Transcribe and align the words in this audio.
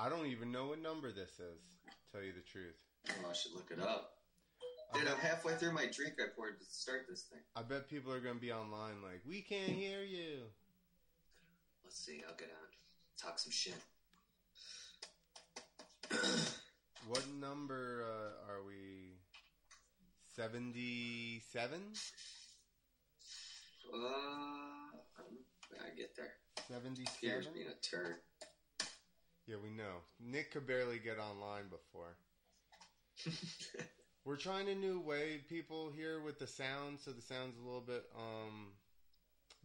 I 0.00 0.08
don't 0.08 0.26
even 0.26 0.50
know 0.50 0.68
what 0.68 0.80
number 0.80 1.12
this 1.12 1.38
is. 1.38 1.60
Tell 2.10 2.22
you 2.22 2.32
the 2.32 2.40
truth. 2.40 2.74
Oh, 3.08 3.28
I 3.30 3.34
should 3.34 3.52
look 3.52 3.70
it 3.70 3.80
up. 3.80 4.12
Dude, 4.94 5.06
I'm 5.06 5.18
halfway 5.18 5.54
through 5.54 5.72
my 5.72 5.86
drink 5.92 6.14
I 6.18 6.24
poured 6.34 6.58
to 6.58 6.64
start 6.64 7.02
this 7.08 7.24
thing. 7.30 7.40
I 7.54 7.62
bet 7.62 7.88
people 7.88 8.10
are 8.12 8.18
gonna 8.20 8.40
be 8.40 8.50
online 8.50 9.02
like, 9.02 9.20
we 9.28 9.42
can't 9.42 9.68
hear 9.82 10.02
you. 10.02 10.38
Let's 11.84 12.04
see. 12.04 12.22
I'll 12.26 12.34
get 12.36 12.48
on. 12.48 12.68
Talk 13.22 13.38
some 13.38 13.52
shit. 13.52 13.74
What 17.08 17.24
number 17.40 18.04
uh, 18.06 18.52
are 18.52 18.62
we? 18.64 19.16
Seventy-seven. 20.36 21.80
Uh, 23.92 23.96
I 23.96 24.92
don't 25.18 25.32
know. 25.32 25.40
When 25.70 25.80
I 25.80 25.96
get 25.96 26.14
there. 26.14 26.32
Peter's 26.56 26.68
Seventy-seven. 26.68 27.52
being 27.54 27.66
a 27.66 27.74
turd. 27.80 28.16
Yeah, 29.50 29.56
we 29.60 29.70
know. 29.70 30.06
Nick 30.22 30.52
could 30.52 30.64
barely 30.64 31.00
get 31.00 31.18
online 31.18 31.64
before. 31.70 32.14
We're 34.24 34.36
trying 34.36 34.68
a 34.68 34.76
new 34.76 35.00
way, 35.00 35.40
people 35.48 35.90
here 35.90 36.22
with 36.22 36.38
the 36.38 36.46
sound, 36.46 37.00
so 37.04 37.10
the 37.10 37.20
sound's 37.20 37.58
a 37.58 37.64
little 37.66 37.80
bit 37.80 38.04
um 38.14 38.68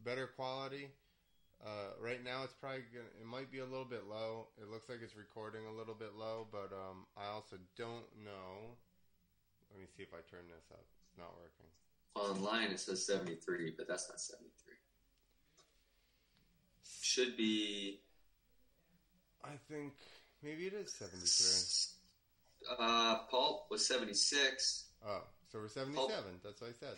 better 0.04 0.26
quality. 0.26 0.90
Uh, 1.64 1.94
right 2.02 2.24
now, 2.24 2.42
it's 2.44 2.54
probably 2.54 2.82
gonna, 2.92 3.14
it 3.22 3.28
might 3.28 3.52
be 3.52 3.60
a 3.60 3.66
little 3.66 3.86
bit 3.86 4.10
low. 4.10 4.48
It 4.58 4.72
looks 4.72 4.90
like 4.90 5.00
it's 5.04 5.16
recording 5.16 5.62
a 5.68 5.78
little 5.78 5.94
bit 5.94 6.18
low, 6.18 6.48
but 6.52 6.74
um, 6.74 7.06
I 7.16 7.28
also 7.30 7.58
don't 7.78 8.10
know. 8.26 8.74
Let 9.70 9.80
me 9.80 9.86
see 9.96 10.02
if 10.02 10.14
I 10.14 10.26
turn 10.32 10.50
this 10.50 10.66
up. 10.72 10.84
It's 11.06 11.18
not 11.18 11.30
working. 11.38 11.70
Online 12.16 12.72
it 12.72 12.80
says 12.80 13.06
73, 13.06 13.76
but 13.78 13.88
that's 13.88 14.10
not 14.10 14.20
73. 14.20 14.74
Should 17.04 17.38
be. 17.38 18.00
I 19.46 19.58
think 19.72 19.94
maybe 20.44 20.68
it 20.68 20.74
is 20.74 20.94
seventy-three. 20.94 22.78
Uh, 22.80 23.20
Paul 23.30 23.68
was 23.70 23.88
76. 23.88 24.86
Oh, 25.08 25.22
so 25.52 25.60
we're 25.60 25.68
seventy-seven. 25.68 26.40
That's 26.44 26.62
what 26.62 26.72
I 26.72 26.74
said. 26.74 26.96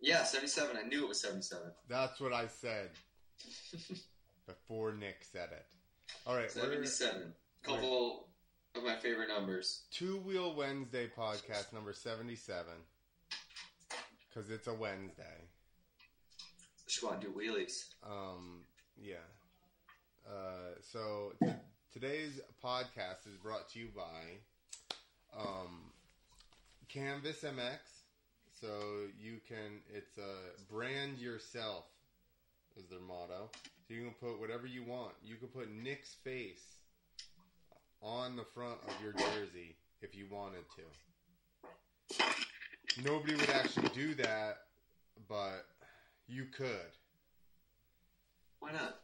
Yeah, 0.00 0.24
77. 0.24 0.76
I 0.76 0.86
knew 0.88 1.04
it 1.04 1.08
was 1.08 1.20
77. 1.20 1.62
That's 1.88 2.20
what 2.20 2.32
I 2.32 2.48
said 2.48 2.90
before 4.46 4.92
Nick 4.92 5.24
said 5.30 5.50
it. 5.52 5.64
All 6.26 6.34
right, 6.34 6.50
we're 6.56 6.62
77. 6.62 7.32
Couple 7.62 8.26
of 8.74 8.82
my 8.82 8.96
favorite 8.96 9.28
numbers. 9.28 9.82
Two 9.92 10.18
Wheel 10.18 10.56
Wednesday 10.56 11.08
podcast 11.16 11.72
number 11.72 11.92
77. 11.92 12.66
Because 14.28 14.50
it's 14.50 14.66
a 14.66 14.74
Wednesday. 14.74 15.22
Just 16.88 17.04
want 17.04 17.20
to 17.20 17.28
do 17.28 17.32
wheelies. 17.32 17.84
Um, 18.04 18.62
yeah. 19.00 19.14
Uh, 20.26 20.74
so 20.80 21.32
t- 21.42 21.50
today's 21.92 22.40
podcast 22.64 23.26
is 23.26 23.36
brought 23.42 23.68
to 23.70 23.78
you 23.78 23.88
by 23.94 25.38
um, 25.38 25.92
Canvas 26.88 27.42
MX. 27.42 27.78
So 28.60 28.68
you 29.20 29.40
can, 29.48 29.80
it's 29.92 30.18
a 30.18 30.72
brand 30.72 31.18
yourself 31.18 31.84
is 32.76 32.86
their 32.88 33.00
motto. 33.00 33.50
So 33.88 33.94
you 33.94 34.02
can 34.02 34.14
put 34.20 34.40
whatever 34.40 34.66
you 34.66 34.84
want. 34.84 35.12
You 35.24 35.36
can 35.36 35.48
put 35.48 35.70
Nick's 35.70 36.14
face 36.24 36.62
on 38.00 38.36
the 38.36 38.44
front 38.54 38.78
of 38.86 38.94
your 39.02 39.12
jersey 39.12 39.76
if 40.00 40.14
you 40.14 40.26
wanted 40.30 40.64
to. 40.76 42.22
Nobody 43.02 43.34
would 43.34 43.50
actually 43.50 43.88
do 43.88 44.14
that, 44.16 44.58
but 45.28 45.64
you 46.28 46.46
could. 46.56 46.92
Why 48.60 48.72
not? 48.72 49.00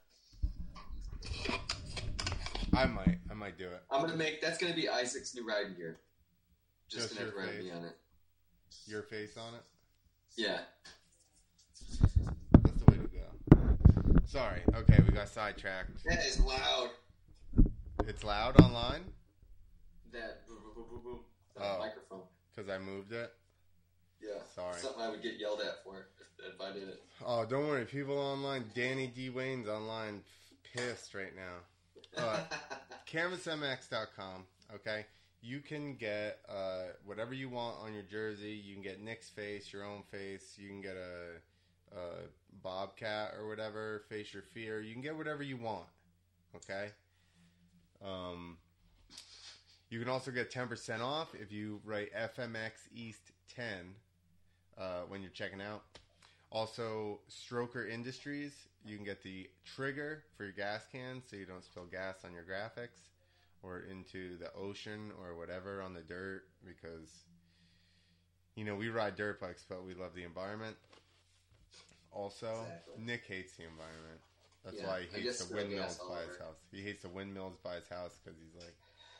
I 2.74 2.84
might. 2.86 3.18
I 3.30 3.34
might 3.34 3.58
do 3.58 3.66
it. 3.66 3.82
I'm 3.90 4.02
gonna 4.02 4.16
make 4.16 4.40
that's 4.40 4.58
gonna 4.58 4.74
be 4.74 4.88
Isaac's 4.88 5.34
new 5.34 5.46
riding 5.46 5.74
gear. 5.74 5.98
Just, 6.88 7.08
Just 7.08 7.18
gonna 7.18 7.30
have 7.46 7.50
face. 7.54 7.72
on 7.74 7.84
it. 7.84 7.96
Your 8.86 9.02
face 9.02 9.36
on 9.36 9.54
it. 9.54 9.62
Yeah. 10.36 10.60
That's 12.00 12.78
the 12.78 12.90
way 12.92 12.98
to 12.98 13.08
go. 13.08 14.20
Sorry. 14.26 14.60
Okay, 14.74 15.02
we 15.06 15.12
got 15.12 15.28
sidetracked. 15.28 16.04
That 16.04 16.24
is 16.24 16.40
loud. 16.40 16.90
It's 18.06 18.24
loud 18.24 18.58
online 18.60 19.02
That 20.12 20.46
boom 20.46 20.58
boom 20.74 20.84
boom 20.88 21.00
boom 21.02 21.18
Oh. 21.60 21.78
microphone. 21.80 22.22
because 22.54 22.70
I 22.70 22.78
moved 22.78 23.12
it. 23.12 23.32
Yeah. 24.22 24.38
Sorry. 24.54 24.78
Something 24.80 25.02
I 25.02 25.10
would 25.10 25.22
get 25.22 25.38
yelled 25.38 25.60
at 25.60 25.82
for 25.84 26.06
if, 26.38 26.54
if 26.54 26.60
I 26.60 26.72
did 26.72 26.88
it. 26.88 27.02
Oh, 27.24 27.44
don't 27.44 27.66
worry. 27.66 27.84
People 27.84 28.16
online. 28.18 28.64
Danny 28.74 29.08
D. 29.08 29.28
Wayne's 29.30 29.68
online, 29.68 30.22
pissed 30.74 31.14
right 31.14 31.34
now. 31.34 32.22
Uh, 32.22 32.40
CanvasMX.com. 33.10 34.44
Okay, 34.74 35.06
you 35.40 35.60
can 35.60 35.94
get 35.94 36.40
uh, 36.48 36.92
whatever 37.04 37.34
you 37.34 37.48
want 37.48 37.76
on 37.82 37.94
your 37.94 38.02
jersey. 38.02 38.60
You 38.64 38.74
can 38.74 38.82
get 38.82 39.00
Nick's 39.00 39.30
face, 39.30 39.72
your 39.72 39.84
own 39.84 40.02
face. 40.10 40.56
You 40.56 40.68
can 40.68 40.80
get 40.80 40.96
a, 40.96 41.96
a 41.96 42.02
bobcat 42.62 43.34
or 43.38 43.48
whatever. 43.48 44.02
Face 44.08 44.32
your 44.32 44.42
fear. 44.42 44.80
You 44.80 44.92
can 44.92 45.02
get 45.02 45.16
whatever 45.16 45.42
you 45.42 45.56
want. 45.56 45.86
Okay. 46.56 46.90
Um, 48.04 48.58
you 49.90 49.98
can 49.98 50.08
also 50.08 50.30
get 50.30 50.50
ten 50.50 50.68
percent 50.68 51.02
off 51.02 51.34
if 51.34 51.50
you 51.50 51.80
write 51.84 52.10
FMX 52.14 52.88
East 52.94 53.32
ten 53.54 53.94
uh, 54.76 55.02
when 55.08 55.22
you're 55.22 55.30
checking 55.30 55.60
out. 55.60 55.82
Also, 56.50 57.20
Stroker 57.30 57.90
Industries, 57.90 58.54
you 58.84 58.96
can 58.96 59.04
get 59.04 59.22
the 59.22 59.48
trigger 59.64 60.24
for 60.36 60.44
your 60.44 60.52
gas 60.52 60.86
can 60.90 61.22
so 61.28 61.36
you 61.36 61.46
don't 61.46 61.64
spill 61.64 61.86
gas 61.86 62.24
on 62.24 62.32
your 62.32 62.44
graphics 62.44 63.08
or 63.62 63.80
into 63.80 64.36
the 64.38 64.52
ocean 64.54 65.10
or 65.20 65.36
whatever 65.36 65.82
on 65.82 65.92
the 65.94 66.00
dirt 66.00 66.44
because, 66.64 67.24
you 68.54 68.64
know, 68.64 68.74
we 68.76 68.88
ride 68.88 69.16
dirt 69.16 69.40
bikes, 69.40 69.64
but 69.68 69.84
we 69.84 69.94
love 69.94 70.14
the 70.14 70.22
environment. 70.24 70.76
Also, 72.12 72.48
Exactly. 72.62 72.94
Nick 73.04 73.24
hates 73.26 73.52
the 73.56 73.64
environment. 73.64 74.20
That's 74.64 74.78
Yeah, 74.80 74.86
why 74.88 75.02
he 75.02 75.20
hates 75.20 75.44
the 75.44 75.54
windmills 75.54 75.98
by 75.98 76.20
his 76.22 76.36
house. 76.38 76.56
He 76.72 76.82
hates 76.82 77.02
the 77.02 77.08
windmills 77.08 77.56
by 77.62 77.76
his 77.76 77.88
house 77.88 78.18
because 78.22 78.38
he's 78.40 78.54
like, 78.54 78.74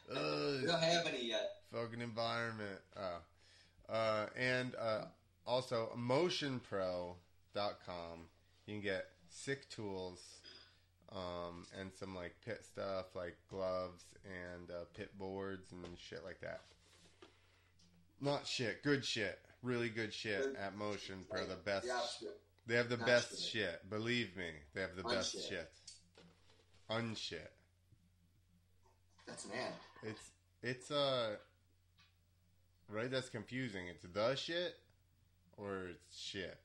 we 0.09 0.67
don't 0.67 0.83
have 0.83 1.07
any 1.07 1.27
yet. 1.27 1.51
fucking 1.73 2.01
environment. 2.01 2.81
Oh. 2.97 3.93
Uh, 3.93 4.27
and 4.37 4.75
uh, 4.77 5.05
also, 5.47 5.91
motionpro.com. 5.97 7.17
You 8.67 8.75
can 8.75 8.83
get 8.83 9.07
sick 9.31 9.69
tools 9.71 10.41
um, 11.13 11.67
and 11.79 11.91
some 11.99 12.15
like 12.15 12.35
pit 12.45 12.65
stuff 12.65 13.15
like 13.15 13.37
gloves 13.51 14.05
and 14.25 14.71
uh, 14.71 14.85
pit 14.95 15.11
boards 15.19 15.73
and 15.73 15.85
shit 15.99 16.25
like 16.25 16.41
that. 16.41 16.61
Not 18.21 18.47
shit, 18.47 18.83
good 18.83 19.05
shit. 19.05 19.39
Really 19.63 19.89
good 19.89 20.13
shit 20.13 20.43
Good. 20.43 20.57
at 20.57 20.77
Motion 20.77 21.25
Pro. 21.29 21.45
The 21.45 21.57
best. 21.57 21.87
The. 21.87 22.29
They 22.67 22.77
have 22.77 22.89
the 22.89 22.97
Not 22.97 23.07
best 23.07 23.31
shit. 23.41 23.63
shit. 23.63 23.91
Believe 23.91 24.37
me, 24.37 24.51
they 24.75 24.83
have 24.83 24.95
the 24.97 25.03
best 25.03 25.33
shit. 25.49 25.71
Unshit. 26.91 27.51
That's 29.27 29.45
an 29.47 29.51
ad. 29.53 29.73
It's 30.05 30.31
it's 30.63 30.91
uh 30.91 31.37
right. 32.89 33.11
That's 33.11 33.29
confusing. 33.29 33.89
It's 33.89 34.05
the 34.13 34.35
shit 34.37 34.75
or 35.57 35.89
it's 35.91 36.19
shit, 36.19 36.59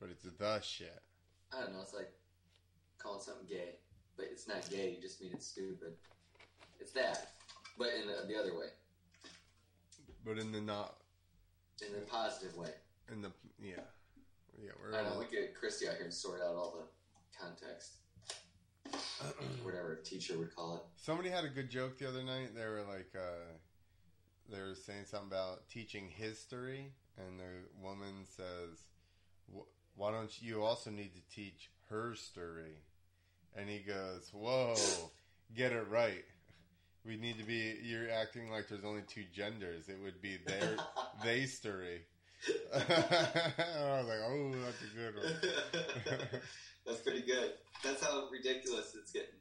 but 0.00 0.10
it's 0.10 0.24
the 0.24 0.60
shit. 0.60 1.02
I 1.56 1.60
don't 1.62 1.72
know. 1.72 1.80
It's 1.80 1.94
like 1.94 2.10
calling 2.98 3.20
something 3.22 3.46
gay, 3.48 3.76
but 4.16 4.26
it's 4.30 4.46
not 4.48 4.68
gay. 4.70 4.90
You 4.94 5.00
just 5.00 5.20
mean 5.22 5.30
it's 5.32 5.46
stupid. 5.46 5.94
It's 6.80 6.92
that, 6.92 7.28
but 7.78 7.88
in 8.00 8.06
the, 8.06 8.26
the 8.32 8.38
other 8.38 8.56
way, 8.56 8.66
But 10.24 10.38
in 10.38 10.52
the 10.52 10.60
not 10.60 10.96
in 11.86 11.92
the 11.94 12.00
positive 12.06 12.56
way. 12.56 12.70
in 13.12 13.22
the 13.22 13.32
yeah 13.62 13.74
yeah 14.62 14.70
we're 14.80 14.92
I 14.94 14.98
don't 15.02 15.06
know. 15.06 15.12
all, 15.14 15.18
We 15.20 15.26
get 15.26 15.54
Christy 15.54 15.88
out 15.88 15.94
here 15.94 16.04
and 16.04 16.12
sort 16.14 16.40
out 16.42 16.54
all 16.54 16.76
the 16.78 17.38
context, 17.38 17.94
whatever 19.62 19.94
a 19.94 20.02
teacher 20.04 20.38
would 20.38 20.54
call 20.54 20.76
it. 20.76 20.82
somebody 20.96 21.30
had 21.30 21.44
a 21.44 21.48
good 21.48 21.70
joke 21.70 21.98
the 21.98 22.08
other 22.08 22.22
night. 22.22 22.54
They 22.54 22.66
were 22.66 22.84
like 22.86 23.10
uh 23.16 23.56
they 24.50 24.60
were 24.60 24.74
saying 24.74 25.06
something 25.06 25.28
about 25.28 25.68
teaching 25.68 26.08
history, 26.08 26.92
and 27.18 27.40
the 27.40 27.82
woman 27.82 28.24
says, 28.36 28.84
"Wh- 29.52 29.66
"Why 29.96 30.12
don't 30.12 30.30
you 30.40 30.62
also 30.62 30.90
need 30.90 31.12
to 31.14 31.34
teach 31.34 31.70
her 31.90 32.14
story?" 32.14 32.76
And 33.56 33.68
he 33.68 33.80
goes, 33.80 34.30
"Whoa, 34.32 34.76
get 35.54 35.72
it 35.72 35.88
right." 35.88 36.24
We 37.04 37.16
need 37.16 37.38
to 37.38 37.44
be. 37.44 37.78
You're 37.82 38.10
acting 38.10 38.50
like 38.50 38.68
there's 38.68 38.84
only 38.84 39.02
two 39.02 39.24
genders. 39.32 39.88
It 39.88 39.98
would 40.02 40.20
be 40.20 40.38
their 40.46 40.76
they 41.24 41.46
story. 41.46 42.02
I 42.74 42.78
was 42.78 44.06
like, 44.06 44.18
oh, 44.26 44.52
that's 44.64 44.82
a 44.82 44.94
good 44.94 45.14
one. 45.16 46.40
That's 46.86 47.00
pretty 47.00 47.22
good. 47.22 47.54
That's 47.82 48.04
how 48.04 48.28
ridiculous 48.30 48.94
it's 48.94 49.10
getting. 49.10 49.34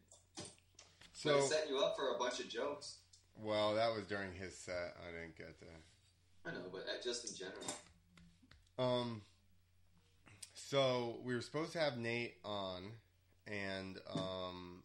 So 1.13 1.37
it's 1.37 1.49
setting 1.49 1.69
you 1.75 1.79
up 1.79 1.95
for 1.95 2.15
a 2.15 2.17
bunch 2.17 2.39
of 2.39 2.49
jokes. 2.49 2.97
well, 3.39 3.75
that 3.75 3.93
was 3.93 4.05
during 4.05 4.31
his 4.33 4.57
set. 4.57 4.95
I 5.07 5.11
didn't 5.11 5.37
get 5.37 5.59
to. 5.59 5.65
I 6.47 6.53
know, 6.53 6.65
but 6.71 6.81
uh, 6.81 7.03
just 7.03 7.29
in 7.29 7.35
general. 7.35 7.61
Um. 8.79 9.21
So 10.67 11.17
we 11.23 11.35
were 11.35 11.41
supposed 11.41 11.73
to 11.73 11.79
have 11.79 11.95
Nate 11.95 12.37
on, 12.43 12.85
and 13.45 13.99
um, 14.11 14.81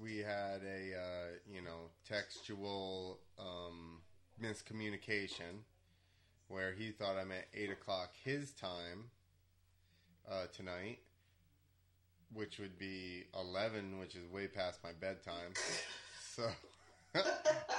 we 0.00 0.18
had 0.18 0.60
a 0.62 0.96
uh, 0.96 1.32
you 1.52 1.62
know 1.62 1.90
textual 2.08 3.18
um, 3.36 4.02
miscommunication 4.40 5.64
where 6.46 6.72
he 6.72 6.92
thought 6.92 7.16
I 7.16 7.24
meant 7.24 7.46
eight 7.54 7.72
o'clock 7.72 8.12
his 8.24 8.52
time 8.52 9.10
uh, 10.30 10.44
tonight, 10.56 11.00
which 12.32 12.60
would 12.60 12.78
be 12.78 13.24
eleven, 13.34 13.98
which 13.98 14.14
is 14.14 14.30
way 14.30 14.46
past 14.46 14.78
my 14.84 14.92
bedtime. 14.92 15.54
So 16.36 16.48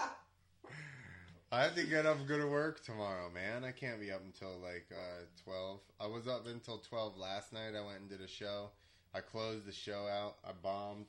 I 1.52 1.64
have 1.64 1.76
to 1.76 1.84
get 1.84 2.06
up 2.06 2.18
and 2.18 2.28
go 2.28 2.38
to 2.38 2.48
work 2.48 2.84
tomorrow, 2.84 3.30
man. 3.34 3.64
I 3.64 3.72
can't 3.72 4.02
be 4.02 4.12
up 4.12 4.22
until 4.26 4.60
like 4.62 4.88
uh, 4.92 5.24
twelve. 5.44 5.80
I 6.00 6.08
was 6.08 6.28
up 6.28 6.46
until 6.46 6.80
twelve 6.80 7.18
last 7.18 7.54
night. 7.54 7.74
I 7.78 7.86
went 7.86 8.02
and 8.02 8.10
did 8.10 8.22
a 8.22 8.28
show. 8.28 8.72
I 9.14 9.22
closed 9.22 9.66
the 9.66 9.72
show 9.72 10.08
out. 10.08 10.36
I 10.44 10.52
bombed. 10.62 11.06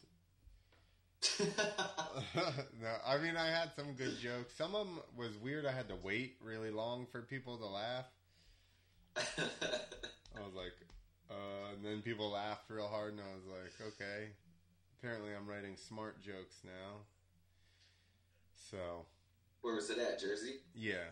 no, 1.41 2.95
I 3.05 3.19
mean 3.19 3.37
I 3.37 3.49
had 3.49 3.73
some 3.75 3.95
good 3.95 4.17
jokes. 4.21 4.55
Some 4.57 4.77
of 4.77 4.87
them 4.87 5.01
was 5.17 5.37
weird. 5.43 5.67
I 5.67 5.73
had 5.73 5.89
to 5.89 5.97
wait 6.05 6.37
really 6.41 6.71
long 6.71 7.07
for 7.11 7.23
people 7.23 7.59
to 7.59 7.67
laugh. 7.67 8.07
I 9.17 10.41
was 10.41 10.55
like, 10.55 10.75
uh, 11.29 11.75
and 11.75 11.85
then 11.85 12.01
people 12.01 12.31
laughed 12.31 12.71
real 12.71 12.87
hard, 12.87 13.15
and 13.15 13.21
I 13.21 13.35
was 13.35 13.45
like, 13.47 13.89
okay. 13.89 14.29
Apparently, 14.99 15.31
I'm 15.35 15.49
writing 15.49 15.77
smart 15.77 16.21
jokes 16.23 16.57
now. 16.65 17.03
So, 18.71 19.07
Where 19.63 19.75
was 19.75 19.91
it 19.91 19.99
at? 19.99 20.21
Jersey? 20.21 20.57
yeah, 20.75 21.05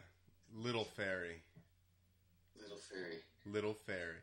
Little 0.54 0.84
Ferry, 0.84 1.42
Little 2.60 2.76
Ferry. 2.78 3.18
Little 3.44 3.74
Ferry. 3.74 4.18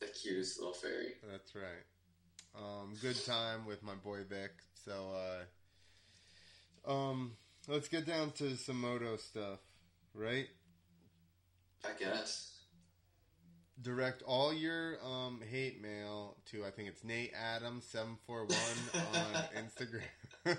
The 0.00 0.06
cutest 0.06 0.58
little 0.58 0.74
fairy. 0.74 1.14
That's 1.30 1.54
right. 1.54 1.84
Um, 2.54 2.92
good 3.00 3.16
time 3.24 3.64
with 3.66 3.82
my 3.82 3.94
boy 3.94 4.18
Vic. 4.28 4.50
So, 4.84 4.92
uh, 6.86 6.90
um, 6.90 7.32
let's 7.68 7.88
get 7.88 8.06
down 8.06 8.32
to 8.32 8.56
some 8.56 8.80
moto 8.80 9.16
stuff, 9.16 9.60
right? 10.14 10.48
I 11.84 11.90
guess. 11.98 12.52
Direct 13.80 14.22
all 14.22 14.52
your 14.52 14.96
um, 15.04 15.40
hate 15.50 15.80
mail 15.82 16.36
to 16.50 16.64
I 16.64 16.70
think 16.70 16.88
it's 16.88 17.04
Nate 17.04 17.32
Adams 17.34 17.84
seven 17.84 18.16
four 18.26 18.44
one 18.46 19.04
on 19.14 19.42
Instagram. 20.46 20.58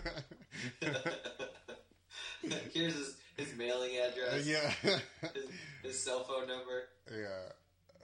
Here's 2.73 2.93
his, 2.93 3.15
his 3.37 3.55
mailing 3.57 3.91
address. 3.97 4.45
yeah, 4.45 4.71
His, 5.33 5.45
his 5.83 6.03
cell 6.03 6.23
phone 6.23 6.47
number. 6.47 6.83
yeah. 7.11 7.51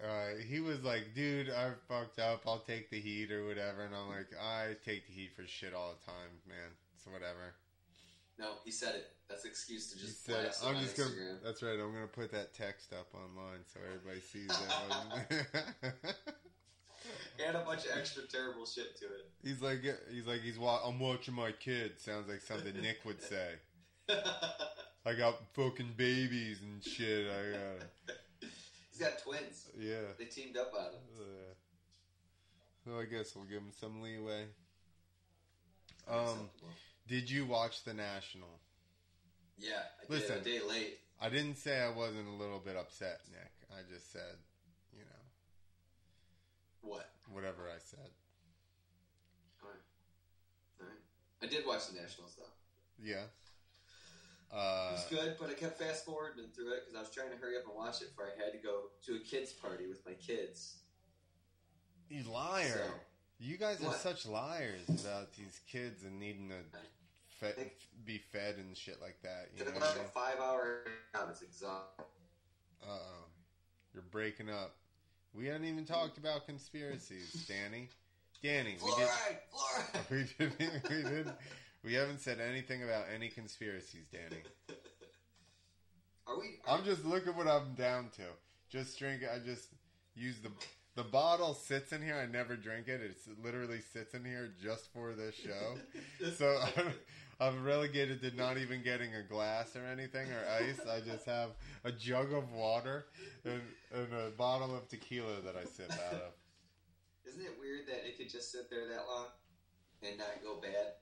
Uh, 0.03 0.35
he 0.49 0.59
was 0.59 0.83
like, 0.83 1.13
"Dude, 1.15 1.49
I 1.49 1.69
fucked 1.87 2.19
up. 2.19 2.41
I'll 2.45 2.59
take 2.59 2.89
the 2.89 2.99
heat 2.99 3.31
or 3.31 3.45
whatever." 3.45 3.83
And 3.85 3.95
I'm 3.95 4.09
like, 4.09 4.27
"I 4.41 4.75
take 4.83 5.07
the 5.07 5.13
heat 5.13 5.31
for 5.35 5.47
shit 5.47 5.73
all 5.73 5.93
the 5.97 6.05
time, 6.11 6.29
man. 6.47 6.71
So 7.03 7.09
whatever." 7.11 7.53
No, 8.37 8.53
he 8.65 8.71
said 8.71 8.95
it. 8.95 9.11
That's 9.29 9.45
an 9.45 9.51
excuse 9.51 9.91
to 9.93 9.97
He 9.99 10.05
just 10.05 10.25
said, 10.25 10.41
blast 10.41 10.63
it 10.63 10.67
"I'm 10.67 10.75
just 10.81 10.97
Instagram. 10.97 11.15
gonna." 11.27 11.39
That's 11.45 11.63
right. 11.63 11.79
I'm 11.79 11.93
gonna 11.93 12.07
put 12.07 12.31
that 12.33 12.53
text 12.53 12.91
up 12.91 13.07
online 13.13 13.59
so 13.71 13.79
everybody 13.87 14.19
sees 14.19 14.49
that. 14.49 16.15
Add 17.47 17.55
a 17.55 17.59
bunch 17.59 17.85
of 17.85 17.91
extra 17.97 18.23
terrible 18.27 18.65
shit 18.65 18.97
to 18.99 19.05
it. 19.05 19.29
he's 19.43 19.61
like, 19.61 19.81
he's 20.11 20.25
like, 20.27 20.41
he's 20.41 20.57
wa- 20.59 20.81
I'm 20.85 20.99
watching 20.99 21.33
my 21.33 21.51
kid. 21.51 21.93
Sounds 21.99 22.27
like 22.29 22.41
something 22.41 22.73
Nick 22.81 22.99
would 23.05 23.21
say. 23.21 23.53
I 24.09 25.13
got 25.17 25.35
fucking 25.53 25.93
babies 25.97 26.59
and 26.61 26.83
shit. 26.83 27.27
I 27.27 27.55
uh, 27.55 28.13
He's 28.89 28.99
got 28.99 29.19
twins. 29.19 29.69
yeah. 29.77 29.95
They 30.17 30.25
teamed 30.25 30.57
up 30.57 30.71
on 30.77 30.85
him. 30.85 31.01
Uh, 31.19 31.53
so 32.85 32.99
I 32.99 33.05
guess 33.05 33.35
we'll 33.35 33.45
give 33.45 33.59
him 33.59 33.71
some 33.79 34.01
leeway. 34.01 34.45
Um, 36.09 36.49
did 37.07 37.29
you 37.29 37.45
watch 37.45 37.83
the 37.83 37.93
national? 37.93 38.59
yeah, 39.57 39.83
I 40.01 40.11
listen. 40.13 40.43
did 40.43 40.57
a 40.57 40.59
day 40.59 40.65
late. 40.67 40.99
I 41.21 41.29
didn't 41.29 41.55
say 41.55 41.79
I 41.79 41.89
wasn't 41.89 42.27
a 42.27 42.31
little 42.31 42.59
bit 42.59 42.75
upset, 42.75 43.21
Nick. 43.31 43.51
I 43.71 43.81
just 43.91 44.11
said, 44.11 44.35
you 44.91 44.99
know, 44.99 46.89
What? 46.89 47.09
whatever 47.31 47.63
I 47.73 47.79
said. 47.79 48.09
Alright. 49.63 49.79
Alright. 50.81 50.97
I 51.41 51.45
did 51.47 51.65
watch 51.65 51.87
the 51.87 51.99
Nationals 52.01 52.35
though. 52.37 52.51
Yeah. 53.01 53.23
It 54.53 54.57
Uh, 54.57 54.91
was 54.91 55.05
good, 55.09 55.35
but 55.39 55.49
I 55.49 55.53
kept 55.53 55.79
fast 55.79 56.05
forwarding 56.05 56.45
through 56.53 56.73
it 56.73 56.81
because 56.85 56.95
I 56.95 56.99
was 57.01 57.09
trying 57.09 57.31
to 57.31 57.37
hurry 57.37 57.57
up 57.57 57.65
and 57.65 57.75
watch 57.75 58.01
it 58.03 58.09
before 58.09 58.27
I 58.27 58.43
had 58.43 58.51
to 58.53 58.59
go 58.59 58.89
to 59.07 59.15
a 59.15 59.19
kids' 59.19 59.51
party 59.51 59.87
with 59.87 60.05
my 60.05 60.13
kids. 60.13 60.75
you 62.09 62.23
liar. 62.23 62.69
So, 62.69 62.93
You 63.39 63.57
guys 63.57 63.83
are 63.83 63.93
such 63.95 64.25
liars 64.27 64.87
about 64.87 65.33
these 65.33 65.59
kids 65.67 66.03
and 66.03 66.19
needing 66.19 66.49
to 66.49 66.55
fe- 67.39 67.71
be 68.05 68.19
fed 68.19 68.57
and 68.57 68.77
shit 68.77 69.01
like 69.01 69.19
that. 69.23 69.49
You 69.57 69.65
know 69.65 69.71
about 69.71 69.81
what 69.81 69.95
a 69.95 69.99
mean? 69.99 70.07
five 70.13 70.39
hour 70.39 70.85
job. 71.15 71.29
It's 71.31 71.41
exhausting. 71.41 72.05
Uh 72.83 72.89
oh. 72.91 73.25
You're 73.93 74.03
breaking 74.11 74.49
up. 74.51 74.75
We 75.33 75.47
haven't 75.47 75.65
even 75.65 75.85
talked 75.85 76.19
about 76.19 76.45
conspiracies, 76.45 77.45
Danny. 77.47 77.89
Danny, 78.43 78.77
we 78.83 78.91
did. 78.95 79.07
Fluoride! 79.07 79.37
Fluoride! 79.51 80.09
We 80.11 80.45
didn't. 80.45 80.89
We 80.89 81.03
didn't. 81.09 81.35
We 81.83 81.93
haven't 81.95 82.21
said 82.21 82.39
anything 82.39 82.83
about 82.83 83.05
any 83.13 83.29
conspiracies, 83.29 84.07
Danny. 84.11 84.41
Are 86.27 86.39
we? 86.39 86.59
Are 86.65 86.77
I'm 86.77 86.85
just 86.85 87.03
looking 87.03 87.35
what 87.35 87.47
I'm 87.47 87.73
down 87.73 88.09
to. 88.15 88.23
Just 88.69 88.97
drink. 88.97 89.21
I 89.23 89.39
just 89.45 89.67
use 90.15 90.39
the 90.39 90.49
the 90.95 91.03
bottle 91.03 91.53
sits 91.53 91.91
in 91.91 92.01
here. 92.01 92.15
I 92.15 92.31
never 92.31 92.55
drink 92.55 92.87
it. 92.87 93.01
It's 93.01 93.27
it 93.27 93.43
literally 93.43 93.81
sits 93.81 94.13
in 94.13 94.23
here 94.23 94.51
just 94.61 94.93
for 94.93 95.13
this 95.13 95.35
show. 95.35 95.77
So 96.37 96.57
I'm, 96.77 96.93
I'm 97.39 97.63
relegated 97.65 98.21
to 98.21 98.35
not 98.37 98.57
even 98.57 98.81
getting 98.81 99.13
a 99.15 99.23
glass 99.23 99.75
or 99.75 99.85
anything 99.85 100.27
or 100.31 100.63
ice. 100.63 100.79
I 100.89 101.01
just 101.01 101.25
have 101.25 101.49
a 101.83 101.91
jug 101.91 102.31
of 102.31 102.53
water 102.53 103.07
and, 103.43 103.61
and 103.93 104.13
a 104.13 104.29
bottle 104.29 104.73
of 104.73 104.87
tequila 104.87 105.41
that 105.43 105.55
I 105.57 105.65
sip 105.65 105.91
out 105.91 106.13
of. 106.13 106.31
Isn't 107.27 107.41
it 107.41 107.57
weird 107.59 107.87
that 107.87 108.07
it 108.07 108.17
could 108.17 108.29
just 108.29 108.51
sit 108.51 108.69
there 108.69 108.87
that 108.87 109.05
long 109.07 109.27
and 110.01 110.17
not 110.17 110.41
go 110.43 110.61
bad? 110.61 110.93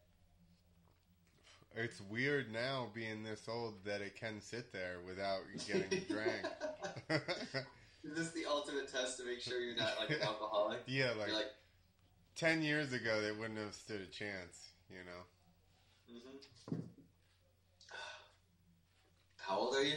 It's 1.76 2.02
weird 2.02 2.52
now 2.52 2.88
being 2.94 3.24
this 3.24 3.48
old 3.48 3.86
that 3.86 4.02
it 4.02 4.16
can 4.16 4.42
sit 4.42 4.74
there 4.74 4.98
without 5.08 5.40
getting 5.68 6.04
drank. 6.10 6.46
Is 8.04 8.16
this 8.16 8.32
the 8.32 8.46
ultimate 8.50 8.92
test 8.92 9.18
to 9.20 9.26
make 9.26 9.40
sure 9.42 9.60
you're 9.60 9.76
not 9.76 9.94
like 10.00 10.10
an 10.10 10.22
alcoholic? 10.22 10.80
yeah, 10.88 11.12
like, 11.18 11.32
like, 11.34 11.52
10 12.36 12.62
years 12.62 12.92
ago 12.94 13.22
they 13.22 13.32
wouldn't 13.32 13.60
have 13.60 13.74
stood 13.74 14.02
a 14.02 14.06
chance, 14.06 14.72
you 14.90 14.98
know. 15.06 16.20
hmm 16.70 16.76
How 19.38 19.58
old 19.58 19.76
are 19.76 19.84
you? 19.84 19.96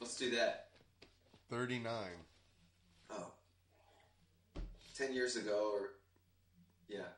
Let's 0.00 0.16
do 0.16 0.30
that. 0.30 0.68
39. 1.50 1.92
Oh. 3.10 3.32
Ten 4.96 5.12
years 5.12 5.36
ago, 5.36 5.72
or 5.74 5.90
yeah. 6.88 7.08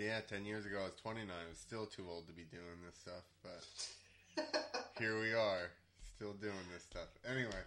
Yeah, 0.00 0.20
10 0.26 0.46
years 0.46 0.64
ago 0.64 0.78
I 0.80 0.84
was 0.84 0.94
29. 1.02 1.28
I 1.28 1.48
was 1.50 1.58
still 1.58 1.84
too 1.84 2.06
old 2.08 2.26
to 2.26 2.32
be 2.32 2.44
doing 2.44 2.80
this 2.86 2.96
stuff, 2.96 3.24
but 3.42 4.88
here 4.98 5.20
we 5.20 5.34
are, 5.34 5.68
still 6.16 6.32
doing 6.32 6.54
this 6.72 6.84
stuff. 6.84 7.08
Anyway, 7.28 7.60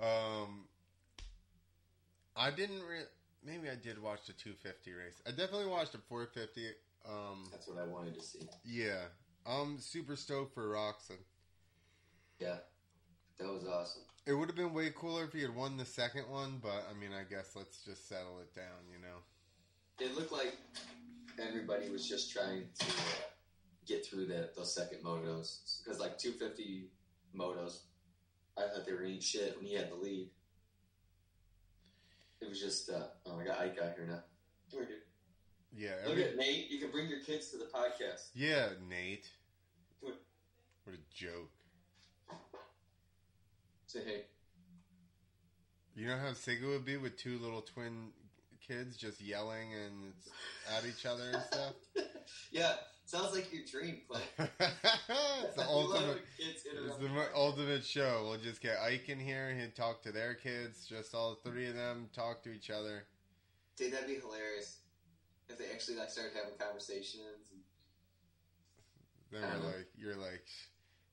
um, 0.00 0.64
I 2.34 2.50
didn't 2.50 2.82
re- 2.82 3.06
maybe 3.46 3.70
I 3.70 3.76
did 3.76 4.02
watch 4.02 4.26
the 4.26 4.32
250 4.32 4.92
race. 4.92 5.22
I 5.24 5.30
definitely 5.30 5.68
watched 5.68 5.92
the 5.92 5.98
450. 5.98 6.66
Um, 7.08 7.44
That's 7.52 7.68
what 7.68 7.78
I 7.78 7.86
wanted 7.86 8.14
to 8.14 8.22
see. 8.22 8.40
yeah, 8.64 9.02
I'm 9.46 9.78
super 9.78 10.16
stoked 10.16 10.54
for 10.54 10.64
Roczen. 10.64 11.18
Yeah, 12.40 12.56
that 13.38 13.46
was 13.46 13.68
awesome. 13.68 14.02
It 14.26 14.34
would 14.34 14.48
have 14.48 14.56
been 14.56 14.74
way 14.74 14.90
cooler 14.92 15.24
if 15.24 15.32
he 15.32 15.42
had 15.42 15.54
won 15.54 15.76
the 15.76 15.84
second 15.84 16.28
one, 16.28 16.58
but 16.60 16.88
I 16.90 16.98
mean, 16.98 17.10
I 17.12 17.22
guess 17.22 17.54
let's 17.54 17.84
just 17.84 18.08
settle 18.08 18.40
it 18.40 18.52
down, 18.52 18.82
you 18.90 18.98
know. 18.98 19.18
It 20.00 20.16
looked 20.16 20.32
like 20.32 20.56
everybody 21.38 21.90
was 21.90 22.08
just 22.08 22.32
trying 22.32 22.64
to 22.78 22.86
uh, 22.86 23.22
get 23.86 24.06
through 24.06 24.26
that 24.26 24.54
those 24.54 24.74
second 24.74 24.98
motos 25.04 25.82
because 25.82 26.00
like 26.00 26.18
250 26.18 26.88
motos, 27.36 27.78
I 28.56 28.62
thought 28.62 28.86
they 28.86 28.92
were 28.92 29.04
eating 29.04 29.20
shit 29.20 29.56
when 29.56 29.66
he 29.66 29.74
had 29.74 29.90
the 29.90 29.96
lead. 29.96 30.28
It 32.40 32.48
was 32.48 32.60
just 32.60 32.90
uh, 32.90 33.04
oh, 33.26 33.38
I 33.40 33.44
got 33.44 33.60
Ike 33.60 33.78
out 33.82 33.94
here 33.96 34.06
now. 34.08 34.22
Come 34.70 34.80
here, 34.80 34.88
dude. 34.88 34.96
Yeah, 35.74 35.92
Look 36.06 36.18
at 36.18 36.36
Nate. 36.36 36.70
You 36.70 36.78
can 36.78 36.90
bring 36.90 37.08
your 37.08 37.20
kids 37.20 37.48
to 37.50 37.56
the 37.56 37.64
podcast. 37.64 38.28
yeah, 38.34 38.68
Nate. 38.88 39.30
What? 40.00 40.20
What 40.84 40.96
a 40.96 41.14
joke. 41.14 41.50
Say 43.86 44.00
hey. 44.04 44.22
You 45.94 46.06
know 46.08 46.16
how 46.16 46.30
Sega 46.30 46.66
would 46.68 46.84
be 46.84 46.96
with 46.96 47.16
two 47.16 47.38
little 47.38 47.60
twin 47.62 48.08
kids 48.66 48.96
just 48.96 49.20
yelling 49.20 49.68
and 49.74 50.12
at 50.76 50.84
each 50.86 51.06
other 51.06 51.24
and 51.32 51.42
stuff? 51.42 51.72
yeah, 52.50 52.72
sounds 53.04 53.34
like 53.34 53.52
your 53.52 53.62
dream, 53.70 53.98
Clint. 54.08 54.24
it's 54.60 55.56
the 55.56 55.62
ultimate. 55.68 56.22
It's 56.38 56.62
the 56.62 57.28
ultimate 57.34 57.84
show. 57.84 58.26
We'll 58.28 58.38
just 58.40 58.60
get 58.60 58.78
Ike 58.78 59.08
in 59.08 59.18
here 59.20 59.48
and 59.48 59.60
he'd 59.60 59.74
talk 59.74 60.02
to 60.02 60.12
their 60.12 60.34
kids. 60.34 60.86
Just 60.86 61.14
all 61.14 61.36
three 61.44 61.68
of 61.68 61.74
them 61.74 62.08
talk 62.14 62.42
to 62.44 62.52
each 62.52 62.70
other. 62.70 63.04
Dude, 63.76 63.92
that'd 63.92 64.06
be 64.06 64.16
hilarious 64.16 64.78
if 65.48 65.58
they 65.58 65.66
actually 65.72 65.96
like 65.96 66.10
started 66.10 66.32
having 66.34 66.58
conversations. 66.58 67.50
And 67.52 67.60
Then 69.42 69.48
I 69.50 69.58
we're 69.58 69.66
like, 69.66 69.88
you're 69.96 70.16
like, 70.16 70.46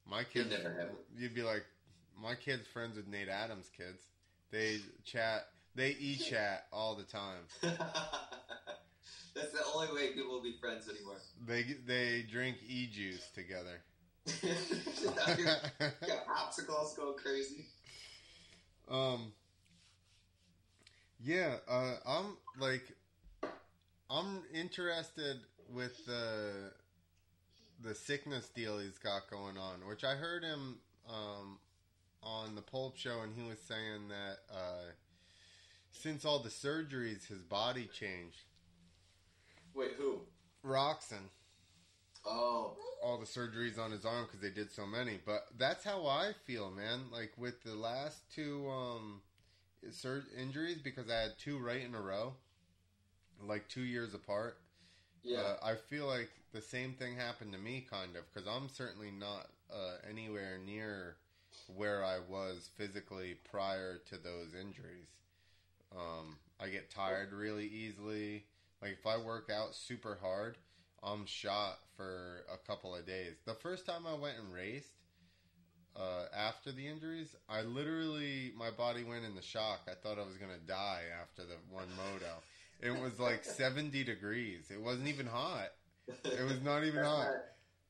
my 0.10 0.24
kids. 0.24 0.50
never 0.50 0.72
have 0.74 0.90
it. 0.90 1.06
You'd 1.18 1.36
be 1.36 1.44
like, 1.44 1.64
my 2.22 2.36
kid's 2.36 2.68
friends 2.68 2.98
with 2.98 3.08
Nate 3.08 3.30
Adams' 3.30 3.70
kids. 3.76 4.04
They 4.52 4.80
chat. 5.06 5.48
They 5.76 5.96
e 6.00 6.16
chat 6.18 6.66
all 6.74 6.96
the 6.96 7.04
time. 7.04 7.44
That's 7.62 9.52
the 9.52 9.64
only 9.74 9.94
way 9.94 10.14
people 10.14 10.32
will 10.32 10.44
be 10.44 10.56
friends 10.60 10.90
anymore. 10.90 11.18
They 11.48 11.64
they 11.86 12.26
drink 12.30 12.58
e 12.68 12.88
juice 12.88 13.30
together. 13.34 13.82
Got 16.06 16.26
popsicles 16.28 16.96
going 16.98 17.18
crazy. 17.18 17.66
Um. 18.90 19.32
Yeah, 21.22 21.56
uh, 21.70 21.96
I'm 22.08 22.38
like, 22.60 22.94
I'm 24.10 24.42
interested 24.54 25.38
with 25.74 26.06
the 26.06 26.72
the 27.82 27.96
sickness 27.96 28.50
deal 28.50 28.80
he's 28.80 28.98
got 28.98 29.30
going 29.30 29.58
on, 29.58 29.88
which 29.88 30.04
I 30.04 30.16
heard 30.16 30.44
him 30.44 30.78
um, 31.10 31.60
on 32.24 32.56
the 32.56 32.62
Pulp 32.62 32.98
Show, 32.98 33.22
and 33.22 33.34
he 33.34 33.48
was 33.48 33.60
saying 33.60 34.10
that 34.10 34.38
uh, 34.54 34.92
since 35.92 36.26
all 36.26 36.40
the 36.40 36.50
surgeries, 36.50 37.28
his 37.28 37.42
body 37.44 37.88
changed. 37.88 38.44
Wait, 39.74 39.94
who? 39.98 40.22
Roczen, 40.64 41.30
Oh, 42.26 42.76
all 43.02 43.18
the 43.18 43.26
surgeries 43.26 43.80
on 43.80 43.92
his 43.92 44.06
arm 44.06 44.26
because 44.26 44.42
they 44.42 44.50
did 44.50 44.72
so 44.72 44.86
many. 44.86 45.20
But 45.26 45.48
that's 45.58 45.84
how 45.84 46.06
I 46.06 46.34
feel, 46.46 46.70
man. 46.70 47.06
Like 47.12 47.32
with 47.38 47.64
the 47.64 47.76
last 47.76 48.30
two 48.34 48.70
um, 48.70 49.22
sur- 49.92 50.26
injuries, 50.38 50.80
because 50.82 51.10
I 51.10 51.16
had 51.22 51.40
two 51.40 51.60
right 51.60 51.82
in 51.84 51.96
a 51.96 52.02
row, 52.02 52.34
like 53.42 53.68
two 53.68 53.82
years 53.84 54.14
apart. 54.14 54.58
yeah. 55.24 55.40
Uh, 55.40 55.56
I 55.64 55.76
feel 55.76 56.08
like 56.08 56.30
the 56.52 56.62
same 56.62 56.94
thing 56.94 57.16
happened 57.16 57.54
to 57.54 57.60
me, 57.60 57.86
kind 57.90 58.16
of, 58.16 58.24
because 58.34 58.48
I'm 58.48 58.70
certainly 58.70 59.12
not 59.12 59.48
uh, 59.72 59.98
anywhere 60.10 60.58
near 60.66 61.18
where 61.68 62.04
I 62.04 62.20
was 62.20 62.70
physically 62.76 63.36
prior 63.50 63.98
to 64.10 64.18
those 64.18 64.54
injuries. 64.60 65.08
Um, 65.96 66.38
I 66.60 66.70
get 66.70 66.90
tired 66.90 67.34
really 67.34 67.68
easily. 67.68 68.46
Like 68.82 68.98
if 69.00 69.06
I 69.06 69.18
work 69.18 69.50
out 69.50 69.76
super 69.76 70.18
hard, 70.22 70.58
I'm 71.04 71.26
shot 71.26 71.80
for 71.96 72.44
a 72.54 72.58
couple 72.68 72.96
of 72.96 73.06
days. 73.06 73.36
The 73.46 73.54
first 73.54 73.86
time 73.86 74.06
I 74.08 74.14
went 74.14 74.38
and 74.38 74.54
raced 74.54 74.94
uh, 75.96 76.26
after 76.36 76.72
the 76.72 76.88
injuries, 76.88 77.36
I 77.50 77.62
literally 77.62 78.54
my 78.58 78.72
body 78.72 79.04
went 79.04 79.26
into 79.26 79.42
shock. 79.42 79.82
I 79.88 79.94
thought 79.96 80.18
I 80.20 80.26
was 80.26 80.38
gonna 80.38 80.60
die 80.68 81.04
after 81.22 81.44
the 81.44 81.56
one 81.70 81.88
moto. 81.98 82.34
It 82.82 83.02
was 83.02 83.20
like 83.20 83.44
70 83.44 84.04
degrees. 84.04 84.72
It 84.72 84.82
wasn't 84.82 85.08
even 85.08 85.26
hot. 85.26 85.70
It 86.08 86.44
was 86.44 86.62
not 86.62 86.84
even 86.84 86.96
that's 86.96 87.08
hot. 87.08 87.26
Not, 87.26 87.36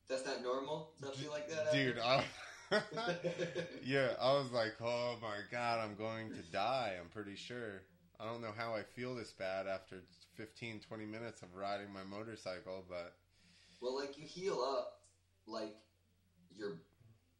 that's 0.08 0.26
not 0.26 0.42
normal. 0.42 0.92
Something 1.00 1.30
like 1.30 1.48
that, 1.48 1.72
Dude, 1.72 1.98
I 1.98 2.24
Yeah, 3.84 4.10
I 4.20 4.32
was 4.34 4.52
like, 4.52 4.74
"Oh 4.80 5.16
my 5.20 5.38
god, 5.50 5.80
I'm 5.80 5.96
going 5.96 6.30
to 6.30 6.42
die, 6.52 6.94
I'm 7.00 7.08
pretty 7.08 7.36
sure." 7.36 7.82
I 8.20 8.26
don't 8.26 8.42
know 8.42 8.52
how 8.56 8.74
I 8.74 8.82
feel 8.82 9.14
this 9.14 9.32
bad 9.32 9.66
after 9.66 10.02
15 10.36 10.80
20 10.80 11.06
minutes 11.06 11.42
of 11.42 11.54
riding 11.54 11.92
my 11.92 12.04
motorcycle, 12.04 12.84
but 12.88 13.14
well, 13.80 13.96
like 13.98 14.18
you 14.18 14.26
heal 14.26 14.60
up, 14.60 15.00
like 15.46 15.74
your 16.56 16.82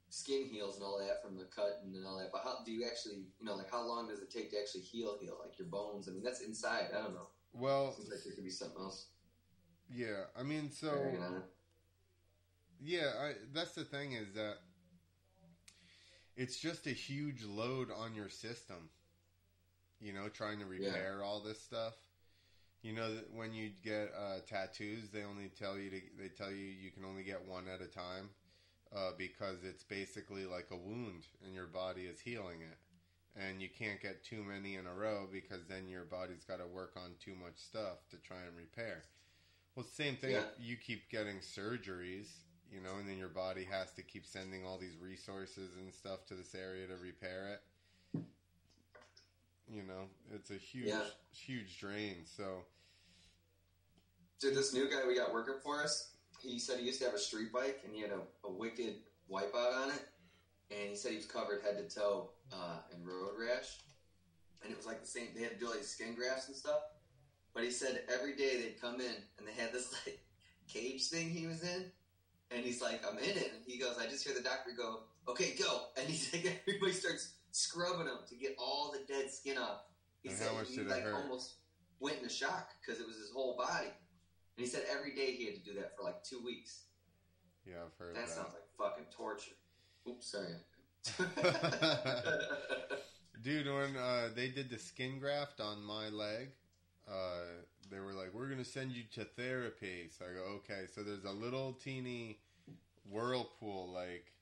skin 0.09 0.45
heals 0.47 0.77
and 0.77 0.85
all 0.85 0.99
that 0.99 1.23
from 1.23 1.37
the 1.37 1.45
cut 1.45 1.81
and 1.85 1.95
all 2.07 2.19
that. 2.19 2.31
But 2.33 2.43
how 2.43 2.59
do 2.65 2.73
you 2.73 2.87
actually, 2.87 3.25
you 3.39 3.45
know, 3.45 3.57
like 3.57 3.71
how 3.71 3.87
long 3.87 4.09
does 4.09 4.21
it 4.21 4.31
take 4.31 4.51
to 4.53 4.59
actually 4.59 4.81
heal? 4.83 5.19
Heal 5.21 5.37
like 5.45 5.59
your 5.59 5.69
bones. 5.69 6.09
I 6.09 6.13
mean, 6.13 6.23
that's 6.23 6.41
inside. 6.41 6.87
I 6.97 7.03
don't 7.03 7.15
know. 7.15 7.29
well, 7.53 7.93
Seems 7.93 8.11
like 8.11 8.21
there 8.25 8.33
could 8.35 8.45
be 8.45 8.51
something 8.51 8.81
else. 8.81 9.07
yeah. 9.95 10.25
I 10.39 10.43
mean, 10.43 10.71
so. 10.71 10.97
Yeah, 12.83 13.11
I, 13.21 13.33
that's 13.53 13.73
the 13.73 13.85
thing 13.85 14.13
is 14.13 14.33
that 14.33 14.55
it's 16.37 16.59
just 16.59 16.87
a 16.87 16.91
huge 16.93 17.45
load 17.45 17.89
on 17.95 18.15
your 18.15 18.31
system. 18.31 18.89
You 20.00 20.12
know, 20.12 20.28
trying 20.28 20.59
to 20.61 20.66
repair 20.66 21.23
all 21.23 21.40
this 21.40 21.61
stuff. 21.61 21.95
You 22.83 22.95
know 22.95 23.14
that 23.14 23.30
when 23.35 23.52
you 23.52 23.71
get 23.85 24.11
uh, 24.16 24.38
tattoos, 24.49 25.11
they 25.12 25.23
only 25.23 25.50
tell 25.59 25.76
you 25.76 25.90
to 25.90 26.00
they 26.19 26.28
tell 26.28 26.50
you 26.50 26.64
you 26.64 26.90
can 26.90 27.04
only 27.04 27.23
get 27.23 27.47
one 27.47 27.64
at 27.69 27.83
a 27.83 27.87
time 27.87 28.30
uh, 28.97 29.11
because 29.19 29.59
it's 29.62 29.85
basically 29.85 30.47
like 30.47 30.69
a 30.71 30.76
wound 30.76 31.26
and 31.45 31.54
your 31.54 31.66
body 31.66 32.02
is 32.02 32.21
healing 32.21 32.62
it, 32.62 32.78
and 33.38 33.61
you 33.61 33.69
can't 33.69 34.00
get 34.00 34.25
too 34.25 34.42
many 34.42 34.76
in 34.76 34.87
a 34.87 34.95
row 34.95 35.28
because 35.30 35.66
then 35.69 35.88
your 35.88 36.04
body's 36.04 36.45
got 36.45 36.59
to 36.59 36.66
work 36.66 36.95
on 36.97 37.11
too 37.23 37.35
much 37.35 37.57
stuff 37.59 38.09
to 38.11 38.16
try 38.16 38.38
and 38.47 38.57
repair. 38.57 39.02
Well, 39.76 39.87
same 39.87 40.16
thing. 40.16 40.33
Yeah. 40.33 40.42
You 40.59 40.76
keep 40.76 41.11
getting 41.11 41.38
surgeries, 41.38 42.28
you 42.73 42.80
know, 42.80 42.97
and 42.99 43.09
then 43.09 43.19
your 43.19 43.28
body 43.28 43.66
has 43.71 43.92
to 43.92 44.02
keep 44.02 44.26
sending 44.26 44.64
all 44.64 44.78
these 44.78 44.97
resources 45.00 45.71
and 45.78 45.92
stuff 45.92 46.26
to 46.26 46.35
this 46.35 46.54
area 46.54 46.87
to 46.87 46.97
repair 46.97 47.49
it. 47.52 47.61
You 49.73 49.83
know, 49.85 50.09
it's 50.35 50.50
a 50.50 50.55
huge, 50.55 50.87
Yeah. 50.89 51.05
huge 51.33 51.79
drain. 51.79 52.25
So, 52.25 52.65
Dude, 54.41 54.55
this 54.57 54.73
new 54.73 54.91
guy 54.91 55.07
we 55.07 55.15
got 55.15 55.33
working 55.35 55.57
for 55.62 55.83
us, 55.83 56.12
he 56.43 56.59
said 56.59 56.79
he 56.81 56.87
used 56.87 56.99
to 57.00 57.05
have 57.05 57.15
a 57.15 57.19
street 57.19 57.53
bike 57.53 57.81
and 57.85 57.95
he 57.95 58.00
had 58.00 58.11
a, 58.11 58.21
a 58.47 58.50
wicked 58.50 58.95
wipeout 59.31 59.77
on 59.77 59.91
it. 59.91 60.03
And 60.71 60.89
he 60.89 60.97
said 60.97 61.11
he 61.11 61.19
was 61.19 61.27
covered 61.27 61.61
head 61.62 61.77
to 61.77 61.95
toe 61.95 62.31
uh, 62.53 62.79
in 62.95 63.05
road 63.05 63.33
rash. 63.39 63.79
And 64.62 64.73
it 64.73 64.77
was 64.79 64.87
like 64.87 65.03
the 65.03 65.07
same, 65.07 65.29
they 65.37 65.43
had 65.43 65.53
to 65.53 65.59
do 65.59 65.69
like 65.69 65.85
skin 65.85 66.15
grafts 66.15 66.49
and 66.49 66.57
stuff. 66.57 66.81
But 67.55 67.65
he 67.65 67.71
said 67.71 68.03
every 68.12 68.35
day 68.35 68.57
they'd 68.62 68.81
come 68.81 68.95
in 69.00 69.15
and 69.39 69.47
they 69.47 69.53
had 69.53 69.73
this 69.73 69.93
like 70.07 70.19
cage 70.67 71.09
thing 71.09 71.29
he 71.29 71.47
was 71.47 71.62
in. 71.62 71.85
And 72.50 72.65
he's 72.65 72.81
like, 72.81 73.03
I'm 73.07 73.19
in 73.19 73.37
it. 73.37 73.53
And 73.55 73.62
he 73.67 73.79
goes, 73.79 73.97
I 74.00 74.07
just 74.07 74.25
hear 74.27 74.35
the 74.35 74.43
doctor 74.43 74.71
go, 74.77 75.00
okay, 75.29 75.55
go. 75.61 75.83
And 75.99 76.09
he's 76.09 76.33
like, 76.33 76.62
everybody 76.67 76.93
starts 76.93 77.35
scrubbing 77.53 78.07
him 78.07 78.19
to 78.29 78.35
get 78.37 78.57
all 78.59 78.80
skin 79.31 79.59
off. 79.59 79.83
He 80.23 80.29
And 80.29 80.39
said 80.39 80.49
he 80.67 80.81
like 80.83 81.05
almost 81.15 81.57
went 82.01 82.19
into 82.19 82.29
shock 82.29 82.69
because 82.81 83.01
it 83.01 83.07
was 83.07 83.17
his 83.17 83.31
whole 83.31 83.57
body. 83.57 83.87
And 83.89 84.65
he 84.65 84.67
said 84.67 84.83
every 84.91 85.15
day 85.15 85.33
he 85.33 85.47
had 85.47 85.55
to 85.55 85.63
do 85.63 85.75
that 85.81 85.97
for 85.97 86.03
like 86.05 86.23
two 86.23 86.43
weeks. 86.45 86.85
yeah, 87.67 87.77
I've 87.87 87.95
heard 87.99 88.15
That 88.17 88.27
that. 88.27 88.35
sounds 88.35 88.53
like 88.53 88.69
fucking 88.77 89.07
torture. 89.11 89.53
Oops, 90.09 90.27
sorry. 90.31 90.57
Dude, 93.43 93.67
when 93.67 93.97
uh, 93.97 94.29
they 94.35 94.49
did 94.49 94.69
the 94.69 94.79
skin 94.79 95.19
graft 95.19 95.61
on 95.61 95.83
my 95.83 96.09
leg, 96.11 96.51
uh, 97.09 97.63
they 97.91 97.99
were 97.99 98.13
like, 98.13 98.35
"We're 98.35 98.49
gonna 98.49 98.65
send 98.65 98.93
you 98.93 99.05
to 99.15 99.25
therapy." 99.25 100.09
So 100.11 100.27
I 100.27 100.35
go, 100.35 100.43
"Okay." 100.59 100.85
So 100.95 101.03
there's 101.03 101.25
a 101.25 101.31
little 101.33 101.73
teeny 101.73 102.39
whirlpool, 103.09 103.91
like 103.95 104.33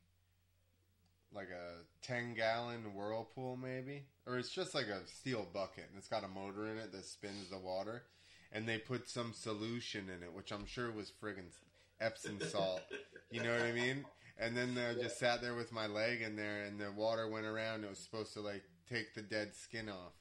like 1.34 1.48
a 1.48 1.84
ten 2.06 2.34
gallon 2.34 2.94
whirlpool, 2.94 3.56
maybe, 3.56 4.04
or 4.26 4.38
it's 4.38 4.50
just 4.50 4.74
like 4.74 4.86
a 4.86 5.06
steel 5.06 5.46
bucket, 5.52 5.84
and 5.88 5.98
it's 5.98 6.08
got 6.08 6.24
a 6.24 6.28
motor 6.28 6.66
in 6.70 6.78
it 6.78 6.92
that 6.92 7.04
spins 7.04 7.50
the 7.50 7.58
water, 7.58 8.04
and 8.52 8.68
they 8.68 8.78
put 8.78 9.08
some 9.08 9.32
solution 9.32 10.08
in 10.08 10.22
it, 10.22 10.32
which 10.32 10.52
I'm 10.52 10.66
sure 10.66 10.90
was 10.90 11.12
friggin' 11.22 11.52
Epsom 12.00 12.40
salt. 12.40 12.82
You 13.30 13.42
know 13.42 13.52
what 13.52 13.62
I 13.62 13.72
mean? 13.72 14.04
And 14.38 14.56
then 14.56 14.78
I 14.78 14.94
just 15.00 15.18
sat 15.18 15.42
there 15.42 15.54
with 15.54 15.72
my 15.72 15.86
leg 15.86 16.22
in 16.22 16.36
there, 16.36 16.64
and 16.64 16.80
the 16.80 16.92
water 16.92 17.28
went 17.28 17.46
around. 17.46 17.84
It 17.84 17.90
was 17.90 17.98
supposed 17.98 18.32
to 18.34 18.40
like 18.40 18.62
take 18.88 19.14
the 19.14 19.22
dead 19.22 19.54
skin 19.54 19.88
off, 19.88 20.14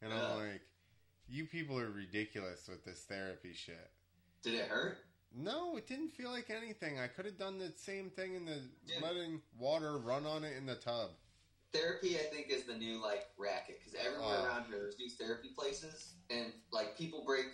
and 0.00 0.12
I'm 0.12 0.38
like, 0.38 0.62
"You 1.28 1.46
people 1.46 1.78
are 1.78 1.90
ridiculous 1.90 2.68
with 2.68 2.84
this 2.84 3.00
therapy 3.00 3.52
shit." 3.52 3.90
Did 4.42 4.54
it 4.54 4.68
hurt? 4.68 4.98
No, 5.36 5.76
it 5.76 5.86
didn't 5.88 6.10
feel 6.10 6.30
like 6.30 6.48
anything. 6.50 7.00
I 7.00 7.08
could 7.08 7.24
have 7.24 7.38
done 7.38 7.58
the 7.58 7.72
same 7.72 8.10
thing 8.10 8.34
in 8.34 8.44
the 8.44 8.60
Yeah. 8.86 9.00
letting 9.00 9.42
water 9.58 9.98
run 9.98 10.26
on 10.26 10.44
it 10.44 10.56
in 10.56 10.64
the 10.66 10.76
tub. 10.76 11.10
Therapy, 11.72 12.16
I 12.20 12.22
think, 12.24 12.50
is 12.50 12.64
the 12.64 12.74
new 12.76 13.02
like 13.02 13.28
racket 13.36 13.80
because 13.80 13.94
everywhere 13.98 14.38
Oh. 14.38 14.44
around 14.44 14.66
here 14.66 14.78
there's 14.78 14.96
these 14.96 15.16
therapy 15.16 15.48
places, 15.48 16.14
and 16.30 16.52
like 16.70 16.96
people 16.96 17.24
break 17.24 17.46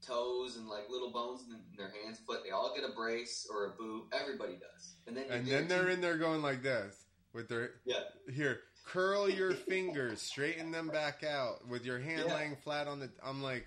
toes 0.00 0.56
and 0.56 0.66
like 0.68 0.88
little 0.88 1.10
bones 1.10 1.42
in 1.48 1.62
their 1.76 1.90
hands, 1.90 2.18
foot. 2.20 2.42
They 2.42 2.50
all 2.50 2.74
get 2.74 2.84
a 2.84 2.92
brace 2.94 3.46
or 3.50 3.66
a 3.66 3.70
boot. 3.70 4.08
Everybody 4.12 4.54
does, 4.56 4.94
and 5.06 5.14
then 5.16 5.30
And 5.30 5.46
then 5.46 5.68
they're 5.68 5.90
in 5.90 6.00
there 6.00 6.16
going 6.16 6.40
like 6.40 6.62
this 6.62 7.04
with 7.34 7.48
their 7.48 7.80
Yeah. 7.84 8.04
here. 8.32 8.62
Curl 8.84 9.28
your 9.28 9.52
fingers, 9.54 10.22
straighten 10.22 10.70
them 10.70 10.88
back 10.88 11.22
out 11.22 11.66
with 11.68 11.84
your 11.84 11.98
hand 11.98 12.24
Yeah. 12.26 12.34
laying 12.34 12.56
flat 12.56 12.86
on 12.88 12.98
the. 13.00 13.10
I'm 13.22 13.42
like, 13.42 13.66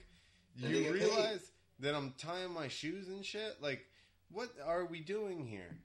you 0.55 0.91
realize 0.91 1.51
that 1.79 1.95
I'm 1.95 2.13
tying 2.17 2.51
my 2.53 2.67
shoes 2.67 3.07
and 3.07 3.23
shit. 3.25 3.57
Like, 3.61 3.85
what 4.31 4.49
are 4.65 4.85
we 4.85 4.99
doing 4.99 5.45
here, 5.45 5.77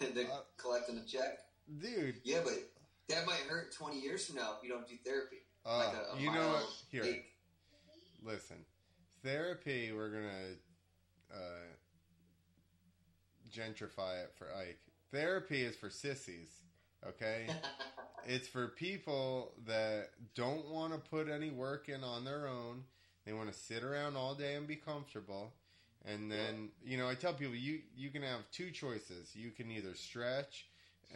they're 0.14 0.26
Uh, 0.26 0.40
collecting 0.56 0.98
a 0.98 1.04
check. 1.04 1.38
dude? 1.80 2.20
Yeah, 2.24 2.40
but 2.44 2.54
that 3.08 3.26
might 3.26 3.40
hurt 3.48 3.72
20 3.72 4.00
years 4.00 4.26
from 4.26 4.36
now 4.36 4.54
if 4.56 4.62
you 4.62 4.68
don't 4.70 4.88
do 4.88 4.96
therapy. 5.04 5.36
Uh, 5.66 5.78
like 5.78 5.94
a, 5.96 6.16
a 6.16 6.20
you 6.20 6.30
know 6.30 6.48
what? 6.48 6.66
Here, 6.90 7.04
ache. 7.04 7.32
listen. 8.22 8.56
Therapy, 9.22 9.90
we're 9.92 10.10
gonna 10.10 10.52
uh, 11.32 11.38
gentrify 13.50 14.22
it 14.22 14.32
for 14.36 14.48
Ike. 14.54 14.78
Therapy 15.12 15.62
is 15.62 15.76
for 15.76 15.88
sissies, 15.88 16.50
okay? 17.08 17.46
it's 18.26 18.46
for 18.48 18.68
people 18.68 19.52
that 19.66 20.10
don't 20.34 20.68
want 20.68 20.92
to 20.92 20.98
put 20.98 21.28
any 21.30 21.50
work 21.50 21.88
in 21.88 22.04
on 22.04 22.24
their 22.24 22.46
own. 22.48 22.84
They 23.24 23.32
want 23.32 23.50
to 23.52 23.58
sit 23.58 23.82
around 23.82 24.16
all 24.16 24.34
day 24.34 24.54
and 24.54 24.66
be 24.66 24.76
comfortable, 24.76 25.52
And 26.04 26.30
then 26.30 26.68
you 26.84 26.98
know, 26.98 27.08
I 27.08 27.14
tell 27.14 27.32
people 27.32 27.54
you 27.54 27.80
you 27.96 28.10
can 28.10 28.22
have 28.22 28.50
two 28.52 28.70
choices. 28.70 29.34
You 29.34 29.50
can 29.50 29.70
either 29.70 29.94
stretch 29.94 30.66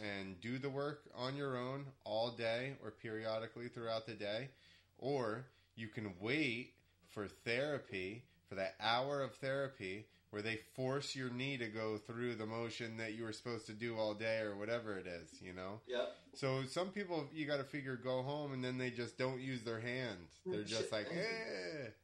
and 0.01 0.39
do 0.41 0.57
the 0.57 0.69
work 0.69 1.03
on 1.15 1.35
your 1.35 1.57
own 1.57 1.85
all 2.05 2.31
day 2.31 2.73
or 2.83 2.91
periodically 2.91 3.67
throughout 3.67 4.05
the 4.07 4.13
day, 4.13 4.49
or 4.97 5.45
you 5.75 5.87
can 5.87 6.13
wait 6.19 6.73
for 7.09 7.27
therapy 7.27 8.23
for 8.47 8.55
that 8.55 8.75
hour 8.79 9.21
of 9.21 9.35
therapy 9.35 10.05
where 10.31 10.41
they 10.41 10.59
force 10.75 11.15
your 11.15 11.29
knee 11.31 11.57
to 11.57 11.67
go 11.67 11.97
through 11.97 12.35
the 12.35 12.45
motion 12.45 12.97
that 12.97 13.13
you 13.15 13.23
were 13.23 13.31
supposed 13.33 13.65
to 13.65 13.73
do 13.73 13.97
all 13.97 14.13
day 14.13 14.39
or 14.41 14.55
whatever 14.55 14.97
it 14.97 15.07
is, 15.07 15.41
you 15.41 15.53
know? 15.53 15.79
Yep. 15.87 16.15
So 16.35 16.63
some 16.67 16.89
people 16.89 17.27
you 17.33 17.45
got 17.47 17.57
to 17.57 17.63
figure 17.63 17.95
go 17.95 18.21
home 18.21 18.53
and 18.53 18.63
then 18.63 18.77
they 18.77 18.91
just 18.91 19.17
don't 19.17 19.39
use 19.39 19.63
their 19.63 19.79
hands. 19.79 20.29
They're 20.45 20.63
just 20.63 20.91
like, 20.91 21.07
you. 21.11 21.19
eh. 21.19 21.87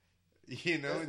You 0.48 0.77
know. 0.77 1.01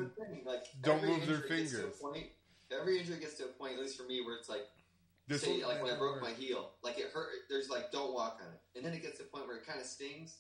Like, 0.47 0.65
don't 0.83 1.05
move 1.05 1.27
their 1.27 1.37
injury 1.45 1.59
gets 1.61 1.73
to 1.73 1.77
a 1.79 1.81
fingers. 1.83 1.99
point- 2.01 2.27
every 2.73 2.99
injury 2.99 3.19
gets 3.19 3.35
to 3.35 3.45
a 3.45 3.49
point, 3.49 3.75
at 3.75 3.81
least 3.81 3.97
for 3.99 4.05
me, 4.05 4.21
where 4.23 4.35
it's 4.37 4.49
like, 4.49 4.67
this 5.29 5.43
say, 5.43 5.63
like 5.65 5.83
when 5.83 5.93
I 5.93 5.97
broke 5.99 6.23
my 6.23 6.31
heel, 6.31 6.71
like 6.83 6.99
it 6.99 7.11
hurt. 7.13 7.29
There's 7.51 7.69
like, 7.69 7.91
don't 7.93 8.15
walk 8.15 8.39
on 8.41 8.53
it, 8.53 8.61
and 8.77 8.85
then 8.85 8.93
it 8.95 9.03
gets 9.03 9.19
to 9.19 9.25
a 9.25 9.27
point 9.27 9.47
where 9.49 9.57
it 9.57 9.67
kind 9.67 9.81
of 9.81 9.85
stings, 9.87 10.37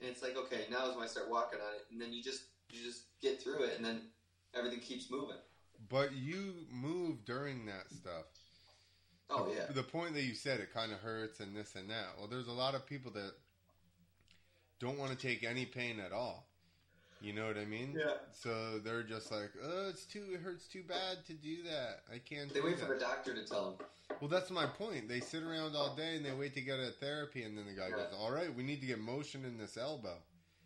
and 0.00 0.08
it's 0.08 0.22
like, 0.22 0.36
okay, 0.36 0.64
now 0.70 0.88
is 0.88 0.94
when 0.94 1.02
I 1.04 1.08
start 1.08 1.28
walking 1.28 1.58
on 1.60 1.74
it, 1.74 1.86
and 1.90 2.00
then 2.00 2.12
you 2.12 2.22
just 2.22 2.42
you 2.72 2.80
just 2.82 3.02
get 3.20 3.42
through 3.42 3.64
it, 3.64 3.76
and 3.76 3.84
then 3.84 4.00
everything 4.54 4.78
keeps 4.80 5.10
moving. 5.10 5.36
But 5.88 6.12
you 6.12 6.54
move 6.70 7.24
during 7.24 7.66
that 7.66 7.90
stuff. 7.90 8.26
Oh 9.30 9.52
yeah, 9.54 9.66
The 9.74 9.82
point 9.82 10.14
that 10.14 10.22
you 10.22 10.34
said 10.34 10.60
it 10.60 10.72
kind 10.72 10.90
of 10.92 10.98
hurts 10.98 11.40
and 11.40 11.54
this 11.54 11.74
and 11.74 11.90
that. 11.90 12.06
Well, 12.18 12.28
there's 12.28 12.48
a 12.48 12.52
lot 12.52 12.74
of 12.74 12.86
people 12.86 13.10
that 13.12 13.32
don't 14.80 14.98
want 14.98 15.10
to 15.10 15.16
take 15.18 15.44
any 15.44 15.66
pain 15.66 16.00
at 16.00 16.12
all. 16.12 16.46
You 17.20 17.32
know 17.32 17.46
what 17.46 17.58
I 17.58 17.64
mean? 17.64 17.96
yeah. 17.98 18.12
So 18.32 18.78
they're 18.78 19.02
just 19.02 19.32
like, 19.32 19.50
oh, 19.62 19.88
it's 19.88 20.04
too, 20.04 20.22
it 20.32 20.40
hurts 20.40 20.66
too 20.68 20.82
bad 20.86 21.26
to 21.26 21.32
do 21.32 21.62
that. 21.64 22.02
I 22.14 22.18
can't. 22.18 22.52
They 22.54 22.60
wait 22.60 22.78
that. 22.78 22.86
for 22.86 22.94
the 22.94 23.00
doctor 23.00 23.34
to 23.34 23.44
tell 23.44 23.72
them. 23.72 23.86
Well, 24.20 24.28
that's 24.28 24.50
my 24.50 24.66
point. 24.66 25.08
They 25.08 25.20
sit 25.20 25.42
around 25.42 25.74
all 25.76 25.94
day 25.96 26.16
and 26.16 26.24
they 26.24 26.32
wait 26.32 26.54
to 26.54 26.60
get 26.60 26.78
a 26.78 26.90
therapy, 27.00 27.42
and 27.42 27.58
then 27.58 27.66
the 27.66 27.72
guy 27.72 27.90
goes, 27.90 28.06
"All 28.16 28.30
right, 28.30 28.54
we 28.54 28.62
need 28.62 28.80
to 28.80 28.86
get 28.86 28.98
motion 29.00 29.44
in 29.44 29.58
this 29.58 29.76
elbow." 29.76 30.16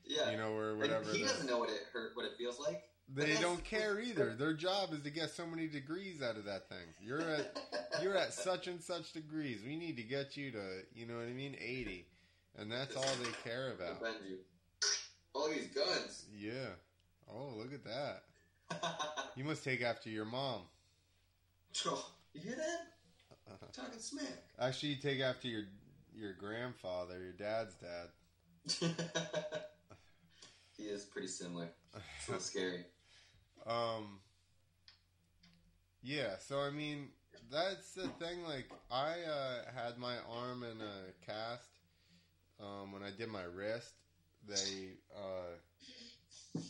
Yeah, 0.04 0.30
You 0.30 0.36
know, 0.36 0.52
or 0.54 0.70
And 0.70 0.80
whatever. 0.80 1.10
he 1.12 1.22
doesn't 1.22 1.46
know 1.46 1.58
what 1.58 1.70
it 1.70 1.80
hurt, 1.92 2.14
what 2.16 2.26
it 2.26 2.32
feels 2.36 2.58
like. 2.60 2.82
They 3.14 3.34
don't 3.40 3.62
care 3.64 4.00
either. 4.00 4.34
Their 4.34 4.54
job 4.54 4.92
is 4.92 5.00
to 5.02 5.10
get 5.10 5.30
so 5.30 5.46
many 5.46 5.66
degrees 5.68 6.22
out 6.22 6.36
of 6.36 6.44
that 6.46 6.68
thing. 6.68 6.86
You're 7.00 7.20
at 7.20 7.58
you're 8.02 8.16
at 8.16 8.32
such 8.32 8.66
and 8.66 8.80
such 8.80 9.12
degrees. 9.12 9.60
We 9.66 9.76
need 9.76 9.96
to 9.96 10.02
get 10.02 10.36
you 10.36 10.50
to, 10.52 10.62
you 10.94 11.06
know 11.06 11.16
what 11.16 11.26
I 11.26 11.32
mean, 11.32 11.56
eighty, 11.60 12.06
and 12.58 12.70
that's 12.70 12.96
all 12.96 13.02
they 13.22 13.50
care 13.50 13.72
about. 13.72 14.02
All 15.34 15.48
these 15.48 15.68
guns. 15.68 16.26
Yeah. 16.38 16.74
Oh, 17.30 17.52
look 17.56 17.72
at 17.72 17.84
that. 17.84 18.22
You 19.34 19.44
must 19.44 19.64
take 19.64 19.80
after 19.80 20.10
your 20.10 20.26
mom. 20.26 20.60
you 21.86 22.40
hear 22.42 22.54
that? 22.54 22.80
Uh-huh. 23.50 23.66
Talking 23.72 23.98
smack. 23.98 24.26
Actually, 24.60 24.90
you 24.90 24.96
take 24.96 25.20
after 25.20 25.48
your 25.48 25.62
your 26.14 26.34
grandfather, 26.34 27.18
your 27.18 27.32
dad's 27.32 27.74
dad. 27.76 28.90
he 30.76 30.84
is 30.84 31.04
pretty 31.04 31.28
similar. 31.28 31.70
It's 32.18 32.28
a 32.28 32.30
little 32.32 32.44
scary. 32.44 32.84
Um. 33.66 34.20
Yeah, 36.02 36.36
so 36.38 36.58
I 36.58 36.70
mean, 36.70 37.08
that's 37.50 37.92
the 37.92 38.08
thing. 38.08 38.42
Like, 38.44 38.68
I 38.90 39.12
uh, 39.22 39.70
had 39.74 39.98
my 39.98 40.16
arm 40.28 40.64
in 40.64 40.80
a 40.80 41.24
cast 41.24 41.68
um, 42.60 42.92
when 42.92 43.02
I 43.02 43.10
did 43.16 43.28
my 43.28 43.44
wrist. 43.44 43.94
They 44.48 44.96
uh, 45.14 46.60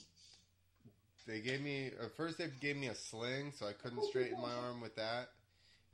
they 1.26 1.40
gave 1.40 1.62
me 1.62 1.86
at 2.02 2.14
first 2.14 2.36
they 2.36 2.48
gave 2.60 2.76
me 2.76 2.88
a 2.88 2.94
sling, 2.94 3.52
so 3.56 3.66
I 3.66 3.72
couldn't 3.72 4.04
straighten 4.04 4.40
my 4.40 4.52
arm 4.52 4.82
with 4.82 4.96
that, 4.96 5.30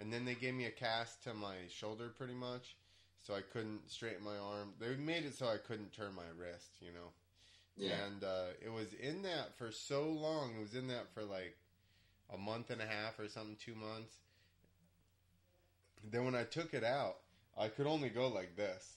and 0.00 0.12
then 0.12 0.24
they 0.24 0.34
gave 0.34 0.54
me 0.54 0.64
a 0.64 0.70
cast 0.70 1.22
to 1.24 1.34
my 1.34 1.54
shoulder, 1.68 2.08
pretty 2.08 2.34
much, 2.34 2.76
so 3.24 3.34
I 3.34 3.42
couldn't 3.52 3.88
straighten 3.88 4.24
my 4.24 4.36
arm. 4.36 4.72
They 4.80 4.96
made 4.96 5.24
it 5.24 5.36
so 5.36 5.46
I 5.46 5.58
couldn't 5.58 5.92
turn 5.92 6.14
my 6.14 6.26
wrist, 6.36 6.70
you 6.80 6.92
know. 6.92 7.10
Yeah. 7.78 8.04
And 8.06 8.24
uh, 8.24 8.44
it 8.64 8.70
was 8.72 8.92
in 8.94 9.22
that 9.22 9.56
for 9.56 9.70
so 9.70 10.08
long. 10.08 10.54
It 10.56 10.60
was 10.60 10.74
in 10.74 10.88
that 10.88 11.12
for 11.14 11.22
like 11.22 11.56
a 12.32 12.36
month 12.36 12.70
and 12.70 12.80
a 12.82 12.86
half 12.86 13.18
or 13.18 13.28
something, 13.28 13.56
two 13.64 13.74
months. 13.74 14.14
Then 16.10 16.24
when 16.24 16.34
I 16.34 16.44
took 16.44 16.74
it 16.74 16.84
out, 16.84 17.16
I 17.56 17.68
could 17.68 17.86
only 17.86 18.08
go 18.08 18.28
like 18.28 18.56
this. 18.56 18.96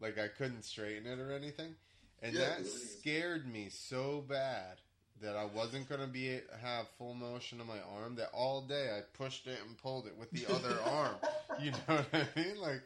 Like 0.00 0.18
I 0.18 0.28
couldn't 0.28 0.64
straighten 0.64 1.06
it 1.06 1.18
or 1.18 1.32
anything. 1.32 1.74
And 2.22 2.34
Yeah, 2.34 2.40
that 2.40 2.56
'cause 2.58 2.66
it 2.66 2.72
is- 2.74 2.98
scared 3.00 3.46
me 3.46 3.68
so 3.70 4.20
bad 4.22 4.80
that 5.22 5.36
I 5.36 5.44
wasn't 5.44 5.88
going 5.88 6.00
to 6.00 6.06
be 6.06 6.40
have 6.62 6.86
full 6.98 7.14
motion 7.14 7.60
of 7.60 7.66
my 7.66 7.78
arm 7.96 8.14
that 8.16 8.30
all 8.32 8.62
day 8.62 8.88
I 8.96 9.02
pushed 9.16 9.46
it 9.46 9.58
and 9.66 9.76
pulled 9.76 10.06
it 10.06 10.14
with 10.18 10.30
the 10.30 10.46
other 10.52 10.78
arm. 10.86 11.14
You 11.60 11.72
know 11.72 11.78
what 11.86 12.06
I 12.12 12.26
mean? 12.40 12.58
Like 12.60 12.80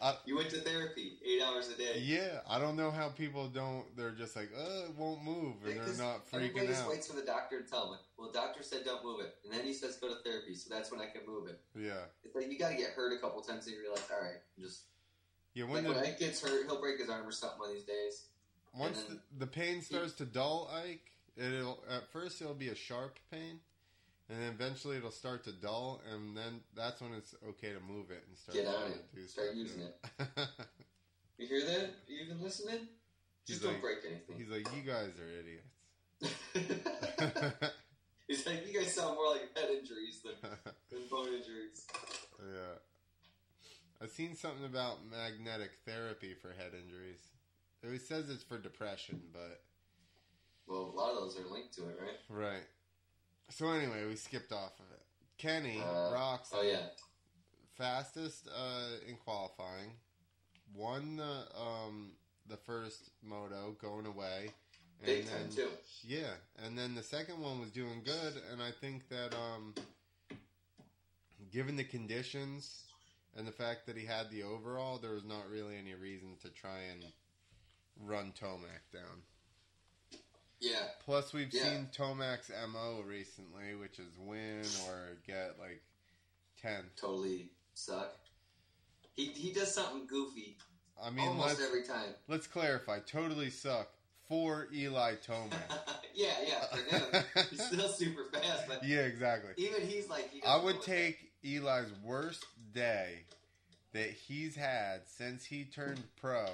I, 0.00 0.16
You 0.26 0.36
went 0.36 0.50
to 0.50 0.56
therapy 0.60 1.12
eight 1.24 1.40
hours 1.42 1.68
a 1.68 1.76
day. 1.78 2.00
yeah, 2.02 2.40
I 2.48 2.58
don't 2.58 2.76
know 2.76 2.90
how 2.90 3.08
people 3.08 3.48
don't. 3.48 3.84
They're 3.96 4.10
just 4.10 4.36
like, 4.36 4.50
oh, 4.58 4.84
it 4.84 4.94
won't 4.98 5.24
move, 5.24 5.54
and 5.64 5.74
Because 5.74 5.96
they're 5.96 6.06
not 6.06 6.26
freaking 6.30 6.34
Everybody 6.34 6.66
freaking 6.66 6.68
just 6.70 6.88
waits 6.88 7.06
for 7.06 7.16
the 7.16 7.22
doctor 7.22 7.62
to 7.62 7.68
tell 7.70 7.90
them. 7.90 7.98
Well, 8.18 8.28
the 8.30 8.38
doctor 8.38 8.62
said 8.62 8.84
don't 8.84 9.04
move 9.04 9.20
it, 9.20 9.34
and 9.44 9.52
then 9.52 9.64
he 9.64 9.72
says 9.72 9.96
go 9.96 10.08
to 10.08 10.16
therapy, 10.22 10.54
so 10.54 10.68
that's 10.74 10.90
when 10.90 11.00
I 11.00 11.06
can 11.06 11.22
move 11.26 11.48
it. 11.48 11.60
Yeah, 11.74 11.92
It's 12.24 12.34
like 12.34 12.50
you 12.50 12.58
got 12.58 12.70
to 12.70 12.76
get 12.76 12.90
hurt 12.90 13.16
a 13.16 13.18
couple 13.20 13.40
times 13.40 13.66
and 13.66 13.74
you 13.76 13.80
realize, 13.80 14.02
all 14.12 14.20
right, 14.22 14.40
I'm 14.58 14.64
just 14.64 14.82
yeah. 15.54 15.64
like 15.64 15.72
When 15.74 15.84
when 15.84 15.94
the 15.94 16.08
Ike 16.08 16.18
gets 16.18 16.42
hurt, 16.42 16.66
he'll 16.66 16.80
break 16.80 16.98
his 16.98 17.08
arm 17.08 17.26
or 17.26 17.32
something 17.32 17.58
one 17.60 17.70
of 17.70 17.74
these 17.76 17.84
days. 17.84 18.26
once 18.76 19.04
and 19.08 19.18
the, 19.38 19.46
the 19.46 19.46
pain 19.46 19.80
starts 19.80 20.12
to 20.14 20.24
dull, 20.24 20.70
Ike, 20.74 21.11
it'll 21.36 21.82
at 21.90 22.10
first 22.12 22.40
it'll 22.40 22.54
be 22.54 22.68
a 22.68 22.74
sharp 22.74 23.18
pain, 23.30 23.60
and 24.28 24.40
then 24.40 24.48
eventually 24.52 24.96
it'll 24.96 25.10
start 25.10 25.44
to 25.44 25.52
dull, 25.52 26.00
and 26.12 26.36
then 26.36 26.60
that's 26.76 27.00
when 27.00 27.12
it's 27.14 27.34
okay 27.50 27.72
to 27.72 27.80
move 27.80 28.10
it 28.10 28.24
and 28.28 28.36
start 28.38 28.56
Get 28.56 28.66
on 28.66 28.90
it. 28.92 29.04
do 29.14 29.26
Start 29.26 29.54
using 29.54 29.80
you 29.80 29.86
know? 30.36 30.44
You 31.38 31.46
hear 31.48 31.64
that? 31.66 31.90
You 32.08 32.24
even 32.24 32.40
listening? 32.42 32.88
He's 33.46 33.56
Just 33.56 33.62
don't 33.62 33.72
like- 33.74 33.82
break 33.82 33.98
anything. 34.06 34.36
He's 34.38 34.48
like, 34.48 34.66
you 34.76 34.82
guys 34.82 35.10
are 35.18 35.28
idiots. 35.40 35.68
He's 38.28 38.46
like, 38.46 38.66
you 38.66 38.78
guys 38.78 38.94
sound 38.94 39.16
more 39.16 39.32
like 39.32 39.56
head 39.56 39.68
injuries 39.70 40.20
than, 40.24 40.34
than 40.90 41.00
bone 41.10 41.26
injuries. 41.28 41.86
yeah. 42.40 42.78
I've 44.00 44.10
seen 44.10 44.34
something 44.36 44.64
about 44.64 44.98
magnetic 45.10 45.72
therapy 45.86 46.34
for 46.34 46.48
head 46.48 46.72
injuries. 46.74 47.20
It 47.82 48.00
says 48.02 48.30
it's 48.30 48.42
for 48.44 48.58
depression, 48.58 49.20
but 49.32 49.60
Well, 50.66 50.80
a 50.80 50.96
lot 50.96 51.10
of 51.12 51.16
those 51.22 51.38
are 51.38 51.52
linked 51.52 51.74
to 51.74 51.82
it, 51.82 51.98
right? 52.00 52.18
Right. 52.28 52.66
So 53.50 53.70
anyway, 53.70 54.06
we 54.08 54.16
skipped 54.16 54.52
off 54.52 54.78
of 54.78 54.86
it. 54.92 55.02
Kenny 55.38 55.80
Uh, 55.80 56.12
rocks 56.12 56.50
Oh 56.54 56.62
yeah, 56.62 56.86
fastest 57.76 58.48
uh, 58.48 59.08
in 59.08 59.16
qualifying, 59.16 59.92
won 60.74 61.16
the 61.16 61.44
um, 61.58 62.12
the 62.48 62.56
first 62.56 63.10
moto 63.22 63.76
going 63.80 64.06
away, 64.06 64.50
and 65.00 65.06
big 65.06 65.26
then 65.26 65.48
time 65.48 65.50
too. 65.50 65.68
yeah, 66.04 66.30
and 66.64 66.78
then 66.78 66.94
the 66.94 67.02
second 67.02 67.40
one 67.40 67.60
was 67.60 67.70
doing 67.70 68.02
good, 68.04 68.40
and 68.52 68.62
I 68.62 68.70
think 68.70 69.08
that 69.08 69.34
um, 69.34 69.74
given 71.50 71.76
the 71.76 71.84
conditions 71.84 72.84
and 73.36 73.46
the 73.46 73.52
fact 73.52 73.86
that 73.86 73.96
he 73.96 74.06
had 74.06 74.30
the 74.30 74.42
overall, 74.42 74.98
there 74.98 75.12
was 75.12 75.24
not 75.24 75.50
really 75.50 75.76
any 75.76 75.94
reason 75.94 76.36
to 76.42 76.50
try 76.50 76.78
and 76.92 77.04
run 78.00 78.32
Tomac 78.38 78.92
down. 78.92 79.22
Yeah, 80.62 80.88
Plus, 81.04 81.32
we've 81.32 81.52
Yeah. 81.52 81.64
seen 81.64 81.88
Tomac's 81.92 82.48
MO 82.50 83.02
recently, 83.02 83.74
which 83.74 83.98
is 83.98 84.16
win 84.16 84.64
or 84.86 85.18
get 85.26 85.58
like 85.58 85.82
10. 86.58 86.88
totally 86.96 87.50
suck. 87.74 88.16
He 89.14 89.26
he 89.26 89.52
does 89.52 89.74
something 89.74 90.06
goofy 90.06 90.56
I 91.02 91.10
mean, 91.10 91.26
almost 91.26 91.60
every 91.60 91.82
time. 91.82 92.14
let's 92.28 92.46
clarify. 92.46 93.00
Totally 93.00 93.50
suck 93.50 93.88
for 94.28 94.68
Eli 94.72 95.16
Tomac. 95.16 95.50
yeah, 96.14 96.34
yeah, 96.46 96.64
for 96.66 96.96
him, 96.96 97.24
he's 97.50 97.66
still 97.66 97.88
super 97.88 98.24
fast, 98.32 98.68
but 98.68 98.84
yeah, 98.84 99.00
exactly. 99.00 99.50
even 99.56 99.82
he's 99.82 100.08
like, 100.08 100.30
he 100.30 100.42
I 100.44 100.56
would 100.62 100.80
take 100.82 101.32
Eli's 101.42 101.92
worst 102.04 102.44
day 102.72 103.24
that 103.92 104.10
he's 104.10 104.54
had 104.54 105.08
since 105.08 105.44
he 105.44 105.64
turned 105.64 106.04
pro. 106.16 106.46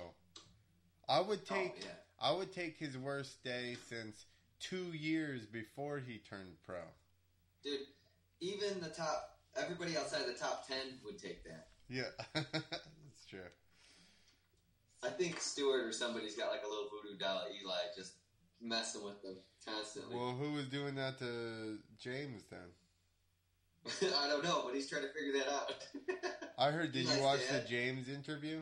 I 1.08 1.20
would 1.20 1.40
oh, 1.50 1.54
take 1.54 1.74
Oh, 1.76 1.80
yeah. 1.80 1.90
I 2.20 2.32
would 2.32 2.52
take 2.52 2.76
his 2.78 2.96
worst 2.98 3.42
day 3.44 3.76
since 3.88 4.26
2 4.60 4.92
years 4.92 5.46
before 5.46 5.98
he 5.98 6.18
turned 6.18 6.56
pro. 6.66 6.80
dude. 7.62 7.80
Even 8.40 8.80
the 8.80 8.88
top, 8.88 9.38
everybody 9.56 9.96
outside 9.96 10.24
the 10.26 10.32
top 10.32 10.66
ten 10.68 11.00
would 11.04 11.18
take 11.18 11.42
that. 11.44 11.68
Yeah. 11.88 12.04
That's 12.34 13.24
true. 13.28 13.40
I 15.02 15.08
think 15.08 15.40
Stewart 15.40 15.84
or 15.86 15.92
somebody's 15.92 16.36
got 16.36 16.50
like 16.52 16.62
a 16.64 16.68
little 16.68 16.86
voodoo 16.88 17.18
doll 17.18 17.42
Eli 17.60 17.74
just 17.96 18.12
messing 18.60 19.02
with 19.04 19.20
them 19.22 19.36
constantly. 19.64 20.14
Well, 20.16 20.32
who 20.36 20.52
was 20.52 20.66
doing 20.66 20.94
that 20.96 21.18
to 21.18 21.78
James 21.98 22.44
then? 22.48 22.60
I 24.16 24.28
don't 24.28 24.44
know, 24.44 24.62
but 24.64 24.74
he's 24.74 24.88
trying 24.88 25.02
to 25.02 25.08
figure 25.12 25.32
that 25.40 25.52
out. 25.52 25.72
I 26.58 26.70
heard. 26.70 26.92
Did 26.92 27.06
you 27.08 27.20
watch 27.22 27.40
dad. 27.50 27.64
the 27.64 27.68
James 27.68 28.08
interview? 28.08 28.60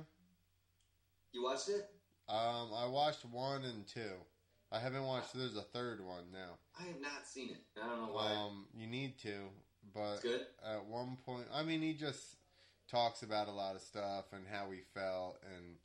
you 1.32 1.42
watched 1.42 1.68
it? 1.68 1.90
Um, 2.28 2.70
I 2.74 2.86
watched 2.86 3.24
one 3.24 3.64
and 3.64 3.86
two. 3.86 4.14
I 4.72 4.80
haven't 4.80 5.04
watched. 5.04 5.32
There's 5.34 5.56
a 5.56 5.62
third 5.62 6.04
one 6.04 6.24
now. 6.32 6.58
I 6.78 6.84
have 6.84 7.00
not 7.00 7.26
seen 7.26 7.50
it. 7.50 7.62
I 7.80 7.86
don't 7.86 7.98
know 7.98 8.12
why. 8.12 8.32
Um, 8.32 8.66
you 8.74 8.86
need 8.86 9.18
to, 9.20 9.34
but 9.94 10.14
it's 10.14 10.22
good. 10.22 10.46
at 10.64 10.84
one 10.86 11.16
point, 11.24 11.46
I 11.54 11.62
mean, 11.62 11.82
he 11.82 11.92
just 11.92 12.36
talks 12.90 13.22
about 13.22 13.48
a 13.48 13.52
lot 13.52 13.76
of 13.76 13.80
stuff 13.80 14.26
and 14.32 14.44
how 14.50 14.70
he 14.70 14.80
felt, 14.94 15.38
and 15.54 15.76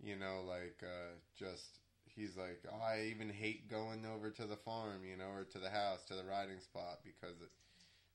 you 0.00 0.16
know, 0.16 0.44
like 0.46 0.80
uh, 0.82 1.16
just 1.36 1.80
he's 2.06 2.36
like, 2.36 2.62
oh, 2.72 2.80
I 2.82 3.10
even 3.10 3.28
hate 3.28 3.70
going 3.70 4.04
over 4.06 4.30
to 4.30 4.46
the 4.46 4.56
farm, 4.56 5.02
you 5.08 5.16
know, 5.16 5.30
or 5.34 5.44
to 5.44 5.58
the 5.58 5.70
house, 5.70 6.04
to 6.04 6.14
the 6.14 6.24
riding 6.24 6.60
spot 6.60 7.00
because 7.04 7.40
it 7.40 7.50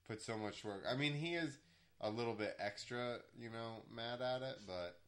puts 0.07 0.25
so 0.25 0.37
much 0.37 0.63
work. 0.63 0.83
I 0.89 0.95
mean, 0.95 1.13
he 1.13 1.35
is 1.35 1.57
a 2.01 2.09
little 2.09 2.33
bit 2.33 2.55
extra, 2.59 3.17
you 3.37 3.49
know, 3.49 3.83
mad 3.93 4.21
at 4.21 4.41
it, 4.41 4.59
but 4.67 4.99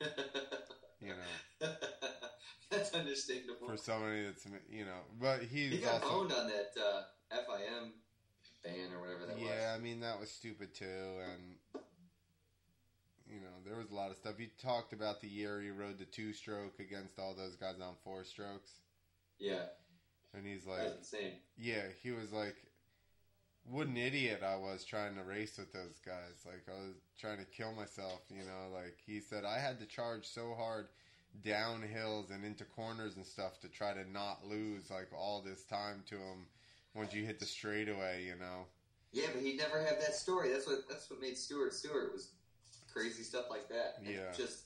you 1.04 1.12
know, 1.12 1.68
That's 2.70 2.94
understandable. 2.94 3.68
for 3.68 3.76
somebody 3.76 4.24
that's 4.24 4.46
you 4.70 4.84
know, 4.84 5.02
but 5.20 5.42
he's 5.42 5.72
he 5.72 5.78
got 5.78 6.02
also 6.02 6.20
boned 6.20 6.32
on 6.32 6.48
that 6.48 6.72
uh, 6.80 7.02
FIM 7.32 7.90
ban 8.64 8.92
or 8.94 9.00
whatever 9.00 9.26
that 9.26 9.38
yeah. 9.38 9.74
I 9.76 9.78
mean, 9.78 10.00
that 10.00 10.18
was 10.18 10.30
stupid 10.30 10.74
too, 10.74 10.84
and 10.84 11.82
you 13.28 13.40
know, 13.40 13.54
there 13.66 13.76
was 13.76 13.90
a 13.90 13.94
lot 13.94 14.10
of 14.10 14.16
stuff. 14.16 14.34
He 14.38 14.48
talked 14.62 14.92
about 14.92 15.20
the 15.20 15.28
year 15.28 15.60
he 15.60 15.70
rode 15.70 15.98
the 15.98 16.04
two 16.04 16.32
stroke 16.32 16.78
against 16.80 17.18
all 17.18 17.34
those 17.34 17.56
guys 17.56 17.76
on 17.80 17.94
four 18.02 18.24
strokes. 18.24 18.70
Yeah, 19.38 19.66
and 20.34 20.46
he's 20.46 20.66
like, 20.66 20.94
yeah, 21.56 21.82
he 22.02 22.10
was 22.10 22.32
like, 22.32 22.56
what 23.70 23.86
an 23.86 23.96
idiot 23.96 24.42
I 24.46 24.56
was 24.56 24.84
trying 24.84 25.16
to 25.16 25.22
race 25.22 25.58
with 25.58 25.72
those 25.72 26.00
guys. 26.04 26.44
Like 26.44 26.64
I 26.68 26.78
was 26.78 26.96
trying 27.18 27.38
to 27.38 27.44
kill 27.44 27.72
myself, 27.72 28.20
you 28.30 28.44
know. 28.44 28.72
Like 28.72 28.98
he 29.04 29.20
said, 29.20 29.44
I 29.44 29.58
had 29.58 29.78
to 29.80 29.86
charge 29.86 30.26
so 30.26 30.54
hard 30.56 30.88
down 31.42 31.82
hills 31.82 32.30
and 32.30 32.44
into 32.44 32.64
corners 32.64 33.16
and 33.16 33.26
stuff 33.26 33.58
to 33.60 33.68
try 33.68 33.92
to 33.92 34.08
not 34.10 34.46
lose 34.46 34.90
like 34.90 35.08
all 35.16 35.42
this 35.44 35.64
time 35.64 36.02
to 36.06 36.14
him 36.16 36.46
once 36.94 37.12
you 37.12 37.24
hit 37.24 37.40
the 37.40 37.46
straightaway, 37.46 38.24
you 38.24 38.36
know. 38.38 38.66
Yeah, 39.12 39.26
but 39.32 39.42
he'd 39.42 39.58
never 39.58 39.78
have 39.78 40.00
that 40.00 40.14
story. 40.14 40.50
That's 40.50 40.66
what 40.66 40.88
that's 40.88 41.10
what 41.10 41.20
made 41.20 41.38
Stewart 41.38 41.72
Stewart 41.72 42.12
was 42.12 42.32
crazy 42.92 43.22
stuff 43.22 43.46
like 43.50 43.68
that. 43.68 43.96
And 43.98 44.06
Yeah. 44.06 44.32
just 44.36 44.64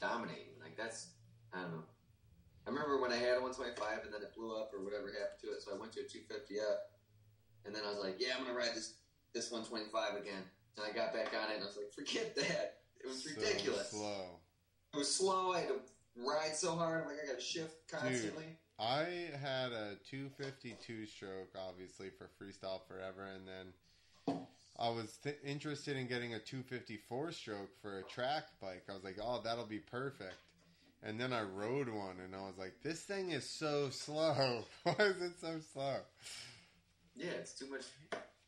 dominating. 0.00 0.58
Like 0.60 0.76
that's 0.76 1.08
I 1.52 1.62
don't 1.62 1.72
know. 1.72 1.84
I 2.66 2.70
remember 2.70 3.00
when 3.00 3.10
I 3.10 3.16
had 3.16 3.38
a 3.38 3.40
125 3.40 4.04
and 4.04 4.14
then 4.14 4.22
it 4.22 4.34
blew 4.34 4.54
up 4.54 4.72
or 4.74 4.84
whatever 4.84 5.08
happened 5.08 5.40
to 5.42 5.52
it, 5.52 5.62
so 5.62 5.74
I 5.74 5.78
went 5.78 5.92
to 5.94 6.00
a 6.00 6.04
250 6.04 6.60
up, 6.60 6.92
and 7.66 7.74
then 7.74 7.82
I 7.86 7.90
was 7.90 7.98
like, 8.02 8.16
yeah, 8.18 8.34
I'm 8.38 8.44
gonna 8.44 8.56
ride 8.56 8.74
this 8.74 8.94
this 9.34 9.50
125 9.50 10.20
again. 10.20 10.42
And 10.76 10.86
I 10.86 10.94
got 10.94 11.12
back 11.12 11.28
on 11.34 11.50
it 11.50 11.56
and 11.56 11.62
I 11.62 11.66
was 11.66 11.76
like, 11.76 11.92
forget 11.92 12.34
that. 12.36 12.78
It 13.02 13.08
was 13.08 13.24
So 13.24 13.30
ridiculous. 13.40 13.90
slow. 13.90 14.40
It 14.92 14.96
was 14.96 15.14
slow. 15.14 15.52
I 15.52 15.60
had 15.60 15.68
to 15.68 15.80
ride 16.16 16.54
so 16.54 16.74
hard. 16.76 17.02
I'm 17.02 17.08
Like 17.08 17.18
I 17.22 17.26
got 17.26 17.36
to 17.38 17.44
shift 17.44 17.76
constantly. 17.90 18.56
I 18.78 19.28
had 19.40 19.72
a 19.72 19.96
252 20.10 21.06
stroke, 21.06 21.54
obviously, 21.68 22.08
for 22.10 22.28
freestyle 22.40 22.80
forever, 22.88 23.26
and 23.34 23.46
then 23.46 24.36
I 24.78 24.88
was 24.88 25.18
th- 25.22 25.36
interested 25.44 25.96
in 25.98 26.06
getting 26.08 26.32
a 26.34 26.38
254 26.38 27.32
stroke 27.32 27.70
for 27.82 27.98
a 27.98 28.02
track 28.04 28.44
bike. 28.60 28.84
I 28.88 28.94
was 28.94 29.04
like, 29.04 29.18
oh, 29.22 29.42
that'll 29.44 29.66
be 29.66 29.80
perfect. 29.80 30.36
And 31.02 31.20
then 31.20 31.32
I 31.32 31.42
rode 31.42 31.88
one, 31.90 32.16
and 32.24 32.34
I 32.34 32.40
was 32.40 32.56
like, 32.58 32.74
this 32.82 33.00
thing 33.00 33.30
is 33.32 33.48
so 33.48 33.90
slow. 33.90 34.64
Why 34.84 34.94
is 34.98 35.20
it 35.20 35.32
so 35.40 35.58
slow? 35.72 35.96
Yeah, 37.20 37.30
it's 37.38 37.52
too 37.52 37.68
much, 37.70 37.82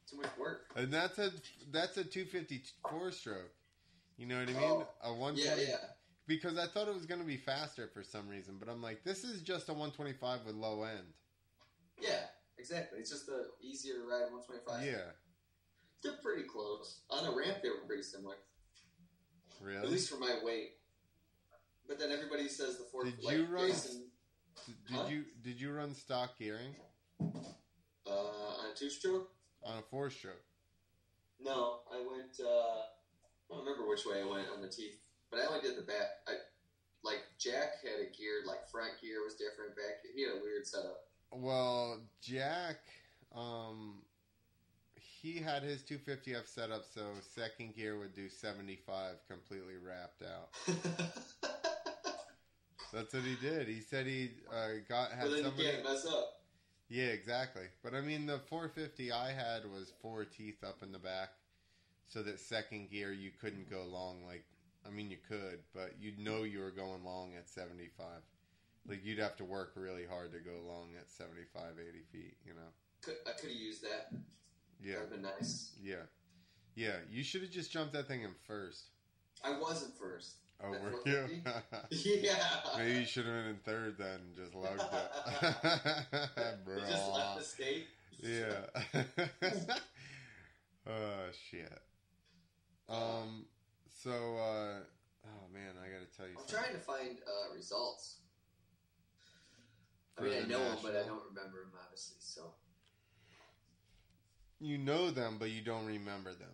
too 0.08 0.16
much 0.16 0.30
work. 0.38 0.62
And 0.76 0.90
that's 0.92 1.18
a 1.18 1.30
that's 1.70 1.96
a 1.98 2.04
254 2.04 3.10
stroke. 3.12 3.52
You 4.16 4.26
know 4.26 4.38
what 4.38 4.48
I 4.48 4.52
mean? 4.52 4.62
Oh, 4.62 4.88
a 5.02 5.12
120 5.12 5.42
Yeah, 5.62 5.68
yeah. 5.68 5.76
because 6.26 6.58
I 6.58 6.66
thought 6.66 6.88
it 6.88 6.94
was 6.94 7.06
going 7.06 7.20
to 7.20 7.26
be 7.26 7.36
faster 7.36 7.88
for 7.92 8.02
some 8.02 8.28
reason, 8.28 8.56
but 8.58 8.68
I'm 8.68 8.82
like, 8.82 9.04
this 9.04 9.24
is 9.24 9.42
just 9.42 9.68
a 9.68 9.72
125 9.72 10.46
with 10.46 10.54
low 10.54 10.84
end. 10.84 11.06
Yeah, 12.00 12.20
exactly. 12.58 12.98
It's 13.00 13.10
just 13.10 13.28
a 13.28 13.44
easier 13.62 13.94
to 13.94 14.00
ride 14.02 14.30
125. 14.32 14.84
Yeah, 14.86 15.12
They're 16.02 16.20
pretty 16.22 16.44
close. 16.48 17.00
On 17.10 17.24
a 17.26 17.36
ramp, 17.36 17.58
they 17.62 17.68
were 17.70 17.84
pretty 17.86 18.02
similar. 18.02 18.36
Really? 19.60 19.78
At 19.78 19.90
least 19.90 20.08
for 20.10 20.18
my 20.18 20.38
weight. 20.42 20.72
But 21.88 21.98
then 21.98 22.10
everybody 22.12 22.48
says 22.48 22.78
the 22.78 22.84
four. 22.84 23.04
Did 23.04 23.22
like 23.22 23.36
you 23.36 23.46
run- 23.46 23.66
Jason, 23.68 24.04
Did, 24.66 24.74
did 24.86 24.96
Huh? 24.96 25.06
you 25.08 25.24
did 25.42 25.60
you 25.60 25.72
run 25.72 25.94
stock 25.94 26.38
gearing 26.38 26.74
uh, 28.06 28.12
a 28.72 28.78
two 28.78 28.90
stroke? 28.90 29.30
on 29.64 29.78
a 29.78 29.82
four 29.82 30.10
stroke? 30.10 30.42
No, 31.40 31.80
I 31.92 31.98
went. 31.98 32.38
Uh, 32.40 32.46
I 32.48 33.54
don't 33.54 33.64
remember 33.64 33.88
which 33.88 34.04
way 34.06 34.20
I 34.22 34.24
went 34.24 34.48
on 34.54 34.62
the 34.62 34.68
teeth, 34.68 34.98
but 35.30 35.40
I 35.40 35.46
only 35.46 35.60
did 35.60 35.76
the 35.76 35.82
back. 35.82 36.22
I 36.26 36.32
like 37.04 37.22
Jack 37.38 37.82
had 37.82 38.00
a 38.00 38.10
gear, 38.16 38.42
like 38.46 38.68
front 38.70 38.92
gear 39.00 39.22
was 39.24 39.34
different. 39.34 39.76
Back, 39.76 40.02
he 40.14 40.22
had 40.22 40.32
a 40.32 40.42
weird 40.42 40.66
setup. 40.66 41.06
Well, 41.32 42.00
Jack, 42.20 42.78
um, 43.34 44.02
he 44.94 45.38
had 45.38 45.62
his 45.62 45.82
250F 45.82 46.46
set 46.46 46.70
up 46.70 46.84
so 46.92 47.02
second 47.34 47.74
gear 47.74 47.98
would 47.98 48.14
do 48.14 48.28
75 48.28 49.16
completely 49.28 49.74
wrapped 49.84 50.22
out. 50.22 50.50
That's 52.92 53.14
what 53.14 53.22
he 53.22 53.36
did. 53.40 53.68
He 53.68 53.80
said 53.80 54.06
he 54.06 54.32
uh, 54.52 54.68
got 54.88 55.12
had 55.12 55.22
but 55.22 55.30
then 55.30 55.38
you 55.38 55.44
somebody. 55.44 55.70
can't 55.70 55.84
mess 55.84 56.06
up. 56.06 56.41
Yeah, 56.92 57.04
exactly. 57.04 57.62
But 57.82 57.94
I 57.94 58.02
mean, 58.02 58.26
the 58.26 58.38
450 58.50 59.12
I 59.12 59.32
had 59.32 59.64
was 59.64 59.94
four 60.02 60.26
teeth 60.26 60.62
up 60.62 60.82
in 60.82 60.92
the 60.92 60.98
back, 60.98 61.30
so 62.06 62.22
that 62.22 62.38
second 62.38 62.90
gear 62.90 63.14
you 63.14 63.30
couldn't 63.40 63.70
go 63.70 63.84
long. 63.90 64.26
Like, 64.26 64.44
I 64.86 64.90
mean, 64.90 65.10
you 65.10 65.16
could, 65.26 65.60
but 65.74 65.94
you'd 65.98 66.18
know 66.18 66.42
you 66.42 66.60
were 66.60 66.70
going 66.70 67.02
long 67.02 67.32
at 67.34 67.48
75. 67.48 68.04
Like, 68.86 69.02
you'd 69.06 69.20
have 69.20 69.36
to 69.36 69.44
work 69.44 69.72
really 69.74 70.04
hard 70.04 70.32
to 70.32 70.38
go 70.40 70.52
long 70.68 70.90
at 71.00 71.08
75, 71.08 71.62
80 71.80 71.98
feet. 72.12 72.36
You 72.44 72.52
know? 72.52 72.68
Could, 73.00 73.14
I 73.26 73.30
could 73.40 73.48
have 73.48 73.58
used 73.58 73.82
that. 73.84 74.12
Yeah, 74.84 74.96
That'd 74.96 75.10
been 75.12 75.22
nice. 75.22 75.72
yeah, 75.82 76.04
yeah. 76.74 76.96
You 77.10 77.22
should 77.22 77.40
have 77.40 77.52
just 77.52 77.72
jumped 77.72 77.94
that 77.94 78.06
thing 78.06 78.20
in 78.22 78.34
first. 78.46 78.90
I 79.42 79.58
wasn't 79.58 79.96
first. 79.96 80.41
Oh, 80.64 80.70
were 80.70 80.92
you? 81.04 81.28
Yeah. 81.90 82.34
Maybe 82.78 83.00
you 83.00 83.04
should 83.04 83.26
have 83.26 83.34
been 83.34 83.46
in 83.46 83.56
third 83.64 83.96
then. 83.98 84.20
and 84.20 84.36
Just 84.36 84.54
lugged 84.54 84.80
it, 84.80 86.64
bro. 86.64 86.78
Just 86.88 87.10
left 87.10 87.38
the 87.38 87.44
skate. 87.44 87.86
Yeah. 88.22 88.66
oh 90.86 91.26
shit. 91.50 91.78
Um. 92.88 93.46
So, 94.02 94.10
uh, 94.10 94.80
oh 95.26 95.48
man, 95.52 95.74
I 95.82 95.86
gotta 95.88 96.06
tell 96.16 96.26
you 96.26 96.32
I'm 96.38 96.46
something. 96.46 96.56
trying 96.56 96.74
to 96.74 96.80
find 96.80 97.18
uh, 97.26 97.54
results. 97.54 98.16
I 100.18 100.22
mean, 100.22 100.32
I 100.44 100.46
know 100.46 100.58
them, 100.58 100.78
but 100.82 100.90
I 100.92 101.06
don't 101.06 101.22
remember 101.28 101.60
them, 101.60 101.72
obviously. 101.82 102.16
So 102.20 102.52
You 104.60 104.76
know 104.78 105.10
them, 105.10 105.36
but 105.38 105.50
you 105.50 105.62
don't 105.62 105.86
remember 105.86 106.30
them. 106.34 106.52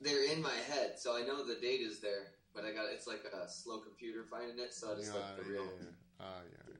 they're 0.00 0.24
in 0.32 0.42
my 0.42 0.54
head, 0.68 0.98
so 0.98 1.16
I 1.16 1.22
know 1.26 1.44
the 1.46 1.54
data's 1.60 2.00
there. 2.00 2.32
But 2.58 2.66
I 2.66 2.72
got 2.72 2.86
it's 2.92 3.06
like 3.06 3.22
a 3.32 3.48
slow 3.48 3.78
computer 3.78 4.24
finding 4.28 4.58
it, 4.58 4.74
so 4.74 4.90
I 4.90 4.96
just 4.96 5.12
yeah, 5.14 5.20
like 5.20 5.36
the 5.46 5.52
real. 5.52 5.62
yeah. 5.62 5.90
Ah, 6.20 6.40
yeah, 6.50 6.74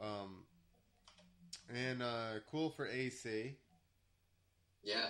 yeah. 0.00 0.06
Um. 0.06 0.44
And 1.68 2.02
uh, 2.02 2.40
cool 2.50 2.70
for 2.70 2.88
AC. 2.88 3.56
Yeah, 4.82 5.04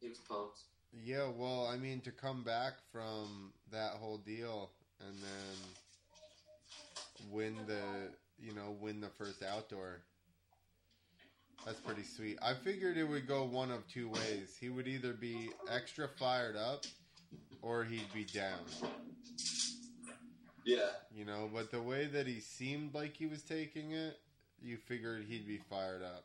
he 0.00 0.08
was 0.08 0.18
pumped. 0.18 0.60
Yeah, 0.92 1.26
well, 1.36 1.66
I 1.66 1.76
mean, 1.76 2.00
to 2.02 2.12
come 2.12 2.44
back 2.44 2.74
from 2.92 3.52
that 3.72 3.94
whole 3.94 4.18
deal 4.18 4.70
and 5.00 5.16
then 5.20 5.56
win 7.32 7.56
the, 7.66 7.82
you 8.38 8.54
know, 8.54 8.76
win 8.80 9.00
the 9.00 9.08
first 9.08 9.42
outdoor. 9.42 10.02
That's 11.66 11.80
pretty 11.80 12.04
sweet. 12.04 12.38
I 12.40 12.54
figured 12.54 12.96
it 12.96 13.04
would 13.04 13.26
go 13.26 13.44
one 13.44 13.72
of 13.72 13.88
two 13.88 14.08
ways. 14.08 14.56
He 14.58 14.68
would 14.68 14.86
either 14.86 15.14
be 15.14 15.50
extra 15.68 16.08
fired 16.08 16.54
up 16.56 16.84
or 17.62 17.84
he'd 17.84 18.12
be 18.14 18.24
down, 18.24 18.60
Yeah, 20.64 20.90
you 21.14 21.24
know, 21.24 21.48
but 21.52 21.70
the 21.70 21.80
way 21.82 22.06
that 22.06 22.26
he 22.26 22.40
seemed 22.40 22.94
like 22.94 23.16
he 23.16 23.26
was 23.26 23.42
taking 23.42 23.92
it, 23.92 24.18
you 24.60 24.76
figured 24.76 25.24
he'd 25.28 25.46
be 25.46 25.58
fired 25.58 26.02
up. 26.02 26.24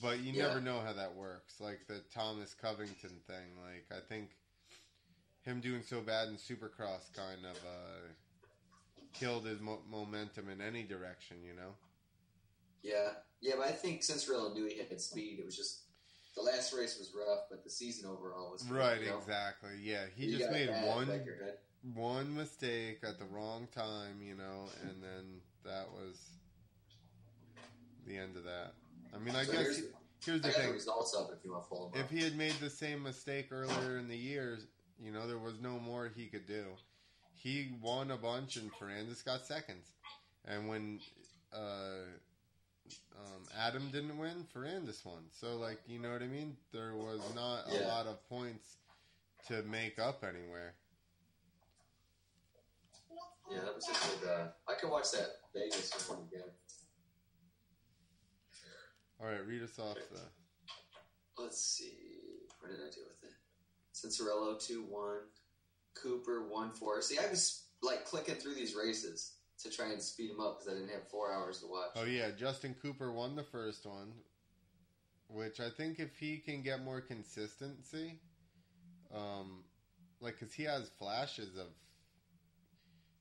But 0.00 0.20
you 0.20 0.32
Yeah. 0.32 0.48
never 0.48 0.60
know 0.60 0.80
how 0.80 0.92
that 0.92 1.14
works. 1.14 1.60
Like 1.60 1.86
the 1.86 2.00
Thomas 2.12 2.54
Covington 2.54 3.20
thing. 3.26 3.56
Like 3.62 3.86
I 3.96 4.00
think 4.00 4.30
him 5.42 5.60
doing 5.60 5.82
so 5.82 6.00
bad 6.00 6.28
in 6.28 6.36
Supercross 6.36 7.12
kind 7.14 7.44
of 7.44 7.56
uh, 7.64 8.08
killed 9.12 9.46
his 9.46 9.60
mo- 9.60 9.82
momentum 9.88 10.48
in 10.48 10.60
any 10.60 10.82
direction. 10.82 11.36
You 11.44 11.54
know. 11.54 11.74
yeah, 12.82 13.10
yeah. 13.40 13.54
But 13.56 13.68
I 13.68 13.72
think 13.72 14.02
since 14.02 14.28
Rillo 14.28 14.52
knew 14.54 14.66
he 14.66 14.78
had 14.78 15.00
speed, 15.00 15.38
it 15.38 15.44
was 15.44 15.56
just 15.56 15.81
the 16.34 16.42
last 16.42 16.72
race 16.72 16.98
was 16.98 17.12
rough, 17.14 17.40
but 17.50 17.62
the 17.64 17.70
season 17.70 18.08
overall 18.08 18.52
was 18.52 18.64
Right. 18.68 19.00
you 19.02 19.08
know? 19.10 19.18
Exactly. 19.18 19.70
Yeah. 19.80 20.06
He 20.14 20.26
You 20.26 20.38
just 20.38 20.50
made 20.50 20.68
one 20.86 21.08
one 21.94 22.34
mistake 22.34 23.00
at 23.02 23.18
the 23.18 23.24
wrong 23.26 23.66
time. 23.74 24.22
You 24.22 24.34
know, 24.36 24.68
and 24.82 25.02
then 25.02 25.40
that 25.64 25.90
was 25.92 26.16
the 28.06 28.16
end 28.16 28.36
of 28.36 28.44
that. 28.44 28.72
I 29.14 29.18
mean, 29.18 29.34
I 29.36 29.44
So 29.44 29.52
guess 29.52 29.60
here's, 29.62 29.76
he- 29.78 29.84
here's 30.24 30.40
I 30.44 30.48
the 30.48 30.48
the 30.48 30.54
thing. 30.54 30.72
results 30.72 31.14
up 31.14 31.30
if 31.36 31.44
you 31.44 31.52
want 31.52 31.64
to 31.64 31.68
them 31.92 32.00
If 32.04 32.10
he 32.10 32.22
had 32.22 32.36
made 32.36 32.54
the 32.60 32.70
same 32.70 33.02
mistake 33.02 33.48
earlier 33.52 33.98
in 33.98 34.08
the 34.08 34.16
years, 34.16 34.66
you 34.98 35.12
know, 35.12 35.26
there 35.26 35.38
was 35.38 35.60
no 35.60 35.78
more 35.78 36.08
he 36.08 36.26
could 36.28 36.46
do. 36.46 36.64
He 37.34 37.72
won 37.80 38.10
a 38.10 38.16
bunch 38.16 38.56
and 38.56 38.72
Ferrandis 38.74 39.24
got 39.24 39.44
seconds. 39.46 39.92
And 40.44 40.68
when 40.68 41.00
uh, 41.52 42.04
um, 43.16 43.42
Adam 43.58 43.90
didn't 43.90 44.18
win, 44.18 44.44
for 44.52 44.60
Ferrandis 44.60 45.04
won. 45.04 45.24
So, 45.30 45.56
like, 45.56 45.78
you 45.86 45.98
know 45.98 46.12
what 46.12 46.22
I 46.22 46.26
mean? 46.26 46.56
There 46.72 46.94
was 46.94 47.20
not 47.34 47.68
a 47.68 47.74
Yeah. 47.80 47.86
lot 47.86 48.06
of 48.06 48.22
points 48.28 48.76
to 49.48 49.62
make 49.64 49.98
up 49.98 50.24
anywhere. 50.24 50.74
Yeah, 53.50 53.60
that 53.64 53.74
was 53.74 53.88
a 53.88 53.92
good. 53.92 54.28
Uh, 54.28 54.48
I 54.66 54.74
can 54.74 54.88
watch 54.90 55.10
that 55.12 55.40
Vegas 55.52 56.08
one 56.08 56.20
again. 56.32 56.48
All 59.20 59.26
right, 59.26 59.46
read 59.46 59.62
us 59.62 59.78
off 59.78 59.96
the. 60.10 60.20
Let's 61.36 61.62
see. 61.62 62.46
What 62.60 62.70
did 62.70 62.80
I 62.80 62.90
do 62.90 63.00
with 63.06 63.22
it? 63.24 63.34
Cianciarulo 63.94 64.64
2 64.64 64.84
1. 64.84 65.18
Cooper 65.94 66.48
1 66.48 66.72
4. 66.72 67.02
See, 67.02 67.18
I 67.18 67.28
was 67.28 67.66
like 67.82 68.04
clicking 68.04 68.36
through 68.36 68.54
these 68.54 68.74
races 68.74 69.34
to 69.62 69.70
try 69.70 69.90
and 69.90 70.02
speed 70.02 70.30
them 70.30 70.40
up 70.40 70.58
because 70.58 70.72
I 70.72 70.76
didn't 70.78 70.92
have 70.92 71.08
four 71.08 71.32
hours 71.32 71.60
to 71.60 71.66
watch. 71.66 71.90
Oh 71.96 72.04
yeah, 72.04 72.30
Justin 72.36 72.74
Cooper 72.80 73.12
won 73.12 73.36
the 73.36 73.42
first 73.42 73.86
one, 73.86 74.12
which 75.28 75.60
I 75.60 75.70
think 75.70 75.98
if 75.98 76.16
he 76.16 76.38
can 76.38 76.62
get 76.62 76.82
more 76.82 77.00
consistency, 77.00 78.20
um, 79.14 79.64
like 80.20 80.38
because 80.38 80.54
he 80.54 80.64
has 80.64 80.88
flashes 80.98 81.56
of, 81.56 81.66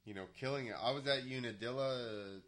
you 0.05 0.13
know, 0.13 0.25
killing 0.39 0.67
it. 0.67 0.75
I 0.81 0.91
was 0.91 1.07
at 1.07 1.23
Unadilla 1.23 2.39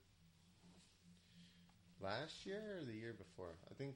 last 2.01 2.45
year 2.45 2.79
or 2.81 2.85
the 2.85 2.93
year 2.93 3.13
before. 3.17 3.55
I 3.69 3.73
think, 3.75 3.95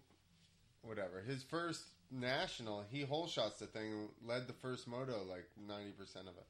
whatever. 0.82 1.22
His 1.22 1.44
first 1.44 1.82
national, 2.12 2.86
he 2.90 3.02
whole 3.02 3.28
shots 3.28 3.60
the 3.60 3.68
thing, 3.68 4.10
led 4.26 4.48
the 4.48 4.54
first 4.54 4.88
moto 4.88 5.24
like 5.30 5.48
ninety 5.68 5.92
percent 5.92 6.28
of 6.28 6.36
it. 6.38 6.48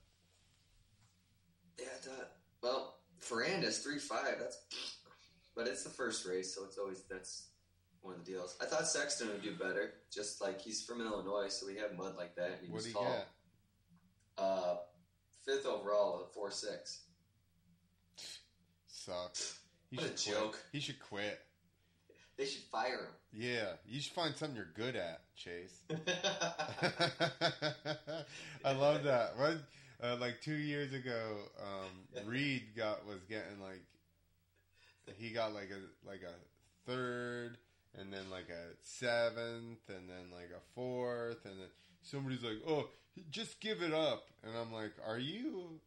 Yeah, 1.79 1.89
I 1.95 1.99
thought. 1.99 2.31
Well, 2.61 2.95
Ferrandis 3.21 3.81
3 3.83 3.97
5. 3.99 4.25
That's. 4.39 4.57
But 5.55 5.67
it's 5.67 5.83
the 5.83 5.89
first 5.89 6.25
race, 6.27 6.53
so 6.53 6.63
it's 6.65 6.77
always. 6.77 7.03
That's 7.09 7.47
one 8.01 8.13
of 8.15 8.23
the 8.25 8.31
deals. 8.31 8.55
I 8.61 8.65
thought 8.65 8.87
Sexton 8.87 9.27
would 9.29 9.41
do 9.41 9.55
better. 9.55 9.93
Just 10.13 10.39
like 10.41 10.61
he's 10.61 10.83
from 10.83 11.01
Illinois, 11.01 11.47
so 11.49 11.65
we 11.67 11.75
have 11.77 11.95
mud 11.97 12.15
like 12.17 12.35
that. 12.35 12.59
He 12.61 12.67
What 12.71 12.83
was 12.83 12.93
tall. 12.93 13.03
get? 13.05 13.27
Uh, 14.37 14.75
fifth 15.45 15.65
overall, 15.65 16.21
a 16.29 16.33
4 16.33 16.51
6. 16.51 16.99
Sucks. 18.87 19.59
He 19.89 19.95
What 19.97 20.05
a 20.05 20.09
should 20.17 20.33
quit. 20.33 20.35
joke. 20.37 20.59
He 20.71 20.79
should 20.79 20.99
quit. 20.99 21.39
They 22.37 22.45
should 22.45 22.61
fire 22.63 22.99
him. 22.99 23.13
Yeah, 23.33 23.69
you 23.87 23.99
should 23.99 24.13
find 24.13 24.35
something 24.35 24.55
you're 24.55 24.69
good 24.75 24.95
at, 24.95 25.21
Chase. 25.35 25.81
I 28.63 28.71
love 28.73 29.03
that. 29.05 29.35
What, 29.37 29.57
uh, 30.07 30.17
like 30.17 30.41
two 30.41 30.55
years 30.55 30.93
ago, 30.93 31.37
um, 31.61 32.25
Reed 32.25 32.63
got 32.75 33.05
was 33.05 33.19
getting 33.29 33.61
like 33.61 33.81
he 35.17 35.29
got 35.31 35.53
like 35.53 35.69
a 35.71 36.07
like 36.07 36.21
a 36.23 36.89
third, 36.89 37.57
and 37.97 38.11
then 38.11 38.29
like 38.31 38.49
a 38.49 38.75
seventh, 38.81 39.79
and 39.89 40.09
then 40.09 40.31
like 40.31 40.51
a 40.55 40.61
fourth, 40.75 41.45
and 41.45 41.59
then 41.59 41.69
somebody's 42.01 42.43
like, 42.43 42.61
"Oh, 42.67 42.89
just 43.31 43.59
give 43.59 43.81
it 43.81 43.93
up," 43.93 44.29
and 44.43 44.55
I'm 44.57 44.73
like, 44.73 44.93
"Are 45.05 45.19
you 45.19 45.79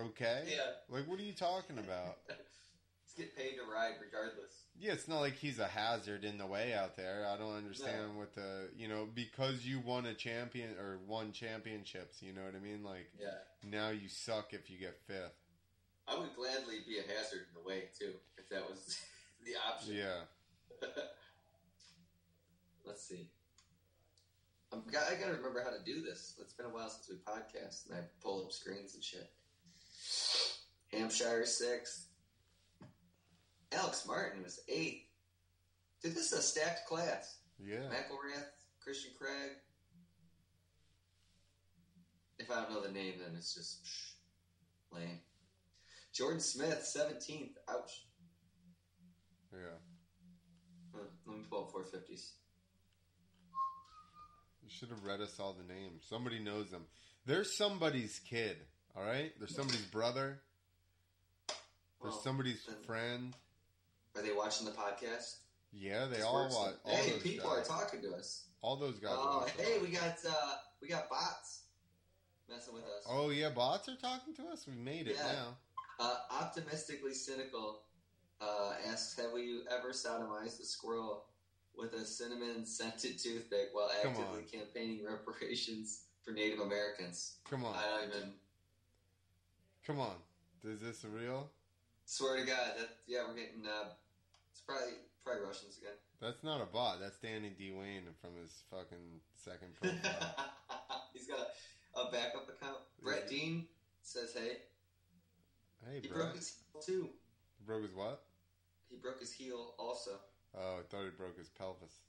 okay? 0.00 0.44
yeah. 0.48 0.72
Like, 0.88 1.08
what 1.08 1.18
are 1.18 1.24
you 1.24 1.32
talking 1.32 1.78
about?" 1.78 2.18
Let's 2.28 3.14
get 3.16 3.36
paid 3.36 3.56
to 3.56 3.72
ride 3.72 3.94
regardless. 4.02 4.65
Yeah, 4.78 4.92
it's 4.92 5.08
not 5.08 5.20
like 5.20 5.36
he's 5.36 5.58
a 5.58 5.66
hazard 5.66 6.22
in 6.24 6.36
the 6.36 6.46
way 6.46 6.74
out 6.74 6.96
there. 6.96 7.26
I 7.32 7.38
don't 7.38 7.56
understand 7.56 8.16
what 8.16 8.34
the 8.34 8.68
you 8.76 8.88
know 8.88 9.08
because 9.14 9.64
you 9.64 9.80
won 9.80 10.04
a 10.06 10.14
champion 10.14 10.70
or 10.78 10.98
won 11.06 11.32
championships. 11.32 12.20
You 12.22 12.32
know 12.34 12.42
what 12.42 12.54
I 12.54 12.58
mean? 12.58 12.84
Like 12.84 13.10
Yeah. 13.18 13.38
now 13.64 13.88
you 13.90 14.08
suck 14.08 14.52
if 14.52 14.68
you 14.70 14.78
get 14.78 14.98
fifth. 15.06 15.34
I 16.08 16.18
would 16.18 16.34
gladly 16.36 16.76
be 16.86 16.98
a 16.98 17.02
hazard 17.02 17.46
in 17.48 17.60
the 17.60 17.66
way, 17.66 17.88
too, 17.98 18.12
if 18.38 18.48
that 18.50 18.68
was 18.70 18.96
the 19.44 19.52
option. 19.68 19.94
Yeah, 19.96 20.20
Let's 22.84 23.02
see. 23.02 23.28
I'm, 24.72 24.82
I 24.88 25.14
gotta 25.20 25.34
remember 25.34 25.62
how 25.64 25.70
to 25.70 25.82
do 25.84 26.02
this. 26.02 26.34
It's 26.40 26.52
been 26.52 26.66
a 26.66 26.68
while 26.68 26.88
since 26.90 27.08
we 27.08 27.16
podcast, 27.16 27.86
and 27.88 27.98
I 27.98 28.02
pull 28.22 28.44
up 28.44 28.52
screens 28.52 28.94
and 28.94 29.02
shit. 29.02 29.28
Hampshire 30.92 31.44
sixth. 31.46 32.06
Alex 33.72 34.04
Martin 34.06 34.42
was 34.42 34.60
eighth. 34.68 35.02
Dude, 36.02 36.14
this 36.14 36.32
is 36.32 36.38
a 36.38 36.42
stacked 36.42 36.86
class. 36.86 37.38
yeah. 37.62 37.78
McElrath, 37.90 38.44
Christian 38.80 39.12
Craig. 39.18 39.52
If 42.38 42.50
I 42.50 42.56
don't 42.62 42.70
know 42.72 42.82
the 42.82 42.92
name, 42.92 43.14
then 43.22 43.34
it's 43.36 43.54
just 43.54 43.82
psh, 43.84 44.12
lame. 44.98 45.20
Jordan 46.12 46.40
Smith, 46.40 46.80
17th. 46.96 47.52
Ouch. 47.68 48.04
Yeah. 49.52 49.58
Huh, 50.94 51.00
let 51.26 51.36
me 51.38 51.44
pull 51.50 51.60
up 51.64 51.72
450s. 51.72 52.30
You 54.62 54.70
should 54.70 54.90
have 54.90 55.04
read 55.04 55.20
us 55.20 55.38
all 55.40 55.54
the 55.54 55.72
names. 55.72 56.04
Somebody 56.08 56.38
knows 56.38 56.70
them. 56.70 56.84
There's 57.24 57.56
somebody's 57.56 58.20
kid. 58.28 58.56
All 58.96 59.02
right. 59.04 59.32
There's 59.38 59.54
somebody's 59.54 59.82
brother. 59.86 60.40
There's 62.02 62.14
Well, 62.14 62.20
somebody's 62.22 62.66
friend. 62.86 63.34
Are 64.16 64.22
they 64.22 64.32
watching 64.32 64.64
the 64.66 64.72
podcast? 64.72 65.36
Yeah, 65.72 66.06
they 66.06 66.22
all 66.22 66.48
watch. 66.48 66.74
All 66.84 66.96
hey, 66.96 67.10
those 67.10 67.22
people 67.22 67.50
guys. 67.50 67.68
are 67.68 67.80
talking 67.80 68.00
to 68.02 68.14
us. 68.14 68.44
All 68.62 68.76
those 68.76 68.98
guys. 68.98 69.12
Oh, 69.14 69.40
watch 69.40 69.50
hey, 69.58 69.78
we 69.82 69.88
got 69.88 70.16
uh, 70.28 70.54
we 70.80 70.88
got 70.88 71.10
bots 71.10 71.64
messing 72.48 72.74
with 72.74 72.84
us. 72.84 73.04
Oh 73.08 73.30
yeah, 73.30 73.50
bots 73.50 73.88
are 73.88 73.96
talking 73.96 74.34
to 74.36 74.42
us. 74.52 74.66
We 74.66 74.74
made 74.74 75.06
it 75.08 75.16
Yeah. 75.18 75.32
now. 75.32 75.56
Uh, 75.98 76.16
optimistically 76.30 77.14
cynical 77.14 77.82
uh, 78.40 78.72
asks, 78.88 79.18
"Have 79.20 79.32
we 79.32 79.62
ever 79.70 79.90
sodomized 79.90 80.60
a 80.60 80.64
squirrel 80.64 81.26
with 81.76 81.92
a 81.92 82.04
cinnamon 82.06 82.64
scented 82.64 83.18
toothpick 83.18 83.68
while 83.72 83.90
actively 84.02 84.42
campaigning 84.50 85.04
reparations 85.04 86.04
for 86.22 86.30
Native 86.32 86.60
Americans?" 86.60 87.36
Come 87.48 87.64
on. 87.64 87.74
I 87.74 88.00
don't 88.00 88.08
even 88.08 88.32
Come 89.86 90.00
on. 90.00 90.16
Is 90.64 90.80
this 90.80 91.04
real? 91.04 91.50
swear 92.06 92.36
to 92.40 92.46
God 92.46 92.72
that 92.78 92.88
yeah, 93.06 93.24
we're 93.28 93.34
getting 93.34 93.66
uh, 93.66 93.90
it's 94.56 94.64
probably 94.64 94.96
probably 95.22 95.44
Russians 95.44 95.76
again. 95.76 96.00
That's 96.20 96.42
not 96.42 96.62
a 96.62 96.66
bot. 96.66 96.98
That's 96.98 97.18
Danny 97.18 97.52
D. 97.52 97.72
Wayne 97.76 98.08
from 98.22 98.30
his 98.40 98.64
fucking 98.70 99.20
second 99.36 99.76
profile. 99.80 100.48
He's 101.12 101.26
got 101.28 101.40
a, 101.40 102.00
a 102.00 102.10
backup 102.10 102.48
account. 102.48 102.80
Brett 103.02 103.28
Dean 103.28 103.66
says, 104.00 104.32
"Hey, 104.32 104.64
hey, 105.84 106.00
he 106.00 106.08
bro. 106.08 106.24
broke 106.24 106.36
his 106.36 106.56
heel 106.72 106.80
too. 106.80 107.08
Broke 107.66 107.82
his 107.82 107.94
what? 107.94 108.22
He 108.88 108.96
broke 108.96 109.20
his 109.20 109.32
heel 109.32 109.74
also." 109.78 110.12
Oh, 110.56 110.80
I 110.80 110.82
thought 110.88 111.04
he 111.04 111.10
broke 111.10 111.36
his 111.36 111.50
pelvis. 111.50 112.00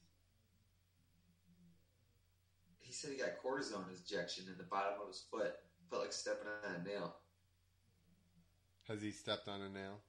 He 2.80 2.94
said 2.94 3.12
he 3.12 3.18
got 3.18 3.44
cortisone 3.44 3.84
injection 3.92 4.46
in 4.48 4.58
the 4.58 4.64
bottom 4.64 5.02
of 5.02 5.10
his 5.10 5.26
foot. 5.30 5.54
Felt 5.90 6.04
like 6.04 6.14
stepping 6.14 6.48
on 6.64 6.76
a 6.80 6.84
nail. 6.88 7.16
Has 8.88 9.02
he 9.02 9.12
stepped 9.12 9.50
on 9.50 9.62
a 9.62 9.68
nail? 9.68 10.00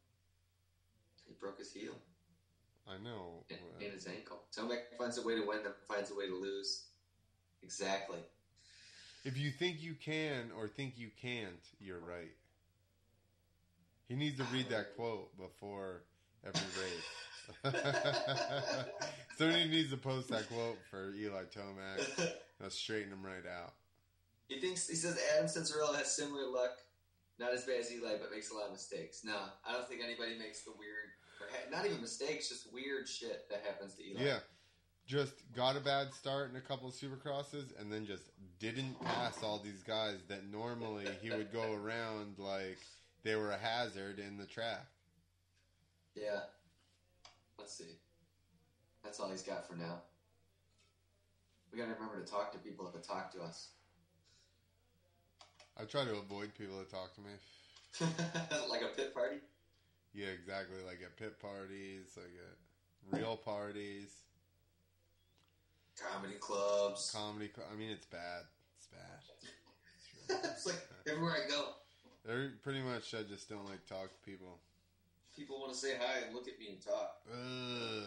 He 1.27 1.35
broke 1.41 1.59
his 1.59 1.73
heel 1.73 1.95
I 2.89 3.03
know. 3.03 3.45
and, 3.51 3.59
and 3.81 3.93
his 3.93 4.07
ankle. 4.07 4.43
Tomac 4.57 4.97
finds 4.99 5.19
a 5.19 5.23
way 5.27 5.35
to 5.35 5.47
win, 5.47 5.59
then 5.63 5.73
finds 5.89 6.11
a 6.11 6.15
way 6.15 6.27
to 6.27 6.35
lose. 6.35 6.85
Exactly. 7.63 8.19
If 9.25 9.37
you 9.37 9.51
think 9.51 9.83
you 9.83 9.95
can 9.95 10.51
or 10.57 10.69
think 10.69 10.95
you 10.97 11.11
can't, 11.21 11.61
you're 11.81 11.99
right. 11.99 12.33
He 14.09 14.15
needs 14.15 14.39
to 14.39 14.45
read 14.45 14.71
that 14.71 14.97
quote 14.97 15.37
before 15.37 16.03
every 16.47 16.63
race. 16.83 17.75
Somebody 19.37 19.69
needs 19.69 19.91
to 19.91 19.97
post 19.97 20.29
that 20.29 20.49
quote 20.49 20.79
for 20.91 21.13
Eli 21.15 21.43
Tomac. 21.55 22.33
I'll 22.63 22.71
straighten 22.71 23.13
him 23.13 23.23
right 23.23 23.45
out. 23.47 23.75
he 24.49 24.61
thinks 24.61 24.89
he 24.89 24.95
says 24.95 25.19
Adam 25.37 25.47
Cianciarulo 25.47 25.95
has 25.95 26.15
similar 26.15 26.47
luck, 26.51 26.79
not 27.39 27.53
as 27.53 27.65
bad 27.65 27.81
as 27.81 27.93
Eli, 27.93 28.15
but 28.21 28.31
makes 28.33 28.51
a 28.51 28.55
lot 28.55 28.67
of 28.67 28.73
mistakes. 28.73 29.23
No, 29.25 29.37
I 29.67 29.73
don't 29.73 29.87
think 29.89 30.01
anybody 30.03 30.39
makes 30.39 30.63
the 30.63 30.73
weird, 30.79 31.13
not 31.71 31.87
even 31.87 32.01
mistakes, 32.01 32.49
just 32.49 32.73
weird 32.73 33.09
shit 33.09 33.49
that 33.51 33.63
happens 33.65 33.95
to 33.95 34.05
Eli. 34.05 34.23
Yeah. 34.23 34.39
Just 35.07 35.35
got 35.57 35.77
a 35.77 35.81
bad 35.81 36.13
start 36.13 36.51
in 36.51 36.57
a 36.57 36.61
couple 36.61 36.89
of 36.89 36.95
supercrosses 36.95 37.79
and 37.81 37.91
then 37.91 38.05
just 38.05 38.25
didn't 38.59 39.01
pass 39.03 39.43
all 39.43 39.59
these 39.59 39.83
guys 39.83 40.19
that 40.29 40.51
normally 40.51 41.07
he 41.23 41.31
would 41.31 41.51
go 41.53 41.73
around 41.73 42.39
like 42.39 42.79
they 43.25 43.35
were 43.37 43.53
a 43.53 43.59
hazard 43.59 44.19
in 44.19 44.37
the 44.37 44.45
track. 44.45 44.87
Yeah. 46.15 46.41
Let's 47.59 47.73
see. 47.73 47.97
That's 49.03 49.19
all 49.21 49.31
he's 49.31 49.43
got 49.43 49.67
for 49.67 49.77
now. 49.77 50.03
We 51.73 51.79
gotta 51.79 51.93
remember 51.95 52.21
to 52.23 52.31
talk 52.31 52.53
to 52.53 52.59
people 52.59 52.91
that 52.93 53.03
talk 53.03 53.33
to 53.33 53.43
us. 53.43 53.69
I 55.81 55.85
try 55.85 56.05
to 56.05 56.17
avoid 56.17 56.53
people 56.59 56.79
that 56.79 56.91
talk 56.91 57.15
to 57.15 57.21
me. 57.21 57.31
like 58.71 58.83
a 58.83 58.89
pit 58.97 59.15
party? 59.15 59.37
Yeah, 60.15 60.29
exactly. 60.29 60.79
Like 60.87 61.01
at 61.05 61.17
pit 61.17 61.39
parties, 61.41 62.17
like 62.17 62.33
at 63.13 63.19
real 63.21 63.37
parties, 63.37 64.11
Comedy 65.99 66.35
clubs. 66.41 67.11
comedy. 67.15 67.51
cl- 67.55 67.67
I 67.73 67.77
mean, 67.77 67.91
it's 67.91 68.07
bad. 68.07 68.43
It's 68.77 68.87
bad. 68.87 70.41
it's 70.53 70.67
like 70.67 70.87
everywhere 71.09 71.35
I 71.45 71.49
go. 71.49 71.65
They're 72.25 72.53
pretty 72.63 72.81
much. 72.83 73.15
I 73.15 73.23
just 73.23 73.49
don't 73.49 73.65
like 73.67 73.85
talk 73.87 74.11
to 74.13 74.31
people. 74.31 74.59
People 75.37 75.61
want 75.61 75.73
to 75.73 75.79
say 75.79 75.95
hi 76.01 76.25
and 76.27 76.35
look 76.35 76.49
at 76.49 76.59
me 76.59 76.69
and 76.71 76.81
talk. 76.85 77.17
Ugh, 77.33 78.05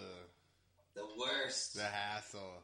The 0.96 1.04
worst. 1.18 1.76
the 1.76 1.84
hassle. 1.84 2.64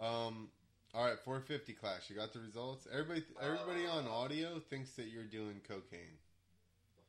Um. 0.00 0.48
All 0.94 1.04
right, 1.04 1.18
450 1.18 1.74
class. 1.74 2.08
You 2.08 2.16
got 2.16 2.32
the 2.32 2.40
results. 2.40 2.86
Everybody, 2.90 3.22
everybody 3.42 3.86
on 3.86 4.06
audio 4.08 4.58
thinks 4.60 4.92
that 4.92 5.08
you're 5.08 5.24
doing 5.24 5.60
cocaine 5.68 6.16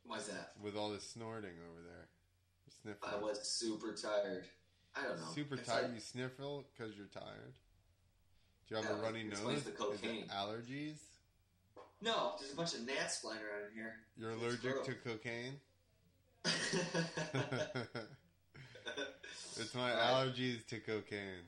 Why's 0.08 0.28
that? 0.28 0.54
with 0.62 0.76
all 0.76 0.90
this 0.90 1.08
snorting 1.10 1.52
over 1.70 1.82
there. 1.86 2.08
You're 2.86 2.98
I 3.06 3.18
was 3.22 3.46
super 3.48 3.94
tired. 3.94 4.46
I 4.96 5.04
don't 5.04 5.20
know. 5.20 5.28
Super 5.36 5.56
It's 5.56 5.68
tired. 5.68 5.84
like- 5.86 5.94
you 5.96 6.00
sniffle 6.00 6.66
because 6.74 6.96
you're 6.96 7.08
tired. 7.08 7.54
Do 8.68 8.76
you 8.76 8.82
have 8.82 8.90
Yeah, 8.90 8.98
a 8.98 9.02
runny 9.02 9.24
nose? 9.24 9.64
the 9.64 9.72
cocaine. 9.72 10.24
Is 10.24 10.24
it 10.24 10.30
allergies? 10.30 10.98
no, 12.02 12.36
there's 12.40 12.54
a 12.54 12.56
bunch 12.56 12.74
of 12.76 12.86
gnats 12.86 13.20
flying 13.20 13.42
around 13.42 13.66
in 13.70 13.74
here. 13.74 13.96
You're 14.18 14.32
It's 14.32 14.42
allergic 14.42 14.74
gross. 14.74 14.86
to 14.86 14.94
cocaine? 14.96 15.60
it's 19.58 19.74
my 19.76 19.92
Right. 19.94 20.00
allergies 20.00 20.66
to 20.68 20.80
cocaine. 20.80 21.44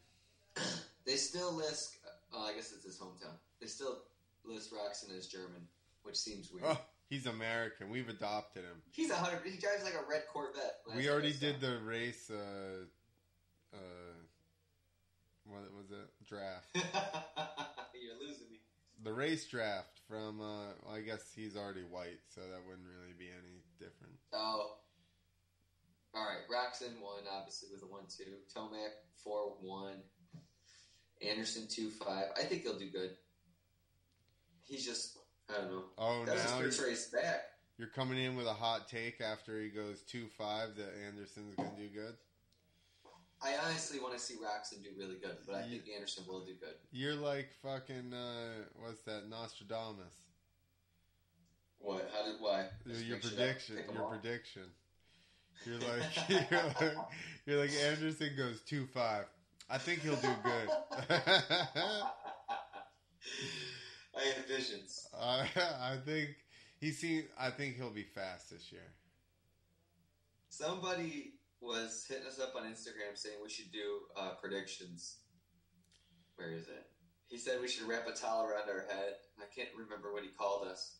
they 1.06 1.15
still 1.15 1.54
list. 1.54 1.98
Oh, 2.34 2.43
uh, 2.43 2.48
I 2.50 2.54
guess 2.54 2.72
it's 2.74 2.84
his 2.86 3.00
hometown. 3.00 3.38
They 3.60 3.67
still 3.67 4.04
list 4.43 4.72
Roczen 4.72 5.17
as 5.17 5.28
German, 5.28 5.67
which 6.04 6.17
seems 6.17 6.52
weird. 6.52 6.65
Oh, 6.67 6.80
he's 7.10 7.26
American. 7.26 7.89
We've 7.89 8.08
adopted 8.08 8.63
him. 8.63 8.82
He's 8.91 9.10
a 9.10 9.15
hundred. 9.15 9.41
He 9.43 9.60
drives 9.60 9.84
like 9.84 9.95
a 9.95 10.10
red 10.10 10.24
Corvette. 10.32 10.78
We 10.95 11.10
already 11.10 11.34
did 11.34 11.60
the 11.60 11.80
race. 11.84 12.32
Uh, 12.32 12.86
uh, 13.74 13.78
what 15.45 15.63
was 15.76 15.91
it? 15.91 16.28
Draft. 16.28 16.67
You're 16.76 18.19
losing 18.19 18.50
me. 18.50 18.60
The 19.04 19.13
race 19.13 19.48
draft 19.48 20.00
from. 20.08 20.39
Uh, 20.39 20.74
well, 20.86 20.95
I 20.95 21.02
guess 21.02 21.32
he's 21.36 21.58
already 21.58 21.84
white, 21.84 22.19
so 22.34 22.41
that 22.41 22.62
wouldn't 22.67 22.88
really 22.88 23.15
be 23.17 23.28
any 23.28 23.63
different. 23.80 24.13
Oh. 24.32 24.76
All 26.15 26.26
right, 26.26 26.41
Roczen 26.50 27.00
won 27.02 27.22
obviously 27.32 27.69
with 27.72 27.84
a 27.84 27.86
one-two. 27.86 28.24
Tomac 28.56 28.89
four-one. 29.24 30.02
Anderson 31.22 31.67
two-five. 31.69 32.26
I 32.36 32.43
think 32.43 32.63
he'll 32.63 32.80
do 32.80 32.89
good. 32.89 33.12
He's 34.63 34.84
just 34.84 35.19
I 35.50 35.62
don't 35.62 35.72
know. 35.72 35.84
Oh, 35.98 36.26
That 36.26 36.34
was 36.36 36.44
his 36.44 36.52
now 36.52 36.60
you're, 36.60 37.24
back. 37.24 37.42
you're 37.78 37.88
coming 37.90 38.18
in 38.20 38.36
with 38.36 38.46
a 38.48 38.54
hot 38.54 38.88
take 38.88 39.20
after 39.22 39.60
he 39.60 39.70
goes 39.70 40.02
two 40.02 40.28
five 40.38 40.76
that 40.76 40.90
Anderson's 41.08 41.56
gonna 41.56 41.70
do 41.78 41.88
good. 41.94 42.16
I 43.42 43.56
honestly 43.66 44.00
want 44.00 44.14
to 44.16 44.20
see 44.20 44.36
Roczen 44.36 44.84
do 44.84 44.90
really 44.98 45.16
good, 45.16 45.38
but 45.48 45.56
I 45.56 45.64
Ye- 45.66 45.78
think 45.80 45.84
Anderson 45.96 46.26
will 46.28 46.42
do 46.46 46.54
good. 46.60 46.74
You're 46.92 47.16
like 47.16 47.50
fucking 47.64 48.14
uh, 48.14 48.66
what's 48.76 49.02
that 49.04 49.30
Nostradamus? 49.30 50.14
What? 51.80 52.12
How 52.14 52.26
did? 52.26 52.36
Why? 52.42 52.66
Your, 52.86 52.96
Just 52.96 53.06
your 53.06 53.16
make 53.16 53.24
shit 53.24 53.32
up, 53.32 53.38
prediction. 53.38 53.78
Your 53.94 54.04
all? 54.04 54.10
prediction. 54.10 54.64
You're 55.66 55.78
like 55.80 56.30
you're 56.30 56.64
like, 56.64 56.98
you're 57.46 57.60
like 57.62 57.72
Anderson 57.72 58.30
goes 58.38 58.62
two 58.68 58.86
five. 58.88 59.26
I 59.70 59.78
think 59.78 60.02
he'll 60.02 60.16
do 60.18 60.28
good. 60.44 60.70
I 64.17 64.24
have 64.24 64.45
visions. 64.48 65.08
I 65.17 65.48
I 65.82 65.98
think 66.06 66.30
he 66.80 66.91
seen. 66.91 67.26
I 67.39 67.50
think 67.50 67.76
he'll 67.76 67.89
be 67.91 68.04
fast 68.04 68.50
this 68.50 68.72
year. 68.72 68.93
Somebody 70.50 71.34
was 71.62 72.06
hitting 72.08 72.26
us 72.28 72.39
up 72.39 72.54
on 72.56 72.63
Instagram 72.63 73.15
saying 73.15 73.36
we 73.43 73.50
should 73.50 73.72
do 73.72 74.00
uh, 74.17 74.32
predictions. 74.41 75.17
Where 76.36 76.52
is 76.52 76.67
it? 76.67 76.86
He 77.28 77.38
said 77.38 77.62
we 77.62 77.67
should 77.67 77.88
wrap 77.88 78.08
a 78.08 78.13
towel 78.13 78.45
around 78.45 78.69
our 78.69 78.86
head. 78.89 79.15
I 79.39 79.43
can't 79.56 79.69
remember 79.78 80.13
what 80.13 80.24
he 80.24 80.30
called 80.30 80.67
us. 80.67 80.95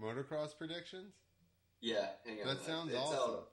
Motocross 0.00 0.56
predictions. 0.58 1.14
Yeah, 1.80 2.08
hang 2.26 2.40
on. 2.40 2.48
That 2.48 2.64
sounds 2.64 2.92
It's, 2.92 2.98
uh, 2.98 3.00
awesome. 3.00 3.44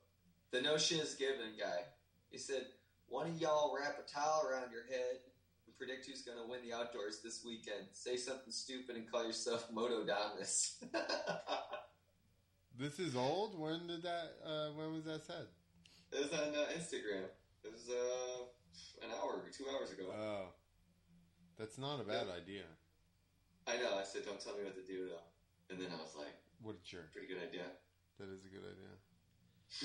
the 0.51 0.61
no 0.61 0.77
shiz 0.77 1.15
given 1.15 1.53
guy. 1.59 1.83
He 2.29 2.37
said, 2.37 2.65
"One 3.07 3.29
of 3.29 3.39
y'all 3.39 3.75
wrap 3.77 3.97
a 3.99 4.09
towel 4.09 4.45
around 4.49 4.71
your 4.71 4.85
head 4.85 5.19
predict 5.81 6.05
who's 6.05 6.21
going 6.21 6.37
to 6.37 6.45
win 6.45 6.61
the 6.61 6.73
outdoors 6.77 7.21
this 7.23 7.41
weekend. 7.43 7.89
Say 7.91 8.15
something 8.15 8.53
stupid 8.53 8.95
and 8.95 9.09
call 9.09 9.25
yourself 9.25 9.65
Moto 9.73 10.05
Dominus." 10.05 10.77
This 12.79 12.99
is 12.99 13.15
old. 13.15 13.59
When 13.59 13.85
did 13.85 14.01
that? 14.03 14.41
Uh, 14.43 14.69
when 14.73 14.93
was 14.93 15.03
that 15.05 15.21
said? 15.25 15.45
it 16.11 16.17
was 16.23 16.33
on 16.33 16.49
uh, 16.55 16.65
Instagram. 16.73 17.27
It 17.63 17.71
was 17.71 17.85
uh, 17.91 19.05
an 19.05 19.11
hour 19.21 19.37
or 19.43 19.51
two 19.55 19.65
hours 19.69 19.91
ago. 19.91 20.09
Oh, 20.09 20.45
that's 21.59 21.77
not 21.77 21.99
a 21.99 22.03
bad 22.03 22.25
idea. 22.31 22.63
I 23.67 23.75
know. 23.77 23.99
I 23.99 24.03
said, 24.03 24.25
"Don't 24.25 24.39
tell 24.39 24.57
me 24.57 24.63
what 24.63 24.73
to 24.73 24.81
do, 24.87 25.05
though." 25.09 25.25
And 25.69 25.79
then 25.79 25.89
I 25.93 26.01
was 26.01 26.15
like, 26.17 26.33
What 26.63 26.75
a 26.75 26.83
jerk. 26.83 27.11
"Pretty 27.13 27.27
good 27.27 27.43
idea." 27.43 27.67
That 28.17 28.29
is 28.33 28.45
a 28.45 28.49
good 28.49 28.65
idea. 28.65 28.93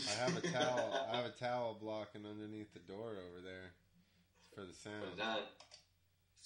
I 0.08 0.14
have 0.24 0.36
a 0.38 0.40
towel. 0.46 1.08
I 1.12 1.16
have 1.16 1.26
a 1.26 1.36
towel 1.36 1.76
blocking 1.78 2.24
underneath 2.24 2.72
the 2.72 2.80
door 2.80 3.18
over 3.18 3.42
there 3.44 3.74
for 4.54 4.62
the 4.62 4.68
Put 4.72 4.76
sound. 4.76 5.04
it 5.18 5.20
on. 5.20 5.42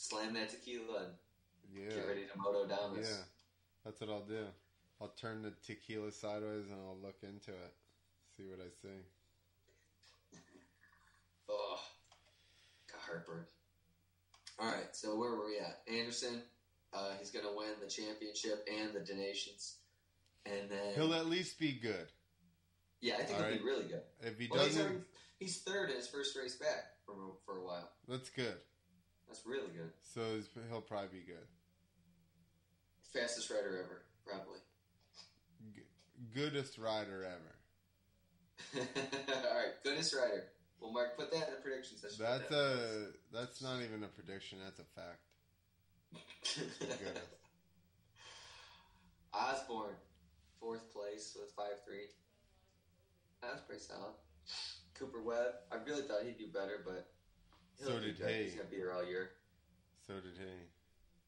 Slam 0.01 0.33
that 0.33 0.49
tequila 0.49 0.99
and 1.05 1.13
Yeah, 1.75 1.95
get 1.95 2.09
ready 2.09 2.23
to 2.25 2.39
Moto 2.39 2.67
Dominus. 2.67 3.11
yeah. 3.11 3.25
That's 3.85 4.01
what 4.01 4.09
I'll 4.09 4.25
do. 4.25 4.47
I'll 4.99 5.09
turn 5.21 5.43
the 5.43 5.53
tequila 5.63 6.11
sideways 6.11 6.71
and 6.71 6.81
I'll 6.87 6.97
look 7.03 7.19
into 7.23 7.51
it, 7.51 7.75
see 8.35 8.45
what 8.45 8.61
I 8.61 8.71
see. 8.81 10.39
Oh, 11.53 11.81
got 12.91 13.01
heartburn. 13.01 13.45
All 14.61 14.67
right, 14.69 14.95
so 14.95 15.19
where 15.19 15.33
were 15.33 15.47
we 15.47 15.59
at? 15.59 15.81
Anderson, 15.93 16.43
uh, 16.95 17.11
he's 17.19 17.31
going 17.31 17.45
to 17.45 17.51
win 17.57 17.71
the 17.83 17.89
championship 17.91 18.65
and 18.73 18.95
the 18.95 19.01
donations, 19.01 19.79
and 20.47 20.71
then 20.71 20.95
He'll 20.95 21.13
at 21.15 21.27
least 21.27 21.59
be 21.59 21.73
good. 21.73 22.07
yeah, 23.01 23.15
I 23.15 23.25
think 23.25 23.31
All 23.31 23.37
he'll 23.45 23.51
right. 23.51 23.59
be 23.59 23.65
really 23.65 23.89
good. 23.89 24.03
If 24.21 24.39
he 24.39 24.47
Well, 24.49 24.65
he's, 24.65 24.75
doesn't, 24.77 24.91
already, 24.91 25.05
he's 25.41 25.59
third 25.63 25.91
in 25.91 25.97
his 25.97 26.07
first 26.07 26.37
race 26.37 26.55
back 26.55 26.93
for 27.05 27.15
for 27.45 27.59
a 27.59 27.65
while. 27.65 27.91
that's 28.07 28.31
good. 28.31 28.55
That's 29.31 29.47
really 29.47 29.69
good. 29.71 29.93
So 30.03 30.35
he's- 30.35 30.49
he'll 30.69 30.81
probably 30.81 31.21
be 31.21 31.25
good. 31.25 31.47
Fastest 33.13 33.49
rider 33.49 33.79
ever, 33.79 34.03
probably. 34.27 34.59
G- 35.73 35.83
goodest 36.35 36.79
rider 36.79 37.23
ever. 37.25 37.55
All 38.77 39.55
right, 39.57 39.73
goodest 39.85 40.13
rider. 40.15 40.49
Well, 40.81 40.91
Mark, 40.93 41.17
put 41.17 41.31
that 41.31 41.49
in 41.49 41.55
the 41.55 41.61
prediction 41.61 41.97
session. 41.97 42.19
That's 42.25 42.51
a. 42.51 43.13
That's 43.33 43.63
not 43.63 43.83
even 43.83 44.03
a 44.03 44.09
prediction. 44.09 44.59
That's 44.65 44.81
a 44.81 44.85
fact. 44.85 45.21
Goodest. 46.81 47.21
Osborne, 49.33 49.95
fourth 50.59 50.93
place 50.93 51.37
with 51.39 51.53
five 51.53 51.85
three. 51.87 52.07
That's 53.43 53.61
pretty 53.63 53.83
solid. 53.83 54.15
Cooper 54.95 55.23
Webb, 55.23 55.55
I 55.71 55.77
really 55.87 56.03
thought 56.03 56.25
he'd 56.25 56.37
do 56.39 56.49
better, 56.49 56.83
but 56.85 57.09
So 57.85 57.99
did 57.99 58.17
he. 58.17 58.45
He's 58.45 58.55
gonna 58.55 58.69
be 58.69 58.77
here 58.77 58.93
all 58.93 59.05
year. 59.05 59.31
So 60.07 60.15
did 60.15 60.37
he. 60.39 60.53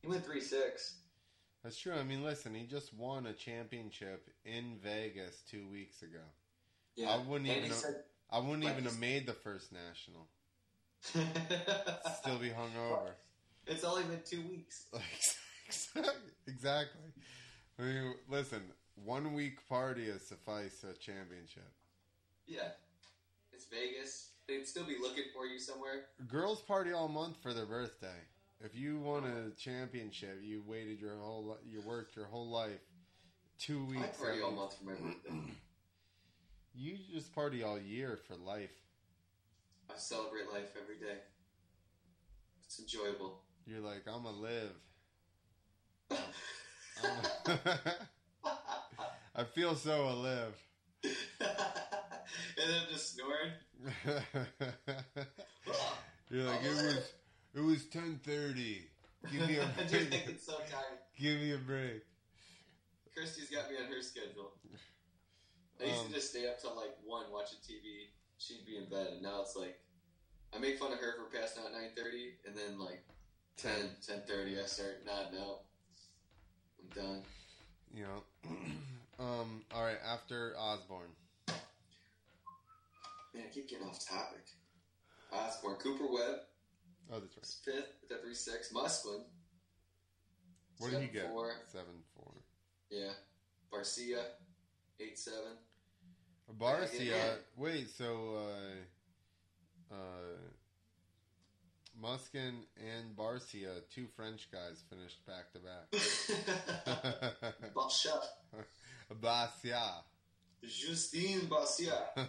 He 0.02 0.08
went 0.08 0.24
three 0.24 0.40
six. 0.40 0.96
That's 1.62 1.78
true. 1.78 1.94
I 1.94 2.02
mean, 2.02 2.24
listen, 2.24 2.54
he 2.54 2.64
just 2.64 2.92
won 2.92 3.26
a 3.26 3.32
championship 3.32 4.28
in 4.44 4.76
Vegas 4.82 5.42
two 5.48 5.68
weeks 5.70 6.02
ago. 6.02 6.18
Yeah, 6.96 7.10
I 7.10 7.18
wouldn't 7.18 7.48
and 7.48 7.58
even 7.58 7.70
he 7.70 7.74
said. 7.74 8.02
I 8.30 8.38
wouldn't 8.38 8.64
even 8.64 8.84
have 8.84 8.98
made 8.98 9.26
the 9.26 9.34
first 9.34 9.72
national. 9.72 10.26
Still 11.02 12.38
be 12.38 12.48
hungover. 12.48 13.12
It's 13.66 13.84
only 13.84 14.02
been 14.04 14.20
two 14.24 14.42
weeks. 14.48 14.86
exactly. 16.46 17.00
I 17.78 17.82
mean, 17.82 18.14
listen, 18.28 18.62
one 19.04 19.34
week 19.34 19.66
party 19.68 20.10
has 20.10 20.22
sufficed 20.22 20.84
a 20.84 20.94
championship. 20.98 21.70
Yeah, 22.46 22.70
it's 23.52 23.66
Vegas. 23.66 24.31
They'd 24.48 24.66
still 24.66 24.84
be 24.84 24.96
looking 25.00 25.24
for 25.34 25.46
you 25.46 25.58
somewhere. 25.58 26.04
Girls 26.26 26.60
party 26.60 26.92
all 26.92 27.08
month 27.08 27.36
for 27.42 27.52
their 27.52 27.66
birthday. 27.66 28.18
If 28.60 28.76
you 28.76 28.98
won 28.98 29.24
a 29.24 29.50
championship, 29.60 30.40
you 30.42 30.62
waited 30.66 31.00
your 31.00 31.16
whole, 31.16 31.44
li- 31.44 31.70
you 31.70 31.80
worked 31.80 32.14
your 32.16 32.26
whole 32.26 32.48
life, 32.48 32.80
two 33.58 33.86
I 33.88 33.90
weeks. 33.96 34.18
party 34.18 34.38
at 34.38 34.44
all 34.44 34.52
month 34.52 34.74
for 34.78 34.84
my 34.84 34.92
birthday. 34.92 35.30
You 36.74 36.96
just 37.12 37.34
party 37.34 37.62
all 37.62 37.78
year 37.78 38.18
for 38.26 38.34
life. 38.34 38.72
I 39.90 39.94
celebrate 39.98 40.50
life 40.50 40.74
every 40.80 40.96
day. 40.96 41.18
It's 42.64 42.78
enjoyable. 42.78 43.42
You're 43.66 43.80
like, 43.80 44.04
I'm 44.06 44.22
gonna 44.22 44.38
live. 44.38 44.72
I 49.36 49.44
feel 49.44 49.74
so 49.74 50.08
alive. 50.08 50.54
and 52.62 52.70
then 52.72 52.82
just 52.90 53.14
snoring. 53.14 53.52
You're 56.30 56.44
like, 56.44 56.62
it 56.64 56.70
was, 56.70 57.12
it 57.54 57.60
was 57.60 57.84
ten 57.86 58.20
thirty. 58.24 58.82
Give 59.30 59.46
me 59.48 59.56
a 59.58 59.62
I'm 59.64 59.70
just 59.78 59.90
break. 59.92 60.10
thinking 60.10 60.38
so 60.38 60.54
tired. 60.58 60.98
Give 61.18 61.38
me 61.40 61.52
a 61.54 61.58
break. 61.58 62.02
Christy's 63.14 63.50
got 63.50 63.70
me 63.70 63.76
on 63.84 63.92
her 63.92 64.00
schedule. 64.02 64.52
I 65.80 65.84
used 65.84 66.00
Um, 66.00 66.08
to 66.08 66.14
just 66.14 66.30
stay 66.30 66.48
up 66.48 66.60
till 66.60 66.74
like 66.76 66.96
one 67.04 67.26
watching 67.32 67.58
TV. 67.58 68.08
She'd 68.38 68.64
be 68.66 68.76
in 68.78 68.88
bed, 68.88 69.08
and 69.12 69.22
now 69.22 69.42
it's 69.42 69.54
like 69.56 69.78
I 70.54 70.58
make 70.58 70.78
fun 70.78 70.92
of 70.92 70.98
her 70.98 71.14
for 71.16 71.36
passing 71.36 71.62
out 71.62 71.68
at 71.70 71.74
nine 71.74 71.90
thirty, 71.96 72.34
and 72.46 72.56
then 72.56 72.78
like 72.78 73.04
10, 73.58 73.70
10.30, 74.08 74.62
I 74.62 74.66
start 74.66 75.02
nodding 75.04 75.38
out. 75.38 75.60
I'm 76.80 76.88
done. 77.02 77.22
You 77.94 78.04
know. 78.04 78.22
Um. 79.20 79.62
All 79.72 79.84
right. 79.84 79.98
After 80.04 80.54
Osborne, 80.58 81.10
Man, 83.34 83.44
I 83.46 83.52
keep 83.52 83.68
getting 83.68 83.86
off 83.86 84.06
topic. 84.06 84.44
Osborne, 85.32 85.76
Cooper 85.76 86.04
Webb, 86.12 86.40
oh, 87.10 87.20
that's 87.20 87.36
right. 87.66 87.74
fifth 87.76 87.92
with 88.02 88.18
a 88.18 88.22
three 88.22 88.34
six. 88.34 88.70
Musquin, 88.72 89.22
What 90.78 90.90
did 90.90 91.00
he 91.00 91.06
get? 91.08 91.30
four. 91.30 91.52
Seven 91.72 92.02
four. 92.14 92.32
yeah. 92.90 93.12
Barcia, 93.72 94.22
eight 95.00 95.18
seven. 95.18 95.56
Barcia. 96.60 97.38
Wait. 97.56 97.88
So, 97.96 98.36
uh, 99.90 99.94
uh, 99.94 100.36
Musquin 102.02 102.66
and 102.76 103.16
Barcia, 103.16 103.80
two 103.94 104.06
French 104.14 104.50
guys, 104.52 104.82
finished 104.90 105.24
back 105.26 105.50
to 105.52 105.60
back. 105.60 105.90
Barcia, 107.74 108.20
Barcia. 109.22 110.02
Justine 110.62 111.48
Barcia. 111.48 111.94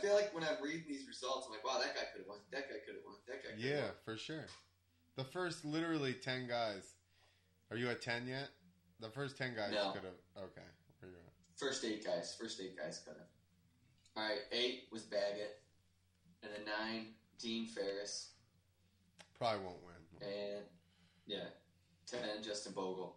I 0.00 0.06
feel 0.06 0.14
like 0.14 0.34
when 0.34 0.44
I'm 0.44 0.56
reading 0.62 0.84
these 0.88 1.06
results, 1.06 1.46
I'm 1.46 1.52
like, 1.52 1.64
wow, 1.64 1.78
that 1.78 1.94
guy 1.94 2.02
could 2.12 2.20
have 2.22 2.28
won. 2.28 2.38
That 2.52 2.68
guy 2.68 2.76
could 2.86 2.94
have 2.94 3.04
won. 3.04 3.16
That 3.28 3.44
guy. 3.44 3.50
Yeah, 3.58 3.82
won. 3.82 3.90
for 4.04 4.16
sure. 4.16 4.46
The 5.16 5.24
first 5.24 5.64
literally 5.64 6.14
10 6.14 6.48
guys. 6.48 6.94
Are 7.70 7.76
you 7.76 7.88
at 7.90 8.00
10 8.00 8.26
yet? 8.26 8.48
The 9.00 9.10
first 9.10 9.36
10 9.36 9.54
guys 9.54 9.72
No. 9.72 9.92
could 9.92 10.04
have. 10.04 10.44
Okay. 10.44 10.66
Where 11.00 11.10
you 11.10 11.16
at? 11.18 11.32
First 11.58 11.84
eight 11.84 12.04
guys. 12.04 12.34
First 12.40 12.60
eight 12.60 12.76
guys 12.78 13.02
could 13.04 13.16
have. 13.16 13.26
All 14.16 14.22
right, 14.28 14.40
eight 14.50 14.88
was 14.90 15.02
Baggett, 15.02 15.60
and 16.42 16.50
then 16.52 16.64
nine 16.64 17.06
Dean 17.38 17.66
Ferris, 17.66 18.30
Probably 19.38 19.64
won't 19.64 19.78
win. 19.84 20.28
and 20.28 20.64
yeah, 21.26 21.44
ten 22.06 22.42
Justin 22.42 22.72
Bogle. 22.72 23.16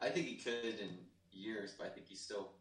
I 0.00 0.08
think 0.08 0.26
he 0.26 0.36
could 0.36 0.78
in 0.78 0.98
years, 1.32 1.74
but 1.76 1.86
I 1.86 1.90
think 1.90 2.06
he's 2.06 2.20
still 2.20 2.52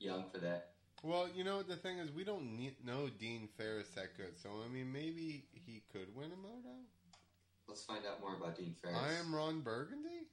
young 0.00 0.24
for 0.32 0.38
that. 0.38 0.69
Well, 1.02 1.28
you 1.34 1.44
know, 1.44 1.62
the 1.62 1.76
thing 1.76 1.98
is, 1.98 2.10
we 2.12 2.24
don't 2.24 2.56
need, 2.56 2.76
know 2.84 3.08
Dean 3.08 3.48
Ferris 3.56 3.88
that 3.94 4.16
good. 4.16 4.38
So, 4.42 4.50
I 4.64 4.72
mean, 4.72 4.92
maybe 4.92 5.46
he 5.52 5.82
could 5.92 6.14
win 6.14 6.26
a 6.26 6.36
moto. 6.36 6.76
Let's 7.66 7.84
find 7.84 8.00
out 8.04 8.20
more 8.20 8.36
about 8.36 8.56
Dean 8.58 8.74
Ferris. 8.82 8.98
I 8.98 9.14
am 9.14 9.34
Ron 9.34 9.60
Burgundy. 9.60 10.26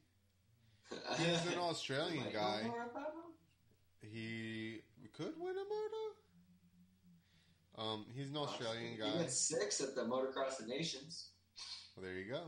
He's 1.18 1.54
an 1.54 1.60
Australian 1.60 2.26
guy. 2.34 2.64
more 2.68 2.88
about 2.92 3.14
him? 3.14 4.10
He 4.12 4.82
could 5.18 5.34
win 5.40 5.56
a 5.56 5.66
moto. 5.66 6.08
Um, 7.78 8.06
he's 8.16 8.30
an 8.30 8.38
Australian 8.38 8.94
He 8.94 8.98
guy. 8.98 9.16
went 9.16 9.32
six 9.32 9.82
at 9.82 9.94
the 9.96 10.02
Motocross 10.02 10.60
of 10.60 10.68
Nations. 10.68 11.30
Well, 11.96 12.06
there 12.06 12.16
you 12.16 12.32
go. 12.32 12.42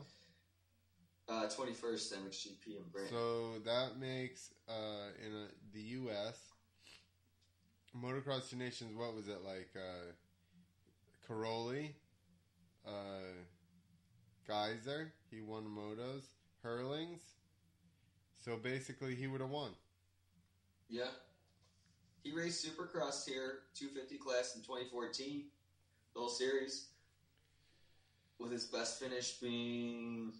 Uh, 1.27 1.47
21st 1.47 2.13
MXGP 2.13 2.67
in 2.67 2.83
Britain. 2.91 3.09
So 3.11 3.59
that 3.65 3.99
makes 3.99 4.51
uh, 4.67 5.09
in 5.23 5.31
a, 5.33 5.47
the 5.73 5.81
U.S. 5.81 6.39
Motocross 7.97 8.49
Two 8.49 8.57
Nations. 8.57 8.95
What 8.95 9.15
was 9.15 9.27
it 9.27 9.39
like? 9.45 9.69
Uh, 9.75 10.11
Cairoli, 11.27 11.91
uh, 12.85 12.91
Gajser. 14.47 15.11
He 15.31 15.41
won 15.41 15.63
motos. 15.65 16.23
Herlings. 16.63 17.21
So 18.43 18.57
basically, 18.57 19.15
he 19.15 19.27
would 19.27 19.41
have 19.41 19.49
won. 19.49 19.71
yeah. 20.89 21.07
He 22.21 22.33
raced 22.33 22.65
Supercross 22.67 23.25
here, 23.25 23.59
250 23.75 24.17
class 24.17 24.53
in 24.57 24.61
2014, 24.61 25.45
the 26.13 26.19
whole 26.19 26.27
series, 26.27 26.87
with 28.39 28.51
his 28.51 28.65
best 28.65 28.99
finish 28.99 29.39
being 29.39 30.33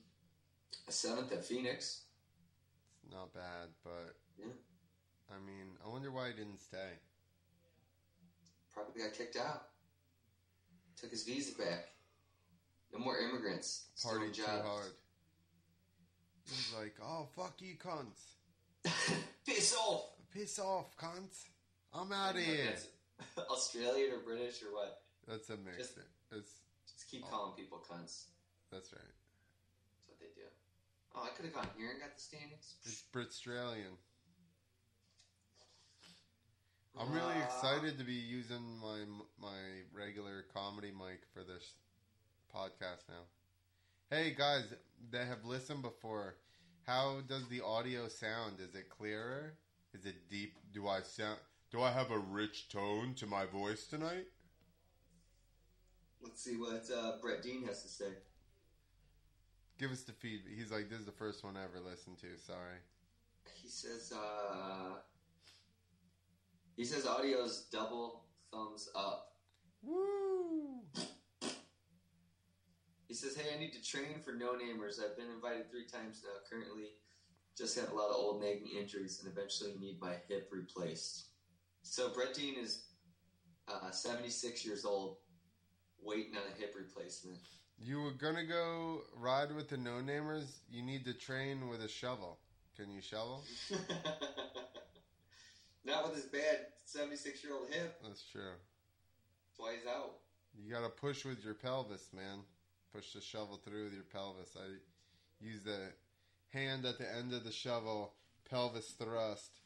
a 0.90 0.92
seventh 0.92 1.32
at 1.32 1.46
Phoenix. 1.46 2.02
It's 3.02 3.14
not 3.14 3.34
bad, 3.34 3.70
but 3.86 4.18
Yeah. 4.38 4.52
I 5.32 5.40
mean, 5.40 5.78
I 5.84 5.88
wonder 5.88 6.12
why 6.12 6.28
he 6.28 6.34
didn't 6.34 6.60
stay. 6.60 7.00
Probably 8.86 9.02
got 9.04 9.14
kicked 9.14 9.36
out. 9.36 9.64
Took 11.02 11.12
his 11.12 11.24
visa 11.24 11.58
back. 11.58 11.90
No 12.94 13.00
more 13.00 13.18
immigrants. 13.20 13.88
Party 14.02 14.28
too 14.28 14.42
jobs. 14.44 14.66
hard. 14.66 14.92
He's 16.48 16.74
like, 16.80 16.96
"Oh 17.04 17.28
fuck 17.36 17.56
you, 17.60 17.76
cunts! 17.76 18.36
Piss 19.46 19.76
off! 19.76 20.06
Piss 20.34 20.58
off, 20.60 20.96
cunts! 20.98 21.44
I'm 21.94 22.12
out 22.12 22.36
of 22.36 22.42
here." 22.42 22.74
Australian 23.50 24.14
or 24.14 24.20
British 24.20 24.64
or 24.64 24.74
what? 24.74 25.02
That's 25.28 25.50
a 25.50 25.58
mix. 25.58 25.78
Just- 25.78 25.98
It's 26.32 26.52
Just 26.92 27.12
keep 27.12 27.30
calling 27.30 27.54
people 27.56 27.80
cunts. 27.80 28.24
that's 28.72 28.94
right. 28.94 29.02
That's 29.04 30.08
what 30.08 30.20
they 30.20 30.32
do. 30.36 30.48
Oh, 31.16 31.24
I 31.26 31.36
could 31.36 31.46
have 31.46 31.54
gone 31.54 31.68
here 31.78 31.90
and 31.92 32.00
got 32.00 32.16
the 32.16 32.22
standings. 32.22 32.76
It's 32.86 33.04
Britstralian. 33.14 33.98
I'm 36.98 37.14
really 37.14 37.38
excited 37.44 37.98
to 37.98 38.04
be 38.04 38.14
using 38.14 38.78
my 38.82 39.00
my 39.42 39.58
regular 39.94 40.46
comedy 40.54 40.92
mic 40.92 41.22
for 41.34 41.44
this 41.44 41.74
podcast 42.54 43.08
now. 43.08 43.26
Hey 44.10 44.34
guys 44.38 44.64
that 45.12 45.28
have 45.28 45.46
listened 45.46 45.82
before, 45.82 46.36
how 46.86 47.20
does 47.28 47.48
the 47.48 47.62
audio 47.62 48.08
sound? 48.08 48.60
Is 48.60 48.76
it 48.76 48.90
clearer? 48.90 49.54
Is 49.94 50.06
it 50.06 50.30
deep? 50.30 50.58
Do 50.74 50.88
I 50.88 51.02
sound? 51.02 51.38
Do 51.72 51.82
I 51.82 51.92
have 51.92 52.12
a 52.12 52.18
rich 52.18 52.70
tone 52.70 53.14
to 53.16 53.26
my 53.26 53.46
voice 53.46 53.86
tonight? 53.86 54.26
Let's 56.22 56.44
see 56.44 56.58
what 56.58 56.90
uh, 56.94 57.14
Brett 57.22 57.44
Dean 57.44 57.66
has 57.66 57.82
to 57.84 57.88
say. 57.88 58.12
Give 59.78 59.92
us 59.92 60.02
the 60.02 60.12
feed. 60.12 60.42
He's 60.54 60.72
like, 60.72 60.90
this 60.90 61.00
is 61.00 61.06
the 61.06 61.12
first 61.12 61.44
one 61.46 61.56
I 61.56 61.64
ever 61.64 61.80
listened 61.80 62.18
to. 62.18 62.28
Sorry. 62.38 62.80
He 63.62 63.70
says, 63.70 64.12
uh, 64.14 64.96
he 66.80 66.86
says 66.86 67.06
audio's 67.06 67.68
double 67.74 68.24
thumbs 68.54 68.88
up. 68.96 69.34
Woo! 69.84 70.80
He 73.10 73.14
says, 73.14 73.36
hey, 73.36 73.54
I 73.54 73.60
need 73.60 73.74
to 73.74 73.84
train 73.84 74.22
for 74.24 74.32
no 74.32 74.54
namers. 74.54 75.04
I've 75.04 75.18
been 75.18 75.30
invited 75.30 75.70
three 75.70 75.88
times 75.88 76.24
now. 76.24 76.40
Currently, 76.50 76.92
just 77.58 77.78
have 77.78 77.92
a 77.92 77.94
lot 77.94 78.12
of 78.12 78.16
old 78.16 78.42
nagging 78.42 78.70
injuries 78.80 79.22
and 79.22 79.30
eventually 79.30 79.74
need 79.78 80.00
my 80.00 80.14
hip 80.30 80.48
replaced. 80.54 81.26
So 81.82 82.14
Brett 82.14 82.34
Dean 82.34 82.56
is 82.58 82.86
uh, 83.68 83.92
76 83.92 84.66
years 84.66 84.86
old, 84.86 85.18
waiting 86.02 86.38
on 86.38 86.44
a 86.50 86.62
hip 86.62 86.76
replacement. 86.78 87.40
You 87.78 88.04
were 88.04 88.12
gonna 88.12 88.46
go 88.46 89.02
ride 89.18 89.54
with 89.54 89.68
the 89.68 89.76
no 89.76 90.00
namers. 90.02 90.46
You 90.70 90.82
need 90.82 91.04
to 91.06 91.14
train 91.14 91.68
with 91.68 91.84
a 91.84 91.90
shovel. 91.90 92.40
Can 92.78 92.90
you 92.90 93.02
shovel? 93.02 93.44
Not 95.86 96.08
with 96.08 96.16
his 96.16 96.26
bad 96.26 96.68
76 96.86 97.44
year 97.44 97.54
old 97.54 97.70
hip. 97.70 98.00
That's 98.04 98.24
true. 98.24 98.42
That's 98.52 99.60
why 99.60 99.76
he's 99.76 99.88
out. 99.88 100.16
You 100.58 100.72
gotta 100.72 100.90
push 100.90 101.26
with 101.26 101.44
your 101.44 101.54
pelvis, 101.54 102.10
man. 102.14 102.40
Push 102.94 103.14
the 103.14 103.22
shovel 103.22 103.60
through 103.64 103.86
with 103.86 103.94
your 103.94 104.04
pelvis. 104.04 104.58
I 104.58 104.68
use 105.44 105.64
the 105.64 105.92
hand 106.50 106.86
at 106.86 106.98
the 106.98 107.12
end 107.16 107.34
of 107.34 107.44
the 107.44 107.52
shovel, 107.52 108.14
pelvis 108.50 108.96
thrust. 108.98 109.60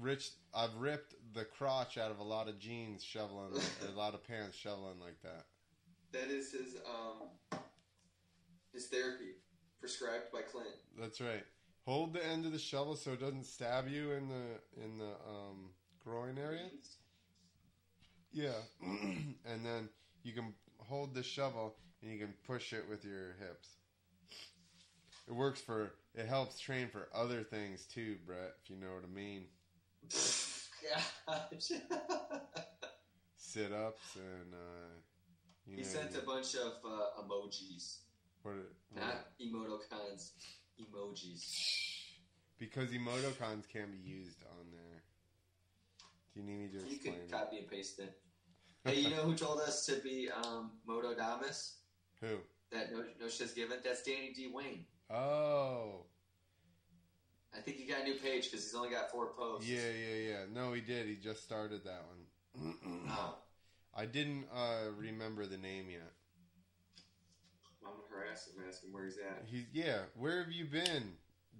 Rich, 0.00 0.30
I've 0.52 0.74
ripped 0.76 1.14
the 1.34 1.44
crotch 1.44 1.98
out 1.98 2.10
of 2.10 2.18
a 2.18 2.24
lot 2.24 2.48
of 2.48 2.58
jeans 2.58 3.04
shoveling, 3.04 3.52
a 3.86 3.90
lot 3.96 4.14
of 4.14 4.26
pants 4.26 4.56
shoveling 4.56 4.98
like 5.00 5.20
that. 5.22 5.44
That 6.12 6.30
is 6.30 6.52
his 6.52 6.76
um 6.88 7.60
his 8.72 8.86
therapy 8.86 9.36
prescribed 9.78 10.32
by 10.32 10.40
Clint. 10.42 10.74
That's 10.98 11.20
right. 11.20 11.44
Hold 11.86 12.14
the 12.14 12.24
end 12.26 12.46
of 12.46 12.52
the 12.52 12.58
shovel 12.58 12.96
so 12.96 13.12
it 13.12 13.20
doesn't 13.20 13.44
stab 13.44 13.88
you 13.88 14.12
in 14.12 14.28
the 14.28 14.82
in 14.82 14.98
the 14.98 15.12
um, 15.28 15.70
groin 16.02 16.38
area. 16.38 16.68
Yeah, 18.32 18.52
and 18.82 19.64
then 19.64 19.88
you 20.22 20.32
can 20.32 20.54
hold 20.78 21.14
the 21.14 21.22
shovel 21.22 21.76
and 22.02 22.10
you 22.10 22.18
can 22.18 22.34
push 22.46 22.72
it 22.72 22.84
with 22.88 23.04
your 23.04 23.36
hips. 23.38 23.68
It 25.28 25.34
works 25.34 25.60
for. 25.60 25.92
It 26.14 26.26
helps 26.26 26.58
train 26.58 26.88
for 26.88 27.08
other 27.14 27.42
things 27.42 27.84
too, 27.86 28.16
Brett. 28.26 28.54
If 28.62 28.70
you 28.70 28.76
know 28.76 28.94
what 28.94 29.04
I 29.04 29.14
mean. 29.14 29.44
Gosh. 31.26 31.72
Sit 33.36 33.72
ups 33.72 34.16
and. 34.16 34.54
Uh, 34.54 34.88
you 35.66 35.76
he 35.76 35.82
know, 35.82 35.88
sent 35.88 36.12
you- 36.12 36.20
a 36.20 36.22
bunch 36.22 36.54
of 36.56 36.72
uh, 36.84 37.22
emojis, 37.22 37.98
what, 38.42 38.54
what, 38.90 39.02
not 39.02 39.26
emoticons, 39.40 40.32
emojis. 40.80 42.00
because 42.58 42.90
emoticons 42.90 43.68
can 43.68 43.90
be 43.90 43.98
used 43.98 44.42
on 44.58 44.66
there. 44.72 45.02
Do 46.32 46.40
you 46.40 46.46
need 46.46 46.58
me 46.60 46.68
to 46.68 46.78
You 46.86 46.94
explain? 46.96 47.14
can 47.14 47.22
it? 47.22 47.30
copy 47.30 47.58
and 47.58 47.68
paste 47.68 47.98
it. 48.00 48.18
Hey, 48.84 49.00
you 49.00 49.10
know 49.10 49.22
who 49.22 49.34
told 49.34 49.60
us 49.60 49.86
to 49.86 49.96
be 50.02 50.28
um, 50.30 50.72
Moto 50.86 51.14
Damas? 51.14 51.76
Who? 52.20 52.36
That 52.70 52.92
no, 52.92 53.04
no 53.20 53.28
shit's 53.28 53.52
given? 53.54 53.78
That's 53.84 54.02
Danny 54.02 54.32
D. 54.34 54.50
Wayne. 54.52 54.84
Oh, 55.10 56.06
I 57.56 57.60
think 57.60 57.76
he 57.76 57.84
got 57.86 58.00
a 58.00 58.04
new 58.04 58.14
page 58.14 58.50
because 58.50 58.64
he's 58.64 58.74
only 58.74 58.90
got 58.90 59.10
four 59.12 59.28
posts. 59.38 59.68
yeah, 59.68 59.78
yeah, 59.78 60.28
yeah. 60.30 60.38
No, 60.52 60.72
he 60.72 60.80
did. 60.80 61.06
He 61.06 61.14
just 61.16 61.44
started 61.44 61.82
that 61.84 62.02
one. 62.08 62.74
Oh, 63.08 63.36
I 63.96 64.06
didn't 64.06 64.46
uh, 64.52 64.90
remember 64.98 65.46
the 65.46 65.56
name 65.56 65.86
yet. 65.88 66.12
I'm 67.86 67.92
gonna 67.92 68.04
harass 68.10 68.48
him, 68.48 68.62
ask 68.68 68.82
him 68.82 68.92
where 68.92 69.04
he's 69.04 69.18
at. 69.18 69.44
He's 69.46 69.64
yeah. 69.72 70.00
Where 70.16 70.42
have 70.42 70.52
you 70.52 70.64
been, 70.64 71.12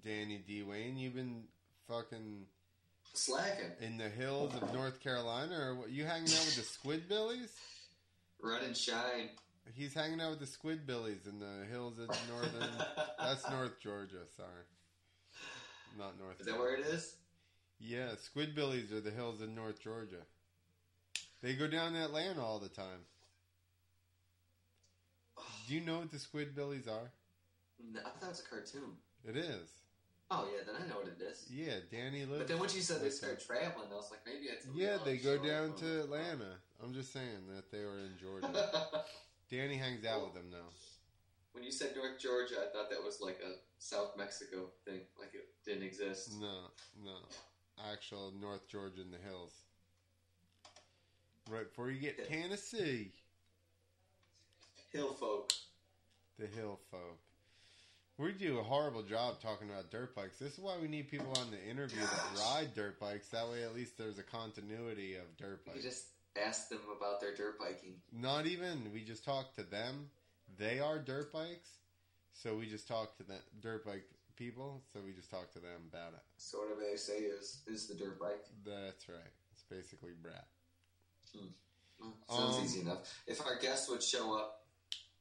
Danny 0.04 0.42
D. 0.46 0.62
Wayne. 0.62 0.96
You've 0.96 1.14
been 1.14 1.44
fucking 1.88 2.46
Slacking. 3.12 3.72
in 3.80 3.96
the 3.98 4.08
hills 4.08 4.54
of 4.54 4.72
North 4.72 5.00
Carolina, 5.00 5.58
or 5.58 5.74
what? 5.74 5.90
You 5.90 6.04
hanging 6.04 6.28
out 6.28 6.46
with 6.46 6.56
the 6.56 6.62
Squidbillies? 6.62 7.50
Run 8.42 8.64
and 8.64 8.76
shine. 8.76 9.30
He's 9.74 9.94
hanging 9.94 10.20
out 10.20 10.38
with 10.38 10.40
the 10.40 10.46
Squidbillies 10.46 11.26
in 11.26 11.38
the 11.38 11.66
hills 11.70 11.98
of 11.98 12.08
northern. 12.28 12.70
that's 13.18 13.48
North 13.50 13.80
Georgia. 13.80 14.26
Sorry, 14.36 14.64
not 15.98 16.18
North. 16.18 16.40
Is 16.40 16.46
that 16.46 16.58
where 16.58 16.74
it 16.74 16.86
is? 16.86 17.16
Yeah, 17.80 18.10
Squidbillies 18.34 18.92
are 18.92 19.00
the 19.00 19.10
hills 19.10 19.40
in 19.40 19.54
North 19.54 19.80
Georgia. 19.80 20.22
They 21.42 21.54
go 21.54 21.66
down 21.66 21.92
to 21.92 22.04
Atlanta 22.04 22.42
all 22.42 22.58
the 22.58 22.68
time. 22.68 23.00
Do 25.66 25.74
you 25.74 25.80
know 25.80 25.98
what 25.98 26.10
the 26.10 26.18
Squidbillies 26.18 26.88
are? 26.88 27.10
No, 27.92 28.00
I 28.00 28.10
thought 28.18 28.22
it 28.22 28.28
was 28.28 28.40
a 28.40 28.48
cartoon. 28.48 28.92
It 29.26 29.36
is. 29.36 29.70
Oh 30.30 30.46
yeah, 30.52 30.62
then 30.66 30.74
I 30.82 30.88
know 30.88 31.00
what 31.00 31.08
it 31.08 31.20
is. 31.22 31.44
Yeah, 31.50 31.74
Danny 31.90 32.24
lives. 32.24 32.38
But 32.38 32.48
then 32.48 32.58
once 32.58 32.74
you 32.74 32.80
said 32.82 33.02
they 33.02 33.10
started 33.10 33.40
traveling, 33.44 33.88
I 33.92 33.94
was 33.94 34.10
like, 34.10 34.20
maybe 34.26 34.46
it's. 34.46 34.66
Yeah, 34.74 34.96
they 35.04 35.16
go 35.18 35.36
down 35.36 35.74
to 35.74 36.00
Atlanta. 36.00 36.56
I'm 36.82 36.94
just 36.94 37.12
saying 37.12 37.46
that 37.54 37.70
they 37.70 37.84
were 37.84 37.98
in 37.98 38.12
Georgia. 38.20 38.48
Danny 39.50 39.76
hangs 39.76 40.04
out 40.04 40.24
with 40.24 40.34
them 40.34 40.50
now. 40.50 40.68
when 41.52 41.62
you 41.62 41.70
said 41.70 41.90
North 41.94 42.18
Georgia, 42.18 42.56
I 42.58 42.72
thought 42.72 42.90
that 42.90 43.02
was 43.02 43.20
like 43.20 43.38
a 43.44 43.52
South 43.78 44.12
Mexico 44.16 44.70
thing, 44.84 45.00
like 45.18 45.34
it 45.34 45.46
didn't 45.64 45.84
exist. 45.84 46.32
No, 46.40 46.70
no. 47.04 47.16
Actual 47.92 48.32
North 48.40 48.66
Georgia 48.68 49.02
in 49.02 49.10
the 49.10 49.18
hills. 49.18 49.52
Right 51.50 51.68
before 51.68 51.90
you 51.90 52.00
get 52.00 52.26
Tennessee. 52.28 53.12
Hill 54.94 55.12
folk. 55.14 55.52
The 56.38 56.46
hill 56.46 56.78
folk. 56.90 57.18
We 58.16 58.30
do 58.30 58.60
a 58.60 58.62
horrible 58.62 59.02
job 59.02 59.40
talking 59.42 59.68
about 59.68 59.90
dirt 59.90 60.14
bikes. 60.14 60.38
This 60.38 60.52
is 60.52 60.60
why 60.60 60.74
we 60.80 60.86
need 60.86 61.10
people 61.10 61.32
on 61.40 61.50
the 61.50 61.60
interview 61.68 62.00
that 62.00 62.38
ride 62.40 62.68
dirt 62.74 63.00
bikes. 63.00 63.26
That 63.30 63.48
way, 63.50 63.64
at 63.64 63.74
least 63.74 63.98
there's 63.98 64.18
a 64.18 64.22
continuity 64.22 65.16
of 65.16 65.24
dirt 65.36 65.62
You 65.66 65.72
bikes. 65.72 65.84
just 65.84 66.04
ask 66.40 66.68
them 66.68 66.78
about 66.96 67.20
their 67.20 67.34
dirt 67.34 67.58
biking. 67.58 67.94
Not 68.12 68.46
even. 68.46 68.92
We 68.92 69.02
just 69.02 69.24
talk 69.24 69.52
to 69.56 69.64
them. 69.64 70.10
They 70.58 70.78
are 70.78 71.00
dirt 71.00 71.32
bikes, 71.32 71.70
so 72.32 72.54
we 72.56 72.66
just 72.66 72.86
talk 72.86 73.16
to 73.16 73.24
the 73.24 73.34
dirt 73.60 73.84
bike 73.84 74.04
people. 74.36 74.80
So 74.92 75.00
we 75.04 75.12
just 75.12 75.28
talk 75.30 75.50
to 75.54 75.58
them 75.58 75.88
about 75.92 76.12
it. 76.12 76.22
So 76.36 76.58
whatever 76.60 76.82
they 76.88 76.96
say 76.96 77.18
is 77.18 77.62
is 77.66 77.88
the 77.88 77.94
dirt 77.94 78.20
bike. 78.20 78.44
That's 78.64 79.08
right. 79.08 79.32
It's 79.52 79.64
basically 79.68 80.12
brat. 80.22 80.46
Well, 81.98 82.12
sounds 82.30 82.58
Um, 82.58 82.64
easy 82.64 82.80
enough. 82.82 83.12
If 83.26 83.44
our 83.44 83.58
guest 83.58 83.90
would 83.90 84.02
show 84.02 84.36
up, 84.38 84.63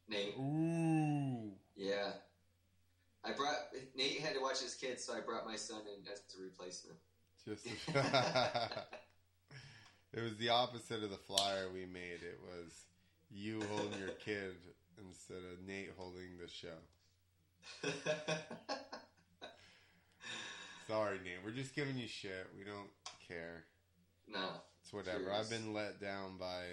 Nate. 0.07 0.35
Ooh. 0.37 1.51
Yeah. 1.75 2.11
I 3.25 3.31
brought 3.31 3.55
Nate 3.95 4.19
had 4.19 4.33
to 4.33 4.41
watch 4.41 4.59
his 4.61 4.75
kids, 4.75 5.01
so 5.03 5.13
I 5.13 5.21
brought 5.21 5.45
my 5.45 5.55
son 5.55 5.81
in 5.81 6.11
as 6.11 6.21
a 6.37 6.41
replacement. 6.41 6.97
Just. 7.45 7.65
it 10.13 10.21
was 10.21 10.35
the 10.37 10.49
opposite 10.49 11.03
of 11.03 11.09
the 11.09 11.17
flyer 11.17 11.69
we 11.73 11.85
made. 11.85 12.21
It 12.21 12.39
was 12.43 12.83
you 13.31 13.61
holding 13.71 13.97
your 13.99 14.09
kid 14.09 14.55
instead 15.07 15.37
of 15.37 15.65
Nate 15.65 15.91
holding 15.97 16.37
the 16.41 16.49
show. 16.49 16.67
Sorry, 20.87 21.17
Nate. 21.23 21.37
We're 21.45 21.51
just 21.51 21.75
giving 21.75 21.97
you 21.97 22.07
shit. 22.07 22.47
We 22.57 22.63
don't 22.65 22.89
care. 23.27 23.63
no. 24.27 24.49
It's 24.81 24.91
whatever. 24.91 25.19
Curious. 25.19 25.39
I've 25.39 25.49
been 25.49 25.73
let 25.73 26.01
down 26.01 26.37
by. 26.37 26.63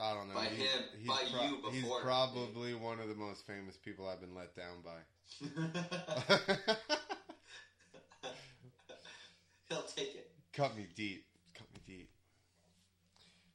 I 0.00 0.14
don't 0.14 0.28
know. 0.28 0.34
By 0.34 0.46
He's- 0.46 0.70
him, 0.70 0.82
he's 0.98 1.08
by 1.08 1.22
you 1.44 1.58
He's 1.70 1.82
before. 1.82 2.00
probably 2.00 2.74
one 2.74 2.98
of 3.00 3.08
the 3.08 3.14
most 3.14 3.46
famous 3.46 3.76
people 3.76 4.08
I've 4.08 4.20
been 4.20 4.34
let 4.34 4.54
down 4.56 4.82
by. 4.82 5.02
He'll 9.68 9.82
take 9.82 10.14
it. 10.14 10.30
Cut 10.52 10.76
me 10.76 10.86
deep. 10.94 11.24
Cut 11.54 11.66
me 11.72 11.80
deep. 11.86 12.10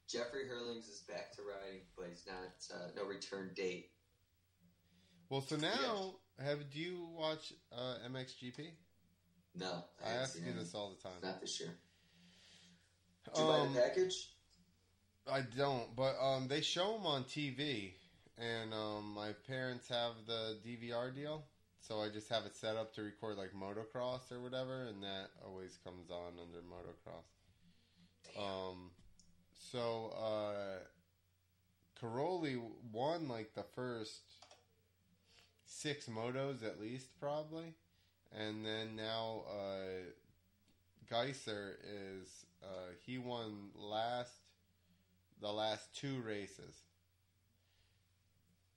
Jeffrey 0.07 0.47
Herlings 0.47 0.87
is 0.87 1.01
back 1.07 1.31
to 1.35 1.41
riding, 1.41 1.81
but 1.97 2.07
he's 2.09 2.25
not. 2.25 2.75
Uh, 2.75 2.87
no 2.95 3.03
return 3.05 3.51
date. 3.55 3.91
Well, 5.29 5.41
so 5.41 5.57
now, 5.57 6.15
have 6.43 6.69
do 6.69 6.79
you 6.79 7.07
watch 7.15 7.51
uh, 7.75 7.95
MXGP? 8.09 8.69
No, 9.55 9.83
I 10.03 10.09
haven't 10.09 10.21
ask 10.23 10.37
you 10.37 10.53
this 10.57 10.73
all 10.73 10.91
the 10.95 11.01
time. 11.03 11.17
Not 11.21 11.41
this 11.41 11.59
year. 11.59 11.75
Did 13.25 13.37
you 13.39 13.45
buy 13.45 13.57
Um, 13.59 13.73
the 13.73 13.81
package? 13.81 14.29
I 15.31 15.41
don't, 15.41 15.95
but 15.95 16.15
um, 16.21 16.47
they 16.47 16.61
show 16.61 16.93
them 16.93 17.05
on 17.05 17.23
TV, 17.25 17.91
and 18.37 18.73
um, 18.73 19.13
my 19.13 19.31
parents 19.47 19.89
have 19.89 20.13
the 20.25 20.57
DVR 20.65 21.13
deal, 21.13 21.43
so 21.79 22.01
I 22.01 22.09
just 22.09 22.29
have 22.29 22.45
it 22.45 22.55
set 22.55 22.77
up 22.77 22.93
to 22.95 23.01
record 23.01 23.37
like 23.37 23.51
motocross 23.53 24.31
or 24.31 24.39
whatever, 24.41 24.83
and 24.83 25.03
that 25.03 25.29
always 25.45 25.77
comes 25.83 26.09
on 26.09 26.33
under 26.41 26.59
motocross. 26.59 27.25
Um, 28.39 28.91
so 29.71 30.13
uh, 30.17 30.79
Cairoli 31.99 32.61
won 32.91 33.27
like 33.27 33.53
the 33.53 33.65
first 33.75 34.21
six 35.65 36.07
motos 36.07 36.63
at 36.63 36.79
least, 36.79 37.19
probably, 37.19 37.73
and 38.37 38.65
then 38.65 38.95
now 38.95 39.43
uh, 39.49 41.11
Gajser 41.11 41.75
is 41.83 42.45
uh, 42.63 42.93
he 43.05 43.17
won 43.17 43.69
last 43.75 44.46
the 45.41 45.51
last 45.51 45.93
two 45.95 46.21
races. 46.21 46.83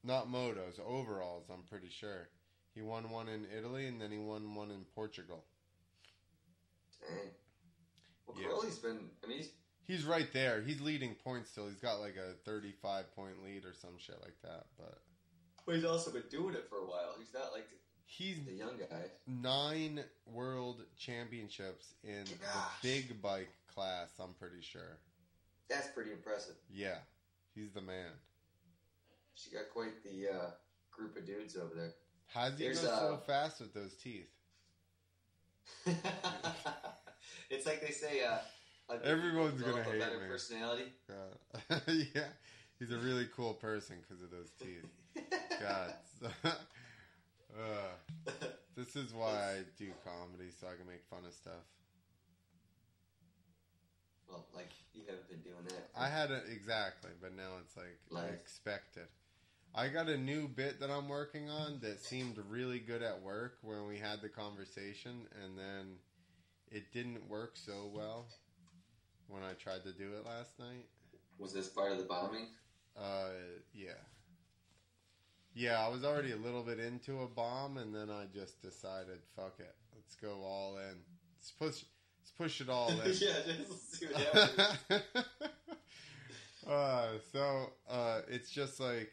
Not 0.02 0.28
motos, 0.30 0.80
overalls, 0.80 1.44
I'm 1.52 1.62
pretty 1.62 1.90
sure. 1.90 2.28
He 2.74 2.82
won 2.82 3.10
one 3.10 3.28
in 3.28 3.46
Italy 3.56 3.86
and 3.86 4.00
then 4.00 4.10
he 4.10 4.18
won 4.18 4.54
one 4.54 4.70
in 4.70 4.84
Portugal. 4.94 5.44
Dang. 7.00 7.30
Well, 8.26 8.36
Yeah. 8.40 8.48
Crowley's 8.48 8.78
been. 8.78 9.10
I 9.24 9.26
mean, 9.26 9.38
he's, 9.38 9.50
He's 9.86 10.04
right 10.04 10.32
there. 10.32 10.62
He's 10.62 10.80
leading 10.80 11.16
points 11.16 11.50
still. 11.50 11.66
He's 11.66 11.80
got 11.80 12.00
like 12.00 12.14
a 12.16 12.34
35 12.44 13.12
point 13.16 13.42
lead 13.44 13.64
or 13.64 13.74
some 13.74 13.98
shit 13.98 14.20
like 14.22 14.40
that. 14.42 14.66
But 14.78 14.98
but 15.66 15.74
he's 15.74 15.84
also 15.84 16.12
been 16.12 16.22
doing 16.30 16.54
it 16.54 16.66
for 16.68 16.76
a 16.78 16.84
while. 16.86 17.16
He's 17.18 17.34
not 17.34 17.52
like 17.52 17.66
he's 18.06 18.44
the 18.44 18.52
young 18.52 18.76
guy. 18.78 19.10
nine 19.26 20.04
world 20.26 20.84
championships 20.96 21.94
in 22.04 22.24
the 22.24 22.60
big 22.82 23.20
bike 23.20 23.50
class, 23.74 24.10
I'm 24.20 24.34
pretty 24.34 24.62
sure. 24.62 24.98
That's 25.70 25.86
pretty 25.88 26.10
impressive. 26.10 26.56
Yeah, 26.68 26.98
he's 27.54 27.70
the 27.72 27.80
man. 27.80 28.10
She 29.34 29.50
got 29.50 29.70
quite 29.72 30.02
the 30.02 30.28
uh, 30.28 30.50
group 30.90 31.16
of 31.16 31.24
dudes 31.24 31.56
over 31.56 31.74
there. 31.74 31.94
How's 32.26 32.58
he 32.58 32.66
go 32.66 32.74
so 32.74 32.88
uh, 32.88 33.16
fast 33.18 33.60
with 33.60 33.72
those 33.72 33.94
teeth? 33.94 34.28
it's 37.50 37.66
like 37.66 37.80
they 37.80 37.92
say. 37.92 38.24
Uh, 38.24 38.38
Everyone's 39.04 39.62
gonna 39.62 39.84
hate 39.84 40.00
better 40.00 40.18
me. 40.18 40.26
personality. 40.28 40.92
Uh, 41.08 41.78
yeah, 42.14 42.22
he's 42.80 42.90
a 42.90 42.98
really 42.98 43.28
cool 43.36 43.54
person 43.54 43.96
because 44.02 44.22
of 44.22 44.30
those 44.32 44.50
teeth. 44.60 44.84
God. 45.60 45.94
uh, 46.44 48.30
this 48.76 48.96
is 48.96 49.14
why 49.14 49.30
I 49.30 49.58
do 49.78 49.86
comedy, 50.04 50.50
so 50.60 50.66
I 50.66 50.76
can 50.76 50.86
make 50.88 51.04
fun 51.08 51.20
of 51.24 51.32
stuff. 51.32 51.62
Well, 54.30 54.46
like 54.54 54.70
you 54.94 55.02
haven't 55.06 55.28
been 55.28 55.40
doing 55.40 55.64
that. 55.68 55.88
I 55.96 56.08
had 56.08 56.30
it 56.30 56.44
exactly, 56.50 57.10
but 57.20 57.36
now 57.36 57.58
it's 57.60 57.76
like 57.76 57.98
I 58.16 58.26
expected. 58.28 59.06
I 59.74 59.88
got 59.88 60.08
a 60.08 60.16
new 60.16 60.48
bit 60.48 60.80
that 60.80 60.90
I'm 60.90 61.08
working 61.08 61.48
on 61.48 61.78
that 61.82 62.00
seemed 62.00 62.38
really 62.48 62.80
good 62.80 63.02
at 63.02 63.22
work 63.22 63.58
when 63.62 63.86
we 63.86 63.98
had 63.98 64.20
the 64.20 64.28
conversation, 64.28 65.26
and 65.42 65.56
then 65.56 65.96
it 66.72 66.92
didn't 66.92 67.28
work 67.28 67.52
so 67.54 67.90
well 67.94 68.26
when 69.28 69.42
I 69.42 69.52
tried 69.52 69.84
to 69.84 69.92
do 69.92 70.10
it 70.14 70.26
last 70.26 70.58
night. 70.58 70.86
Was 71.38 71.52
this 71.52 71.68
part 71.68 71.92
of 71.92 71.98
the 71.98 72.04
bombing? 72.04 72.48
Uh, 72.98 73.30
yeah. 73.72 73.92
Yeah, 75.54 75.84
I 75.84 75.88
was 75.88 76.04
already 76.04 76.32
a 76.32 76.36
little 76.36 76.62
bit 76.62 76.78
into 76.78 77.22
a 77.22 77.26
bomb, 77.26 77.76
and 77.76 77.94
then 77.94 78.10
I 78.10 78.26
just 78.32 78.60
decided, 78.62 79.18
fuck 79.36 79.54
it, 79.58 79.74
let's 79.94 80.14
go 80.16 80.42
all 80.42 80.78
in. 80.78 80.96
Let's 81.36 81.50
push, 81.52 81.84
let's 82.20 82.30
push 82.36 82.60
it 82.60 82.68
all 82.68 82.88
in. 82.90 82.96
yeah, 83.06 83.12
just 83.46 83.94
see 83.94 84.06
what 84.06 84.16
happens. 84.22 85.14
uh, 86.68 87.08
so 87.32 87.72
uh, 87.88 88.20
it's 88.28 88.50
just 88.50 88.80
like 88.80 89.12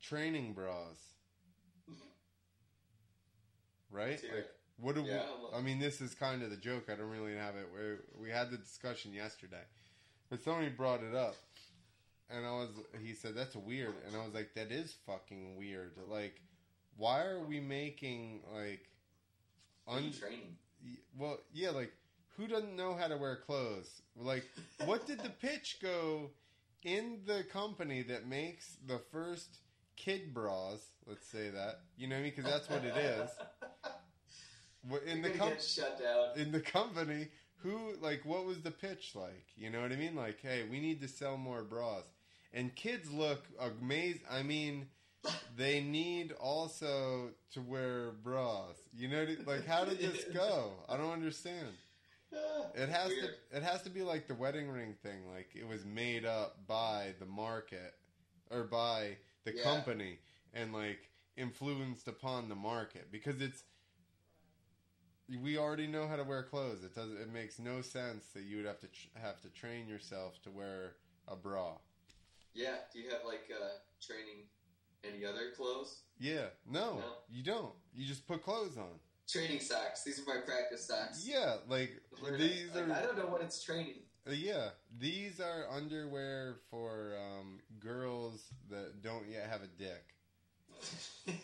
training 0.00 0.52
bras, 0.52 1.14
right? 3.90 4.20
Like, 4.34 4.48
what 4.80 4.94
do 4.94 5.02
Yeah, 5.02 5.22
we? 5.52 5.58
I 5.58 5.62
mean, 5.62 5.78
this 5.78 6.00
is 6.00 6.14
kind 6.14 6.42
of 6.42 6.50
the 6.50 6.56
joke. 6.56 6.88
I 6.90 6.96
don't 6.96 7.10
really 7.10 7.36
have 7.36 7.54
it. 7.56 7.68
We 7.74 8.24
we 8.26 8.30
had 8.30 8.50
the 8.50 8.56
discussion 8.56 9.12
yesterday, 9.12 9.64
but 10.30 10.42
somebody 10.42 10.68
brought 10.70 11.02
it 11.02 11.14
up, 11.14 11.36
and 12.30 12.44
I 12.46 12.50
was. 12.52 12.70
He 13.02 13.14
said 13.14 13.34
that's 13.34 13.56
weird, 13.56 13.94
and 14.06 14.16
I 14.16 14.24
was 14.24 14.34
like, 14.34 14.54
that 14.54 14.72
is 14.72 14.94
fucking 15.06 15.56
weird. 15.56 15.92
Like, 16.08 16.40
why 16.96 17.22
are 17.24 17.40
we 17.40 17.60
making 17.60 18.40
like 18.54 18.88
un- 19.88 20.12
training. 20.18 20.56
Well, 21.16 21.38
yeah, 21.52 21.70
like 21.70 21.92
who 22.36 22.46
doesn't 22.46 22.76
know 22.76 22.94
how 22.94 23.08
to 23.08 23.16
wear 23.16 23.36
clothes? 23.36 24.02
Like, 24.16 24.44
what 24.84 25.06
did 25.06 25.20
the 25.20 25.30
pitch 25.30 25.78
go 25.82 26.30
in 26.82 27.20
the 27.26 27.44
company 27.44 28.02
that 28.02 28.26
makes 28.26 28.76
the 28.86 28.98
first 29.10 29.58
kid 29.96 30.34
bras. 30.34 30.80
Let's 31.06 31.26
say 31.26 31.50
that. 31.50 31.80
You 31.96 32.08
know 32.08 32.16
what 32.16 32.20
I 32.20 32.22
mean? 32.22 32.32
Because 32.36 32.50
that's 32.50 32.68
what 32.70 32.84
it 32.84 32.96
is. 32.96 33.30
In 35.06 35.22
the 35.22 35.28
gonna 35.30 35.52
com- 35.52 35.60
shut 35.60 36.00
down. 36.00 36.30
in 36.36 36.50
the 36.50 36.58
company, 36.58 37.28
who 37.58 37.92
like 38.00 38.22
what 38.24 38.44
was 38.44 38.62
the 38.62 38.72
pitch 38.72 39.12
like? 39.14 39.46
You 39.56 39.70
know 39.70 39.80
what 39.80 39.92
I 39.92 39.94
mean? 39.94 40.16
Like, 40.16 40.40
hey, 40.42 40.64
we 40.68 40.80
need 40.80 41.00
to 41.02 41.06
sell 41.06 41.36
more 41.36 41.62
bras, 41.62 42.02
and 42.52 42.74
kids 42.74 43.08
look 43.08 43.44
amazing. 43.60 44.22
I 44.28 44.42
mean, 44.42 44.88
they 45.56 45.82
need 45.82 46.32
also 46.32 47.28
to 47.52 47.60
wear 47.60 48.10
bras. 48.24 48.74
You 48.92 49.06
know, 49.06 49.24
like 49.46 49.64
how 49.64 49.84
did 49.84 50.00
this 50.00 50.24
go? 50.34 50.72
I 50.88 50.96
don't 50.96 51.12
understand. 51.12 51.68
It 52.74 52.88
has 52.88 53.08
Weird. 53.08 53.34
to. 53.50 53.56
It 53.58 53.62
has 53.62 53.82
to 53.82 53.90
be 53.90 54.02
like 54.02 54.26
the 54.28 54.34
wedding 54.34 54.70
ring 54.70 54.94
thing. 55.02 55.26
Like 55.30 55.50
it 55.54 55.66
was 55.68 55.84
made 55.84 56.24
up 56.24 56.66
by 56.66 57.14
the 57.18 57.26
market 57.26 57.94
or 58.50 58.64
by 58.64 59.16
the 59.44 59.54
Yeah. 59.54 59.62
company 59.62 60.18
and 60.54 60.72
like 60.72 61.10
influenced 61.36 62.08
upon 62.08 62.48
the 62.48 62.54
market 62.54 63.10
because 63.12 63.40
it's. 63.42 63.64
We 65.42 65.56
already 65.56 65.86
know 65.86 66.06
how 66.08 66.16
to 66.16 66.24
wear 66.24 66.42
clothes. 66.42 66.82
It 66.84 66.94
doesn't 66.94 67.16
It 67.16 67.32
makes 67.32 67.58
no 67.58 67.80
sense 67.80 68.26
that 68.34 68.42
you 68.42 68.56
would 68.56 68.66
have 68.66 68.80
to 68.80 68.86
tr- 68.88 69.18
have 69.20 69.40
to 69.42 69.48
train 69.50 69.86
yourself 69.88 70.40
to 70.42 70.50
wear 70.50 70.96
a 71.28 71.36
bra. 71.36 71.74
Yeah. 72.54 72.76
Do 72.92 72.98
you 72.98 73.10
have 73.10 73.20
like 73.24 73.50
uh, 73.50 73.64
training 74.00 74.44
any 75.04 75.24
other 75.24 75.50
clothes? 75.56 76.02
Yeah. 76.18 76.46
No, 76.66 76.96
No. 76.96 77.04
you 77.30 77.42
don't. 77.42 77.72
You 77.94 78.06
just 78.06 78.26
put 78.26 78.42
clothes 78.42 78.76
on. 78.76 78.98
Training 79.28 79.60
socks. 79.60 80.04
These 80.04 80.20
are 80.20 80.24
my 80.26 80.40
practice 80.44 80.86
socks. 80.86 81.26
Yeah, 81.26 81.56
like 81.68 81.92
Where- 82.20 82.36
these 82.36 82.74
like, 82.74 82.88
are. 82.88 82.92
I 82.92 83.02
don't 83.02 83.16
know 83.16 83.26
what 83.26 83.42
it's 83.42 83.62
training. 83.62 84.02
Uh, 84.26 84.32
yeah, 84.32 84.68
these 84.98 85.40
are 85.40 85.66
underwear 85.68 86.56
for 86.70 87.14
um, 87.18 87.58
girls 87.80 88.52
that 88.70 89.02
don't 89.02 89.28
yet 89.28 89.48
have 89.50 89.62
a 89.62 89.66
dick. 89.66 90.04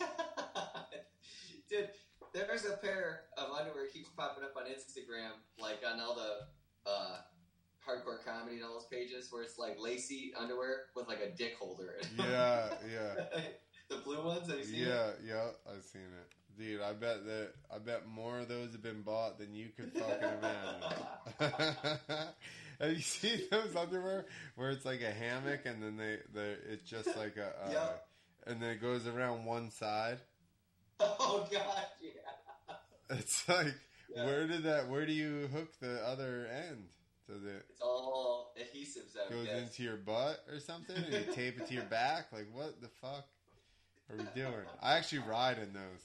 Dude, 1.69 1.91
there's 2.33 2.65
a 2.65 2.77
pair 2.77 3.23
of 3.37 3.51
underwear 3.53 3.87
keeps 3.93 4.09
popping 4.11 4.45
up 4.45 4.55
on 4.57 4.65
Instagram, 4.65 5.33
like 5.61 5.81
on 5.91 6.01
all 6.01 6.15
the 6.15 6.91
uh, 6.91 7.19
hardcore 7.87 8.25
comedy 8.25 8.57
and 8.57 8.65
all 8.65 8.75
those 8.75 8.87
pages, 8.91 9.29
where 9.31 9.43
it's 9.43 9.59
like 9.59 9.77
lacy 9.81 10.33
underwear 10.39 10.85
with 10.95 11.09
like 11.09 11.21
a 11.21 11.31
dick 11.37 11.57
holder. 11.59 11.95
In 12.01 12.25
it. 12.25 12.31
Yeah, 12.31 12.69
yeah, 12.93 13.41
the 13.91 13.97
blue 14.05 14.25
ones. 14.25 14.49
Have 14.49 14.59
you 14.59 14.65
seen 14.65 14.87
yeah, 14.87 15.11
yeah. 15.27 15.49
I've 15.69 15.85
seen 15.85 16.03
it, 16.03 16.33
dude. 16.59 16.81
I 16.83 16.93
bet 16.93 17.25
that 17.27 17.51
I 17.75 17.79
bet 17.79 18.07
more 18.09 18.39
of 18.41 18.49
those 18.49 18.73
have 18.73 18.83
been 18.83 19.03
bought 19.03 19.39
than 19.39 19.55
you 19.55 19.69
could 19.77 19.93
fucking 19.93 20.29
imagine. 20.41 21.69
have 22.81 22.91
you 22.93 23.01
seen 23.01 23.41
those 23.51 23.75
underwear 23.77 24.27
where 24.57 24.71
it's 24.71 24.85
like 24.85 25.01
a 25.03 25.11
hammock 25.11 25.61
and 25.67 25.83
then 25.83 25.97
they, 25.97 26.19
they 26.35 26.55
it's 26.71 26.89
just 26.89 27.09
like 27.17 27.37
a, 27.37 27.47
uh, 27.67 27.71
Yep. 27.73 28.07
and 28.49 28.63
then 28.63 28.71
it 28.71 28.81
goes 28.83 29.07
around 29.07 29.45
one 29.45 29.71
side. 29.71 30.19
Oh 31.01 31.47
god, 31.53 31.85
yeah. 32.03 32.77
It's 33.19 33.49
like, 33.49 33.73
Yeah. 34.15 34.25
where 34.27 34.49
did 34.49 34.65
that? 34.65 34.89
Where 34.89 35.07
do 35.07 35.13
you 35.13 35.49
hook 35.53 35.69
the 35.81 36.05
other 36.05 36.49
end? 36.51 36.89
So 37.29 37.35
that 37.35 37.63
It's 37.71 37.81
all 37.81 38.53
adhesives. 38.59 39.17
I 39.17 39.31
goes 39.33 39.47
guess. 39.47 39.63
into 39.63 39.83
your 39.85 39.97
butt 39.97 40.41
or 40.51 40.59
something, 40.59 40.97
and 40.97 41.07
you 41.13 41.33
tape 41.33 41.61
it 41.61 41.69
to 41.69 41.75
your 41.75 41.85
back. 41.91 42.33
Like, 42.33 42.47
what 42.53 42.81
the 42.81 42.89
fuck 43.01 43.27
are 44.11 44.17
we 44.17 44.25
doing? 44.35 44.55
I 44.83 44.97
actually 44.97 45.21
ride 45.21 45.59
in 45.59 45.73
those. 45.73 46.03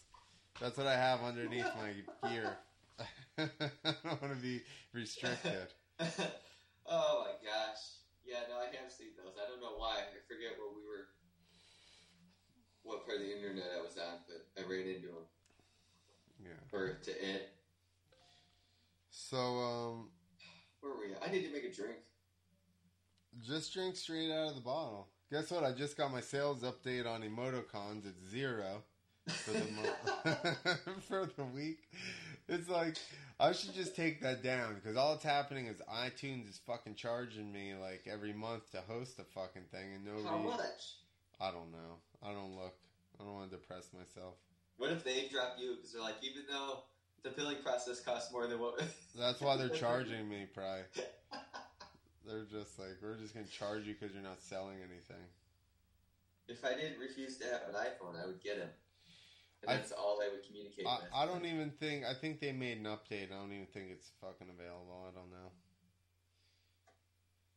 That's 0.63 0.77
what 0.77 0.87
I 0.87 0.95
have 0.95 1.19
underneath 1.23 1.67
my 1.75 2.29
gear. 2.29 2.55
I 3.37 3.49
don't 3.83 4.21
want 4.21 4.33
to 4.33 4.41
be 4.41 4.61
restricted. 4.93 5.67
oh 5.99 7.25
my 7.27 7.35
gosh. 7.43 7.83
Yeah, 8.23 8.47
no, 8.47 8.55
I 8.55 8.71
have 8.81 8.89
seen 8.89 9.09
those. 9.17 9.35
I 9.35 9.51
don't 9.51 9.59
know 9.59 9.75
why. 9.75 9.97
I 9.97 10.23
forget 10.25 10.55
what 10.57 10.73
we 10.73 10.87
were, 10.87 11.11
what 12.83 13.05
part 13.05 13.17
of 13.19 13.23
the 13.25 13.35
internet 13.35 13.65
I 13.77 13.81
was 13.81 13.97
on, 13.97 14.19
but 14.25 14.47
I 14.57 14.65
ran 14.65 14.87
into 14.87 15.07
them. 15.07 15.27
Yeah. 16.41 16.71
Or 16.71 16.93
to 16.93 17.11
it. 17.11 17.49
So, 19.09 19.37
um, 19.37 20.11
Where 20.79 20.93
were 20.93 20.99
we? 21.01 21.13
at? 21.13 21.27
I 21.27 21.29
need 21.29 21.45
to 21.45 21.51
make 21.51 21.65
a 21.65 21.75
drink. 21.75 21.97
just 23.45 23.73
drink 23.73 23.97
straight 23.97 24.31
out 24.31 24.47
of 24.47 24.55
the 24.55 24.61
bottle. 24.61 25.09
Guess 25.29 25.51
what? 25.51 25.65
I 25.65 25.73
just 25.73 25.97
got 25.97 26.09
my 26.09 26.21
sales 26.21 26.63
update 26.63 27.05
on 27.05 27.21
Emoticons. 27.21 28.07
It's 28.07 28.31
zero 28.31 28.83
for 29.27 29.51
the 29.51 29.65
mo- 29.71 30.75
for 31.07 31.29
the 31.37 31.45
week. 31.45 31.79
It's 32.49 32.67
like 32.69 32.97
I 33.39 33.51
should 33.53 33.73
just 33.73 33.95
take 33.95 34.21
that 34.21 34.43
down 34.43 34.75
because 34.75 34.97
all 34.97 35.11
that's 35.13 35.23
happening 35.23 35.67
is 35.67 35.81
iTunes 35.91 36.49
is 36.49 36.59
fucking 36.65 36.95
charging 36.95 37.51
me 37.51 37.73
like 37.79 38.03
every 38.11 38.33
month 38.33 38.71
to 38.71 38.81
host 38.81 39.19
a 39.19 39.23
fucking 39.23 39.63
thing, 39.71 39.93
and 39.95 40.05
nobody. 40.05 40.27
How 40.27 40.37
much? 40.37 40.95
I 41.39 41.51
don't 41.51 41.71
know. 41.71 41.97
I 42.21 42.31
don't 42.33 42.55
look. 42.55 42.75
I 43.19 43.23
don't 43.23 43.33
want 43.33 43.51
to 43.51 43.57
depress 43.57 43.89
myself. 43.93 44.35
What 44.77 44.91
if 44.91 45.03
they 45.03 45.27
drop 45.31 45.55
you? 45.59 45.75
Because 45.75 45.93
they're 45.93 46.01
like, 46.01 46.15
even 46.21 46.43
though 46.49 46.79
the 47.23 47.29
billing 47.29 47.57
process 47.63 48.01
costs 48.01 48.31
more 48.33 48.47
than 48.47 48.59
what. 48.59 48.81
That's 49.17 49.39
why 49.39 49.55
they're 49.55 49.69
charging 49.69 50.27
me, 50.27 50.47
probably. 50.53 50.83
They're 52.25 52.43
just 52.43 52.79
like, 52.79 52.97
we're 53.01 53.15
just 53.17 53.33
gonna 53.33 53.45
charge 53.47 53.85
you 53.85 53.93
because 53.99 54.13
you're 54.13 54.23
not 54.23 54.41
selling 54.41 54.77
anything. 54.79 55.23
if 56.47 56.63
I 56.65 56.73
didn't 56.75 56.99
refuse 56.99 57.37
to 57.37 57.45
have 57.45 57.61
an 57.69 57.75
iPhone, 57.75 58.21
I 58.21 58.25
would 58.25 58.41
get 58.41 58.57
him. 58.57 58.69
And 59.63 59.71
I- 59.71 59.75
that's 59.77 59.91
all 59.91 60.21
I 60.21 60.29
would 60.29 60.45
communicate 60.45 60.85
I, 60.87 60.97
with. 60.97 61.09
I 61.13 61.25
don't 61.25 61.45
even 61.45 61.71
think. 61.71 62.05
I 62.05 62.13
think 62.13 62.39
they 62.39 62.51
made 62.51 62.77
an 62.77 62.85
update. 62.85 63.31
I 63.31 63.35
don't 63.39 63.51
even 63.53 63.67
think 63.67 63.87
it's 63.91 64.11
fucking 64.21 64.47
available. 64.49 65.07
I 65.09 65.11
don't 65.17 65.31
know. 65.31 65.51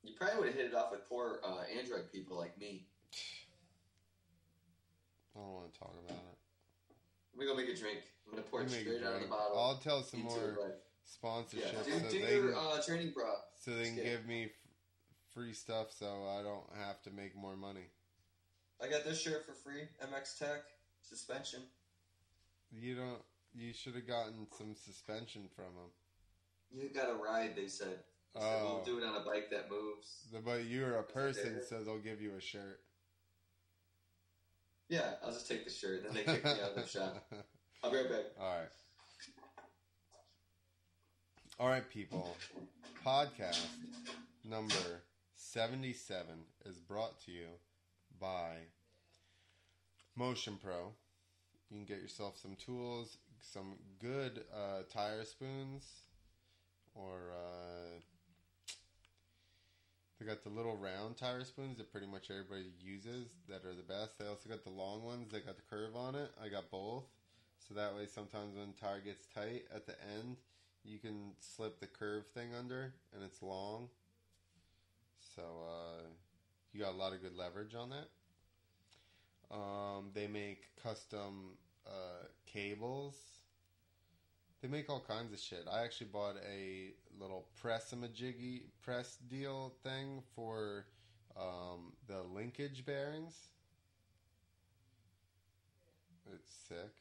You 0.03 0.15
probably 0.17 0.39
would 0.39 0.47
have 0.49 0.57
hit 0.57 0.67
it 0.67 0.75
off 0.75 0.93
with 0.93 1.09
poor 1.09 1.41
uh, 1.45 1.63
Android 1.77 2.13
people 2.13 2.37
like 2.39 2.57
me. 2.61 2.87
I 5.35 5.41
don't 5.41 5.53
want 5.53 5.73
to 5.73 5.79
talk 5.79 5.95
about 6.07 6.17
it. 6.17 6.39
Let 7.35 7.41
me 7.41 7.47
go 7.47 7.57
make 7.57 7.69
a 7.69 7.77
drink. 7.77 7.99
I'm 8.27 8.33
gonna 8.33 8.43
pour 8.43 8.63
it 8.63 8.71
You 8.71 8.77
make 8.77 8.87
a 8.87 8.91
straight 8.99 9.07
out 9.07 9.15
of 9.17 9.23
the 9.23 9.27
bottle. 9.29 9.59
I'll 9.59 9.77
tell 9.79 10.03
some 10.03 10.21
into 10.21 10.33
more 10.35 10.77
sponsorship 11.05 11.73
Yeah, 11.73 11.83
so 11.83 12.05
do, 12.09 12.11
do 12.19 12.25
they 12.25 12.35
your 12.37 12.53
can, 12.53 12.59
uh, 12.59 12.83
training 12.83 13.13
bra. 13.15 13.35
so 13.61 13.73
they 13.73 13.85
can 13.85 13.97
give 13.97 14.27
me 14.27 14.45
f- 14.45 14.51
free 15.35 15.53
stuff 15.53 15.93
so 15.93 16.07
I 16.07 16.43
don't 16.43 16.65
have 16.79 17.03
to 17.03 17.11
make 17.11 17.37
more 17.37 17.57
money. 17.57 17.91
I 18.83 18.89
got 18.89 19.05
this 19.05 19.21
shirt 19.21 19.45
for 19.45 19.53
free. 19.53 19.83
MX 20.03 20.39
Tech 20.39 20.63
suspension. 21.03 21.63
You 22.73 22.95
don't. 22.97 23.23
You 23.55 23.73
should 23.73 23.95
have 23.95 24.07
gotten 24.07 24.47
some 24.57 24.75
suspension 24.75 25.43
from 25.55 25.65
them. 25.75 25.91
You 26.71 26.89
got 26.95 27.09
a 27.11 27.15
ride. 27.15 27.55
They 27.57 27.69
said. 27.69 27.99
They 28.35 28.41
said 28.41 28.61
Oh. 28.63 28.75
we'll 28.75 28.85
do 28.85 28.99
it 29.03 29.05
on 29.07 29.17
a 29.17 29.25
bike 29.25 29.49
that 29.51 29.71
moves. 29.71 30.27
But 30.45 30.67
you're 30.67 30.97
a 30.99 31.03
person, 31.03 31.61
so 31.67 31.83
they'll 31.83 31.99
give 31.99 32.21
you 32.21 32.33
a 32.37 32.41
shirt. 32.41 32.81
Yeah, 34.89 35.15
I'll 35.25 35.33
just 35.33 35.49
take 35.49 35.65
the 35.65 35.71
shirt. 35.71 36.05
Then 36.05 36.13
they 36.15 36.23
kick 36.23 36.45
me 36.45 36.51
out 36.51 36.77
of 36.77 36.83
the 36.83 36.87
shop. 36.99 37.25
I'll 37.83 37.91
be 37.91 37.97
right 37.97 38.11
back. 38.11 38.25
All 38.39 38.47
right. 38.59 38.69
All 41.59 41.69
right, 41.69 41.89
people. 41.89 42.37
Podcast 43.05 43.65
number 44.45 44.75
77 45.35 46.27
is 46.67 46.77
brought 46.77 47.19
to 47.25 47.33
you 47.33 47.47
by 48.21 48.57
Motion 50.15 50.59
Pro. 50.63 50.93
You 51.71 51.79
can 51.79 51.85
get 51.85 52.01
yourself 52.01 52.39
some 52.41 52.55
tools, 52.57 53.19
some 53.41 53.75
good 54.01 54.45
uh, 54.55 54.83
tire 54.93 55.25
spoons, 55.25 55.85
or 56.95 57.33
uh, 57.33 58.01
they 60.19 60.27
got 60.27 60.43
the 60.45 60.51
little 60.51 60.77
round 60.77 61.17
tire 61.17 61.45
spoons 61.45 61.79
that 61.79 61.91
pretty 61.91 62.07
much 62.07 62.31
everybody 62.31 62.71
uses 62.81 63.29
that 63.49 63.65
are 63.65 63.75
the 63.75 63.83
best. 63.83 64.19
They 64.19 64.27
also 64.27 64.49
got 64.49 64.65
the 64.65 64.71
long 64.71 65.03
ones 65.03 65.31
that 65.33 65.45
got 65.45 65.57
the 65.57 65.63
curve 65.69 65.97
on 65.97 66.15
it. 66.15 66.31
I 66.43 66.49
got 66.49 66.71
both. 66.71 67.05
So 67.69 67.75
that 67.75 67.95
way, 67.95 68.07
sometimes 68.07 68.57
when 68.57 68.69
the 68.69 68.81
tire 68.81 69.01
gets 69.01 69.27
tight 69.27 69.65
at 69.75 69.87
the 69.87 69.95
end, 70.17 70.37
you 70.85 70.99
can 70.99 71.33
slip 71.41 71.81
the 71.81 71.87
curve 71.87 72.27
thing 72.29 72.55
under 72.57 72.95
and 73.13 73.25
it's 73.25 73.43
long. 73.43 73.89
So 75.35 75.43
uh, 75.43 76.03
you 76.73 76.81
got 76.81 76.93
a 76.93 76.97
lot 76.97 77.13
of 77.13 77.23
good 77.23 77.37
leverage 77.37 77.75
on 77.75 77.91
that. 77.91 78.09
Um, 79.51 80.11
they 80.15 80.27
make 80.27 80.65
custom 80.83 81.57
uh, 81.87 82.27
cables. 82.47 83.15
They 84.63 84.69
make 84.69 84.91
all 84.91 85.05
kinds 85.07 85.33
of 85.33 85.39
shit. 85.39 85.67
I 85.71 85.83
actually 85.83 86.09
bought 86.09 86.37
a 86.51 86.93
little 87.21 87.47
press-a-majiggy 87.61 88.63
press 88.83 89.19
deal 89.29 89.75
thing 89.83 90.23
for 90.35 90.87
um, 91.39 91.93
the 92.09 92.23
linkage 92.35 92.85
bearings. 92.85 93.35
It's 96.33 96.51
sick. 96.69 96.95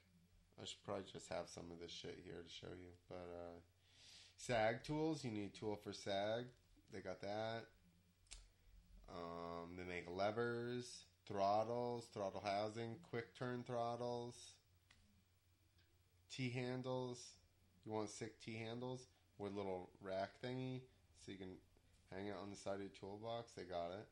I 0.61 0.65
should 0.65 0.83
probably 0.85 1.05
just 1.11 1.29
have 1.29 1.47
some 1.47 1.65
of 1.71 1.79
this 1.79 1.91
shit 1.91 2.19
here 2.23 2.43
to 2.43 2.53
show 2.53 2.71
you. 2.71 2.91
But 3.09 3.27
uh, 3.33 3.59
SAG 4.37 4.83
tools, 4.83 5.23
you 5.23 5.31
need 5.31 5.51
a 5.53 5.57
tool 5.57 5.75
for 5.75 5.91
SAG. 5.91 6.45
They 6.93 6.99
got 6.99 7.21
that. 7.21 7.65
Um, 9.09 9.75
they 9.77 9.83
make 9.83 10.05
levers, 10.09 11.05
throttles, 11.27 12.07
throttle 12.13 12.43
housing, 12.43 12.95
quick 13.09 13.35
turn 13.37 13.63
throttles, 13.65 14.35
T 16.31 16.49
handles. 16.49 17.23
You 17.85 17.93
want 17.93 18.09
sick 18.09 18.39
T 18.41 18.55
handles 18.55 19.07
with 19.37 19.53
little 19.53 19.89
rack 20.01 20.31
thingy 20.43 20.81
so 21.23 21.31
you 21.31 21.37
can 21.37 21.55
hang 22.13 22.27
it 22.27 22.35
on 22.41 22.49
the 22.49 22.55
side 22.55 22.75
of 22.75 22.81
your 22.81 22.89
toolbox. 22.99 23.51
They 23.51 23.63
got 23.63 23.91
it. 23.91 24.07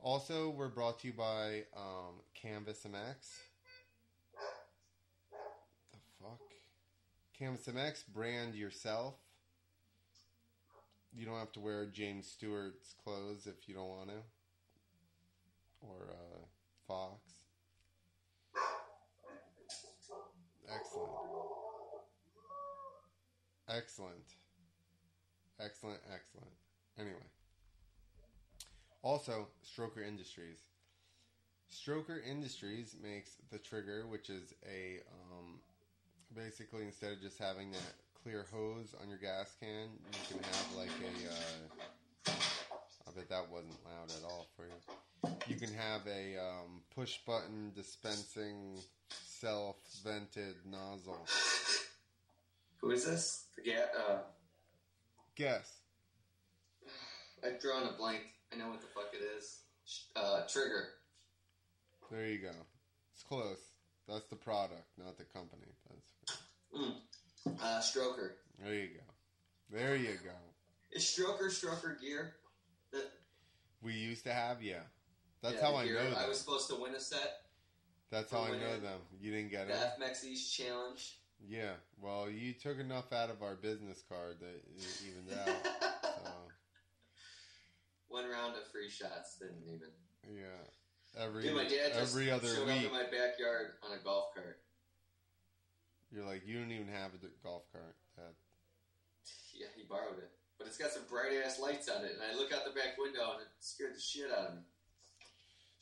Also, 0.00 0.50
we're 0.50 0.68
brought 0.68 1.00
to 1.00 1.06
you 1.06 1.14
by 1.14 1.62
um, 1.76 2.20
Canvas 2.34 2.86
MX. 2.86 3.38
The 5.92 5.98
fuck? 6.20 6.40
Canvas 7.38 7.66
MX, 7.66 8.04
brand 8.12 8.54
yourself. 8.54 9.14
You 11.16 11.24
don't 11.24 11.38
have 11.38 11.52
to 11.52 11.60
wear 11.60 11.86
James 11.86 12.26
Stewart's 12.26 12.94
clothes 13.02 13.46
if 13.46 13.68
you 13.68 13.74
don't 13.74 13.88
want 13.88 14.08
to. 14.08 14.16
Or 15.88 16.10
uh, 16.10 16.44
Fox. 16.86 17.20
Excellent. 20.72 21.10
Excellent. 23.68 24.34
Excellent, 25.60 26.00
excellent. 26.12 26.50
Anyway. 26.98 27.14
Also, 29.02 29.48
Stroker 29.64 30.06
Industries. 30.06 30.58
Stroker 31.70 32.18
Industries 32.26 32.96
makes 33.02 33.32
the 33.50 33.58
trigger, 33.58 34.06
which 34.08 34.30
is 34.30 34.54
a 34.64 35.00
um, 35.12 35.60
basically 36.34 36.84
instead 36.84 37.12
of 37.12 37.20
just 37.20 37.38
having 37.38 37.70
that 37.72 37.94
clear 38.22 38.46
hose 38.50 38.94
on 39.02 39.08
your 39.08 39.18
gas 39.18 39.54
can, 39.60 39.88
you 40.12 40.18
can 40.28 40.42
have 40.42 40.76
like 40.76 40.88
a. 40.88 42.30
Uh, 42.30 42.32
bet 43.14 43.28
that 43.28 43.50
wasn't 43.50 43.76
loud 43.84 44.10
at 44.10 44.24
all 44.24 44.46
for 44.56 44.64
you. 44.66 45.30
You 45.46 45.56
can 45.56 45.72
have 45.74 46.02
a 46.06 46.36
um, 46.38 46.82
push 46.94 47.18
button 47.26 47.72
dispensing 47.74 48.78
self 49.08 49.76
vented 50.04 50.56
nozzle. 50.70 51.26
Who 52.80 52.90
is 52.90 53.04
this? 53.06 53.44
Forget. 53.54 53.92
Uh, 53.96 54.16
Guess. 55.36 55.72
I've 57.44 57.60
drawn 57.60 57.84
a 57.88 57.92
blank. 57.92 58.20
I 58.52 58.56
know 58.56 58.68
what 58.68 58.80
the 58.80 58.86
fuck 58.88 59.12
it 59.12 59.22
is. 59.38 59.60
Uh, 60.16 60.42
trigger. 60.48 60.88
There 62.10 62.26
you 62.26 62.38
go. 62.38 62.50
It's 63.12 63.22
close. 63.22 63.58
That's 64.08 64.26
the 64.26 64.36
product, 64.36 64.84
not 64.98 65.16
the 65.18 65.24
company. 65.24 65.62
That's 65.88 66.38
Mm. 66.76 66.94
Uh, 67.62 67.80
stroker. 67.80 68.32
there 68.60 68.74
you 68.74 68.88
go. 68.88 69.76
There 69.78 69.94
you 69.96 70.14
go. 70.24 70.32
Is 70.90 71.04
stroker 71.04 71.46
stroker 71.48 72.00
gear? 72.00 72.34
The, 72.94 73.04
We 73.82 73.92
used 73.92 74.24
to 74.24 74.32
have 74.32 74.62
yeah. 74.62 74.80
That's 75.42 75.56
yeah, 75.56 75.60
how 75.62 75.76
I 75.76 75.84
know 75.86 75.94
them. 76.10 76.14
I 76.16 76.28
was 76.28 76.40
supposed 76.40 76.68
to 76.70 76.76
win 76.76 76.94
a 76.94 77.00
set. 77.00 77.42
That's 78.10 78.30
how 78.30 78.42
I 78.44 78.50
know 78.52 78.78
them. 78.80 79.00
You 79.20 79.32
didn't 79.32 79.50
get 79.50 79.66
The 79.68 79.74
it. 79.74 79.90
FMX 80.00 80.24
East 80.24 80.56
Challenge. 80.56 81.18
Yeah. 81.46 81.72
Well, 82.00 82.30
you 82.30 82.52
took 82.54 82.78
enough 82.78 83.12
out 83.12 83.28
of 83.28 83.42
our 83.42 83.54
business 83.56 84.02
card 84.08 84.36
that 84.40 84.54
it 84.54 85.02
evened 85.06 85.38
out. 85.38 85.56
So 86.02 86.30
One 88.08 88.30
round 88.30 88.54
of 88.56 88.64
free 88.70 88.88
shots. 88.88 89.36
Didn't 89.38 89.66
even. 89.66 89.88
yeah. 90.32 91.22
Every 91.22 91.42
Dude, 91.42 91.54
my 91.56 91.64
dad 91.64 91.92
just 91.94 92.14
every 92.14 92.30
other 92.30 92.48
showed 92.48 92.66
week, 92.66 92.78
up 92.78 92.84
in 92.86 92.92
my 92.92 93.04
backyard 93.04 93.72
on 93.82 93.96
a 93.98 94.02
golf 94.02 94.34
cart. 94.34 94.58
you're 96.10 96.24
like, 96.24 96.42
you 96.46 96.58
don't 96.58 96.72
even 96.72 96.88
have 96.88 97.10
a 97.14 97.18
golf 97.42 97.62
cart. 97.72 97.94
That 98.16 98.34
Yeah, 99.54 99.66
he 99.76 99.82
borrowed 99.84 100.18
it. 100.18 100.30
But 100.64 100.68
it's 100.68 100.78
got 100.78 100.92
some 100.92 101.02
bright 101.10 101.36
ass 101.44 101.60
lights 101.60 101.90
on 101.90 102.06
it, 102.06 102.12
and 102.12 102.22
I 102.22 102.34
look 102.40 102.50
out 102.50 102.64
the 102.64 102.70
back 102.70 102.96
window 102.98 103.32
and 103.32 103.42
it 103.42 103.48
scared 103.60 103.94
the 103.94 104.00
shit 104.00 104.30
out 104.32 104.48
of 104.48 104.54
me. 104.54 104.62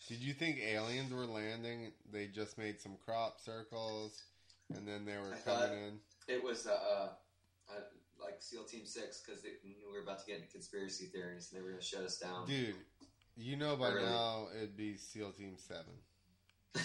Did 0.08 0.18
you 0.18 0.32
think 0.32 0.58
aliens 0.58 1.12
were 1.12 1.24
landing? 1.24 1.92
They 2.12 2.26
just 2.26 2.58
made 2.58 2.80
some 2.80 2.96
crop 3.04 3.38
circles, 3.38 4.24
and 4.74 4.88
then 4.88 5.04
they 5.04 5.12
were 5.12 5.36
I 5.36 5.38
coming 5.48 5.78
in. 5.78 6.00
It 6.26 6.42
was 6.42 6.66
uh, 6.66 6.70
uh, 6.72 7.08
uh, 7.70 7.80
like 8.20 8.38
SEAL 8.40 8.64
Team 8.64 8.84
Six 8.84 9.22
because 9.24 9.40
they 9.40 9.50
knew 9.62 9.76
we 9.86 9.96
were 9.96 10.02
about 10.02 10.18
to 10.18 10.26
get 10.26 10.38
into 10.38 10.48
conspiracy 10.48 11.06
theories 11.06 11.52
and 11.52 11.60
they 11.60 11.62
were 11.62 11.70
going 11.70 11.80
to 11.80 11.86
shut 11.86 12.02
us 12.02 12.18
down. 12.18 12.48
Dude, 12.48 12.74
you 13.36 13.54
know 13.56 13.76
by 13.76 13.90
Really? 13.90 14.06
now 14.06 14.48
it'd 14.56 14.76
be 14.76 14.96
SEAL 14.96 15.30
Team 15.30 15.54
Seven 15.58 15.94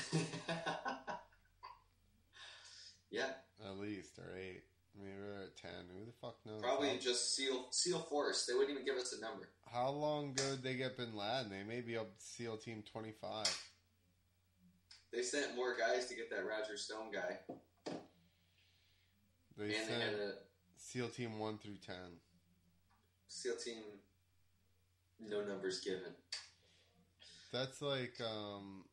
yeah, 3.10 3.30
at 3.66 3.78
least, 3.80 4.20
or 4.20 4.38
eight. 4.38 4.67
Maybe 5.00 5.12
we're 5.20 5.44
at 5.44 5.56
ten. 5.58 5.86
Who 5.94 6.06
the 6.06 6.12
fuck 6.22 6.38
knows? 6.46 6.62
probably 6.62 6.90
How, 6.90 6.98
just 6.98 7.36
SEAL 7.36 7.68
SEAL 7.72 8.00
Force. 8.00 8.46
They 8.46 8.54
wouldn't 8.54 8.72
even 8.72 8.86
give 8.86 8.96
us 8.96 9.14
a 9.18 9.22
number. 9.22 9.50
how 9.72 9.90
long 9.90 10.32
ago 10.32 10.44
did 10.52 10.64
they 10.64 10.76
get 10.76 10.98
Bin 10.98 11.16
Laden? 11.16 11.50
They 11.52 11.64
may 11.64 11.82
be 11.82 11.98
up 11.98 12.18
to 12.18 12.24
SEAL 12.24 12.58
Team 12.58 12.84
Twenty 12.92 13.14
Five. 13.22 13.56
They 15.14 15.22
sent 15.22 15.56
more 15.56 15.76
guys 15.78 16.08
to 16.08 16.16
get 16.16 16.30
that 16.32 16.46
Roger 16.46 16.76
Stone 16.78 17.12
guy, 17.14 17.38
They 19.58 19.64
and 19.64 19.72
they 19.72 19.74
sent 19.74 20.02
had 20.02 20.14
a 20.14 20.32
SEAL 20.78 21.10
Team 21.10 21.40
One 21.40 21.58
through 21.58 21.78
Ten. 21.86 22.20
SEAL 23.28 23.56
Team. 23.64 23.84
No 25.20 25.44
numbers 25.44 25.80
given. 25.80 26.14
That's 27.52 27.82
like 27.82 28.14
um, 28.22 28.84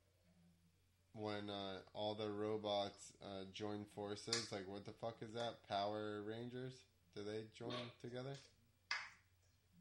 when 1.15 1.49
uh, 1.49 1.79
all 1.95 2.15
the 2.15 2.29
robots 2.29 3.13
uh, 3.23 3.45
join 3.53 3.85
forces. 3.95 4.49
Like, 4.53 4.69
what 4.69 4.85
the 4.85 4.93
fuck 4.93 5.17
is 5.23 5.33
that? 5.35 5.67
Power 5.69 6.23
Rangers? 6.27 6.73
Do 7.15 7.23
they 7.23 7.45
join 7.57 7.73
together? 8.03 8.37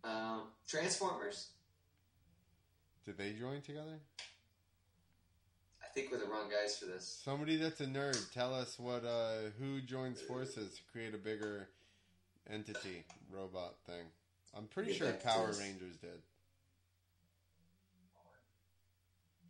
Um, 0.03 0.43
Transformers. 0.67 1.49
Did 3.05 3.17
they 3.17 3.33
join 3.33 3.61
together? 3.61 3.99
I 5.81 5.87
think 5.93 6.11
we're 6.11 6.19
the 6.19 6.25
wrong 6.25 6.49
guys 6.49 6.77
for 6.77 6.85
this. 6.85 7.21
Somebody 7.23 7.55
that's 7.57 7.81
a 7.81 7.85
nerd, 7.85 8.31
tell 8.33 8.53
us 8.53 8.79
what 8.79 9.03
uh, 9.05 9.49
who 9.59 9.81
joins 9.81 10.21
forces 10.21 10.75
to 10.75 10.81
create 10.91 11.13
a 11.13 11.17
bigger 11.17 11.67
entity 12.51 13.03
robot 13.31 13.75
thing. 13.85 14.05
I'm 14.55 14.65
pretty 14.65 14.91
Yeah, 14.91 14.97
sure 14.97 15.11
Power. 15.13 15.47
Rangers 15.59 15.97
did. 15.97 16.21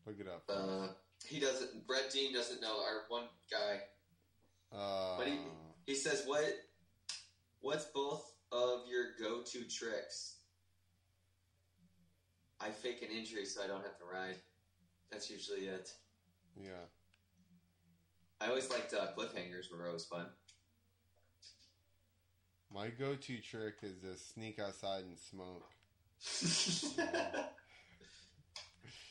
Look 0.05 0.19
it 0.19 0.27
up. 0.27 0.43
Uh, 0.49 0.87
he 1.25 1.39
doesn't. 1.39 1.85
Brett 1.87 2.11
Dean 2.11 2.33
doesn't 2.33 2.61
know. 2.61 2.79
Our 2.81 3.03
one 3.09 3.23
guy. 3.49 3.81
Uh, 4.71 5.17
but 5.17 5.27
he- 5.27 5.39
He 5.85 5.95
says, 5.95 6.23
"What? 6.25 6.45
What's 7.61 7.85
both 7.85 8.31
of 8.51 8.87
your 8.87 9.15
go-to 9.19 9.63
tricks?" 9.65 10.37
I 12.59 12.69
fake 12.71 13.01
an 13.01 13.09
injury 13.09 13.45
so 13.45 13.61
I 13.63 13.67
don't 13.67 13.83
have 13.83 13.97
to 13.97 14.05
ride. 14.05 14.37
That's 15.11 15.29
usually 15.29 15.67
it. 15.67 15.91
yeah. 16.55 16.85
I 18.39 18.47
always 18.47 18.69
liked 18.69 18.93
uh, 18.93 19.07
cliffhangers 19.17 19.71
were 19.71 19.87
always 19.87 20.05
fun. 20.05 20.25
My 22.73 22.89
go-to 22.89 23.39
trick 23.39 23.75
is 23.83 23.97
to 24.01 24.17
sneak 24.17 24.59
outside 24.59 25.03
and 25.03 25.17
smoke. 25.17 25.69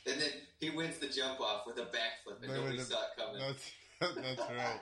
and 0.06 0.20
then 0.20 0.30
he 0.62 0.70
wins 0.70 0.96
the 0.98 1.08
jump 1.08 1.40
off 1.40 1.66
with 1.66 1.76
a 1.78 1.86
backflip, 1.86 2.40
and 2.42 2.54
nobody 2.54 2.78
the- 2.78 2.84
saw 2.84 3.02
it 3.02 3.18
coming. 3.18 3.40
That's 3.40 3.70
that's 4.16 4.50
right. 4.50 4.80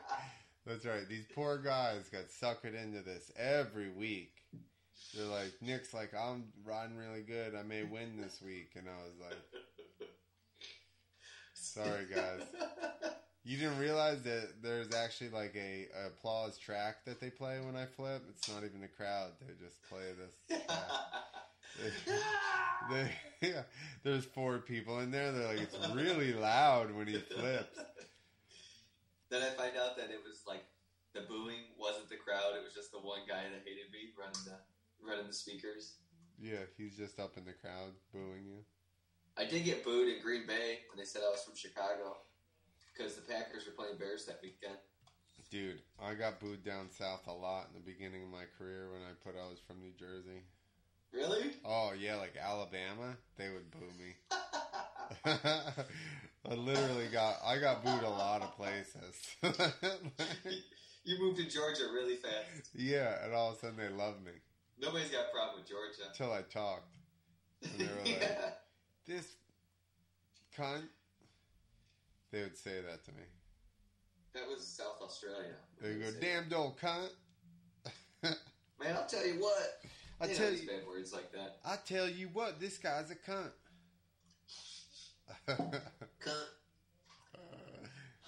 That's 0.67 0.85
right. 0.85 1.09
These 1.09 1.25
poor 1.35 1.57
guys 1.57 2.11
got 2.11 2.29
suckered 2.29 2.81
into 2.81 3.01
this 3.01 3.33
every 3.37 3.91
week. 3.91 4.35
They're 5.17 5.27
like, 5.27 5.53
Nick's 5.63 5.95
like, 5.95 6.13
I'm 6.15 6.45
riding 6.65 6.97
really 6.97 7.23
good. 7.23 7.55
I 7.55 7.63
may 7.63 7.83
win 7.83 8.21
this 8.21 8.41
week. 8.45 8.73
And 8.77 8.87
I 8.89 9.03
was 9.03 9.15
like, 9.19 10.09
sorry, 11.55 12.07
guys. 12.15 12.43
You 13.43 13.57
didn't 13.57 13.79
realize 13.79 14.23
that 14.23 14.63
there's 14.63 14.95
actually 14.95 15.31
like 15.31 15.57
a, 15.57 15.89
a 16.05 16.09
applause 16.09 16.59
track 16.59 17.07
that 17.07 17.21
they 17.21 17.31
play 17.31 17.59
when 17.65 17.75
I 17.75 17.87
flip. 17.87 18.23
It's 18.29 18.49
not 18.49 18.59
even 18.59 18.83
the 18.83 18.89
crowd. 18.89 19.31
They 19.41 19.55
just 19.65 19.83
play 19.89 20.13
this 20.19 20.61
track. 20.67 20.79
They, 22.91 23.13
yeah, 23.41 23.63
there's 24.03 24.25
four 24.25 24.59
people 24.59 24.99
in 25.01 25.11
there. 25.11 25.31
They're 25.31 25.47
like, 25.47 25.61
it's 25.61 25.79
really 25.95 26.33
loud 26.33 26.91
when 26.91 27.07
he 27.07 27.19
flips. 27.19 27.79
Then 29.29 29.43
I 29.43 29.51
find 29.51 29.77
out 29.77 29.97
that 29.97 30.11
it 30.11 30.19
was 30.27 30.43
like 30.49 30.65
the 31.15 31.21
booing 31.21 31.71
wasn't 31.79 32.09
the 32.09 32.17
crowd; 32.17 32.57
it 32.57 32.65
was 32.65 32.75
just 32.75 32.91
the 32.91 32.99
one 32.99 33.21
guy 33.29 33.45
that 33.47 33.63
hated 33.63 33.93
me 33.93 34.11
running 34.19 34.43
the 34.45 34.59
running 35.07 35.27
the 35.27 35.33
speakers. 35.33 35.97
Yeah, 36.41 36.67
he's 36.77 36.97
just 36.97 37.21
up 37.21 37.37
in 37.37 37.45
the 37.45 37.53
crowd 37.53 37.93
booing 38.13 38.45
you. 38.45 38.65
I 39.37 39.45
did 39.45 39.65
get 39.65 39.85
booed 39.85 40.09
in 40.09 40.23
Green 40.23 40.47
Bay 40.47 40.81
when 40.91 40.99
they 40.99 41.05
said 41.05 41.23
I 41.25 41.31
was 41.31 41.45
from 41.45 41.55
Chicago 41.55 42.17
because 42.93 43.15
the 43.15 43.23
Packers 43.23 43.67
were 43.67 43.73
playing 43.73 43.99
Bears 43.99 44.27
that 44.27 44.41
weekend. 44.43 44.77
Dude, 45.51 45.83
I 46.01 46.15
got 46.15 46.41
booed 46.41 46.65
down 46.65 46.91
south 46.91 47.27
a 47.27 47.33
lot 47.33 47.69
in 47.69 47.75
the 47.75 47.87
beginning 47.87 48.23
of 48.23 48.31
my 48.31 48.45
career 48.59 48.91
when 48.91 49.03
I 49.03 49.15
put 49.23 49.39
I 49.39 49.49
was 49.49 49.59
from 49.59 49.81
New 49.81 49.93
Jersey. 49.99 50.43
Really? 51.13 51.53
Oh 51.65 51.93
yeah, 51.99 52.17
like 52.17 52.35
Alabama, 52.41 53.17
they 53.37 53.49
would 53.51 53.71
boo 53.71 53.91
me. 53.99 54.15
I 56.49 56.55
literally 56.55 57.09
got 57.13 57.37
I 57.45 57.59
got 57.59 57.85
booed 57.85 58.03
a 58.03 58.09
lot 58.09 58.43
of 58.43 58.55
places. 58.57 59.17
you 61.05 61.19
moved 61.19 61.39
to 61.39 61.49
Georgia 61.49 61.85
really 61.93 62.17
fast. 62.17 62.71
yeah, 62.75 63.25
and 63.25 63.35
all 63.35 63.51
of 63.51 63.57
a 63.57 63.61
sudden 63.61 63.77
they 63.77 63.89
loved 63.89 64.25
me 64.25 64.33
Nobody's 64.81 65.11
got 65.11 65.27
a 65.27 65.35
problem 65.35 65.57
with 65.61 65.69
Georgia. 65.69 66.09
until 66.11 66.33
I 66.33 66.43
talked. 66.43 66.97
And 67.63 67.73
they 67.79 67.85
were 67.85 68.01
like, 68.05 68.59
"This 69.07 69.35
cunt." 70.57 70.85
They 72.33 72.43
would 72.43 72.57
say 72.57 72.81
that 72.89 73.05
to 73.05 73.11
me. 73.13 73.25
That 74.33 74.49
was 74.49 74.67
South 74.67 75.03
Australia. 75.03 75.57
They 75.83 75.95
go, 75.95 76.11
"Damned 76.21 76.55
old 76.55 76.79
cunt." 76.79 77.11
Man, 78.23 78.97
I'll 78.97 79.07
tell 79.07 79.27
you 79.27 79.35
what. 79.41 79.83
I 80.21 80.27
They 80.27 80.35
tell 80.35 80.53
you, 80.53 80.67
bad 80.67 80.87
words 80.87 81.13
like 81.13 81.33
that. 81.33 81.59
I 81.65 81.77
tell 81.87 82.09
you 82.09 82.29
what, 82.33 82.61
this 82.61 82.77
guy's 82.77 83.11
a 83.11 83.15
cunt. 83.15 83.53
Cunt. 85.49 85.83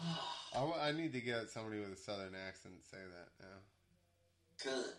I, 0.55 0.89
I 0.89 0.93
need 0.93 1.13
to 1.13 1.21
get 1.21 1.51
somebody 1.51 1.81
with 1.81 1.93
a 1.93 1.97
southern 1.97 2.35
accent 2.49 2.75
to 2.83 2.89
say 2.89 2.97
that 2.99 3.29
now. 3.45 4.73
Cunt. 4.73 4.95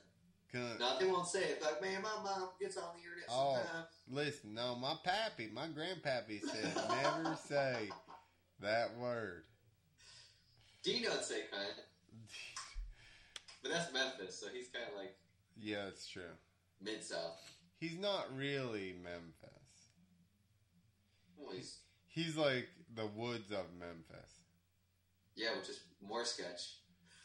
Cunt. 0.54 0.80
No, 0.80 1.00
they 1.00 1.08
won't 1.12 1.28
say 1.28 1.44
it. 1.44 1.62
Like, 1.64 1.82
man, 1.82 2.02
my 2.04 2.24
mom 2.24 2.50
gets 2.60 2.78
on 2.78 2.84
the 2.96 3.00
internet 3.00 3.26
Oh. 3.30 3.56
sometimes. 3.56 3.88
Listen, 4.12 4.54
no, 4.54 4.76
my 4.76 4.96
pappy, 5.04 5.50
my 5.52 5.68
grandpappy 5.68 6.41
said 6.41 6.76
never 6.89 7.36
say 7.48 7.89
that 8.60 8.96
word. 8.98 9.46
Would 10.86 11.24
say 11.24 11.41
cunt. 11.52 11.80
But 13.64 13.72
that's 13.72 13.94
Memphis, 13.94 14.38
so 14.38 14.48
he's 14.54 14.68
kind 14.68 14.86
of 14.91 15.00
like 15.00 15.16
yeah, 15.58 15.88
it's 15.88 16.06
true. 16.06 16.24
Mid 16.82 17.03
south. 17.03 17.39
He's 17.80 17.97
not 17.97 18.36
really 18.36 18.95
Memphis. 19.03 19.49
Well, 21.38 21.53
he's 21.55 21.80
He's 22.07 22.38
like 22.38 22.67
the 22.95 23.07
woods 23.07 23.51
of 23.51 23.65
Memphis. 23.80 24.32
yeah, 25.36 25.57
which 25.57 25.69
is 25.69 25.80
more 26.01 26.24
sketch. 26.26 26.78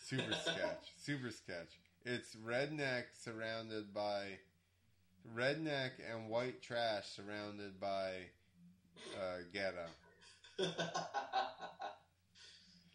Super 0.03 0.32
sketch. 0.42 0.92
Super 0.96 1.30
sketch. 1.30 1.78
It's 2.07 2.34
redneck 2.36 3.05
surrounded 3.22 3.92
by 3.92 4.38
redneck 5.36 5.90
and 6.11 6.30
white 6.30 6.62
trash 6.62 7.05
surrounded 7.07 7.78
by 7.78 8.12
uh, 9.14 9.42
ghetto. 9.53 9.86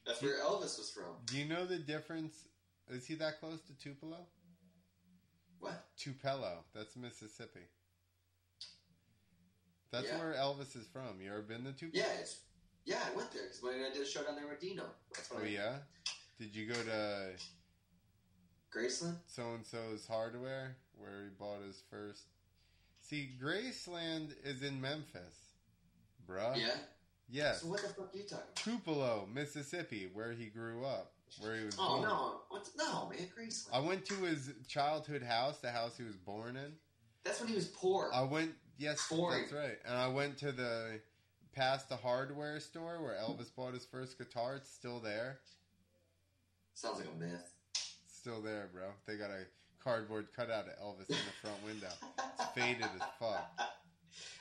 that's 0.06 0.22
where 0.22 0.40
Elvis 0.40 0.78
was 0.80 0.92
from. 0.94 1.14
Do 1.26 1.38
you 1.38 1.46
know 1.46 1.66
the 1.66 1.78
difference? 1.78 2.46
Is 2.90 3.06
he 3.06 3.14
that 3.16 3.40
close 3.40 3.62
to 3.68 3.78
Tupelo? 3.78 4.26
What? 5.64 5.96
Tupelo. 5.98 6.66
That's 6.76 6.96
Mississippi. 6.96 7.62
That's 9.92 10.08
Yeah. 10.08 10.18
where 10.18 10.34
Elvis 10.34 10.76
is 10.76 10.88
from. 10.92 11.22
You 11.22 11.32
ever 11.32 11.42
been 11.42 11.64
to 11.66 11.72
Tupelo? 11.72 12.04
Yeah, 12.04 12.12
it's 12.20 12.40
yeah. 12.86 13.02
I 13.06 13.16
went 13.16 13.32
there 13.32 13.44
because 13.44 13.62
when 13.62 13.76
I 13.76 13.90
did 13.94 14.02
a 14.02 14.06
show 14.06 14.24
down 14.24 14.36
there 14.36 14.48
with 14.48 14.60
Dino. 14.60 14.84
Oh 15.34 15.40
I, 15.42 15.46
yeah. 15.46 15.78
Did 16.40 16.56
you 16.56 16.68
go 16.68 16.74
to 16.84 17.30
Graceland. 18.76 19.18
so 19.28 19.54
and 19.54 19.66
so's 19.66 20.06
hardware 20.08 20.76
where 20.98 21.24
he 21.24 21.30
bought 21.30 21.62
his 21.66 21.82
first? 21.90 22.24
See, 23.02 23.30
Graceland 23.42 24.34
is 24.44 24.64
in 24.64 24.82
Memphis, 24.82 25.54
bruh. 26.28 26.58
Yeah. 26.58 26.76
Yes. 27.30 27.62
So 27.62 27.68
what 27.68 27.82
the 27.82 27.90
fuck 27.90 28.14
are 28.14 28.18
you 28.18 28.24
talking? 28.24 28.44
about? 28.46 28.56
Tupelo, 28.56 29.28
Mississippi, 29.34 30.10
where 30.14 30.32
he 30.34 30.48
grew 30.48 30.84
up, 30.86 31.14
where 31.40 31.56
he 31.58 31.66
was 31.66 31.76
Oh 31.80 31.98
born. 31.98 32.02
no, 32.10 32.42
what? 32.50 32.70
No, 32.78 33.10
man, 33.10 33.28
Graceland. 33.38 33.70
I 33.74 33.80
went 33.80 34.06
to 34.06 34.14
his 34.16 34.52
childhood 34.68 35.24
house, 35.24 35.60
the 35.60 35.72
house 35.72 35.98
he 35.98 36.04
was 36.04 36.16
born 36.16 36.56
in. 36.56 36.74
That's 37.24 37.40
when 37.40 37.50
he 37.50 37.56
was 37.56 37.68
poor. 37.68 38.10
I 38.14 38.22
went, 38.24 38.52
yes, 38.78 39.08
Boring. 39.10 39.42
that's 39.42 39.54
right. 39.54 39.78
And 39.86 39.96
I 39.96 40.08
went 40.08 40.38
to 40.40 40.52
the 40.52 41.00
past 41.54 41.88
the 41.90 41.96
hardware 41.96 42.60
store 42.60 43.02
where 43.02 43.14
Elvis 43.16 43.54
bought 43.56 43.74
his 43.74 43.86
first 43.86 44.18
guitar. 44.18 44.56
It's 44.58 44.70
still 44.70 45.00
there. 45.00 45.40
Sounds 46.74 47.00
like 47.00 47.08
a 47.16 47.20
myth. 47.20 47.54
Still 48.08 48.42
there, 48.42 48.70
bro. 48.74 48.84
They 49.06 49.16
got 49.18 49.30
a 49.30 49.46
cardboard 49.84 50.28
cutout 50.36 50.66
of 50.68 50.74
Elvis 50.84 51.10
in 51.10 51.16
the 51.16 51.42
front 51.42 51.64
window. 51.66 51.90
It's 52.40 52.50
faded 52.56 52.84
as 52.84 53.02
fuck. 53.20 53.52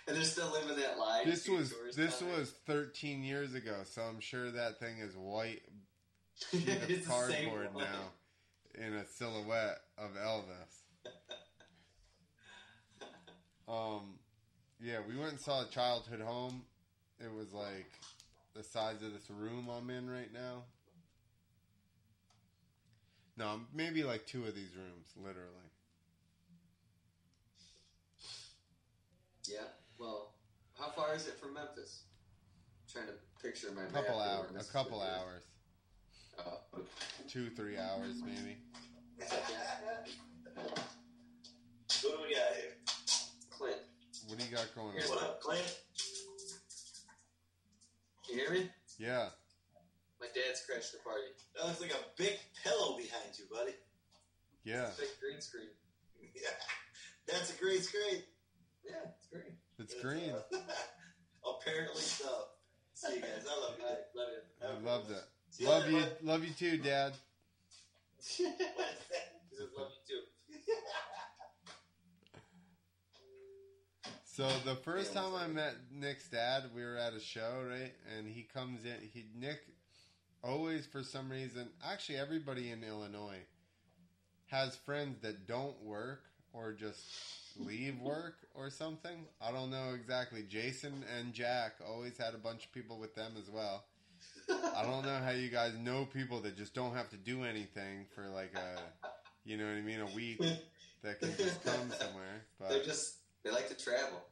And 0.09 0.17
they're 0.17 0.25
still 0.25 0.51
living 0.53 0.77
that 0.77 0.99
life. 0.99 1.25
This 1.25 1.49
was 1.49 1.73
this 1.97 2.21
was 2.21 2.53
13 2.67 3.23
years 3.23 3.55
ago, 3.55 3.77
so 3.85 4.03
I'm 4.03 4.21
sure 4.21 4.51
that 4.51 4.79
thing 4.81 4.99
is 4.99 5.15
white 5.17 5.63
sheet 6.51 6.69
It's 6.89 7.07
of 7.07 7.13
cardboard 7.13 7.69
now 7.77 8.13
in 8.75 8.95
a 8.95 9.07
silhouette 9.07 9.81
of 9.99 10.11
Elvis. 10.17 10.81
Um, 13.69 14.19
yeah, 14.81 14.99
we 15.07 15.17
went 15.17 15.33
and 15.33 15.41
saw 15.41 15.63
a 15.63 15.69
childhood 15.69 16.21
home. 16.21 16.63
It 17.21 17.33
was 17.33 17.53
like 17.53 17.91
the 18.55 18.63
size 18.63 18.97
of 19.03 19.13
this 19.13 19.31
room 19.31 19.69
I'm 19.69 19.89
in 19.91 20.11
right 20.11 20.33
now. 20.33 20.65
No, 23.37 23.61
maybe 23.75 24.03
like 24.05 24.27
two 24.27 24.45
of 24.45 24.55
these 24.55 24.75
rooms, 24.77 25.09
literally. 25.17 25.49
Yeah. 29.49 29.69
Well, 29.99 30.33
how 30.79 30.91
far 30.91 31.15
is 31.15 31.27
it 31.27 31.39
from 31.39 31.55
Memphis? 31.55 32.03
trying 32.93 33.07
to 33.07 33.17
picture 33.41 33.69
my 33.75 33.83
A 33.83 33.87
couple 33.87 34.19
map 34.19 34.29
hours, 34.29 34.69
a 34.69 34.73
couple 34.73 35.01
hours, 35.01 35.43
two, 37.29 37.51
three 37.51 37.79
hours, 37.79 38.17
maybe. 38.25 38.57
What 42.03 42.03
do 42.03 42.09
we 42.23 42.35
got 42.35 42.53
here? 42.57 42.75
Clint, 43.51 43.77
What 44.29 44.39
do 44.39 44.45
you 44.45 44.51
got 44.55 44.67
going 44.75 44.93
Here's 44.95 45.11
on? 45.11 45.17
What 45.17 45.25
up, 45.25 45.41
Clint? 45.41 45.79
can 48.27 48.39
you 48.39 48.45
hear 48.45 48.51
me? 48.53 48.71
Yeah, 48.99 49.29
My 50.21 50.27
dad's 50.35 50.63
crashed 50.67 50.93
the 50.93 50.99
party. 50.99 51.27
That 51.57 51.67
looks 51.67 51.81
like 51.81 51.93
a 51.93 52.05
big 52.17 52.39
pillow 52.63 52.97
behind 52.97 53.37
you, 53.39 53.45
buddy. 53.51 53.73
yeah, 54.65 54.91
Big 54.99 55.09
green 55.21 55.41
screen. 55.41 55.69
Yeah, 56.35 56.51
that's 57.27 57.55
a 57.55 57.61
great 57.63 57.83
screen. 57.83 58.23
Yeah, 58.85 59.11
it's 59.19 59.29
great. 59.31 59.55
it's 59.79 59.95
green. 60.03 60.31
uh, 60.31 60.59
apparently 61.61 62.01
so. 62.03 62.27
See 62.95 63.17
you 63.17 63.21
guys. 63.21 63.45
I 63.49 63.61
love 63.61 63.77
you. 63.79 63.85
I 63.85 63.89
love 64.19 64.29
it. 64.31 64.45
I 64.65 64.85
loved 64.91 65.11
it. 65.11 65.25
See 65.53 65.67
Love 65.67 65.91
you, 65.91 66.03
love 66.23 66.45
you 66.45 66.51
too, 66.55 66.79
Dad. 66.79 67.13
He 69.51 69.57
says 69.57 69.69
love 69.77 69.91
you 70.09 70.17
too. 70.17 70.23
So 74.25 74.49
the 74.65 74.77
first 74.77 75.15
Yeah, 75.15 75.21
time 75.23 75.35
I 75.35 75.47
met 75.47 75.75
Nick's 75.93 76.29
dad, 76.29 76.65
we 76.75 76.83
were 76.83 76.97
at 76.97 77.13
a 77.13 77.21
show, 77.21 77.63
right? 77.69 77.93
And 78.17 78.27
he 78.27 78.45
comes 78.45 78.85
in. 78.85 78.97
He 79.13 79.27
Nick 79.39 79.61
always, 80.43 80.87
for 80.87 81.03
some 81.03 81.31
reason, 81.31 81.69
actually 81.85 82.17
everybody 82.19 82.71
in 82.71 82.83
Illinois 82.83 83.45
has 84.47 84.75
friends 84.77 85.19
that 85.21 85.47
don't 85.47 85.81
work 85.83 86.25
or 86.55 86.73
just 86.73 87.01
leave 87.59 87.99
work 88.01 88.37
or 88.55 88.71
something. 88.71 89.27
I 89.41 89.53
don't 89.53 89.71
know 89.71 89.93
exactly. 89.95 90.45
Jason 90.49 91.05
and 91.19 91.35
Jack 91.35 91.75
always 91.87 92.17
had 92.17 92.35
a 92.35 92.39
bunch 92.39 92.65
of 92.65 92.73
people 92.73 92.99
with 92.99 93.15
them 93.15 93.33
as 93.39 93.51
well. 93.51 93.85
I 94.49 94.83
don't 94.85 95.05
know 95.05 95.19
how 95.23 95.31
you 95.31 95.49
guys 95.49 95.73
know 95.79 96.07
people 96.07 96.41
that 96.41 96.57
just 96.57 96.75
don't 96.75 96.95
have 96.95 97.09
to 97.11 97.17
do 97.17 97.45
anything 97.45 98.07
for 98.15 98.29
like 98.29 98.53
a, 98.57 98.81
you 99.45 99.57
know 99.57 99.65
what 99.65 99.75
I 99.77 99.81
mean, 99.81 100.01
a 100.01 100.07
week 100.15 100.41
that 101.03 101.21
can 101.21 101.35
just 101.37 101.63
come 101.65 101.91
somewhere. 101.99 102.45
But 102.59 102.71
They're 102.71 102.85
just 102.85 103.17
they 103.45 103.51
like 103.51 103.69
to 103.69 103.75
travel. 103.85 104.23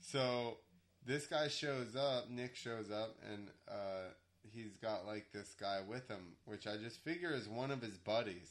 so 0.00 0.58
this 1.04 1.26
guy 1.26 1.48
shows 1.48 1.96
up, 1.96 2.30
Nick 2.30 2.54
shows 2.54 2.90
up, 2.90 3.16
and 3.32 3.48
uh, 3.68 4.10
he's 4.42 4.76
got 4.76 5.06
like 5.06 5.26
this 5.32 5.54
guy 5.58 5.80
with 5.86 6.08
him, 6.08 6.36
which 6.44 6.66
I 6.66 6.76
just 6.76 7.02
figure 7.02 7.32
is 7.32 7.48
one 7.48 7.70
of 7.70 7.82
his 7.82 7.96
buddies 7.98 8.50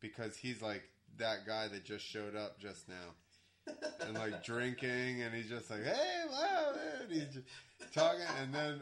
because 0.00 0.36
he's 0.36 0.60
like 0.62 0.82
that 1.18 1.46
guy 1.46 1.68
that 1.68 1.84
just 1.84 2.04
showed 2.04 2.36
up 2.36 2.60
just 2.60 2.88
now 2.88 3.74
and 4.06 4.14
like 4.14 4.44
drinking, 4.44 5.22
and 5.22 5.34
he's 5.34 5.48
just 5.48 5.70
like, 5.70 5.84
hey, 5.84 6.22
wow, 6.30 6.72
man. 6.74 7.08
He's 7.10 7.34
just 7.34 7.94
talking, 7.94 8.20
and 8.42 8.54
then 8.54 8.80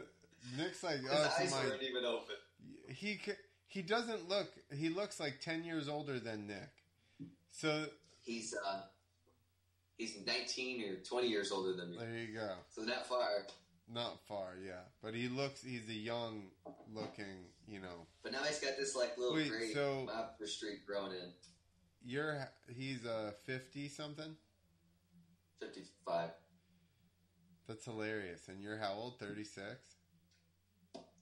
Nick's 0.55 0.83
like, 0.83 0.99
His 1.01 1.09
oh, 1.11 1.15
eyes 1.15 1.31
it's 1.41 1.51
my. 1.51 1.65
weren't 1.65 1.83
even 1.83 2.05
open. 2.05 2.35
He 2.87 3.19
he 3.67 3.81
doesn't 3.81 4.29
look. 4.29 4.47
He 4.73 4.89
looks 4.89 5.19
like 5.19 5.39
ten 5.41 5.63
years 5.63 5.89
older 5.89 6.19
than 6.19 6.47
Nick. 6.47 6.69
So 7.51 7.85
He's 8.21 8.53
uh 8.53 8.81
he's 9.97 10.17
19 10.25 10.83
or 10.91 10.95
20 11.03 11.27
years 11.27 11.51
older 11.51 11.73
than 11.73 11.91
me. 11.91 11.97
there 11.97 12.17
you 12.17 12.33
go. 12.35 12.51
So 12.69 12.83
not 12.83 13.07
far. 13.07 13.29
Not 13.91 14.19
far, 14.27 14.55
yeah. 14.63 14.81
But 15.01 15.13
he 15.15 15.27
looks, 15.29 15.63
he's 15.63 15.87
a 15.89 15.93
young 15.93 16.43
looking, 16.93 17.45
you 17.67 17.79
know. 17.79 18.05
But 18.21 18.33
now 18.33 18.43
he's 18.43 18.59
got 18.59 18.73
this 18.77 18.95
like 18.97 19.17
little 19.17 19.33
Wait, 19.35 19.49
gray 19.49 19.71
so- 19.73 20.05
mobster 20.09 20.47
streak 20.47 20.85
growing 20.85 21.13
in. 21.13 21.31
You're, 22.05 22.47
he's 22.67 23.05
a 23.05 23.33
50 23.45 23.87
something? 23.89 24.35
55, 25.61 26.29
That's 27.67 27.85
hilarious. 27.85 28.47
And 28.49 28.61
you're 28.61 28.77
how 28.77 28.93
old? 28.93 29.19
36? 29.19 29.65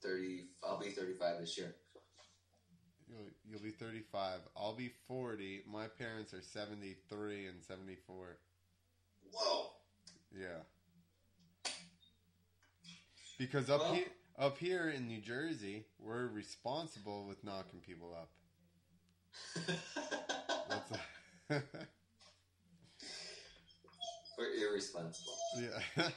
30. 0.02 0.46
I'll 0.64 0.80
be 0.80 0.90
35 0.90 1.40
this 1.40 1.58
year. 1.58 1.76
You'll, 3.08 3.30
you'll 3.50 3.62
be 3.62 3.72
35. 3.72 4.40
I'll 4.58 4.76
be 4.76 4.92
40. 5.08 5.64
My 5.72 5.88
parents 5.88 6.34
are 6.34 6.42
73 6.42 7.48
and 7.48 7.64
74. 7.64 8.38
Whoa. 9.32 9.70
Yeah. 10.38 10.64
Because 13.38 13.70
up 13.70 13.82
Well- 13.82 13.94
here, 13.94 14.06
up 14.38 14.58
here 14.58 14.90
in 14.90 15.08
New 15.08 15.22
Jersey, 15.22 15.86
we're 16.00 16.28
responsible 16.28 17.26
with 17.28 17.44
knocking 17.44 17.80
people 17.80 18.14
up. 18.16 18.30
That's 20.70 20.92
We're 24.38 24.54
irresponsible. 24.70 25.38
yeah. 25.58 26.10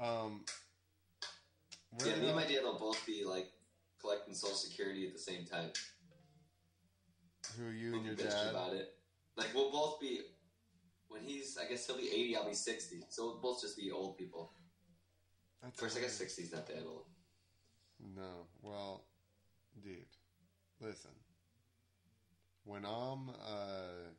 um. 0.00 0.44
Yeah, 2.04 2.14
me 2.14 2.20
the- 2.20 2.26
and 2.28 2.36
my 2.36 2.46
dad 2.46 2.62
will 2.62 2.78
both 2.78 3.04
be 3.06 3.24
like 3.24 3.50
collecting 4.00 4.34
Social 4.34 4.56
Security 4.56 5.06
at 5.06 5.12
the 5.12 5.18
same 5.18 5.44
time. 5.46 5.70
Who 7.56 7.66
are 7.66 7.72
you 7.72 7.94
and 7.94 8.04
your 8.04 8.14
We'll 8.14 8.24
be 8.24 8.30
bitching 8.30 8.44
dad? 8.44 8.50
about 8.50 8.74
it. 8.74 8.94
Like 9.36 9.54
we'll 9.54 9.70
both 9.70 10.00
be 10.00 10.20
when 11.08 11.22
he's 11.22 11.56
I 11.58 11.66
guess 11.68 11.86
he'll 11.86 11.96
be 11.96 12.08
80, 12.08 12.36
I'll 12.36 12.48
be 12.48 12.54
60. 12.54 13.04
So 13.08 13.26
we'll 13.26 13.40
both 13.40 13.60
just 13.62 13.76
be 13.76 13.90
old 13.90 14.18
people. 14.18 14.52
That's 15.62 15.74
Of 15.74 15.80
course, 15.80 15.96
I 15.96 16.00
guess 16.00 16.20
60's 16.20 16.52
not 16.52 16.66
that 16.66 16.84
old. 16.86 17.04
No, 18.14 18.46
well, 18.62 19.04
dude, 19.82 20.04
listen. 20.80 21.10
When 22.64 22.84
I'm 22.84 23.30
uh, 23.30 24.10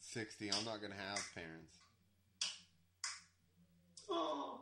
60, 0.00 0.50
I'm 0.52 0.64
not 0.64 0.80
going 0.80 0.92
to 0.92 0.98
have 0.98 1.20
parents. 1.34 1.76
Oh. 4.10 4.60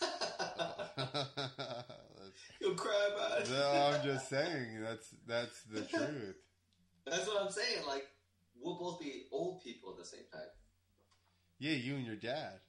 You'll 2.60 2.74
cry 2.74 3.08
about 3.14 3.40
it. 3.42 3.50
no, 3.50 3.92
I'm 3.94 4.04
just 4.04 4.28
saying 4.28 4.80
that's 4.82 5.08
that's 5.26 5.62
the 5.64 5.80
truth. 5.96 6.36
That's 7.06 7.26
what 7.26 7.42
I'm 7.42 7.50
saying. 7.50 7.86
Like, 7.86 8.06
we'll 8.60 8.78
both 8.78 9.00
be 9.00 9.24
old 9.32 9.62
people 9.62 9.90
at 9.92 9.98
the 9.98 10.04
same 10.04 10.24
time. 10.32 10.42
Yeah, 11.58 11.72
you 11.72 11.96
and 11.96 12.06
your 12.06 12.16
dad. 12.16 12.60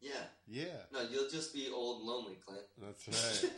Yeah. 0.00 0.10
Yeah, 0.48 0.64
No, 0.92 1.00
you'll 1.02 1.28
just 1.30 1.54
be 1.54 1.68
old 1.72 2.00
and 2.00 2.08
lonely, 2.08 2.36
Clint. 2.44 2.64
that's 2.76 3.06
right. 3.08 3.52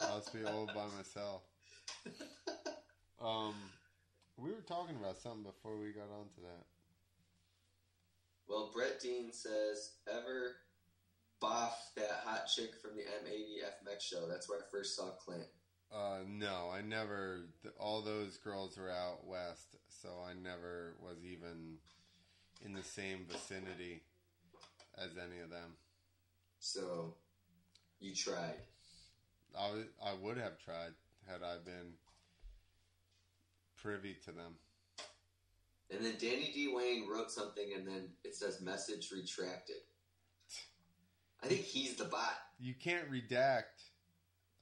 I'll 0.02 0.18
just 0.18 0.32
be 0.34 0.44
old 0.44 0.68
by 0.68 0.84
myself. 0.96 1.42
Um, 3.20 3.54
we 4.36 4.50
were 4.50 4.60
talking 4.68 4.96
about 4.96 5.16
something 5.16 5.42
before 5.44 5.78
we 5.78 5.92
got 5.92 6.10
onto 6.14 6.42
that. 6.42 6.66
well, 8.46 8.70
Brett 8.74 9.00
Dean 9.00 9.32
says, 9.32 9.92
ever 10.12 10.56
boff 11.42 11.72
that 11.96 12.22
hot 12.24 12.46
chick 12.46 12.70
from 12.80 12.96
the 12.96 13.02
M80 13.02 13.64
FMX 13.64 14.00
show? 14.00 14.28
That's 14.28 14.48
where 14.48 14.58
I 14.58 14.62
first 14.70 14.96
saw 14.96 15.10
Clint. 15.10 15.46
Uh, 15.92 16.20
no, 16.26 16.70
I 16.72 16.80
never. 16.80 17.40
th- 17.62 17.74
All 17.78 18.00
those 18.00 18.38
girls 18.38 18.78
were 18.78 18.90
out 18.90 19.26
west, 19.26 19.76
so 19.88 20.08
I 20.26 20.32
never 20.32 20.94
was 21.00 21.18
even 21.24 21.76
in 22.64 22.72
the 22.72 22.82
same 22.82 23.26
vicinity 23.28 24.02
as 24.96 25.10
any 25.18 25.40
of 25.42 25.50
them. 25.50 25.76
So, 26.60 27.14
you 28.00 28.14
tried. 28.14 28.54
I 29.58 30.14
would 30.22 30.38
have 30.38 30.58
tried 30.58 30.92
had 31.28 31.42
I 31.42 31.56
been 31.62 31.92
privy 33.76 34.16
to 34.24 34.32
them. 34.32 34.54
And 35.90 36.04
then 36.04 36.14
Danny 36.18 36.50
D. 36.54 36.72
Wayne 36.74 37.06
wrote 37.06 37.30
something, 37.30 37.72
and 37.76 37.86
then 37.86 38.08
it 38.24 38.34
says 38.34 38.62
message 38.62 39.10
retracted. 39.12 39.76
I 41.42 41.48
think 41.48 41.60
he's 41.62 41.96
the 41.96 42.04
bot. 42.04 42.34
You 42.58 42.74
can't 42.74 43.10
redact, 43.10 43.90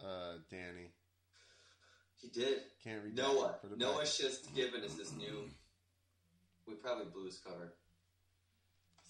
uh, 0.02 0.38
Danny. 0.50 0.92
He 2.16 2.28
did. 2.28 2.58
Can't 2.82 3.04
redact. 3.04 3.16
Noah. 3.16 3.54
Put 3.62 3.72
it 3.72 3.78
Noah. 3.78 4.04
Just 4.04 4.54
Given 4.54 4.82
us 4.82 4.94
this 4.94 5.12
new. 5.16 5.48
We 6.66 6.74
probably 6.74 7.06
blew 7.12 7.26
his 7.26 7.38
cover. 7.38 7.74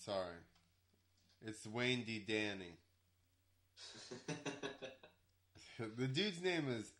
Sorry, 0.04 0.36
it's 1.42 1.66
Wayne 1.66 2.04
D. 2.04 2.24
Danny. 2.26 2.78
the 5.98 6.06
dude's 6.06 6.42
name 6.42 6.68
is 6.68 6.90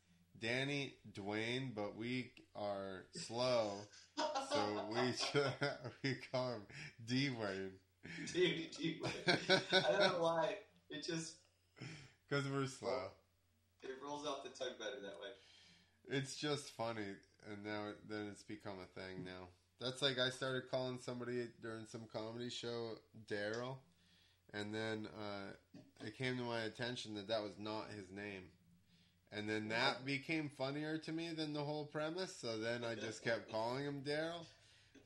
Danny 0.41 0.95
Dwayne, 1.13 1.75
but 1.75 1.97
we 1.97 2.33
are 2.55 3.05
slow, 3.15 3.73
so 4.17 4.85
we 4.91 5.41
we 6.05 6.17
call 6.31 6.53
him 6.53 6.63
D 7.07 7.31
Wayne 7.31 7.73
Danny 8.35 8.71
D. 8.77 9.01
Wayne. 9.03 9.37
I 9.73 9.93
don't 9.93 10.01
know 10.01 10.23
why. 10.23 10.57
It 10.89 11.05
just 11.05 11.35
because 12.29 12.45
we're 12.49 12.67
slow. 12.67 13.11
it 13.83 13.91
rolls 14.05 14.27
off 14.27 14.43
the 14.43 14.51
tongue 14.51 14.75
better 14.79 15.01
that 15.03 15.17
way. 15.21 15.31
It's 16.09 16.37
just 16.37 16.71
funny, 16.71 17.15
and 17.51 17.65
now 17.65 17.93
then 18.09 18.29
it's 18.31 18.43
become 18.43 18.77
a 18.83 19.01
thing. 19.01 19.25
Now 19.25 19.49
that's 19.81 20.03
like 20.03 20.19
I 20.19 20.31
started 20.31 20.71
calling 20.71 20.99
somebody 21.01 21.49
during 21.63 21.87
some 21.87 22.03
comedy 22.13 22.51
show 22.51 22.93
Daryl, 23.31 23.77
and 24.53 24.75
then 24.75 25.09
uh, 25.19 26.07
it 26.07 26.17
came 26.17 26.37
to 26.39 26.43
my 26.43 26.63
attention 26.63 27.15
that 27.15 27.29
that 27.29 27.43
was 27.43 27.53
not 27.59 27.87
his 27.97 28.11
name, 28.11 28.43
and 29.33 29.49
then 29.49 29.69
that 29.69 30.05
became 30.05 30.49
funnier 30.49 30.99
to 30.99 31.13
me 31.13 31.31
than 31.37 31.53
the 31.53 31.63
whole 31.63 31.85
premise. 31.87 32.35
So 32.35 32.59
then 32.59 32.85
I 32.85 32.95
just 32.95 33.23
kept 33.23 33.51
calling 33.51 33.85
him 33.85 34.03
Daryl, 34.05 34.45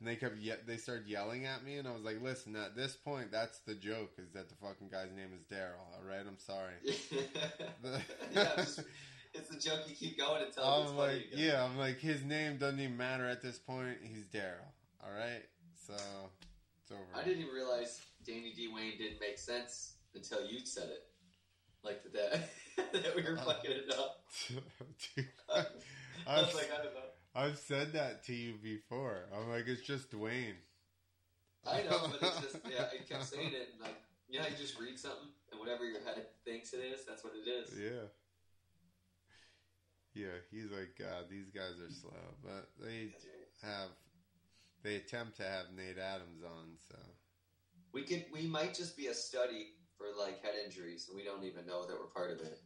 and 0.05 0.13
they 0.13 0.17
kept 0.17 0.37
ye- 0.37 0.53
they 0.67 0.77
started 0.77 1.07
yelling 1.09 1.47
at 1.47 1.65
me, 1.65 1.79
and 1.79 1.89
I 1.89 1.93
was 1.93 2.03
like, 2.03 2.21
"Listen, 2.21 2.55
at 2.57 2.77
this 2.77 2.95
point, 2.95 3.33
that's 3.33 3.61
the 3.61 3.75
joke 3.75 4.13
is 4.19 4.31
that 4.33 4.51
the 4.51 4.55
fucking 4.57 4.89
guy's 4.91 5.11
name 5.17 5.31
is 5.35 5.43
Daryl. 5.45 5.81
All 5.97 6.03
right, 6.07 6.21
I'm 6.27 6.39
sorry." 6.39 6.75
yeah, 8.35 8.51
it's, 8.59 8.81
it's 9.33 9.49
the 9.49 9.59
joke 9.59 9.81
you 9.89 9.95
keep 9.95 10.19
going 10.19 10.43
until 10.43 10.83
it's 10.83 10.91
I'm 10.91 10.97
like, 10.99 11.29
yeah, 11.33 11.65
I'm 11.65 11.79
like, 11.79 11.99
his 12.01 12.23
name 12.23 12.59
doesn't 12.59 12.79
even 12.81 12.99
matter 12.99 13.27
at 13.27 13.41
this 13.41 13.59
point. 13.59 13.97
He's 14.03 14.27
Daryl. 14.27 14.69
All 15.03 15.11
right, 15.11 15.43
so 15.87 15.95
it's 16.83 16.93
over. 16.93 17.01
I 17.15 17.25
didn't 17.25 17.41
even 17.43 17.55
realize 17.55 18.03
Danny 18.27 18.53
D. 18.55 18.69
Wayne 18.69 18.99
didn't 18.99 19.21
make 19.21 19.39
sense 19.39 19.95
until 20.15 20.45
you 20.45 20.61
said 20.65 20.89
it. 20.91 21.07
Like 21.83 22.03
that, 22.13 22.51
that 22.93 23.17
we 23.17 23.23
were 23.23 23.39
Uh, 23.39 23.43
fucking 23.45 23.71
it 23.71 23.95
up. 23.99 24.23
Dude, 25.17 25.29
I 25.49 25.57
was 25.57 26.49
I've, 26.49 26.55
like, 26.55 26.71
I 26.73 26.83
don't 26.85 26.95
know. 26.95 27.01
I've 27.35 27.59
said 27.59 27.93
that 27.95 28.25
to 28.27 28.35
you 28.35 28.55
before. 28.63 29.27
I'm 29.35 29.51
like, 29.51 29.67
it's 29.67 29.83
just 29.83 30.11
Dwayne. 30.11 30.55
I 31.67 31.83
know, 31.83 32.09
but 32.13 32.23
it's 32.23 32.41
just 32.41 32.57
yeah. 32.71 32.87
I 32.93 33.03
kept 33.03 33.25
saying 33.25 33.53
it, 33.53 33.71
and 33.73 33.83
like, 33.83 34.01
you 34.29 34.39
know, 34.39 34.47
you 34.47 34.57
just 34.57 34.79
read 34.79 34.99
something, 34.99 35.29
and 35.51 35.59
whatever 35.59 35.85
your 35.85 36.01
head 36.01 36.27
thinks 36.45 36.73
it 36.75 36.79
is, 36.79 37.05
that's 37.05 37.25
what 37.25 37.33
it 37.35 37.49
is. 37.49 37.73
Yeah. 37.77 38.07
Yeah, 40.15 40.39
he's 40.53 40.71
like, 40.71 40.95
God, 40.97 41.27
these 41.29 41.51
guys 41.51 41.81
are 41.83 41.91
slow, 41.91 42.13
but 42.45 42.69
they 42.81 43.11
have, 43.63 43.89
they 44.85 44.95
attempt 44.95 45.37
to 45.39 45.43
have 45.43 45.67
Nate 45.77 45.99
Adams 45.99 46.45
on, 46.45 46.77
so. 46.89 46.97
We 47.93 48.03
could, 48.03 48.27
we 48.33 48.47
might 48.47 48.75
just 48.75 48.97
be 48.97 49.09
a 49.09 49.15
study 49.15 49.73
for 49.99 50.07
like 50.17 50.41
head 50.43 50.55
injuries, 50.65 51.07
and 51.09 51.17
we 51.17 51.25
don't 51.25 51.43
even 51.43 51.67
know 51.67 51.87
that 51.87 51.97
we're 51.99 52.07
part 52.07 52.31
of 52.31 52.39
it. 52.47 52.61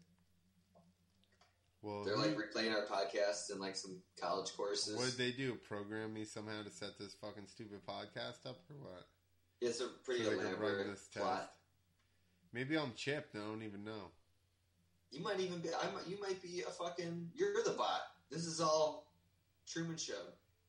Well, 1.83 2.03
They're 2.05 2.17
like 2.17 2.37
replaying 2.37 2.75
our 2.75 2.87
podcasts 2.87 3.51
and 3.51 3.61
like 3.61 3.77
some 3.77 3.99
college 4.21 4.57
courses. 4.57 4.97
what 4.97 5.07
did 5.07 5.17
they 5.17 5.31
do? 5.31 5.55
Program 5.55 6.13
me 6.13 6.25
somehow 6.25 6.63
to 6.65 6.71
set 6.71 6.99
this 6.99 7.15
fucking 7.21 7.47
stupid 7.47 7.81
podcast 7.87 8.47
up 8.47 8.59
or 8.71 8.77
what? 8.83 9.07
it's 9.61 9.81
a 9.81 9.89
pretty 10.05 10.23
so 10.25 10.31
they 10.31 10.37
can 10.37 10.45
run 10.45 10.55
elaborate 10.55 10.87
this 10.91 11.09
test. 11.13 11.25
plot. 11.25 11.53
Maybe 12.53 12.77
I'm 12.79 12.93
chipped 12.95 13.35
I 13.37 13.41
don't 13.41 13.63
even 13.63 13.85
know. 13.85 14.11
You 15.11 15.21
might 15.23 15.41
even 15.41 15.59
be. 15.61 15.69
I 15.71 15.91
might, 15.93 16.07
you 16.07 16.19
might 16.21 16.43
be 16.43 16.63
a 16.67 16.71
fucking. 16.71 17.31
You're 17.35 17.63
the 17.65 17.71
bot. 17.71 18.03
This 18.31 18.45
is 18.45 18.61
all 18.61 19.11
Truman 19.67 19.97
Show. 19.97 20.13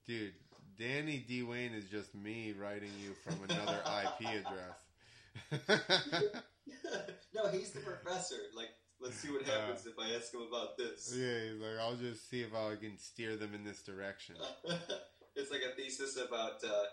Dude, 0.08 0.34
Danny 0.78 1.26
D. 1.28 1.44
Wayne 1.44 1.74
is 1.74 1.86
just 1.86 2.16
me 2.16 2.54
writing 2.58 2.90
you 3.04 3.14
from 3.14 3.44
another 3.50 3.82
IP 4.04 4.46
address. 5.52 5.70
no, 7.36 7.50
he's 7.50 7.72
the 7.72 7.82
professor. 7.82 8.36
Like, 8.56 8.70
let's 9.02 9.18
see 9.18 9.32
what 9.32 9.44
happens 9.48 9.86
if 9.86 9.98
I 9.98 10.16
ask 10.16 10.34
him 10.34 10.42
about 10.48 10.78
this. 10.78 11.14
yeah, 11.18 11.52
he's 11.52 11.62
like, 11.62 11.80
I'll 11.82 11.96
just 11.96 12.30
see 12.30 12.42
if 12.42 12.54
I 12.54 12.76
can 12.76 12.98
steer 12.98 13.36
them 13.36 13.54
in 13.54 13.64
this 13.64 13.82
direction. 13.82 14.36
it's 15.36 15.52
like 15.52 15.62
a 15.62 15.76
thesis 15.76 16.18
about 16.18 16.64
uh, 16.64 16.84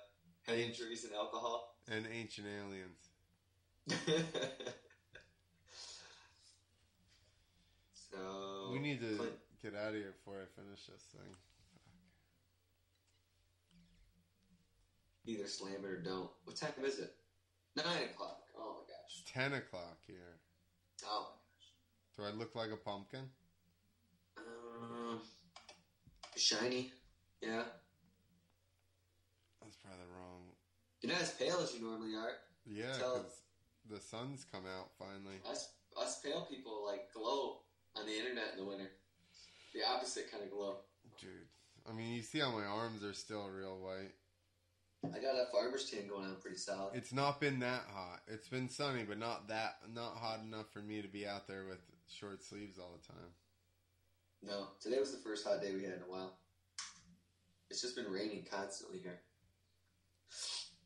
head 0.47 0.59
injuries 0.59 1.05
and 1.05 1.15
alcohol. 1.15 1.77
And 1.91 2.07
ancient 2.13 2.47
aliens. 2.47 3.11
so 8.11 8.71
we 8.73 8.81
need 8.81 9.01
to 9.01 9.17
Clint, 9.17 9.33
get 9.63 9.75
out 9.77 9.91
of 9.91 9.95
here 9.95 10.15
before 10.19 10.41
I 10.43 10.47
finish 10.61 10.87
this 10.87 11.03
thing. 11.13 11.37
either 15.29 15.47
slam 15.49 15.85
it 15.85 15.89
or 15.89 15.97
don't. 15.97 16.31
What 16.45 16.55
time 16.55 16.71
is 16.85 17.01
it? 17.01 17.13
Nine 17.77 18.11
o'clock. 18.15 18.43
Oh 18.57 18.77
my 18.79 18.83
gosh. 18.87 19.23
It's 19.23 19.33
10 19.33 19.55
o'clock 19.55 19.99
here. 20.07 20.39
Oh 21.05 21.31
Do 22.17 22.25
I 22.25 22.31
look 22.31 22.55
like 22.55 22.71
a 22.73 22.77
pumpkin? 22.77 23.29
Um, 24.39 25.21
shiny. 26.37 26.93
Yeah. 27.43 27.65
That's 29.61 29.77
probably 29.77 30.07
wrong. 30.17 30.43
You're 31.03 31.13
not 31.13 31.23
as 31.23 31.33
pale 31.33 31.61
as 31.63 31.75
you 31.75 31.83
normally 31.83 32.15
are. 32.15 32.33
Yeah, 32.67 32.93
because 32.97 33.43
the 33.91 34.01
sun's 34.01 34.47
come 34.51 34.65
out 34.65 34.89
finally. 34.99 35.37
Us, 35.49 35.75
us 36.01 36.21
pale 36.25 36.47
people 36.51 36.85
like 36.87 37.13
glow 37.13 37.59
on 37.97 38.07
the 38.07 38.17
internet 38.17 38.53
in 38.53 38.65
the 38.65 38.69
winter. 38.69 38.91
The 39.75 39.81
opposite 39.87 40.31
kind 40.31 40.43
of 40.43 40.51
glow. 40.51 40.79
Dude, 41.21 41.31
I 41.89 41.93
mean, 41.93 42.15
you 42.15 42.23
see 42.23 42.39
how 42.39 42.51
my 42.51 42.65
arms 42.65 43.05
are 43.05 43.13
still 43.13 43.47
real 43.49 43.79
white. 43.79 44.15
I 45.15 45.19
got 45.19 45.37
a 45.37 45.47
farmer's 45.53 45.89
tan 45.91 46.09
going 46.09 46.25
on 46.25 46.37
pretty 46.41 46.57
solid. 46.57 46.95
It's 46.95 47.13
not 47.13 47.41
been 47.41 47.61
that 47.61 47.83
hot. 47.93 48.21
It's 48.27 48.49
been 48.49 48.69
sunny, 48.69 49.05
but 49.05 49.19
not 49.19 49.49
that 49.49 49.77
not 49.95 50.17
hot 50.17 50.41
enough 50.41 50.73
for 50.73 50.81
me 50.81 51.03
to 51.03 51.09
be 51.09 51.27
out 51.27 51.47
there 51.47 51.65
with 51.69 51.79
short 52.09 52.43
sleeves 52.43 52.79
all 52.79 52.99
the 53.01 53.13
time. 53.13 53.31
No, 54.43 54.69
today 54.81 54.99
was 54.99 55.13
the 55.13 55.19
first 55.19 55.47
hot 55.47 55.61
day 55.61 55.75
we 55.75 55.83
had 55.83 55.95
in 55.95 56.03
a 56.07 56.11
while. 56.11 56.39
It's 57.71 57.81
just 57.81 57.97
been 57.97 58.11
raining 58.11 58.47
constantly 58.51 58.99
here. 58.99 59.21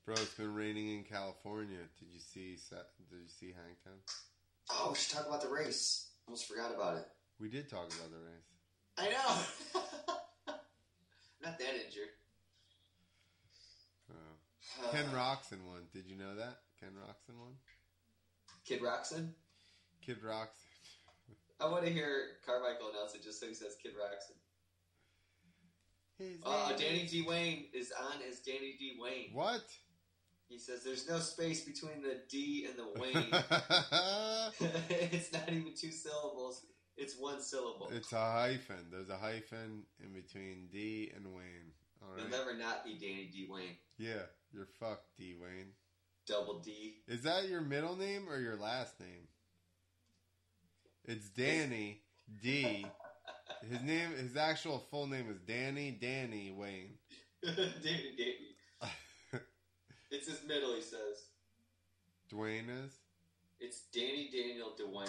Bro, 0.07 0.14
it's 0.14 0.35
been 0.35 0.55
raining 0.55 0.95
in 0.97 1.05
California. 1.05 1.79
Did 1.99 2.09
you 2.12 2.21
see? 2.21 2.57
Did 2.71 3.18
you 3.23 3.29
see 3.29 3.47
Hangtown? 3.47 4.01
Oh, 4.71 4.89
we 4.91 4.97
should 4.97 5.14
talk 5.14 5.27
about 5.27 5.43
the 5.43 5.49
race. 5.49 6.09
Almost 6.27 6.49
forgot 6.49 6.75
about 6.75 6.97
it. 6.97 7.07
We 7.39 7.49
did 7.49 7.68
talk 7.68 7.93
about 7.95 8.11
the 8.11 8.18
race. 8.18 8.51
I 8.99 9.05
know. 9.11 10.55
Not 11.43 11.59
that 11.59 11.75
injured. 11.87 12.09
Oh. 14.11 14.91
Ken 14.93 15.05
Roczen 15.14 15.64
won. 15.66 15.83
Did 15.93 16.07
you 16.07 16.16
know 16.16 16.35
that? 16.37 16.59
Ken 16.79 16.91
Roczen 16.91 17.39
won. 17.39 17.53
Kid 18.64 18.81
Roxon. 18.81 19.31
Kid 20.05 20.23
Rock's. 20.23 20.59
I 21.61 21.69
want 21.69 21.85
to 21.85 21.93
hear 21.93 22.39
Carmichael 22.47 22.91
announce 22.91 23.15
it 23.15 23.23
just 23.23 23.41
so 23.41 23.47
he 23.47 23.55
says 23.55 23.77
Kid 23.83 23.93
Roxon. 23.93 24.37
Uh, 26.45 26.73
Danny 26.77 27.07
D. 27.07 27.25
Wayne 27.27 27.65
is 27.73 27.93
on 27.99 28.21
as 28.29 28.41
Danny 28.41 28.77
D. 28.79 28.99
Wayne. 29.01 29.31
What? 29.33 29.63
He 30.49 30.59
says 30.59 30.83
there's 30.85 31.09
no 31.09 31.19
space 31.19 31.65
between 31.65 32.03
the 32.03 32.19
D 32.29 32.69
and 32.69 32.77
the 32.77 33.01
Wayne. 33.01 33.33
it's 35.13 35.33
not 35.33 35.49
even 35.49 35.73
two 35.75 35.93
syllables. 35.93 36.67
It's 36.97 37.19
one 37.19 37.41
syllable. 37.41 37.89
it's 37.95 38.13
a 38.13 38.19
hyphen. 38.19 38.91
There's 38.91 39.09
a 39.09 39.17
hyphen 39.17 39.85
in 40.05 40.13
between 40.13 40.69
D 40.71 41.11
and 41.17 41.35
Wayne. 41.35 41.73
All 42.03 42.17
It'll 42.19 42.31
never 42.31 42.55
not 42.55 42.85
be 42.85 42.95
Danny 42.95 43.31
D. 43.33 43.47
Wayne. 43.49 43.77
Yeah, 43.97 44.27
you're 44.53 44.69
fucked, 44.79 45.17
D 45.17 45.35
Wayne. 45.41 45.73
Double 46.27 46.59
D. 46.59 46.97
Is 47.09 47.23
that 47.23 47.49
your 47.49 47.63
middle 47.63 47.97
name 47.97 48.29
or 48.29 48.39
your 48.39 48.57
last 48.57 49.01
name? 49.01 49.29
It's 51.13 51.29
Danny 51.31 52.03
D. 52.41 52.87
His 53.69 53.83
name, 53.83 54.13
his 54.17 54.37
actual 54.37 54.79
full 54.93 55.09
name 55.09 55.29
is 55.29 55.39
Danny 55.41 55.99
Danny 56.01 56.55
Wayne. 56.57 56.99
Danny 57.45 58.15
Danny. 58.17 58.55
It's 60.13 60.29
his 60.29 60.41
middle, 60.47 60.75
he 60.75 60.83
says. 60.83 61.27
Dwayne 62.33 62.69
is. 62.85 62.93
It's 63.59 63.83
Danny 63.93 64.31
Daniel 64.33 64.73
Dwayne. 64.81 65.09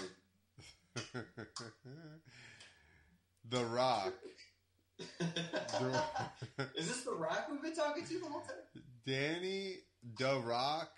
the 3.50 3.66
Rock. 3.66 4.14
Is 6.76 6.88
this 6.88 7.02
the 7.04 7.14
Rock 7.14 7.48
we've 7.52 7.62
been 7.62 7.76
talking 7.76 8.06
to 8.06 8.20
the 8.20 8.26
whole 8.26 8.42
time? 8.42 8.84
Danny 9.06 9.78
The 10.18 10.40
Rock 10.40 10.90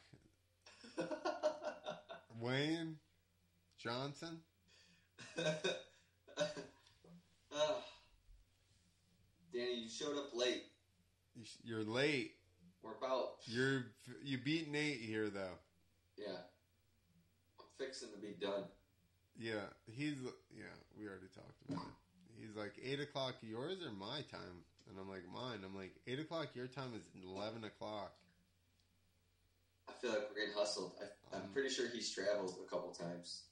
Wayne 2.40 2.98
Johnson. 3.78 4.40
Ah. 7.56 7.76
Danny, 9.54 9.82
you 9.84 9.90
showed 9.90 10.18
up 10.18 10.34
late. 10.34 10.64
You- 11.36 11.46
You're 11.64 11.84
late. 11.84 12.36
We're 12.82 12.96
about, 12.96 13.36
You're 13.46 13.86
you 14.24 14.38
beat 14.40 14.70
Nate 14.72 15.00
here 15.00 15.30
though. 15.30 15.58
yeah. 16.18 16.42
I'm 17.60 17.66
fixing 17.78 18.10
to 18.12 18.18
be 18.18 18.34
done. 18.42 18.64
Yeah, 19.40 19.62
he's 19.86 20.16
yeah. 20.54 20.66
We 20.98 21.08
already 21.08 21.28
talked 21.34 21.62
about 21.70 21.84
it. 21.86 21.94
He's 22.42 22.56
like 22.58 22.74
eight 22.84 23.00
o'clock 23.00 23.36
yours 23.42 23.78
or 23.86 23.92
my 23.92 24.22
time, 24.32 24.66
and 24.90 24.98
I'm 25.00 25.08
like 25.08 25.24
mine. 25.34 25.60
I'm 25.64 25.76
like 25.76 25.96
eight 26.08 26.20
o'clock 26.20 26.48
your 26.56 26.68
time 26.68 26.92
is 26.96 27.08
eleven 27.24 27.64
o'clock. 27.64 28.14
I 29.88 29.94
feel 30.02 30.10
like 30.12 30.28
we're 30.30 30.42
getting 30.42 30.58
hustled. 30.58 30.94
I, 31.00 31.36
I'm 31.36 31.42
Um, 31.44 31.50
pretty 31.54 31.70
sure 31.70 31.88
he's 31.88 32.10
traveled 32.12 32.56
a 32.66 32.70
couple 32.70 32.92
times 32.92 33.44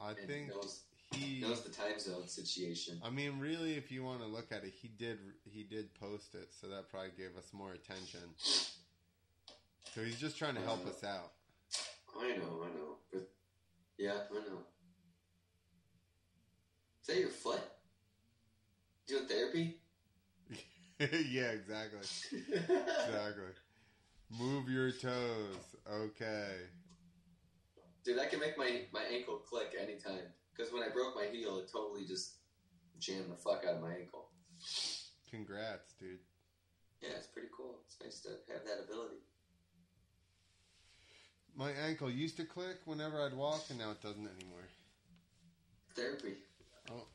I 0.00 0.14
think 0.14 0.48
knows 0.48 0.82
he. 1.14 1.40
knows 1.40 1.62
the 1.62 1.70
time 1.70 1.98
zone 1.98 2.26
situation. 2.26 3.00
I 3.04 3.10
mean, 3.10 3.38
really, 3.38 3.74
if 3.74 3.90
you 3.90 4.04
want 4.04 4.20
to 4.20 4.26
look 4.26 4.52
at 4.52 4.64
it, 4.64 4.72
he 4.80 4.88
did 4.88 5.18
he 5.44 5.62
did 5.62 5.94
post 5.94 6.34
it, 6.34 6.48
so 6.60 6.68
that 6.68 6.88
probably 6.90 7.10
gave 7.16 7.36
us 7.36 7.52
more 7.52 7.72
attention. 7.72 8.20
So 9.94 10.02
he's 10.02 10.18
just 10.18 10.36
trying 10.36 10.54
to 10.56 10.60
help 10.62 10.84
uh, 10.86 10.90
us 10.90 11.04
out. 11.04 11.32
I 12.20 12.36
know, 12.36 12.62
I 12.62 12.76
know, 12.76 12.96
but 13.12 13.28
yeah, 13.98 14.12
I 14.30 14.34
know. 14.34 14.60
Is 17.00 17.08
that 17.08 17.18
your 17.18 17.28
foot? 17.28 17.60
Doing 19.06 19.26
therapy? 19.26 19.76
yeah, 20.98 21.50
exactly, 21.50 22.00
exactly. 22.58 23.52
Move 24.30 24.68
your 24.68 24.90
toes. 24.90 25.76
Okay. 25.92 26.54
Dude, 28.04 28.18
I 28.18 28.26
can 28.26 28.40
make 28.40 28.58
my, 28.58 28.82
my 28.92 29.02
ankle 29.02 29.36
click 29.36 29.74
anytime. 29.80 30.32
Because 30.54 30.72
when 30.72 30.82
I 30.82 30.88
broke 30.88 31.16
my 31.16 31.26
heel, 31.26 31.58
it 31.58 31.70
totally 31.70 32.06
just 32.06 32.36
jammed 32.98 33.30
the 33.30 33.36
fuck 33.36 33.64
out 33.66 33.76
of 33.76 33.82
my 33.82 33.92
ankle. 33.94 34.28
Congrats, 35.30 35.94
dude. 35.98 36.18
Yeah, 37.02 37.10
it's 37.16 37.26
pretty 37.26 37.48
cool. 37.56 37.80
It's 37.86 37.96
nice 38.02 38.20
to 38.20 38.52
have 38.52 38.64
that 38.64 38.84
ability. 38.84 39.16
My 41.56 41.70
ankle 41.70 42.10
used 42.10 42.36
to 42.38 42.44
click 42.44 42.78
whenever 42.84 43.24
I'd 43.24 43.34
walk, 43.34 43.64
and 43.68 43.78
now 43.78 43.90
it 43.90 44.00
doesn't 44.00 44.28
anymore. 44.38 44.66
Therapy. 45.94 46.34
Oh. 46.90 47.06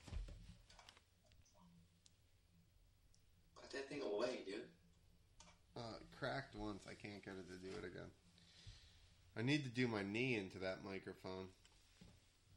Put 3.61 3.71
that 3.71 3.89
thing 3.89 4.01
away, 4.01 4.39
dude. 4.45 4.61
Uh, 5.77 5.97
cracked 6.17 6.55
once. 6.55 6.83
I 6.87 6.93
can't 6.93 7.23
get 7.23 7.33
it 7.33 7.47
to 7.47 7.57
do 7.57 7.77
it 7.77 7.85
again. 7.85 8.09
I 9.37 9.41
need 9.41 9.63
to 9.63 9.69
do 9.69 9.87
my 9.87 10.03
knee 10.03 10.35
into 10.35 10.59
that 10.59 10.83
microphone. 10.83 11.47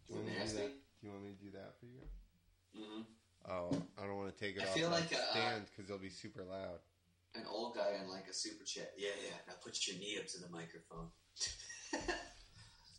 Do 0.09 0.15
you, 0.15 0.21
want 0.21 0.27
me 0.27 0.35
to 0.35 0.47
do 0.47 0.57
that? 0.57 0.73
do 1.01 1.07
you 1.07 1.11
want 1.13 1.25
me 1.25 1.31
to 1.31 1.45
do 1.45 1.51
that 1.53 1.73
for 1.79 1.87
you? 1.87 2.03
Mm-hmm. 2.77 3.03
Oh, 3.51 3.71
I 3.99 4.07
don't 4.07 4.17
want 4.17 4.37
to 4.37 4.45
take 4.45 4.57
it 4.57 4.63
I 4.63 4.67
off 4.67 4.75
feel 4.75 4.91
like, 4.91 5.13
uh, 5.13 5.31
stand 5.33 5.65
because 5.67 5.91
it'll 5.91 6.03
be 6.03 6.11
super 6.11 6.43
loud. 6.45 6.79
An 7.35 7.45
old 7.49 7.75
guy 7.75 7.97
on 8.03 8.11
like 8.11 8.29
a 8.29 8.35
super 8.35 8.65
chat. 8.65 8.93
Yeah, 8.97 9.09
yeah. 9.25 9.35
Now 9.49 9.55
put 9.63 9.87
your 9.87 9.99
knee 9.99 10.19
up 10.19 10.27
to 10.29 10.41
the 10.41 10.49
microphone. 10.51 11.09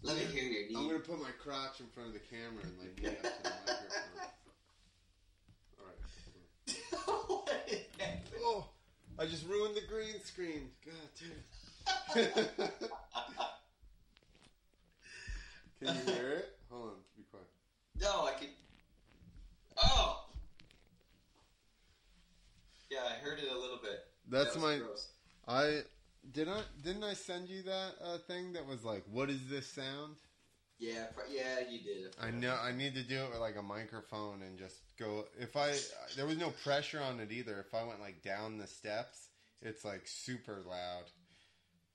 Let 0.04 0.18
me 0.18 0.24
hear 0.26 0.44
your 0.44 0.68
knee. 0.68 0.76
I'm 0.76 0.88
gonna 0.88 1.00
put 1.00 1.22
my 1.22 1.32
crotch 1.40 1.80
in 1.80 1.88
front 1.88 2.10
of 2.10 2.14
the 2.14 2.20
camera 2.20 2.64
and 2.64 2.78
like 2.80 3.00
knee 3.00 3.10
up 3.10 3.22
to 3.22 3.44
the 3.44 3.50
microphone. 3.68 4.20
All 5.80 5.86
right. 5.86 5.96
hold 7.06 7.30
on. 7.30 7.46
what 7.46 7.64
is 7.68 7.86
happening? 7.98 8.42
Oh, 8.42 8.70
I 9.18 9.26
just 9.26 9.48
ruined 9.48 9.76
the 9.76 9.88
green 9.88 10.22
screen. 10.24 10.72
God 10.84 11.10
damn. 12.16 12.34
Can 15.80 15.96
you 15.96 16.14
hear 16.14 16.30
it? 16.30 16.58
Hold 16.74 16.90
on, 16.90 16.96
be 17.16 17.24
quiet. 17.30 17.46
No, 18.02 18.26
I 18.26 18.32
can. 18.40 18.50
Oh. 19.78 20.26
Yeah, 22.90 23.00
I 23.10 23.14
heard 23.24 23.38
it 23.40 23.52
a 23.52 23.60
little 23.60 23.80
bit. 23.82 24.06
That's 24.30 24.56
That 24.56 24.62
my. 24.62 24.78
gross. 24.78 25.10
I 25.48 25.82
did 26.32 26.48
I 26.48 26.62
didn't 26.84 27.04
I 27.04 27.14
send 27.14 27.50
you 27.50 27.64
that 27.64 27.92
uh, 28.04 28.18
thing 28.28 28.54
that 28.54 28.66
was 28.66 28.84
like, 28.84 29.04
what 29.12 29.30
is 29.30 29.48
this 29.50 29.68
sound? 29.68 30.16
Yeah, 30.80 31.06
yeah, 31.30 31.60
you 31.70 31.80
did. 31.80 32.16
I 32.20 32.32
know 32.32 32.56
I 32.62 32.72
need 32.72 32.96
to 32.96 33.04
do 33.04 33.18
it 33.18 33.30
with 33.30 33.40
like 33.40 33.56
a 33.58 33.62
microphone 33.62 34.42
and 34.42 34.58
just 34.58 34.78
go. 34.98 35.26
If 35.40 35.56
I 35.56 35.74
there 36.16 36.26
was 36.26 36.38
no 36.38 36.50
pressure 36.64 37.02
on 37.02 37.20
it 37.20 37.32
either. 37.32 37.64
If 37.68 37.74
I 37.76 37.84
went 37.84 38.00
like 38.00 38.24
down 38.24 38.58
the 38.58 38.68
steps, 38.68 39.30
it's 39.62 39.86
like 39.86 40.04
super 40.06 40.62
loud. 40.68 41.04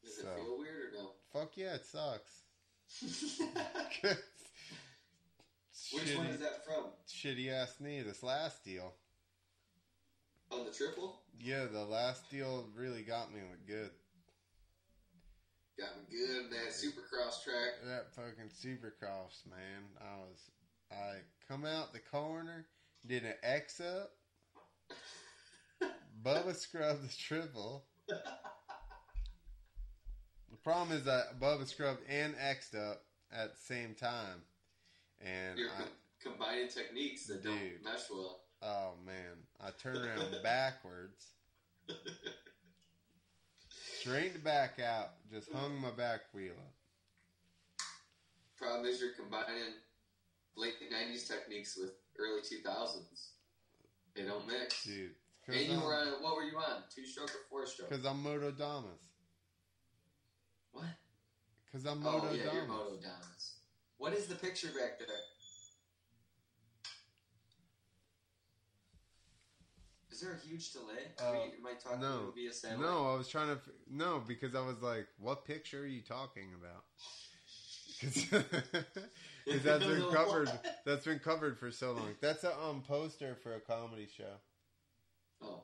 Does 0.04 0.18
it 0.18 0.26
feel 0.36 0.58
weird 0.58 0.94
or 0.94 1.02
no? 1.02 1.10
Fuck 1.32 1.56
yeah, 1.56 1.74
it 1.74 1.84
sucks. 1.84 2.42
Which 5.92 6.16
one 6.16 6.26
is 6.26 6.40
that 6.40 6.64
from? 6.64 6.84
shitty 7.08 7.50
ass 7.52 7.76
knee. 7.80 8.02
This 8.02 8.22
last 8.22 8.64
deal. 8.64 8.94
On 10.50 10.64
the 10.64 10.70
triple? 10.70 11.20
Yeah, 11.40 11.66
the 11.70 11.84
last 11.84 12.30
deal 12.30 12.66
really 12.74 13.02
got 13.02 13.32
me 13.32 13.40
with 13.50 13.66
good. 13.66 13.90
Got 15.78 15.96
me 15.96 16.02
good 16.10 16.44
in 16.44 16.50
that 16.50 16.72
supercross 16.72 17.42
track. 17.44 17.80
That 17.84 18.12
fucking 18.14 18.50
supercross, 18.50 19.46
man. 19.48 19.84
I 20.00 20.16
was, 20.18 20.50
I 20.90 21.18
come 21.48 21.64
out 21.64 21.92
the 21.92 22.00
corner, 22.00 22.66
did 23.06 23.24
an 23.24 23.34
X 23.42 23.80
up, 23.80 24.10
Bubba 26.24 26.54
scrubbed 26.56 27.08
the 27.08 27.14
triple. 27.14 27.84
The 28.08 28.16
problem 30.64 30.96
is 30.96 31.04
that 31.04 31.38
Bubba 31.40 31.66
scrubbed 31.66 32.00
and 32.08 32.34
X'd 32.40 32.74
up 32.74 33.04
at 33.32 33.52
the 33.54 33.60
same 33.60 33.94
time, 33.94 34.42
and 35.20 35.58
You're 35.58 35.68
I, 35.70 35.84
combining 36.22 36.68
techniques 36.68 37.26
that 37.26 37.42
don't 37.44 37.58
Dude. 37.58 37.82
mesh 37.84 38.10
well. 38.10 38.40
oh 38.62 38.92
man, 39.04 39.36
I 39.60 39.70
turned 39.80 39.98
around 40.04 40.36
backwards, 40.42 41.26
straightened 44.00 44.44
back 44.44 44.78
out, 44.80 45.10
just 45.32 45.50
hung 45.52 45.80
my 45.80 45.90
back 45.90 46.20
wheel 46.32 46.52
up. 46.58 46.74
Problem 48.56 48.86
is, 48.86 49.00
you're 49.00 49.12
combining 49.12 49.74
late 50.56 50.74
90s 50.92 51.28
techniques 51.28 51.76
with 51.76 51.92
early 52.18 52.40
2000s. 52.40 53.28
They 54.16 54.22
don't 54.24 54.46
mix. 54.48 54.82
Dude, 54.84 55.12
And 55.46 55.56
you 55.56 55.78
were 55.80 55.94
on, 55.94 56.08
what 56.22 56.34
were 56.34 56.42
you 56.42 56.56
on? 56.58 56.82
Two 56.92 57.06
stroke 57.06 57.30
or 57.30 57.46
four 57.48 57.66
stroke? 57.66 57.88
because 57.90 58.04
I'm 58.04 58.20
Moto 58.22 58.50
Damas. 58.50 58.98
What? 60.72 60.86
Because 61.66 61.86
I'm 61.86 62.04
Oh, 62.04 62.12
Moto 62.18 62.32
yeah, 62.32 62.42
you're 62.42 62.52
Damas. 62.52 62.68
Moto 62.68 62.96
Damas. 63.00 63.52
What 63.98 64.12
is 64.12 64.26
the 64.26 64.34
picture 64.36 64.68
back 64.68 64.98
there? 64.98 65.08
Is 70.10 70.20
there 70.20 70.32
a 70.32 70.46
huge 70.48 70.72
delay? 70.72 71.12
Uh, 71.20 71.30
Are 71.30 71.34
am 71.34 71.66
I 71.66 71.74
talking 71.74 72.00
no. 72.00 72.32
via 72.34 72.52
satellite? 72.52 72.90
No, 72.90 73.12
I 73.12 73.16
was 73.16 73.28
trying 73.28 73.48
to. 73.48 73.58
No, 73.90 74.22
because 74.26 74.54
I 74.54 74.60
was 74.66 74.80
like, 74.82 75.06
"What 75.18 75.44
picture 75.44 75.82
are 75.82 75.86
you 75.86 76.00
talking 76.00 76.48
about?" 76.60 76.84
Because 78.00 79.62
that's 79.64 79.84
been 79.84 80.02
covered. 80.12 80.50
That's 80.84 81.04
been 81.04 81.18
covered 81.18 81.58
for 81.58 81.70
so 81.70 81.92
long. 81.92 82.14
That's 82.20 82.44
a 82.44 82.52
um 82.60 82.82
poster 82.86 83.36
for 83.42 83.54
a 83.54 83.60
comedy 83.60 84.08
show 84.16 84.34
Oh, 85.42 85.62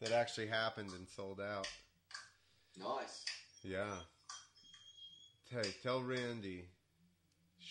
that 0.00 0.12
actually 0.12 0.48
happened 0.48 0.90
and 0.96 1.08
sold 1.08 1.40
out. 1.40 1.68
nice. 2.78 3.24
Yeah. 3.64 3.94
Hey, 5.50 5.74
tell 5.82 6.02
Randy 6.02 6.64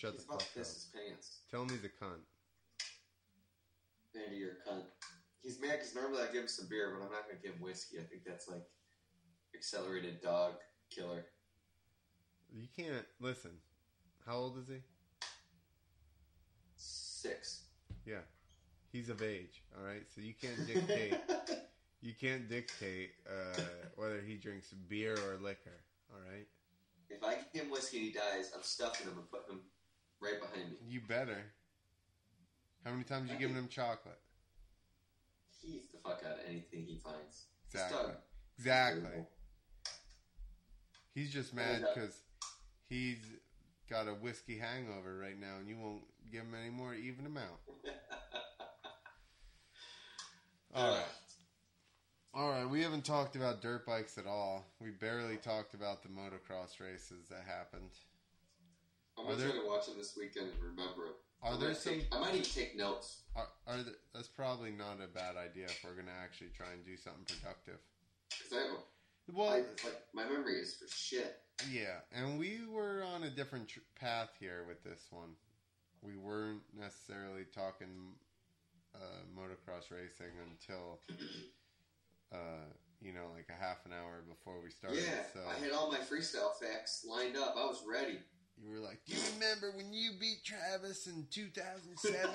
Shut 0.02 0.14
He's 0.14 0.24
the 0.24 0.32
about 0.32 0.42
fuck 0.42 0.52
to 0.52 0.58
up. 0.58 0.66
piss 0.66 0.74
his 0.74 0.86
pants. 0.92 1.38
Tell 1.48 1.62
him 1.62 1.68
he's 1.68 1.84
a 1.84 2.04
cunt. 2.04 2.26
Andy, 4.16 4.36
you're 4.36 4.50
a 4.50 4.68
cunt. 4.68 4.82
He's 5.42 5.60
mad 5.60 5.78
because 5.78 5.94
normally 5.94 6.22
I 6.22 6.26
give 6.26 6.42
him 6.42 6.48
some 6.48 6.66
beer, 6.68 6.90
but 6.90 7.06
I'm 7.06 7.12
not 7.12 7.28
going 7.28 7.36
to 7.36 7.42
give 7.42 7.54
him 7.54 7.62
whiskey. 7.62 7.98
I 8.00 8.02
think 8.02 8.24
that's 8.26 8.48
like 8.48 8.64
accelerated 9.54 10.20
dog 10.20 10.54
killer. 10.90 11.26
You 12.52 12.66
can't 12.76 13.06
listen. 13.20 13.52
How 14.26 14.34
old 14.34 14.58
is 14.58 14.66
he? 14.66 14.82
Six. 16.76 17.62
Yeah, 18.04 18.26
He's 18.90 19.08
of 19.08 19.22
age. 19.22 19.62
All 19.78 19.86
right, 19.86 20.02
so 20.12 20.20
you 20.20 20.34
can't 20.34 20.66
dictate. 20.66 21.14
you 22.02 22.12
can't 22.20 22.48
dictate 22.48 23.12
uh, 23.28 23.60
whether 23.94 24.20
he 24.20 24.34
drinks 24.34 24.74
beer 24.88 25.12
or 25.14 25.38
liquor. 25.40 25.78
All 26.12 26.20
right, 26.28 26.46
if 27.08 27.22
I 27.22 27.36
give 27.54 27.66
him 27.66 27.70
whiskey 27.70 27.98
and 27.98 28.06
he 28.06 28.12
dies, 28.12 28.50
I'm 28.54 28.62
stuffing 28.64 29.06
him 29.06 29.16
and 29.18 29.30
putting 29.30 29.54
him 29.54 29.60
right 30.22 30.40
behind 30.40 30.70
me. 30.70 30.76
you 30.88 31.00
better. 31.00 31.38
How 32.84 32.92
many 32.92 33.04
times 33.04 33.30
you 33.30 33.38
giving 33.38 33.56
him 33.56 33.68
chocolate? 33.68 34.18
He 35.60 35.74
eats 35.74 35.88
the 35.92 35.98
fuck 35.98 36.22
out 36.26 36.38
of 36.38 36.44
anything 36.48 36.84
he 36.86 36.98
finds. 36.98 37.46
Exactly. 37.70 38.14
Exactly. 38.58 39.26
He's 41.14 41.32
just 41.32 41.54
mad 41.54 41.84
because 41.94 42.20
he's 42.88 43.18
got 43.88 44.08
a 44.08 44.12
whiskey 44.12 44.58
hangover 44.58 45.18
right 45.18 45.38
now, 45.38 45.56
and 45.60 45.68
you 45.68 45.76
won't 45.76 46.02
give 46.30 46.42
him 46.42 46.54
any 46.60 46.70
more. 46.70 46.94
Even 46.94 47.26
him 47.26 47.36
out. 47.36 47.60
All 50.74 50.94
right. 50.94 51.04
All 52.34 52.48
right, 52.48 52.64
we 52.64 52.80
haven't 52.80 53.04
talked 53.04 53.36
about 53.36 53.60
dirt 53.60 53.84
bikes 53.84 54.16
at 54.16 54.26
all. 54.26 54.64
We 54.80 54.90
barely 54.90 55.36
talked 55.36 55.74
about 55.74 56.02
the 56.02 56.08
motocross 56.08 56.80
races 56.80 57.28
that 57.28 57.44
happened. 57.46 57.90
I'm 59.18 59.24
Are 59.24 59.28
gonna 59.30 59.36
there- 59.38 59.50
try 59.52 59.60
to 59.60 59.66
watch 59.66 59.88
it 59.88 59.96
this 59.96 60.16
weekend 60.16 60.50
and 60.50 60.62
remember 60.62 61.06
it. 61.06 61.16
Are 61.42 61.54
I'm 61.54 61.60
there 61.60 61.74
some? 61.74 61.94
take- 61.94 62.14
I 62.14 62.20
might 62.20 62.34
even 62.34 62.42
take 62.48 62.76
notes. 62.76 63.22
Are, 63.34 63.48
are 63.66 63.82
there, 63.82 63.94
that's 64.14 64.28
probably 64.28 64.70
not 64.70 65.00
a 65.02 65.08
bad 65.08 65.36
idea 65.36 65.64
if 65.66 65.82
we're 65.84 65.94
gonna 65.94 66.12
actually 66.22 66.50
try 66.56 66.70
and 66.72 66.84
do 66.84 66.96
something 66.96 67.24
productive. 67.24 67.78
Cause 68.30 68.52
I, 68.52 68.62
have 68.62 68.70
a- 68.72 69.32
Well, 69.32 69.48
I 69.50 69.56
like 69.84 70.06
my 70.14 70.24
memory 70.24 70.60
is 70.60 70.74
for 70.76 70.86
shit. 70.88 71.40
yeah, 71.70 72.00
and 72.12 72.38
we 72.38 72.60
were 72.68 73.02
on 73.02 73.24
a 73.24 73.30
different 73.30 73.68
tr- 73.68 73.80
path 73.98 74.30
here 74.38 74.64
with 74.66 74.82
this 74.84 75.06
one. 75.10 75.34
We 76.00 76.16
weren't 76.16 76.62
necessarily 76.74 77.44
talking 77.44 78.14
uh, 78.94 78.98
motocross 79.36 79.90
racing 79.90 80.32
until 80.50 81.00
uh, 82.32 82.64
you 83.00 83.12
know, 83.12 83.26
like 83.34 83.48
a 83.50 83.60
half 83.64 83.84
an 83.84 83.92
hour 83.92 84.22
before 84.28 84.60
we 84.62 84.70
started. 84.70 85.02
yeah, 85.02 85.22
so 85.32 85.40
I 85.48 85.58
had 85.62 85.72
all 85.72 85.90
my 85.90 85.98
freestyle 85.98 86.54
facts 86.54 87.04
lined 87.08 87.36
up. 87.36 87.54
I 87.56 87.64
was 87.66 87.82
ready. 87.90 88.18
You 88.62 88.70
were 88.70 88.78
like, 88.80 89.00
"Do 89.06 89.14
you 89.14 89.20
remember 89.34 89.72
when 89.76 89.92
you 89.92 90.12
beat 90.18 90.44
Travis 90.44 91.06
in 91.06 91.26
2007?" 91.30 92.30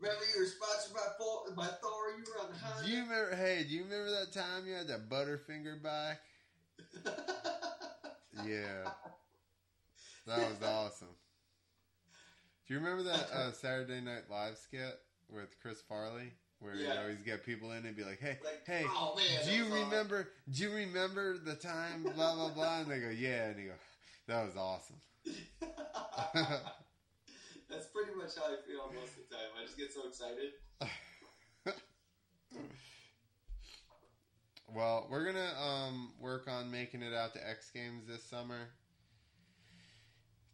Remember 0.00 0.24
you 0.34 0.40
were 0.40 0.46
sponsored 0.46 0.94
by 0.94 1.08
Thor, 1.18 1.50
by 1.56 1.66
Thor. 1.80 2.10
You 2.16 2.24
were 2.32 2.40
on 2.42 2.52
the 2.52 2.58
Honda. 2.58 2.86
do 2.86 2.92
you 2.92 3.02
remember? 3.02 3.34
Hey, 3.36 3.64
do 3.68 3.74
you 3.74 3.84
remember 3.84 4.10
that 4.10 4.32
time 4.32 4.66
you 4.66 4.74
had 4.74 4.88
that 4.88 5.08
Butterfinger 5.08 5.82
bike? 5.82 6.20
Yeah, 8.46 8.90
that 10.28 10.38
was 10.38 10.62
awesome. 10.62 11.08
Do 12.66 12.74
you 12.74 12.78
remember 12.78 13.02
that 13.02 13.28
uh, 13.32 13.50
Saturday 13.52 14.00
Night 14.00 14.30
Live 14.30 14.56
skit 14.58 15.00
with 15.28 15.58
Chris 15.60 15.82
Farley, 15.88 16.34
where 16.60 16.74
you 16.74 16.88
always 16.90 17.22
get 17.22 17.44
people 17.44 17.72
in 17.72 17.86
and 17.86 17.96
be 17.96 18.04
like, 18.04 18.18
"Hey, 18.20 18.38
Like, 18.44 18.66
hey, 18.66 18.84
oh 18.88 19.14
man, 19.16 19.44
do 19.44 19.52
you 19.52 19.64
was 19.64 19.72
awesome. 19.72 19.84
remember? 19.90 20.28
Do 20.50 20.62
you 20.62 20.70
remember 20.70 21.38
the 21.38 21.54
time? 21.54 22.02
Blah 22.02 22.34
blah 22.34 22.50
blah." 22.50 22.80
And 22.80 22.90
they 22.90 22.98
go, 23.00 23.10
"Yeah," 23.10 23.46
and 23.48 23.58
he 23.58 23.66
go, 23.66 23.74
"That 24.26 24.44
was 24.46 24.56
awesome." 24.56 25.00
That's 27.70 27.86
pretty 27.88 28.14
much 28.16 28.34
how 28.36 28.44
I 28.44 28.56
feel 28.66 28.90
most 28.94 29.12
of 29.12 29.28
the 29.28 29.34
time. 29.34 29.50
I 29.60 29.64
just 29.64 29.76
get 29.76 29.92
so 29.92 30.06
excited. 30.08 30.52
Well, 34.74 35.06
we're 35.10 35.24
gonna 35.24 35.52
um, 35.58 36.12
work 36.20 36.46
on 36.46 36.70
making 36.70 37.02
it 37.02 37.14
out 37.14 37.32
to 37.34 37.48
X 37.48 37.70
Games 37.70 38.06
this 38.06 38.22
summer. 38.22 38.68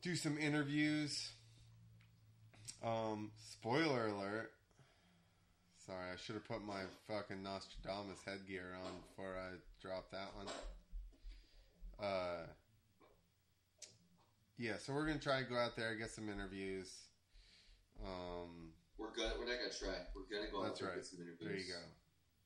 Do 0.02 0.14
some 0.14 0.38
interviews. 0.38 1.32
Um, 2.82 3.32
spoiler 3.50 4.06
alert. 4.06 4.52
Sorry, 5.84 6.12
I 6.12 6.16
should 6.16 6.36
have 6.36 6.48
put 6.48 6.64
my 6.64 6.80
fucking 7.06 7.42
Nostradamus 7.42 8.20
headgear 8.24 8.72
on 8.86 8.92
before 9.06 9.36
I 9.36 9.56
dropped 9.82 10.12
that 10.12 10.32
one. 10.34 10.46
Uh, 12.00 12.46
yeah, 14.56 14.78
so 14.78 14.94
we're 14.94 15.06
gonna 15.06 15.18
try 15.18 15.38
and 15.38 15.48
go 15.48 15.56
out 15.56 15.76
there, 15.76 15.94
get 15.94 16.10
some 16.10 16.30
interviews. 16.30 16.90
Um, 18.02 18.72
We're 18.96 19.14
gonna 19.14 19.34
we're 19.38 19.44
not 19.44 19.58
gonna 19.60 19.76
try. 19.78 20.00
We're 20.16 20.24
gonna 20.34 20.50
go 20.50 20.64
out 20.64 20.78
there 20.78 20.88
right. 20.88 20.96
get 20.96 21.04
some 21.04 21.20
interviews. 21.20 21.38
there 21.42 21.56
you 21.56 21.72
go. 21.72 21.80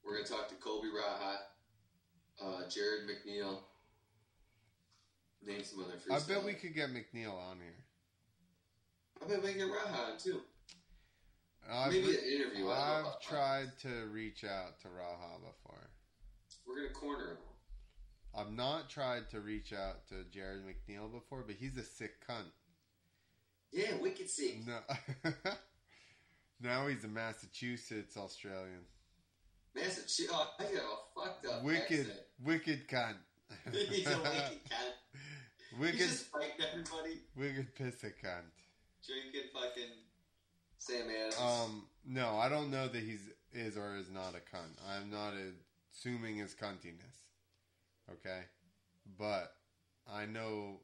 We're 0.05 0.17
gonna 0.17 0.27
talk 0.27 0.49
to 0.49 0.57
Colby 0.57 0.89
Raha, 0.89 1.37
uh, 2.43 2.63
Jarryd 2.67 3.07
McNeil. 3.07 3.59
Name 5.47 5.63
some 5.63 5.85
other 5.85 5.95
I 6.11 6.19
bet 6.27 6.45
we 6.45 6.55
could 6.55 6.75
get 6.75 6.91
McNeil 6.91 7.39
on 7.39 7.59
here. 7.61 7.85
I 9.23 9.29
bet 9.29 9.43
we 9.45 9.51
can 9.51 9.59
get 9.59 9.69
Raha 9.69 10.13
on 10.13 10.19
too. 10.19 10.41
I've, 11.71 11.93
Maybe 11.93 12.09
an 12.11 12.25
interview. 12.25 12.69
I 12.69 13.03
I've 13.07 13.21
tried 13.21 13.73
to 13.83 14.07
reach 14.13 14.45
out 14.45 14.81
to 14.81 14.89
Raha 14.89 15.39
before. 15.45 15.91
We're 16.67 16.77
gonna 16.77 16.95
corner 16.95 17.31
him. 17.33 17.37
I've 18.35 18.53
not 18.53 18.89
tried 18.89 19.29
to 19.31 19.41
reach 19.41 19.73
out 19.73 20.07
to 20.09 20.15
Jarryd 20.37 20.63
McNeil 20.65 21.13
before, 21.13 21.43
but 21.47 21.57
he's 21.57 21.77
a 21.77 21.83
sick 21.83 22.13
cunt. 22.29 22.51
Yeah, 23.73 23.97
wicked 24.01 24.31
sick. 24.31 24.59
No, 24.67 24.79
now 26.61 26.87
he's 26.87 27.05
a 27.05 27.09
Massachusetts 27.09 28.17
Australian. 28.17 28.85
Massachusetts. 29.75 30.31
Oh, 30.33 30.51
I 30.59 30.63
got 30.63 30.73
a 30.73 31.21
fucked 31.21 31.47
up 31.47 31.63
Wicked, 31.65 32.01
accent. 32.01 32.19
wicked 32.43 32.89
cunt. 32.89 33.17
He's 33.73 34.07
a 34.07 34.17
wicked. 34.19 34.61
He's 35.71 35.79
wicked, 35.79 35.99
just 35.99 36.27
fighting 36.27 36.51
everybody, 36.71 37.19
wicked 37.37 37.75
pissy 37.77 38.13
cunt. 38.23 38.49
drinking 39.07 39.51
fucking 39.53 39.93
Sam 40.79 41.07
Adams. 41.11 41.37
Um, 41.41 41.85
no, 42.07 42.37
I 42.37 42.49
don't 42.49 42.71
know 42.71 42.89
that 42.89 43.03
he's 43.03 43.29
is 43.53 43.77
or 43.77 43.97
is 43.97 44.11
not 44.11 44.35
a 44.35 44.57
cunt. 44.57 44.77
I'm 44.89 45.11
not 45.11 45.35
assuming 45.93 46.37
his 46.37 46.55
cuntiness. 46.55 47.27
Okay, 48.11 48.41
but 49.19 49.53
I 50.11 50.25
know 50.27 50.81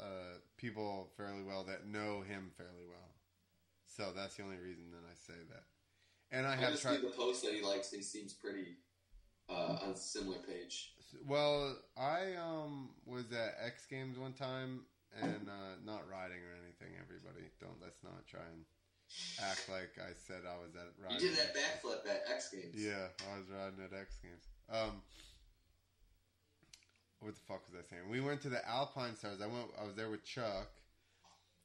uh, 0.00 0.38
people 0.56 1.08
fairly 1.16 1.42
well 1.42 1.64
that 1.64 1.86
know 1.86 2.22
him 2.22 2.50
fairly 2.56 2.84
well, 2.88 3.14
so 3.86 4.12
that's 4.14 4.36
the 4.36 4.42
only 4.42 4.58
reason 4.58 4.90
that 4.90 5.08
I 5.10 5.14
say 5.14 5.40
that. 5.50 5.64
And 6.36 6.46
I 6.46 6.52
I 6.52 6.56
have 6.56 6.80
tried. 6.80 6.96
see 6.96 7.02
the 7.02 7.12
post 7.16 7.44
that 7.44 7.54
he 7.54 7.62
likes. 7.62 7.90
He 7.90 8.02
seems 8.02 8.32
pretty 8.34 8.76
uh, 9.48 9.78
on 9.82 9.90
a 9.90 9.96
similar 9.96 10.38
page. 10.38 10.92
Well, 11.26 11.76
I 11.96 12.34
um 12.34 12.90
was 13.06 13.32
at 13.32 13.56
X 13.64 13.86
Games 13.86 14.18
one 14.18 14.32
time 14.32 14.80
and 15.22 15.48
uh, 15.48 15.78
not 15.84 16.08
riding 16.10 16.38
or 16.42 16.52
anything. 16.58 16.98
Everybody, 17.00 17.46
don't 17.60 17.80
let's 17.80 18.02
not 18.02 18.26
try 18.26 18.40
and 18.52 18.64
act 19.40 19.68
like 19.68 19.92
I 19.98 20.12
said 20.26 20.42
I 20.46 20.56
was 20.62 20.74
at 20.74 21.12
You 21.12 21.18
did 21.28 21.38
that 21.38 21.54
backflip 21.54 22.08
at 22.08 22.24
X 22.30 22.50
Games. 22.50 22.74
Yeah, 22.74 23.08
I 23.32 23.38
was 23.38 23.48
riding 23.50 23.80
at 23.84 23.98
X 23.98 24.16
Games. 24.22 24.44
Um, 24.70 25.02
what 27.20 27.34
the 27.34 27.40
fuck 27.48 27.62
was 27.70 27.78
I 27.78 27.88
saying? 27.88 28.08
We 28.10 28.20
went 28.20 28.42
to 28.42 28.48
the 28.48 28.62
Alpinestars. 28.68 29.42
I 29.42 29.46
went. 29.46 29.70
I 29.80 29.84
was 29.84 29.94
there 29.94 30.10
with 30.10 30.24
Chuck, 30.24 30.68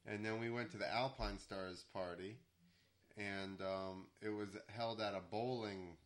and 0.06 0.24
then 0.24 0.40
we 0.40 0.50
went 0.50 0.70
to 0.72 0.78
the 0.78 0.86
Alpinestars 0.86 1.84
party, 1.92 2.36
and 3.16 3.60
um, 3.60 4.06
it 4.22 4.30
was 4.30 4.48
held 4.68 5.00
at 5.00 5.14
a 5.14 5.20
bowling 5.30 5.96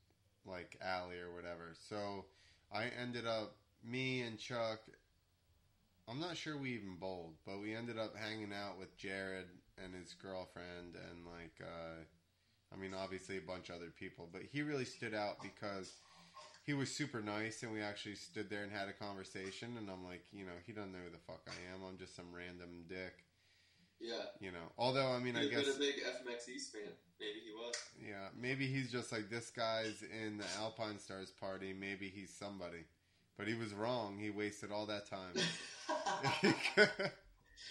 like 0.47 0.79
alley 0.83 1.16
or 1.19 1.35
whatever. 1.35 1.75
So 1.89 2.25
I 2.73 2.87
ended 3.01 3.27
up 3.27 3.57
me 3.85 4.23
and 4.23 4.39
Chuck. 4.39 4.81
I'm 6.07 6.21
not 6.21 6.37
sure 6.37 6.59
we 6.59 6.75
even 6.75 6.97
bowled, 7.01 7.35
but 7.47 7.62
we 7.62 7.75
ended 7.75 7.99
up 7.99 8.15
hanging 8.16 8.53
out 8.53 8.79
with 8.79 8.99
Jarryd 8.99 9.47
and 9.82 9.94
his 9.94 10.14
girlfriend 10.14 10.94
and 10.94 11.24
like. 11.26 11.56
Uh, 11.60 12.05
I 12.72 12.76
mean, 12.76 12.92
obviously 12.92 13.36
a 13.36 13.40
bunch 13.40 13.68
of 13.68 13.76
other 13.76 13.92
people, 13.96 14.28
but 14.32 14.42
he 14.51 14.62
really 14.62 14.84
stood 14.84 15.14
out 15.14 15.36
because 15.40 15.92
he 16.64 16.74
was 16.74 16.90
super 16.90 17.20
nice, 17.22 17.62
and 17.62 17.72
we 17.72 17.80
actually 17.80 18.16
stood 18.16 18.51
there 18.51 18.64
and 18.64 18.72
had 18.72 18.88
a 18.88 18.92
conversation. 18.92 19.76
And 19.78 19.88
I'm 19.88 20.05
like, 20.05 20.24
you 20.32 20.44
know, 20.44 20.59
he 20.66 20.72
doesn't 20.72 20.90
know 20.90 20.98
who 21.05 21.10
the 21.12 21.22
fuck 21.24 21.42
I 21.46 21.55
am. 21.72 21.82
I'm 21.86 21.96
just 21.98 22.16
some 22.16 22.32
random 22.34 22.82
dick, 22.88 23.22
Yeah. 24.01 24.24
you 24.40 24.51
know. 24.51 24.72
Although, 24.76 25.06
I 25.06 25.20
mean, 25.20 25.36
I 25.36 25.46
guess, 25.46 25.66
been 25.66 25.74
a 25.76 25.78
big 25.78 25.94
FMX 26.02 26.48
East 26.48 26.72
fan. 26.72 26.90
Maybe 27.20 27.38
he 27.44 27.52
was. 27.52 27.74
yeah, 28.01 28.28
maybe 28.36 28.66
he's 28.66 28.90
just 28.90 29.12
like 29.12 29.30
this 29.30 29.51
guy's 29.51 30.02
in 30.02 30.38
the 30.38 30.44
Alpinestars 30.59 31.30
party. 31.38 31.72
Maybe 31.72 32.09
he's 32.09 32.34
somebody, 32.34 32.86
but 33.38 33.46
he 33.46 33.55
was 33.55 33.72
wrong. 33.72 34.18
He 34.18 34.30
wasted 34.30 34.72
all 34.72 34.86
that 34.86 35.06
time. 35.09 35.34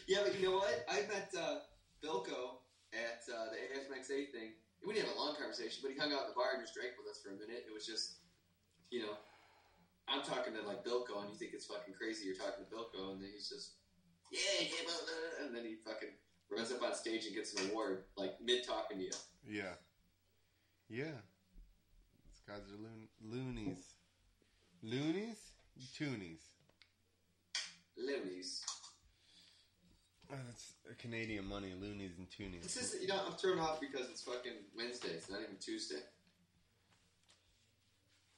yeah, 0.07 0.19
but 0.23 0.39
you 0.39 0.49
know 0.49 0.55
what? 0.57 0.85
I 0.89 1.01
met 1.01 1.30
uh, 1.38 1.55
Bilko 2.03 2.59
at 2.91 3.23
uh, 3.31 3.47
the 3.49 3.59
AFMXA 3.71 4.30
thing. 4.35 4.59
We 4.85 4.93
didn't 4.93 5.07
have 5.07 5.15
a 5.15 5.19
long 5.19 5.35
conversation, 5.39 5.80
but 5.80 5.95
he 5.95 5.97
hung 5.97 6.11
out 6.11 6.27
at 6.27 6.35
the 6.35 6.35
bar 6.35 6.51
and 6.53 6.61
just 6.61 6.75
drank 6.75 6.99
with 6.99 7.07
us 7.07 7.23
for 7.23 7.31
a 7.31 7.39
minute. 7.39 7.63
It 7.63 7.71
was 7.71 7.88
just, 7.88 8.19
you 8.91 8.99
know, 8.99 9.15
I'm 10.11 10.21
talking 10.21 10.51
to 10.53 10.61
like 10.67 10.84
Bilko, 10.84 11.23
and 11.23 11.31
you 11.31 11.39
think 11.39 11.55
it's 11.55 11.65
fucking 11.71 11.95
crazy 11.95 12.27
you're 12.27 12.35
talking 12.35 12.67
to 12.67 12.69
Bilko, 12.69 13.15
and 13.15 13.23
then 13.23 13.31
he's 13.31 13.47
just, 13.47 13.80
yeah, 14.27 14.59
yeah, 14.59 14.84
blah, 14.84 14.91
blah, 14.91 15.07
blah," 15.07 15.47
and 15.47 15.55
then 15.55 15.63
he 15.63 15.80
fucking 15.80 16.11
runs 16.51 16.71
up 16.75 16.84
on 16.84 16.93
stage 16.93 17.23
and 17.25 17.34
gets 17.34 17.55
an 17.55 17.71
award 17.71 18.03
like 18.19 18.35
mid 18.43 18.67
talking 18.67 18.99
to 18.99 19.03
you. 19.07 19.15
Yeah. 19.47 19.80
Yeah. 20.89 21.23
These 22.27 22.43
guys 22.45 22.67
are 22.67 22.75
loon- 22.84 23.09
loonies. 23.23 23.95
Loonies? 24.84 25.39
Toonies. 25.95 26.43
Loonies. 27.97 28.61
Oh, 30.30 30.35
that's 30.45 30.73
Canadian 30.97 31.45
money, 31.47 31.73
loonies 31.80 32.11
and 32.18 32.27
toonies. 32.30 32.64
This 32.64 32.77
is 32.77 33.01
you 33.01 33.07
know 33.07 33.19
I'm 33.26 33.34
thrown 33.34 33.60
off 33.60 33.80
because 33.80 34.10
it's 34.10 34.22
fucking 34.22 34.51
Wednesday. 34.77 35.10
It's 35.10 35.30
not 35.30 35.41
even 35.41 35.55
Tuesday. 35.60 36.01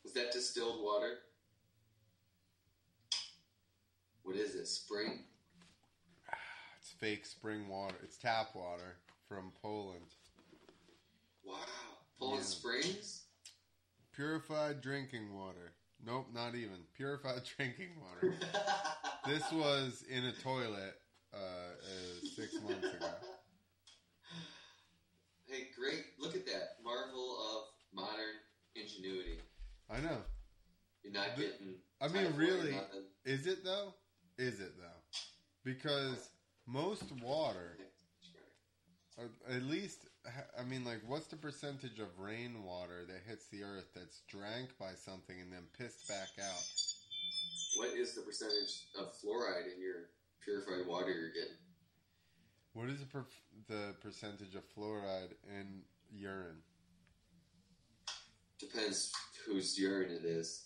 Is 0.03 0.13
that 0.13 0.31
distilled 0.31 0.84
water? 0.84 1.15
What 4.23 4.35
is 4.35 4.55
it? 4.55 4.67
Spring? 4.67 5.19
It's 6.80 6.91
fake 6.99 7.26
spring 7.26 7.67
water. 7.67 7.95
It's 8.03 8.17
tap 8.17 8.55
water 8.55 8.97
from 9.27 9.51
Poland. 9.61 10.05
Wow. 11.43 11.55
Poland 12.19 12.39
Yeah. 12.41 12.45
Springs? 12.45 13.22
Purified 14.13 14.81
drinking 14.81 15.34
water. 15.35 15.73
Nope, 16.05 16.27
not 16.34 16.55
even. 16.55 16.77
Purified 16.95 17.41
drinking 17.57 17.89
water. 17.99 18.35
this 19.26 19.51
was 19.51 20.03
in 20.09 20.26
a 20.26 20.31
toilet 20.31 20.95
uh, 21.34 21.38
uh, 21.38 22.14
six 22.36 22.53
months 22.62 22.84
ago. 22.94 23.07
Hey, 25.48 25.68
great! 25.78 26.03
Look 26.20 26.36
at 26.36 26.45
that 26.48 26.78
marvel 26.84 27.38
of 27.38 27.64
modern 27.94 28.34
ingenuity. 28.76 29.38
I 29.90 29.99
know. 29.99 30.18
You're 31.03 31.14
not 31.14 31.36
The- 31.38 31.44
getting. 31.44 31.76
I 32.02 32.07
mean, 32.07 32.36
really, 32.36 32.76
is 33.26 33.45
it 33.45 33.64
though? 33.64 33.94
Is 34.40 34.60
it 34.60 34.74
though? 34.78 35.02
Because 35.64 36.30
most 36.66 37.03
water, 37.24 37.78
at 39.49 39.62
least, 39.64 39.99
I 40.60 40.64
mean, 40.64 40.84
like, 40.84 41.02
what's 41.07 41.28
the 41.28 41.38
percentage 41.38 41.99
of 41.99 42.07
rainwater 42.20 43.06
that 43.06 43.22
hits 43.28 43.45
the 43.48 43.64
earth 43.64 43.86
that's 43.95 44.22
drank 44.28 44.70
by 44.80 44.94
something 44.95 45.40
and 45.40 45.53
then 45.53 45.64
pissed 45.78 46.07
back 46.07 46.30
out? 46.44 46.64
What 47.78 47.90
is 47.95 48.16
the 48.16 48.22
percentage 48.22 48.88
of 48.99 49.14
fluoride 49.22 49.74
in 49.76 49.80
your 49.80 50.10
purified 50.44 50.88
water 50.88 51.12
you're 51.12 51.30
getting? 51.30 51.57
What 52.76 52.89
is 52.89 52.99
the, 52.99 53.06
per- 53.06 53.26
the 53.69 53.95
percentage 54.02 54.53
of 54.53 54.64
fluoride 54.77 55.31
in 55.49 55.81
urine? 56.14 56.57
Depends 58.60 59.14
whose 59.47 59.80
urine 59.80 60.11
it 60.11 60.26
is. 60.26 60.65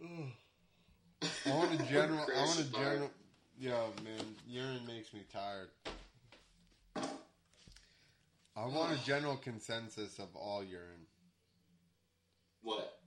I 0.00 1.50
want 1.50 1.80
a 1.80 1.84
general. 1.90 2.24
I 2.36 2.40
want 2.40 2.60
a 2.60 2.72
general. 2.72 3.10
Yeah, 3.58 3.80
man, 4.04 4.24
urine 4.48 4.86
makes 4.86 5.12
me 5.12 5.22
tired. 5.32 5.70
I 8.56 8.66
want 8.66 8.96
a 8.96 9.04
general 9.04 9.36
consensus 9.36 10.20
of 10.20 10.28
all 10.36 10.62
urine. 10.62 11.08
What? 12.62 13.00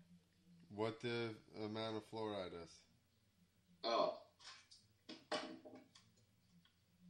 What 0.75 0.99
the 0.99 1.29
amount 1.63 1.95
of 1.95 2.03
fluoride 2.11 2.61
is? 2.61 2.71
Oh. 3.85 4.15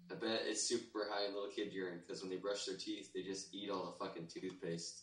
I 0.10 0.16
bet 0.16 0.44
it's 0.46 0.64
super 0.64 1.08
high 1.12 1.26
in 1.28 1.34
little 1.34 1.50
kid 1.50 1.74
urine 1.74 2.00
because 2.06 2.22
when 2.22 2.30
they 2.30 2.38
brush 2.38 2.66
their 2.66 2.78
teeth, 2.78 3.12
they 3.14 3.24
just 3.24 3.54
eat 3.54 3.70
all 3.70 3.98
the 4.00 4.06
fucking 4.06 4.28
toothpaste. 4.28 5.02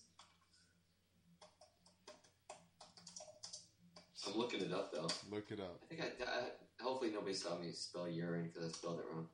I'm 4.26 4.39
looking 4.39 4.62
it 4.62 4.72
up 4.72 4.90
though. 4.90 5.09
Look 5.31 5.51
it 5.51 5.60
up. 5.60 5.81
I 5.82 5.86
think 5.94 6.01
I, 6.01 6.24
I 6.24 6.82
hopefully 6.82 7.10
nobody 7.12 7.35
saw 7.35 7.56
me 7.59 7.72
spell 7.72 8.09
urine 8.09 8.51
because 8.52 8.70
I 8.70 8.72
spelled 8.72 9.01
it 9.01 9.05
wrong, 9.12 9.26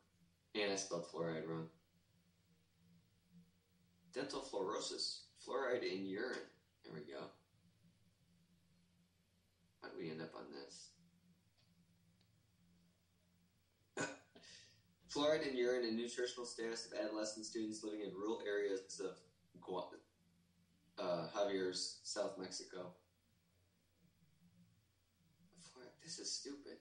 and 0.56 0.72
I 0.72 0.76
spelled 0.76 1.06
fluoride 1.06 1.48
wrong. 1.48 1.66
Dental 4.12 4.40
fluorosis, 4.40 5.20
fluoride 5.46 5.84
in 5.84 6.04
urine. 6.06 6.38
There 6.84 6.92
we 6.94 7.12
go. 7.12 7.20
How 9.80 9.88
did 9.88 9.98
we 9.98 10.10
end 10.10 10.22
up 10.22 10.34
on 10.34 10.46
this? 10.52 10.89
Fluoride 15.12 15.46
in 15.48 15.56
urine 15.56 15.84
and 15.84 15.96
nutritional 15.96 16.46
status 16.46 16.86
of 16.86 16.98
adolescent 16.98 17.44
students 17.44 17.82
living 17.82 18.00
in 18.00 18.12
rural 18.14 18.40
areas 18.46 19.00
of 19.04 19.16
Gua- 19.60 19.88
uh, 20.98 21.26
Javier's, 21.34 22.00
South 22.04 22.38
Mexico. 22.38 22.92
This 26.02 26.18
is 26.18 26.32
stupid. 26.32 26.78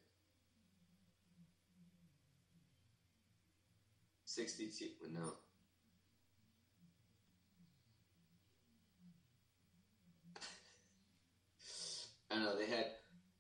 62, 4.26 4.90
no. 5.12 5.34
I 12.32 12.36
don't 12.36 12.44
know, 12.44 12.58
they 12.58 12.68
had, 12.68 12.86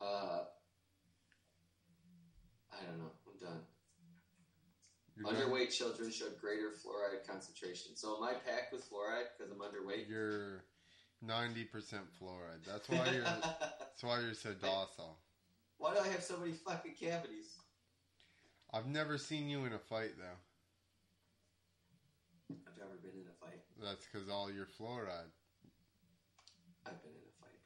uh, 0.01 0.41
I 2.71 2.83
don't 2.85 2.97
know. 2.99 3.18
You're? 5.19 5.33
Underweight 5.33 5.71
children 5.71 6.11
showed 6.11 6.39
greater 6.39 6.69
fluoride 6.69 7.27
concentration. 7.27 7.95
So 7.95 8.15
am 8.15 8.23
I 8.23 8.33
packed 8.33 8.71
with 8.71 8.89
fluoride 8.89 9.27
because 9.37 9.51
I'm 9.51 9.59
underweight? 9.59 10.07
You're 10.07 10.63
ninety 11.21 11.65
percent 11.65 12.03
fluoride. 12.21 12.63
That's 12.65 12.87
why 12.87 13.11
you're. 13.11 13.23
that's 13.23 14.01
why 14.01 14.21
you're 14.21 14.33
so 14.33 14.53
docile. 14.53 15.17
Why 15.77 15.93
do 15.93 15.99
I 15.99 16.07
have 16.07 16.23
so 16.23 16.37
many 16.37 16.53
fucking 16.53 16.93
cavities? 16.99 17.57
I've 18.73 18.87
never 18.87 19.17
seen 19.17 19.49
you 19.49 19.65
in 19.65 19.73
a 19.73 19.79
fight 19.79 20.11
though. 20.17 20.39
I've 22.67 22.77
never 22.77 22.95
been 23.01 23.11
in 23.11 23.27
a 23.27 23.45
fight. 23.45 23.59
That's 23.81 24.05
because 24.05 24.29
all 24.29 24.49
your 24.51 24.65
fluoride. 24.65 25.31
I've 26.85 27.01
been 27.03 27.11
in 27.11 27.27
a 27.27 27.35
fight, 27.43 27.59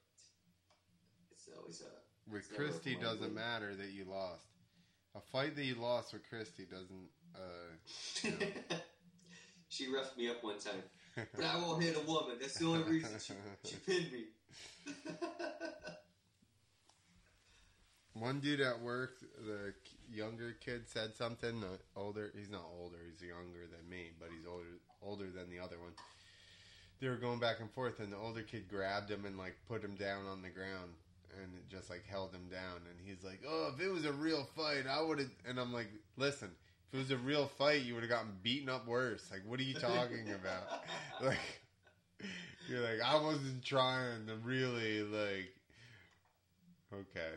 but 1.30 1.38
it's 1.38 1.50
always 1.56 1.82
a. 1.82 2.32
With 2.32 2.52
Christy, 2.56 2.96
doesn't 2.96 3.36
matter 3.36 3.76
that 3.76 3.92
you 3.92 4.06
lost. 4.06 4.46
A 5.16 5.20
fight 5.20 5.56
that 5.56 5.66
you 5.66 5.76
lost 5.76 6.14
with 6.14 6.28
Christy 6.28 6.66
doesn't. 6.66 7.10
Uh, 7.36 8.30
she 9.70 9.94
roughed 9.94 10.18
me 10.18 10.30
up 10.30 10.44
one 10.44 10.60
time, 10.60 10.84
but 11.36 11.46
I 11.46 11.58
won't 11.58 11.84
hit 11.84 11.98
a 11.98 12.02
woman. 12.02 12.38
That's 12.40 12.58
the 12.58 12.66
only 12.66 12.84
reason 12.84 13.12
she, 13.20 13.34
she 13.70 13.76
pinned 13.78 14.12
me. 14.12 14.26
One 18.14 18.40
dude 18.40 18.62
at 18.62 18.80
work, 18.80 19.18
the 19.44 19.74
younger 20.12 20.56
kid 20.64 20.88
said 20.88 21.16
something. 21.16 21.62
The 21.62 21.80
older, 21.96 22.32
he's 22.38 22.50
not 22.50 22.64
older. 22.80 22.98
He's 23.10 23.28
younger 23.28 23.66
than 23.72 23.90
me, 23.90 24.12
but 24.20 24.30
he's 24.36 24.46
older 24.46 24.78
older 25.02 25.26
than 25.32 25.50
the 25.50 25.60
other 25.60 25.80
one. 25.80 25.94
They 27.02 27.10
were 27.10 27.18
going 27.18 27.40
back 27.40 27.60
and 27.60 27.72
forth, 27.72 28.00
and 28.00 28.14
the 28.14 28.18
older 28.18 28.44
kid 28.44 28.70
grabbed 28.70 29.10
him 29.10 29.26
and 29.26 29.38
like 29.38 29.58
put 29.68 29.84
him 29.84 29.96
down 29.96 30.28
on 30.28 30.44
the 30.44 30.50
ground, 30.50 30.94
and 31.42 31.54
it 31.56 31.68
just 31.70 31.90
like 31.90 32.06
held 32.06 32.34
him 32.34 32.48
down. 32.50 32.82
And 32.88 33.00
he's 33.04 33.24
like, 33.24 33.42
"Oh, 33.48 33.72
if 33.74 33.82
it 33.82 33.90
was 33.90 34.06
a 34.06 34.14
real 34.14 34.48
fight, 34.56 34.86
I 34.88 35.02
would 35.02 35.18
have." 35.18 35.32
And 35.48 35.60
I'm 35.60 35.74
like, 35.74 35.90
"Listen, 36.16 36.52
if 36.94 37.00
it 37.00 37.02
was 37.02 37.12
a 37.12 37.18
real 37.18 37.48
fight, 37.48 37.82
you 37.82 37.96
would 37.96 38.04
have 38.04 38.10
gotten 38.10 38.32
beaten 38.44 38.70
up 38.70 38.88
worse. 38.88 39.28
Like, 39.32 39.42
what 39.48 39.60
are 39.60 39.64
you 39.64 39.74
talking 39.74 40.30
about? 40.32 40.84
like, 41.22 41.40
you're 42.70 42.82
like, 42.82 43.02
I 43.04 43.20
wasn't 43.20 43.64
trying 43.66 44.28
to 44.28 44.36
really 44.36 45.02
like." 45.02 45.50
Okay. 46.94 47.32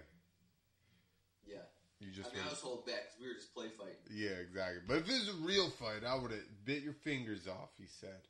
Yeah, 1.46 1.56
You 2.00 2.08
I 2.08 2.14
just 2.14 2.34
mean, 2.34 2.42
I 2.46 2.50
was 2.50 2.60
holding 2.60 2.84
back 2.92 3.04
because 3.04 3.20
we 3.20 3.28
were 3.28 3.34
just 3.34 3.54
play 3.54 3.68
fighting. 3.78 3.96
yeah, 4.12 4.36
exactly. 4.46 4.82
But 4.86 4.98
if 4.98 5.08
it 5.08 5.12
was 5.12 5.28
a 5.30 5.46
real 5.46 5.70
fight, 5.70 6.04
I 6.06 6.14
would 6.14 6.30
have 6.32 6.40
bit 6.66 6.82
your 6.82 6.92
fingers 6.92 7.48
off. 7.48 7.70
He 7.78 7.86
said. 7.86 8.20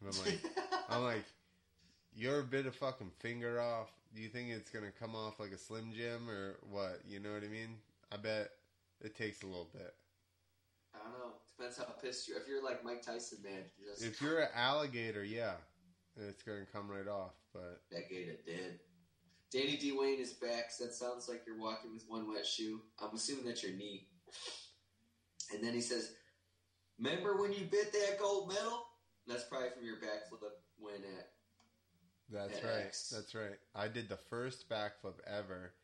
And 0.00 0.14
I'm 0.14 0.24
like, 0.24 0.40
I'm 0.88 1.02
like, 1.02 1.24
you 2.14 2.30
ever 2.30 2.42
bit 2.42 2.66
of 2.66 2.76
fucking 2.76 3.10
finger 3.18 3.60
off? 3.60 3.88
Do 4.14 4.22
you 4.22 4.28
think 4.28 4.50
it's 4.50 4.70
gonna 4.70 4.92
come 5.00 5.16
off 5.16 5.40
like 5.40 5.50
a 5.50 5.58
Slim 5.58 5.92
Jim 5.92 6.30
or 6.30 6.58
what? 6.70 7.00
You 7.08 7.18
know 7.18 7.32
what 7.32 7.42
I 7.42 7.48
mean? 7.48 7.78
I 8.12 8.16
bet 8.16 8.50
it 9.02 9.16
takes 9.16 9.42
a 9.42 9.46
little 9.46 9.68
bit. 9.72 9.92
I 10.94 10.98
don't 10.98 11.18
know. 11.18 11.34
Depends 11.56 11.78
how 11.78 11.84
pissed 12.02 12.28
you're. 12.28 12.38
If 12.38 12.48
you're 12.48 12.62
like 12.62 12.84
Mike 12.84 13.02
Tyson, 13.02 13.38
man, 13.42 13.64
you 13.78 13.90
just 13.90 14.04
If 14.04 14.20
you're 14.22 14.40
an 14.40 14.48
alligator, 14.54 15.24
yeah, 15.24 15.54
it's 16.16 16.42
gonna 16.42 16.66
come 16.72 16.90
right 16.90 17.08
off. 17.08 17.34
But 17.52 17.82
that 17.90 18.08
gator 18.08 18.36
dead. 18.46 18.80
Danny 19.50 19.76
D. 19.76 19.92
Wayne 19.92 20.20
is 20.20 20.34
back. 20.34 20.70
So 20.70 20.84
that 20.84 20.94
sounds 20.94 21.28
like 21.28 21.42
you're 21.46 21.58
walking 21.58 21.92
with 21.94 22.04
one 22.06 22.28
wet 22.28 22.46
shoe. 22.46 22.82
I'm 23.00 23.14
assuming 23.14 23.46
that's 23.46 23.62
your 23.62 23.72
knee. 23.72 24.08
And 25.52 25.64
then 25.64 25.72
he 25.72 25.80
says, 25.80 26.12
"Remember 26.98 27.40
when 27.40 27.52
you 27.52 27.64
bit 27.64 27.92
that 27.92 28.18
gold 28.18 28.48
medal?" 28.48 28.84
That's 29.26 29.44
probably 29.44 29.70
from 29.70 29.84
your 29.84 29.96
backflip 29.96 30.40
win 30.78 31.02
at. 31.18 31.32
that's 32.30 32.58
At 32.58 32.64
right. 32.64 32.86
X. 32.86 33.10
That's 33.10 33.34
right. 33.34 33.58
I 33.74 33.88
did 33.88 34.08
the 34.08 34.16
first 34.16 34.68
backflip 34.68 35.20
ever 35.26 35.74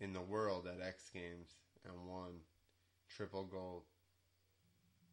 in 0.00 0.12
the 0.12 0.20
world 0.20 0.66
at 0.66 0.80
X 0.86 1.10
Games 1.12 1.50
and 1.84 2.06
won 2.06 2.40
triple 3.08 3.44
gold. 3.44 3.84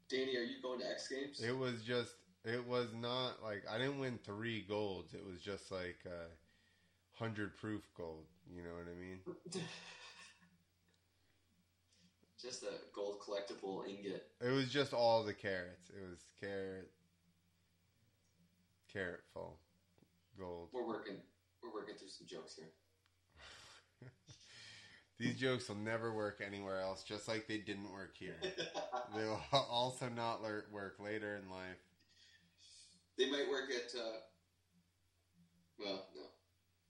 Danny, 0.09 0.37
are 0.37 0.43
you 0.43 0.61
going 0.61 0.79
to 0.79 0.89
X 0.89 1.07
Games? 1.07 1.41
It 1.41 1.57
was 1.57 1.81
just. 1.81 2.13
It 2.43 2.65
was 2.67 2.89
not 2.93 3.41
like 3.43 3.63
I 3.69 3.79
didn't 3.79 3.99
win 3.99 4.19
three 4.23 4.65
golds. 4.69 5.15
It 5.15 5.25
was 5.25 5.41
just 5.41 5.71
like 5.71 5.97
uh, 6.05 6.29
hundred 7.13 7.57
proof 7.57 7.81
gold. 7.97 8.25
You 8.55 8.61
know 8.61 8.69
what 8.75 8.85
I 8.87 8.99
mean? 8.99 9.63
Just 12.41 12.63
a 12.63 12.73
gold 12.93 13.21
collectible 13.21 13.87
ingot. 13.87 14.27
It 14.39 14.51
was 14.51 14.69
just 14.69 14.93
all 14.93 15.23
the 15.23 15.33
carrots. 15.33 15.89
It 15.89 16.07
was 16.07 16.19
carrot, 16.39 16.91
carrot 18.91 19.21
full, 19.33 19.57
gold. 20.37 20.69
We're 20.71 20.85
working. 20.85 21.15
We're 21.63 21.73
working 21.73 21.95
through 21.95 22.09
some 22.09 22.27
jokes 22.27 22.55
here. 22.55 22.69
These 25.17 25.35
jokes 25.39 25.69
will 25.69 25.77
never 25.77 26.13
work 26.13 26.41
anywhere 26.45 26.81
else, 26.81 27.03
just 27.03 27.27
like 27.27 27.47
they 27.47 27.57
didn't 27.57 27.91
work 27.91 28.15
here. 28.17 28.37
They 29.15 29.23
will 29.23 29.41
also 29.53 30.09
not 30.09 30.41
work 30.71 30.95
later 30.99 31.39
in 31.41 31.49
life. 31.49 31.79
they 33.17 33.29
might 33.31 33.47
work 33.49 33.69
at. 33.71 33.97
Uh, 33.97 34.19
well, 35.79 36.05
no. 36.15 36.25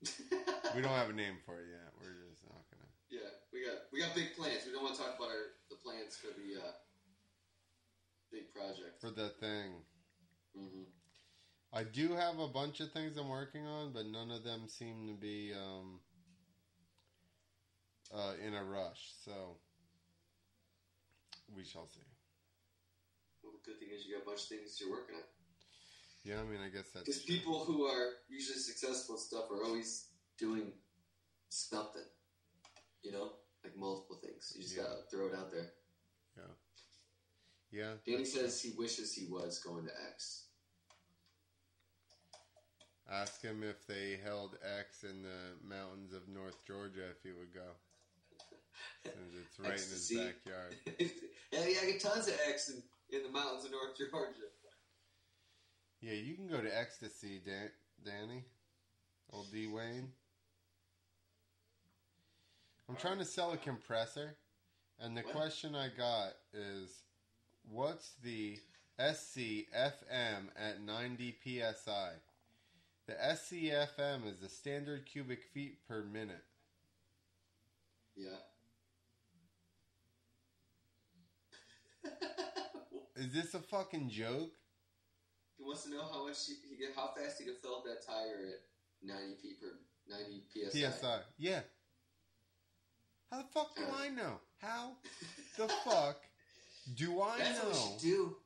We 0.74 0.82
don't 0.82 0.92
have 0.92 1.10
a 1.10 1.12
name 1.12 1.36
for 1.46 1.60
it 1.60 1.68
yet. 1.70 1.92
We're 2.00 2.18
just 2.28 2.42
not 2.44 2.62
gonna. 2.70 2.90
Yeah, 3.10 3.30
we 3.52 3.64
got 3.64 3.78
we 3.92 4.00
got 4.00 4.14
big 4.14 4.34
plans. 4.36 4.66
We 4.66 4.72
don't 4.72 4.82
want 4.82 4.96
to 4.96 5.00
talk 5.02 5.14
about 5.16 5.28
our 5.30 5.54
the 5.70 5.76
plans 5.76 6.16
for 6.16 6.28
the 6.34 6.60
uh, 6.60 6.72
big 8.32 8.52
project. 8.52 9.00
For 9.00 9.10
the 9.10 9.28
thing, 9.40 9.72
hmm 10.56 10.82
I 11.72 11.82
do 11.84 12.14
have 12.14 12.38
a 12.38 12.48
bunch 12.48 12.80
of 12.80 12.92
things 12.92 13.16
I'm 13.18 13.28
working 13.28 13.66
on, 13.66 13.92
but 13.92 14.06
none 14.06 14.30
of 14.30 14.44
them 14.44 14.62
seem 14.68 15.06
to 15.08 15.14
be 15.14 15.52
um, 15.52 16.00
uh, 18.14 18.32
in 18.44 18.54
a 18.54 18.64
rush. 18.64 19.12
So 19.24 19.56
we 21.54 21.64
shall 21.64 21.86
see. 21.86 22.00
Well, 23.42 23.52
the 23.52 23.70
good 23.70 23.78
thing 23.80 23.88
is 23.94 24.06
you 24.06 24.14
got 24.14 24.22
a 24.22 24.26
bunch 24.26 24.42
of 24.42 24.48
things 24.48 24.78
you're 24.80 24.90
working 24.90 25.16
on. 25.16 25.22
Yeah, 26.24 26.40
I 26.40 26.44
mean, 26.44 26.60
I 26.60 26.68
guess 26.68 26.90
that's 26.90 27.06
Because 27.06 27.22
people 27.22 27.64
who 27.64 27.84
are 27.84 28.14
usually 28.28 28.58
successful 28.58 29.16
stuff 29.16 29.50
are 29.50 29.64
always 29.64 30.08
doing 30.38 30.72
something. 31.48 32.02
You 33.02 33.12
know, 33.12 33.30
like 33.62 33.76
multiple 33.76 34.16
things. 34.16 34.52
You 34.56 34.62
just 34.62 34.74
Yeah. 34.74 34.82
gotta 34.82 35.02
throw 35.10 35.28
it 35.28 35.34
out 35.34 35.50
there. 35.52 35.72
Yeah, 36.36 36.54
Yeah. 37.70 37.94
Danny 38.04 38.24
says 38.24 38.60
he 38.60 38.70
wishes 38.72 39.14
he 39.14 39.26
was 39.26 39.60
going 39.60 39.86
to 39.86 39.92
X. 40.10 40.46
Ask 43.08 43.40
him 43.40 43.62
if 43.62 43.86
they 43.86 44.16
held 44.16 44.58
X 44.62 45.04
in 45.04 45.22
the 45.22 45.56
mountains 45.62 46.12
of 46.12 46.26
North 46.26 46.64
Georgia 46.66 47.08
if 47.10 47.22
he 47.22 47.30
would 47.30 47.54
go. 47.54 47.76
It's 49.14 49.58
right 49.58 49.70
in 49.70 49.74
his 49.74 50.10
backyard. 50.10 50.74
yeah, 51.52 51.66
yeah, 51.66 51.78
I 51.82 51.86
get 51.86 52.00
tons 52.00 52.28
of 52.28 52.34
X 52.48 52.70
in, 52.70 52.82
in 53.16 53.22
the 53.22 53.30
mountains 53.30 53.64
of 53.64 53.70
North 53.70 53.96
Georgia. 53.98 54.34
Yeah, 56.00 56.12
you 56.12 56.34
can 56.34 56.48
go 56.48 56.60
to 56.60 56.78
Ecstasy, 56.78 57.40
Dan- 57.44 57.70
Danny. 58.04 58.44
Old 59.32 59.50
D 59.50 59.66
Wayne. 59.66 60.12
I'm 62.88 62.96
trying 62.96 63.18
to 63.18 63.24
sell 63.24 63.52
a 63.52 63.56
compressor, 63.56 64.36
and 65.00 65.16
the 65.16 65.22
What? 65.22 65.34
question 65.34 65.74
I 65.74 65.88
got 65.88 66.34
is 66.52 67.02
what's 67.68 68.12
the 68.22 68.60
SCFM 69.00 70.50
at 70.56 70.80
90 70.80 71.36
psi? 71.42 72.12
The 73.06 73.14
SCFM 73.14 74.26
is 74.26 74.38
the 74.40 74.48
standard 74.48 75.06
cubic 75.06 75.42
feet 75.42 75.86
per 75.88 76.02
minute. 76.04 76.44
Yeah. 78.14 78.38
Is 83.16 83.32
this 83.32 83.54
a 83.54 83.60
fucking 83.60 84.10
joke? 84.10 84.52
He 85.56 85.64
wants 85.64 85.84
to 85.84 85.90
know 85.90 86.04
how 86.12 86.26
much 86.26 86.36
he, 86.46 86.54
he 86.68 86.76
get, 86.76 86.94
how 86.94 87.08
fast 87.16 87.38
he 87.38 87.44
can 87.44 87.54
fill 87.62 87.76
up 87.76 87.84
that 87.84 88.06
tire 88.06 88.44
at 88.46 88.60
90 89.02 89.36
p 89.40 89.54
per 89.60 89.78
90 90.08 90.42
psi. 90.70 90.90
PSI. 90.90 91.18
Yeah. 91.38 91.60
How 93.30 93.38
the 93.38 93.48
fuck 93.52 93.74
do 93.76 93.82
Uh. 93.84 93.96
I 93.96 94.08
know? 94.10 94.40
How 94.58 94.92
the 95.56 95.68
fuck 95.84 96.18
do 96.94 97.20
I 97.22 97.38
That's 97.38 97.58
what 97.60 97.66
we 97.68 97.72
know? 97.72 97.78
should 97.92 98.00
do. 98.00 98.36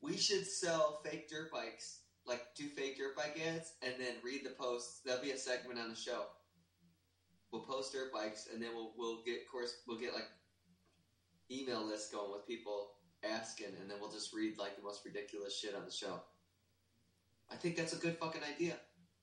We 0.00 0.16
should 0.16 0.46
sell 0.46 1.00
fake 1.04 1.28
dirt 1.28 1.50
bikes, 1.50 2.00
like 2.26 2.54
do 2.54 2.68
fake 2.68 2.96
dirt 2.96 3.16
bike 3.16 3.40
ads, 3.44 3.72
and 3.82 3.94
then 3.98 4.14
read 4.22 4.44
the 4.44 4.50
posts. 4.50 5.00
That'll 5.04 5.22
be 5.22 5.32
a 5.32 5.38
segment 5.38 5.80
on 5.80 5.90
the 5.90 5.96
show. 5.96 6.26
We'll 7.50 7.62
post 7.62 7.92
dirt 7.92 8.12
bikes, 8.12 8.48
and 8.52 8.62
then 8.62 8.70
we'll 8.74 8.92
we'll 8.96 9.22
get 9.24 9.50
course 9.50 9.74
we'll 9.86 9.98
get 9.98 10.14
like 10.14 10.28
email 11.50 11.84
lists 11.84 12.12
going 12.12 12.30
with 12.32 12.46
people 12.46 12.92
asking, 13.30 13.74
and 13.80 13.90
then 13.90 13.98
we'll 14.00 14.10
just 14.10 14.32
read 14.34 14.58
like 14.58 14.76
the 14.76 14.82
most 14.82 15.04
ridiculous 15.04 15.56
shit 15.58 15.74
on 15.74 15.84
the 15.84 15.90
show. 15.90 16.20
I 17.50 17.56
think 17.56 17.76
that's 17.76 17.92
a 17.92 17.96
good 17.96 18.16
fucking 18.18 18.42
idea. 18.42 18.74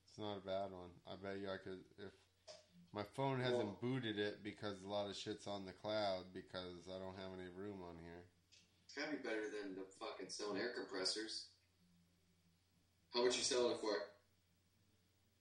It's 0.08 0.18
not 0.18 0.38
a 0.38 0.46
bad 0.46 0.70
one. 0.70 0.90
I 1.06 1.16
bet 1.22 1.40
you 1.40 1.48
I 1.50 1.56
could 1.58 1.80
if 1.98 2.12
my 2.92 3.02
phone 3.16 3.40
hasn't 3.40 3.64
Well- 3.64 3.78
booted 3.80 4.18
it 4.18 4.42
because 4.42 4.80
a 4.82 4.86
lot 4.88 5.10
of 5.10 5.16
shit's 5.16 5.46
on 5.46 5.64
the 5.66 5.72
cloud 5.72 6.32
because 6.32 6.88
I 6.88 6.98
don't 6.98 7.16
have 7.16 7.32
any 7.38 7.48
room 7.48 7.82
on 7.82 7.98
here. 7.98 8.24
It's 8.86 8.94
gotta 8.94 9.10
be 9.16 9.22
better 9.22 9.50
than 9.50 9.74
the 9.74 9.84
fucking 9.98 10.28
selling 10.30 10.60
air 10.60 10.72
compressors. 10.74 11.48
How 13.12 13.24
much 13.24 13.36
you 13.36 13.42
selling 13.42 13.72
it 13.74 13.80
for? 13.80 13.94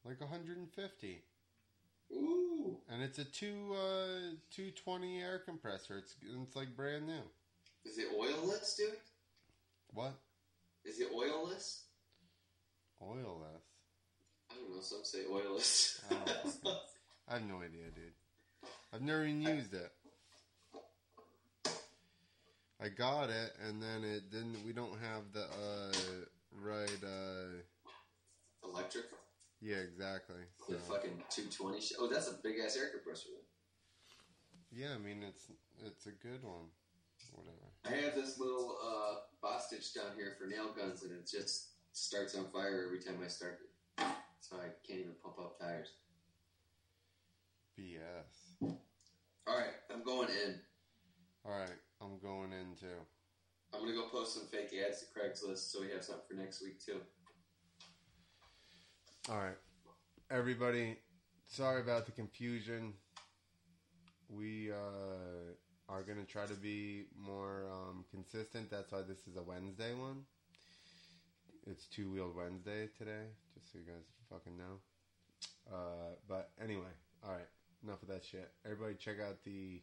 Like 0.05 0.19
150. 0.19 1.23
Ooh, 2.11 2.77
And 2.89 3.01
it's 3.01 3.17
a 3.19 3.25
two 3.25 3.73
uh 3.73 4.35
220 4.51 5.21
air 5.21 5.39
compressor. 5.39 5.97
It's 5.97 6.15
it's 6.21 6.55
like 6.55 6.75
brand 6.75 7.05
new. 7.07 7.21
Is 7.85 7.97
it 7.97 8.07
oilless, 8.17 8.75
dude? 8.77 8.97
What? 9.93 10.13
Is 10.85 10.99
it 10.99 11.11
oilless? 11.13 11.81
Oilless. 13.01 13.61
I 14.51 14.55
don't 14.55 14.75
know. 14.75 14.81
Some 14.81 15.03
say 15.03 15.23
oilless. 15.31 15.99
I. 16.11 16.75
I 17.29 17.33
have 17.35 17.47
no 17.47 17.57
idea, 17.57 17.85
dude. 17.95 18.11
I've 18.93 19.01
never 19.01 19.23
even 19.25 19.41
used 19.41 19.73
it. 19.73 19.91
I 22.81 22.89
got 22.89 23.29
it, 23.29 23.53
and 23.65 23.81
then 23.81 24.03
it 24.03 24.29
didn't. 24.29 24.57
We 24.65 24.73
don't 24.73 24.97
have 24.99 25.31
the 25.31 25.43
uh, 25.43 25.93
right. 26.61 26.89
Uh, 27.03 28.67
Electric. 28.67 29.05
yeah, 29.61 29.77
exactly. 29.77 30.41
So, 30.67 30.73
The 30.73 30.79
fucking 30.79 31.21
220. 31.29 31.79
Sh- 31.81 31.93
oh, 31.99 32.07
that's 32.07 32.29
a 32.29 32.33
big 32.43 32.55
ass 32.65 32.75
air 32.77 32.89
compressor. 32.89 33.29
yeah, 34.71 34.89
I 34.95 34.97
mean 34.97 35.23
it's 35.27 35.47
it's 35.85 36.07
a 36.07 36.11
good 36.11 36.43
one. 36.43 36.67
Whatever. 37.33 37.73
I 37.85 38.05
have 38.05 38.15
this 38.15 38.39
little 38.39 38.77
uh, 38.83 39.15
Bostitch 39.45 39.93
down 39.93 40.15
here 40.15 40.35
for 40.39 40.47
nail 40.47 40.73
guns, 40.75 41.03
and 41.03 41.11
it 41.11 41.29
just 41.29 41.69
starts 41.91 42.35
on 42.35 42.45
fire 42.51 42.83
every 42.85 42.99
time 42.99 43.19
I 43.23 43.27
start 43.27 43.59
it. 43.63 44.05
So 44.39 44.57
I 44.57 44.69
can't 44.85 44.99
even 44.99 45.13
pump 45.21 45.39
up 45.39 45.59
tires. 45.59 45.89
BS. 47.79 48.77
All 49.47 49.57
right, 49.57 49.73
I'm 49.91 50.03
going 50.03 50.29
in. 50.29 50.55
All 51.45 51.51
right, 51.51 51.77
I'm 52.01 52.19
going 52.19 52.53
in 52.53 52.75
too. 52.79 52.87
I'm 53.73 53.81
gonna 53.81 53.93
go 53.93 54.07
post 54.09 54.35
some 54.35 54.47
fake 54.47 54.73
ads 54.87 54.99
to 54.99 55.05
Craigslist 55.07 55.71
so 55.71 55.81
we 55.81 55.89
have 55.91 56.03
something 56.03 56.23
for 56.29 56.35
next 56.35 56.61
week 56.61 56.83
too. 56.83 56.99
All 59.29 59.37
right, 59.37 59.57
everybody. 60.29 60.97
Sorry 61.47 61.81
about 61.81 62.05
the 62.05 62.11
confusion. 62.11 62.93
We 64.29 64.71
uh, 64.71 65.53
are 65.93 66.01
gonna 66.01 66.25
try 66.25 66.45
to 66.45 66.55
be 66.55 67.05
more 67.15 67.65
um, 67.71 68.03
consistent. 68.09 68.71
That's 68.71 68.91
why 68.91 69.01
this 69.07 69.19
is 69.29 69.37
a 69.37 69.43
Wednesday 69.43 69.93
one. 69.93 70.23
It's 71.67 71.85
two 71.85 72.11
wheeled 72.11 72.35
Wednesday 72.35 72.89
today, 72.97 73.27
just 73.53 73.71
so 73.71 73.79
you 73.79 73.85
guys 73.85 74.03
fucking 74.29 74.57
know. 74.57 74.81
Uh, 75.71 76.15
but 76.27 76.49
anyway, 76.61 76.91
all 77.23 77.31
right. 77.31 77.47
Enough 77.83 78.01
of 78.01 78.07
that 78.07 78.23
shit. 78.25 78.51
Everybody, 78.65 78.95
check 78.95 79.17
out 79.21 79.43
the 79.43 79.81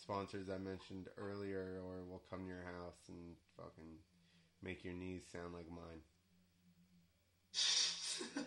sponsors 0.00 0.48
I 0.48 0.58
mentioned 0.58 1.08
earlier, 1.18 1.80
or 1.84 2.04
we'll 2.08 2.22
come 2.30 2.42
to 2.42 2.46
your 2.46 2.62
house 2.62 3.08
and 3.08 3.34
fucking 3.56 3.98
make 4.62 4.84
your 4.84 4.94
knees 4.94 5.22
sound 5.32 5.54
like 5.54 5.66
mine. 5.70 6.02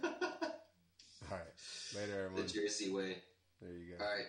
All 1.31 1.37
right. 1.37 1.47
Later, 1.95 2.25
everyone. 2.25 2.45
the. 2.45 2.53
Jersey 2.53 2.91
way. 2.91 3.17
There 3.61 3.71
you 3.71 3.95
go. 3.97 4.03
All 4.03 4.11
right. 4.11 4.25